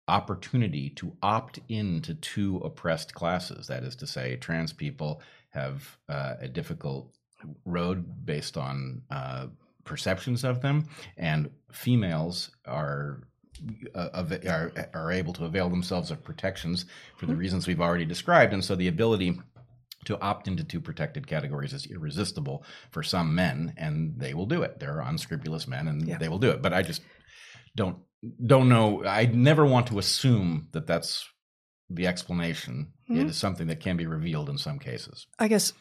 opportunity 0.10 0.89
to 0.89 1.15
opt 1.23 1.60
into 1.69 2.14
two 2.15 2.57
oppressed 2.57 3.14
classes. 3.14 3.68
That 3.68 3.84
is 3.84 3.95
to 3.97 4.07
say, 4.07 4.35
trans 4.35 4.73
people 4.73 5.22
have 5.51 5.97
uh, 6.10 6.34
a 6.41 6.49
difficult 6.49 7.15
road 7.64 8.26
based 8.26 8.57
on 8.57 9.03
uh, 9.10 9.47
perceptions 9.85 10.43
of 10.43 10.61
them, 10.61 10.89
and 11.15 11.49
females 11.72 12.51
are. 12.65 13.22
Uh, 13.95 14.26
are 14.48 14.72
are 14.94 15.11
able 15.11 15.34
to 15.34 15.45
avail 15.45 15.69
themselves 15.69 16.11
of 16.11 16.23
protections 16.23 16.86
for 17.18 17.26
the 17.26 17.36
reasons 17.36 17.68
we've 17.68 17.81
already 17.81 18.06
described, 18.06 18.53
and 18.53 18.64
so 18.64 18.76
the 18.76 18.88
ability 18.88 19.40
to 20.06 20.19
opt 20.22 20.48
into 20.48 20.64
two 20.64 20.80
protected 20.80 21.27
categories 21.27 21.73
is 21.73 21.86
irresistible 21.88 22.64
for 22.91 23.03
some 23.03 23.36
men, 23.36 23.73
and 23.77 24.18
they 24.18 24.34
will 24.34 24.45
do 24.45 24.61
it. 24.64 24.80
There 24.80 24.94
are 24.98 25.02
unscrupulous 25.10 25.68
men, 25.68 25.88
and 25.88 26.07
Yeah. 26.07 26.18
they 26.18 26.30
will 26.30 26.40
do 26.40 26.49
it. 26.49 26.61
But 26.61 26.73
I 26.73 26.81
just 26.81 27.02
don't 27.76 27.98
don't 28.45 28.68
know. 28.69 29.03
I 29.06 29.26
never 29.27 29.65
want 29.65 29.88
to 29.88 29.99
assume 29.99 30.68
that 30.72 30.88
that's 30.88 31.26
the 31.90 32.06
explanation. 32.07 32.94
It 33.07 33.14
Mhm. 33.14 33.30
is 33.30 33.38
something 33.38 33.68
that 33.68 33.80
can 33.80 33.98
be 33.98 34.06
revealed 34.06 34.49
in 34.49 34.57
some 34.57 34.77
cases. 34.80 35.26
I 35.40 35.48
guess 35.48 35.73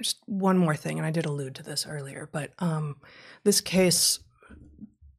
just 0.00 0.18
one 0.26 0.58
more 0.58 0.76
thing, 0.76 0.98
and 0.98 1.06
I 1.06 1.10
did 1.10 1.26
allude 1.26 1.54
to 1.56 1.62
this 1.62 1.86
earlier, 1.86 2.28
but 2.32 2.52
um, 2.58 2.96
this 3.44 3.60
case 3.60 4.18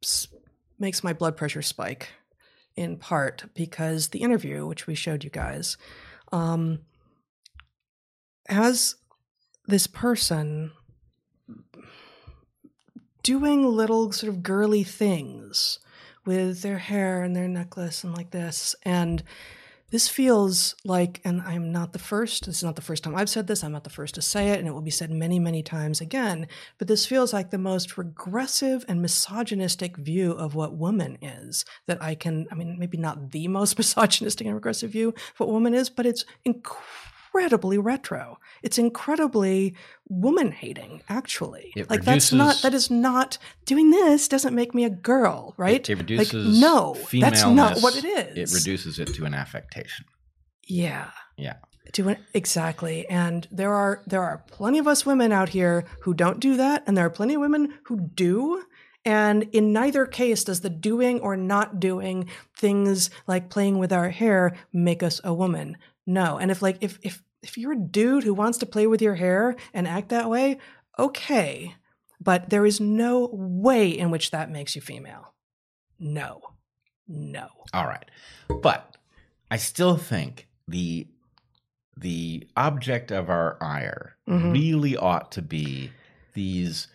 s- 0.04 0.28
makes 0.82 1.04
my 1.04 1.14
blood 1.14 1.38
pressure 1.38 1.62
spike 1.62 2.10
in 2.76 2.98
part 2.98 3.46
because 3.54 4.10
the 4.10 4.22
interview, 4.22 4.66
which 4.66 4.88
we 4.88 4.96
showed 4.96 5.24
you 5.24 5.30
guys, 5.30 5.78
um, 6.32 6.80
has 8.48 8.96
this 9.68 9.88
person 9.88 10.72
doing 13.24 13.64
little 13.64 14.12
sort 14.12 14.34
of 14.34 14.42
girly 14.42 14.84
things 14.84 15.80
with 16.26 16.62
their 16.62 16.80
hair 16.80 17.22
and 17.22 17.36
their 17.36 17.48
necklace 17.48 18.04
and 18.04 18.16
like 18.16 18.32
this. 18.32 18.76
And 18.84 19.24
this 19.92 20.08
feels 20.08 20.76
like, 20.84 21.22
and 21.24 21.42
I'm 21.42 21.72
not 21.72 21.94
the 21.94 22.00
first, 22.00 22.46
this 22.46 22.58
is 22.58 22.64
not 22.64 22.76
the 22.76 22.82
first 22.82 23.04
time 23.04 23.16
I've 23.16 23.30
said 23.30 23.48
this, 23.48 23.64
I'm 23.64 23.74
not 23.74 23.84
the 23.84 23.90
first 23.90 24.16
to 24.16 24.22
say 24.22 24.50
it, 24.50 24.60
and 24.60 24.68
it 24.68 24.72
will 24.72 24.82
be 24.82 24.90
said 24.90 25.12
many, 25.12 25.38
many 25.38 25.62
times 25.62 26.02
again, 26.02 26.48
but 26.78 26.88
this 26.88 27.06
feels 27.06 27.34
like 27.34 27.52
the 27.52 27.58
most 27.58 27.98
regressive 27.98 28.86
and 28.88 29.02
misogynistic 29.02 29.98
view 29.98 30.32
of 30.32 30.56
what 30.56 30.74
woman 30.74 31.18
is 31.22 31.66
that 31.88 32.02
I 32.02 32.16
can, 32.16 32.48
I 32.52 32.56
mean, 32.56 32.80
maybe 32.80 32.98
not 32.98 33.32
the 33.32 33.48
most 33.50 33.78
misogynistic 33.78 34.48
and 34.48 34.56
regressive 34.56 34.92
view 34.92 35.10
of 35.10 35.40
what 35.40 35.50
woman 35.50 35.74
is, 35.74 35.90
but 35.90 36.06
it's 36.06 36.26
incredibly 37.34 37.78
retro. 37.78 38.40
It's 38.62 38.78
incredibly 38.78 39.76
woman 40.10 40.52
hating, 40.52 41.02
actually. 41.10 41.72
It 41.76 41.90
like 41.90 42.04
that's 42.04 42.32
not, 42.32 42.62
that 42.62 42.74
is 42.74 42.92
not, 42.92 43.38
doing 43.66 43.90
this 43.90 44.28
doesn't 44.28 44.54
make 44.54 44.74
me 44.74 44.84
a 44.84 44.90
girl, 44.90 45.54
right? 45.58 45.76
It, 45.76 45.90
it 45.90 45.94
Like, 45.94 46.28
reduces 46.34 46.60
no, 46.60 46.98
that's 47.14 47.46
not 47.46 47.80
what 47.80 47.96
it 47.96 48.06
is. 48.06 48.54
It 48.54 48.56
reduces 48.56 49.00
it 49.00 49.14
to 49.16 49.26
an 49.26 49.34
affectation. 49.34 50.06
Yeah. 50.68 51.12
Yeah. 51.38 51.56
Do 51.94 52.10
it 52.10 52.20
exactly. 52.34 53.08
And 53.08 53.48
there 53.52 53.74
are 53.74 54.04
there 54.06 54.24
are 54.24 54.44
plenty 54.48 54.80
of 54.80 54.88
us 54.88 55.06
women 55.06 55.32
out 55.32 55.50
here 55.50 55.86
who 56.02 56.14
don't 56.14 56.40
do 56.40 56.56
that, 56.58 56.84
and 56.86 56.96
there 56.96 57.06
are 57.06 57.10
plenty 57.10 57.34
of 57.34 57.42
women 57.42 57.74
who 57.86 58.00
do. 58.00 58.64
And 59.04 59.44
in 59.52 59.74
neither 59.74 60.06
case 60.06 60.44
does 60.44 60.62
the 60.62 60.70
doing 60.70 61.20
or 61.22 61.36
not 61.36 61.80
doing 61.80 62.30
things 62.56 63.10
like 63.26 63.50
playing 63.50 63.80
with 63.80 63.92
our 63.92 64.10
hair 64.10 64.56
make 64.72 65.02
us 65.02 65.20
a 65.24 65.34
woman. 65.34 65.76
No. 66.06 66.38
And 66.38 66.52
if 66.52 66.62
like 66.62 66.78
if 66.82 67.00
if 67.02 67.22
if 67.42 67.58
you're 67.58 67.74
a 67.74 67.78
dude 67.80 68.24
who 68.24 68.34
wants 68.34 68.58
to 68.60 68.66
play 68.66 68.88
with 68.88 69.02
your 69.02 69.16
hair 69.16 69.56
and 69.74 69.88
act 69.88 70.10
that 70.10 70.30
way, 70.30 70.60
okay. 71.00 71.76
But 72.20 72.50
there 72.52 72.66
is 72.66 72.80
no 72.80 73.30
way 73.34 73.90
in 73.90 74.12
which 74.12 74.30
that 74.32 74.52
makes 74.52 74.76
you 74.76 74.82
female. 74.82 75.34
No. 76.00 76.42
No. 77.08 77.48
All 77.74 77.86
right. 77.88 78.06
But 78.62 78.96
I 79.50 79.58
still 79.58 79.98
think 79.98 80.48
the 80.68 81.08
the 81.98 82.48
object 82.56 83.12
of 83.12 83.30
our 83.30 83.58
ire 83.62 84.16
Mhm. 84.28 84.54
really 84.54 84.96
ought 84.98 85.32
to 85.34 85.42
be 85.42 85.92
these 86.34 86.88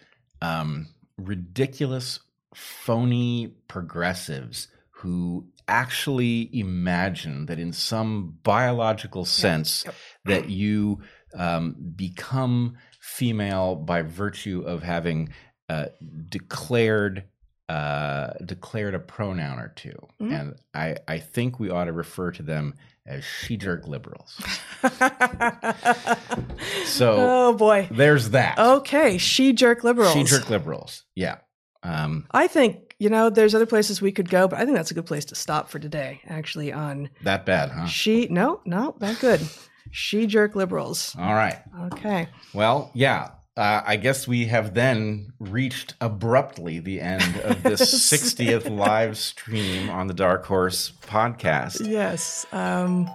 um, 0.42 0.88
ridiculous, 1.18 2.20
phony 2.54 3.48
progressives 3.68 4.68
who 4.90 5.46
actually 5.68 6.48
imagine 6.52 7.46
that 7.46 7.58
in 7.58 7.72
some 7.72 8.38
biological 8.42 9.24
sense 9.24 9.84
that 10.24 10.48
you 10.48 11.00
um, 11.34 11.74
become 11.96 12.76
female 13.00 13.74
by 13.76 14.02
virtue 14.02 14.62
of 14.66 14.82
having 14.82 15.28
uh, 15.68 15.86
declared 16.28 17.24
uh, 17.68 18.30
declared 18.44 18.94
a 18.94 18.98
pronoun 19.00 19.58
or 19.58 19.72
2 19.74 19.90
Mhm. 20.22 20.40
and 20.40 20.54
I 20.72 20.96
I 21.08 21.18
think 21.18 21.58
we 21.58 21.68
ought 21.68 21.86
to 21.86 21.92
refer 21.92 22.30
to 22.30 22.42
them 22.44 22.74
as 23.04 23.24
she 23.24 23.56
jerk 23.56 23.88
liberals. 23.88 24.40
So- 26.86 27.16
oh 27.18 27.52
boy. 27.54 27.88
There's 27.90 28.30
that. 28.30 28.58
Okay, 28.58 29.18
she 29.18 29.52
jerk 29.52 29.84
liberals. 29.84 30.12
She 30.12 30.22
jerk 30.24 30.48
liberals. 30.48 31.04
Yeah. 31.14 31.38
Um, 31.82 32.26
I 32.30 32.46
think 32.46 32.85
you 32.98 33.08
know 33.10 33.30
there's 33.30 33.54
other 33.54 33.66
places 33.66 34.00
we 34.00 34.12
could 34.12 34.28
go, 34.30 34.48
but 34.48 34.58
I 34.58 34.64
think 34.64 34.76
that's 34.76 34.90
a 34.90 34.94
good 34.94 35.06
place 35.06 35.24
to 35.26 35.34
stop 35.34 35.68
for 35.68 35.78
today. 35.78 36.20
Actually, 36.26 36.72
on 36.72 37.10
that 37.22 37.44
bad, 37.46 37.70
huh? 37.70 37.86
she 37.86 38.26
no 38.30 38.60
no 38.64 38.94
that 39.00 39.18
good. 39.20 39.40
She 39.90 40.26
jerk 40.26 40.54
liberals. 40.56 41.14
All 41.18 41.34
right. 41.34 41.58
Okay. 41.92 42.28
Well, 42.52 42.90
yeah. 42.94 43.30
Uh, 43.56 43.82
I 43.86 43.96
guess 43.96 44.28
we 44.28 44.44
have 44.46 44.74
then 44.74 45.32
reached 45.40 45.94
abruptly 46.02 46.78
the 46.78 47.00
end 47.00 47.38
of 47.40 47.62
this 47.62 47.80
60th 48.12 48.68
live 48.76 49.16
stream 49.16 49.88
on 49.88 50.08
the 50.08 50.12
Dark 50.12 50.44
Horse 50.44 50.92
podcast. 51.06 51.88
Yes. 51.88 52.44
Um, 52.52 53.08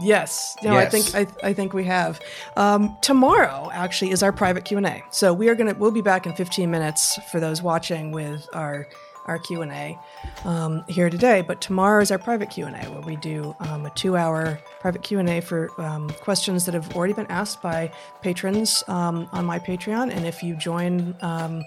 yes. 0.00 0.56
No, 0.62 0.72
Yes. 0.72 0.86
I 0.86 0.88
think 0.88 1.14
I, 1.42 1.48
I 1.48 1.52
think 1.52 1.74
we 1.74 1.84
have. 1.84 2.18
Um, 2.56 2.96
tomorrow 3.02 3.68
actually 3.74 4.10
is 4.12 4.22
our 4.22 4.32
private 4.32 4.64
Q 4.64 4.78
and 4.78 4.86
A. 4.86 5.02
So 5.10 5.34
we 5.34 5.50
are 5.50 5.54
gonna 5.54 5.74
we'll 5.74 5.90
be 5.90 6.00
back 6.00 6.24
in 6.24 6.32
15 6.34 6.70
minutes 6.70 7.18
for 7.30 7.38
those 7.38 7.60
watching 7.60 8.10
with 8.12 8.48
our 8.54 8.88
our 9.26 9.38
Q 9.38 9.62
and 9.62 9.72
A 9.72 9.98
um, 10.44 10.84
here 10.88 11.10
today. 11.10 11.42
But 11.42 11.60
tomorrow 11.60 12.02
is 12.02 12.10
our 12.10 12.18
private 12.18 12.50
Q 12.50 12.66
and 12.66 12.76
A 12.76 12.90
where 12.90 13.02
we 13.02 13.16
do 13.16 13.54
um, 13.60 13.86
a 13.86 13.90
two 13.90 14.16
hour 14.16 14.58
private 14.80 15.02
Q 15.02 15.18
and 15.18 15.28
A 15.28 15.40
for 15.40 15.68
um, 15.80 16.08
questions 16.10 16.64
that 16.66 16.74
have 16.74 16.94
already 16.96 17.12
been 17.12 17.26
asked 17.28 17.62
by 17.62 17.92
patrons 18.22 18.84
um, 18.88 19.28
on 19.32 19.44
my 19.44 19.58
Patreon. 19.58 20.14
And 20.14 20.26
if 20.26 20.42
you 20.42 20.56
join. 20.56 21.16
Um, 21.22 21.64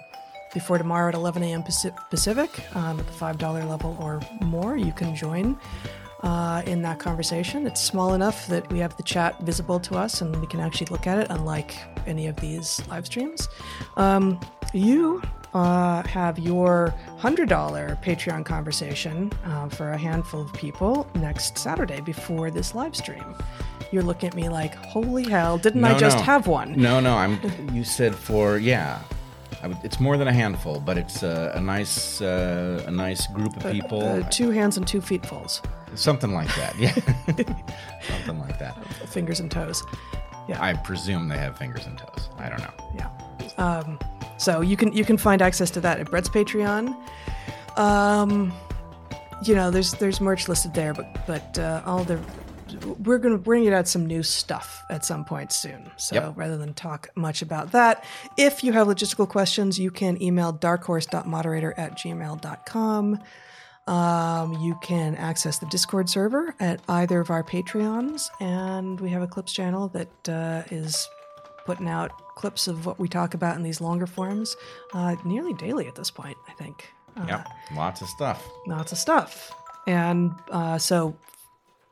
before 0.53 0.77
tomorrow 0.77 1.09
at 1.09 1.13
11 1.13 1.43
a.m. 1.43 1.61
Pacific 2.09 2.75
um, 2.75 2.99
at 2.99 3.05
the 3.05 3.11
$5 3.11 3.69
level 3.69 3.97
or 3.99 4.21
more, 4.41 4.77
you 4.77 4.93
can 4.93 5.13
join 5.13 5.59
uh, 6.23 6.63
in 6.65 6.81
that 6.81 6.99
conversation. 6.99 7.67
It's 7.67 7.81
small 7.81 8.13
enough 8.13 8.47
that 8.47 8.71
we 8.71 8.79
have 8.79 8.95
the 8.97 9.03
chat 9.03 9.39
visible 9.41 9.79
to 9.81 9.95
us 9.95 10.21
and 10.21 10.35
we 10.39 10.47
can 10.47 10.59
actually 10.59 10.87
look 10.87 11.07
at 11.07 11.19
it, 11.19 11.27
unlike 11.29 11.75
any 12.07 12.27
of 12.27 12.35
these 12.37 12.81
live 12.87 13.05
streams. 13.05 13.47
Um, 13.97 14.39
you 14.73 15.21
uh, 15.57 16.03
have 16.07 16.37
your 16.37 16.93
$100 17.19 17.47
Patreon 18.03 18.45
conversation 18.45 19.31
uh, 19.45 19.67
for 19.69 19.91
a 19.91 19.97
handful 19.97 20.41
of 20.41 20.53
people 20.53 21.07
next 21.15 21.57
Saturday 21.57 21.99
before 22.01 22.51
this 22.51 22.75
live 22.75 22.95
stream. 22.95 23.35
You're 23.91 24.03
looking 24.03 24.29
at 24.29 24.35
me 24.35 24.49
like, 24.49 24.75
holy 24.75 25.23
hell, 25.27 25.57
didn't 25.57 25.83
I 25.83 25.97
just 25.97 26.17
no. 26.17 26.23
have 26.23 26.45
one? 26.47 26.73
No, 26.73 26.99
no. 26.99 27.15
I'm. 27.15 27.39
You 27.73 27.83
said 27.83 28.13
for 28.15 28.57
yeah. 28.57 29.01
I 29.63 29.67
would, 29.67 29.77
it's 29.83 29.99
more 29.99 30.17
than 30.17 30.27
a 30.27 30.33
handful, 30.33 30.79
but 30.79 30.97
it's 30.99 31.23
a, 31.23 31.53
a 31.55 31.61
nice, 31.61 32.21
uh, 32.21 32.83
a 32.85 32.91
nice 32.91 33.25
group 33.27 33.57
of 33.57 33.71
people. 33.71 34.03
Uh, 34.03 34.21
two 34.29 34.51
hands 34.51 34.77
and 34.77 34.87
two 34.87 35.01
feet 35.01 35.25
fulls, 35.25 35.63
Something 35.95 36.33
like 36.33 36.53
that. 36.55 36.77
Yeah. 36.77 36.93
Something 38.07 38.39
like 38.39 38.59
that. 38.59 38.77
fingers 39.09 39.39
and 39.39 39.49
toes. 39.49 39.83
Yeah. 40.47 40.61
I 40.61 40.73
presume 40.73 41.27
they 41.27 41.37
have 41.39 41.57
fingers 41.57 41.87
and 41.87 41.97
toes. 41.97 42.29
I 42.37 42.49
don't 42.49 42.59
know. 42.59 42.73
yeah. 42.95 43.09
Um, 43.57 43.97
so 44.37 44.61
you 44.61 44.77
can 44.77 44.93
you 44.93 45.03
can 45.05 45.17
find 45.17 45.41
access 45.41 45.69
to 45.71 45.81
that 45.81 45.99
at 45.99 46.09
Brett's 46.09 46.29
Patreon. 46.29 46.95
Um, 47.77 48.51
you 49.43 49.55
know, 49.55 49.69
there's 49.71 49.93
there's 49.93 50.19
merch 50.21 50.47
listed 50.47 50.73
there, 50.73 50.93
but 50.93 51.25
but 51.27 51.57
uh, 51.59 51.81
all 51.85 52.03
the 52.03 52.19
we're 53.03 53.17
gonna 53.17 53.37
bring 53.37 53.63
it 53.65 53.71
out 53.73 53.87
some 53.87 54.05
new 54.05 54.21
stuff 54.23 54.83
at 54.89 55.05
some 55.05 55.23
point 55.23 55.51
soon. 55.53 55.89
So 55.95 56.15
Yep. 56.15 56.33
rather 56.35 56.57
than 56.57 56.73
talk 56.73 57.09
much 57.15 57.41
about 57.41 57.71
that, 57.71 58.03
if 58.37 58.63
you 58.63 58.73
have 58.73 58.87
logistical 58.87 59.27
questions, 59.27 59.79
you 59.79 59.89
can 59.91 60.21
email 60.21 60.51
darkhorse.moderator 60.53 61.73
at 61.77 61.97
gmail.com. 61.97 63.19
Um, 63.87 64.53
you 64.59 64.77
can 64.81 65.15
access 65.15 65.59
the 65.59 65.65
Discord 65.67 66.09
server 66.09 66.53
at 66.59 66.81
either 66.89 67.21
of 67.21 67.29
our 67.29 67.41
Patreons, 67.41 68.29
and 68.41 68.99
we 68.99 69.09
have 69.11 69.21
a 69.21 69.27
clips 69.27 69.53
channel 69.53 69.87
that 69.89 70.27
uh, 70.29 70.63
is 70.69 71.07
putting 71.67 71.87
out 71.89 72.11
clips 72.35 72.67
of 72.67 72.85
what 72.85 72.97
we 72.97 73.07
talk 73.09 73.33
about 73.33 73.55
in 73.57 73.61
these 73.61 73.81
longer 73.81 74.07
forms 74.07 74.55
uh, 74.93 75.15
nearly 75.25 75.53
daily 75.53 75.85
at 75.87 75.95
this 75.95 76.09
point, 76.09 76.37
I 76.47 76.53
think. 76.53 76.91
Uh, 77.15 77.25
Yep. 77.27 77.47
Lots 77.75 78.01
of 78.01 78.07
stuff. 78.07 78.47
Lots 78.67 78.91
of 78.93 78.97
stuff. 78.97 79.51
And 79.85 80.31
uh, 80.49 80.77
so 80.77 81.17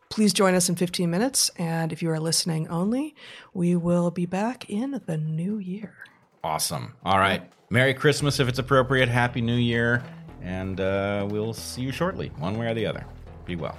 please 0.09 0.31
join 0.33 0.53
us 0.55 0.69
in 0.69 0.75
15 0.75 1.09
minutes. 1.09 1.49
And 1.57 1.91
if 1.91 2.01
you 2.01 2.09
are 2.11 2.19
listening 2.19 2.67
only, 2.69 3.15
we 3.53 3.75
will 3.75 4.11
be 4.11 4.25
back 4.25 4.69
in 4.69 5.01
the 5.05 5.17
new 5.17 5.57
year. 5.57 5.93
Awesome. 6.43 6.93
All 7.03 7.19
right. 7.19 7.43
Merry 7.69 7.93
Christmas 7.93 8.39
if 8.39 8.47
it's 8.47 8.59
appropriate. 8.59 9.09
Happy 9.09 9.41
New 9.41 9.55
Year. 9.55 10.03
And 10.41 10.79
uh, 10.79 11.27
we'll 11.29 11.53
see 11.53 11.81
you 11.81 11.91
shortly, 11.91 12.29
one 12.37 12.57
way 12.57 12.67
or 12.67 12.73
the 12.73 12.85
other. 12.85 13.03
Be 13.45 13.55
well. 13.55 13.77